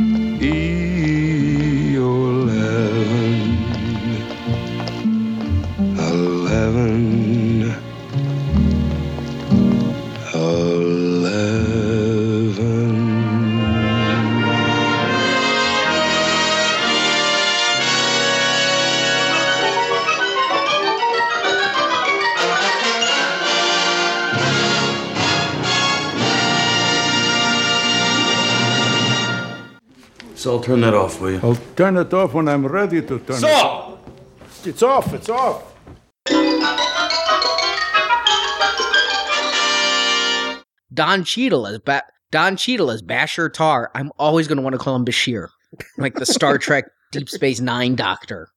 Turn 30.68 30.81
that 30.81 30.94
off, 30.94 31.22
will 31.22 31.31
you? 31.31 31.39
I'll 31.41 31.56
turn 31.77 31.95
it 31.95 32.14
off 32.14 32.34
when 32.34 32.49
I'm 32.49 32.68
ready 32.68 33.02
to 33.02 33.19
turn 33.19 33.38
it 33.38 33.44
off. 33.45 33.99
It's 34.65 34.84
off, 34.84 35.14
it's 35.14 35.30
off. 35.30 35.64
Don 40.94 41.23
Cheadle 41.23 41.68
as 41.68 41.80
ba- 41.80 42.03
Don 42.31 42.57
Cheadle 42.57 42.91
as 42.91 43.02
Bashir 43.02 43.53
Tarr. 43.53 43.89
I'm 43.95 44.11
always 44.19 44.49
going 44.49 44.57
to 44.57 44.61
want 44.61 44.73
to 44.73 44.77
call 44.77 44.94
him 44.94 45.06
Bashir, 45.06 45.48
like 45.98 46.15
the 46.15 46.26
Star 46.26 46.57
Trek 46.57 46.84
Deep 47.14 47.30
Space 47.30 47.61
Nine 47.61 47.95
Doctor. 47.95 48.49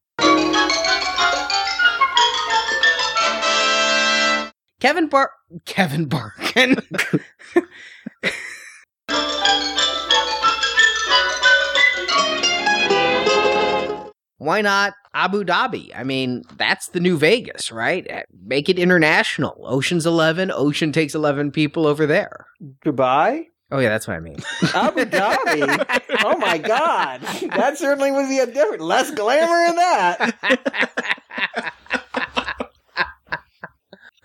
Kevin 4.81 5.09
Bar 5.09 5.31
Kevin 5.65 6.07
Barkin. 6.07 6.77
Why 14.40 14.62
not 14.62 14.94
Abu 15.12 15.44
Dhabi? 15.44 15.90
I 15.94 16.02
mean, 16.02 16.44
that's 16.56 16.88
the 16.88 16.98
new 16.98 17.18
Vegas, 17.18 17.70
right? 17.70 18.06
Eh, 18.08 18.22
make 18.42 18.70
it 18.70 18.78
international. 18.78 19.62
Ocean's 19.68 20.06
11, 20.06 20.50
Ocean 20.50 20.92
takes 20.92 21.14
11 21.14 21.50
people 21.50 21.86
over 21.86 22.06
there. 22.06 22.46
Dubai? 22.82 23.48
Oh, 23.70 23.80
yeah, 23.80 23.90
that's 23.90 24.08
what 24.08 24.16
I 24.16 24.20
mean. 24.20 24.38
Abu 24.74 25.04
Dhabi? 25.04 26.24
oh 26.24 26.38
my 26.38 26.56
God. 26.56 27.20
That 27.54 27.76
certainly 27.76 28.12
would 28.12 28.30
be 28.30 28.38
a 28.38 28.46
different, 28.46 28.80
less 28.80 29.10
glamour 29.10 29.62
in 29.66 29.76
that. 29.76 30.38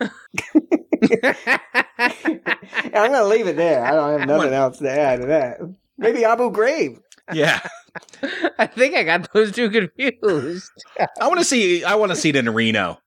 I'm 2.94 3.10
going 3.10 3.12
to 3.12 3.26
leave 3.26 3.48
it 3.48 3.56
there. 3.56 3.84
I 3.84 3.90
don't 3.90 4.18
have 4.18 4.28
nothing 4.28 4.54
else 4.54 4.78
to 4.78 4.90
add 4.90 5.20
to 5.20 5.26
that. 5.26 5.58
Maybe 5.98 6.24
Abu 6.24 6.50
Ghraib. 6.50 7.00
Yeah. 7.32 7.60
I 8.58 8.66
think 8.66 8.94
I 8.94 9.02
got 9.04 9.32
those 9.32 9.52
two 9.52 9.70
confused. 9.70 10.70
I 11.20 11.26
want 11.28 11.38
to 11.40 11.44
see. 11.44 11.84
I 11.84 11.94
want 11.94 12.12
to 12.12 12.16
see 12.16 12.30
it 12.30 12.36
in 12.36 12.48
Reno. 12.52 12.98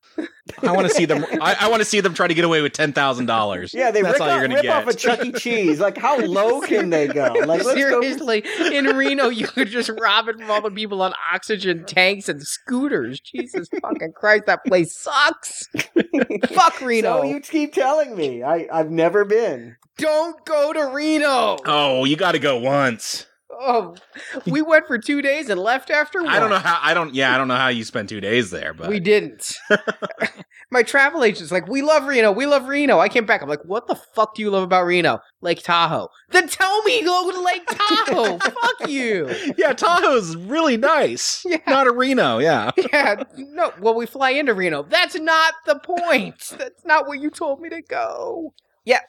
I 0.63 0.71
want 0.71 0.87
to 0.87 0.93
see 0.93 1.05
them. 1.05 1.25
I, 1.41 1.55
I 1.61 1.69
want 1.69 1.81
to 1.81 1.85
see 1.85 2.01
them 2.01 2.13
try 2.13 2.27
to 2.27 2.33
get 2.33 2.43
away 2.43 2.61
with 2.61 2.73
ten 2.73 2.91
thousand 2.91 3.27
dollars. 3.27 3.73
Yeah, 3.73 3.91
they 3.91 4.01
That's 4.01 4.13
rip, 4.13 4.21
all 4.21 4.29
off, 4.29 4.33
you're 4.33 4.47
gonna 4.47 4.55
rip 4.55 4.63
get. 4.63 4.75
off 4.75 4.87
a 4.87 4.93
Chuck 4.93 5.25
E. 5.25 5.31
Cheese. 5.31 5.79
Like, 5.79 5.97
how 5.97 6.19
low 6.25 6.61
can 6.61 6.89
they 6.89 7.07
go? 7.07 7.33
Like, 7.45 7.63
let's 7.63 7.63
go. 7.63 7.75
Seriously, 7.75 8.43
in 8.73 8.85
Reno, 8.85 9.29
you 9.29 9.47
could 9.47 9.69
just 9.69 9.89
rob 9.89 10.27
it 10.27 10.37
from 10.37 10.49
all 10.49 10.61
the 10.61 10.71
people 10.71 11.01
on 11.01 11.13
oxygen 11.33 11.85
tanks 11.85 12.27
and 12.27 12.41
scooters. 12.41 13.19
Jesus 13.19 13.69
fucking 13.81 14.13
Christ, 14.13 14.45
that 14.47 14.65
place 14.65 14.95
sucks. 14.97 15.67
Fuck 16.49 16.81
Reno. 16.81 17.21
So 17.21 17.23
you 17.23 17.39
keep 17.39 17.73
telling 17.73 18.15
me. 18.15 18.43
I, 18.43 18.67
I've 18.71 18.91
never 18.91 19.25
been. 19.25 19.77
Don't 19.97 20.43
go 20.45 20.73
to 20.73 20.87
Reno. 20.87 21.57
Oh, 21.65 22.05
you 22.05 22.15
got 22.15 22.31
to 22.33 22.39
go 22.39 22.57
once. 22.57 23.25
Oh, 23.61 23.95
we 24.47 24.61
went 24.61 24.87
for 24.87 24.97
two 24.97 25.21
days 25.21 25.49
and 25.49 25.59
left 25.59 25.89
after. 25.89 26.25
I 26.25 26.39
don't 26.39 26.49
know 26.49 26.59
how. 26.59 26.79
I 26.81 26.93
don't. 26.93 27.13
Yeah, 27.13 27.33
I 27.33 27.37
don't 27.37 27.49
know 27.49 27.55
how 27.57 27.67
you 27.67 27.83
spent 27.83 28.07
two 28.09 28.21
days 28.21 28.51
there, 28.51 28.73
but 28.73 28.89
We 28.89 28.99
didn't. 29.01 29.53
My 30.71 30.83
travel 30.83 31.23
agent's 31.23 31.51
like, 31.51 31.67
we 31.67 31.81
love 31.81 32.05
Reno. 32.05 32.31
We 32.31 32.45
love 32.45 32.67
Reno. 32.67 32.99
I 32.99 33.09
came 33.09 33.25
back. 33.25 33.41
I'm 33.41 33.49
like, 33.49 33.65
what 33.65 33.87
the 33.87 33.95
fuck 33.95 34.35
do 34.35 34.43
you 34.43 34.51
love 34.51 34.61
about 34.63 34.85
Reno? 34.85 35.19
Lake 35.41 35.63
Tahoe. 35.63 36.09
Then 36.29 36.47
tell 36.47 36.83
me 36.83 37.03
go 37.03 37.31
to 37.31 37.41
Lake 37.41 37.65
Tahoe. 37.69 38.37
fuck 38.37 38.87
you. 38.87 39.29
yeah, 39.57 39.73
Tahoe's 39.73 40.35
really 40.37 40.77
nice. 40.77 41.43
Not 41.67 41.87
a 41.87 41.91
Reno. 41.91 42.37
Yeah. 42.39 42.71
Yeah, 42.93 43.23
no. 43.37 43.71
Well, 43.79 43.93
we 43.95 44.05
fly 44.05 44.31
into 44.31 44.53
Reno. 44.53 44.83
That's 44.83 45.15
not 45.19 45.53
the 45.65 45.79
point. 45.79 46.53
That's 46.57 46.85
not 46.85 47.07
where 47.07 47.17
you 47.17 47.29
told 47.29 47.61
me 47.61 47.69
to 47.69 47.81
go. 47.81 48.53
Yeah. 48.85 48.99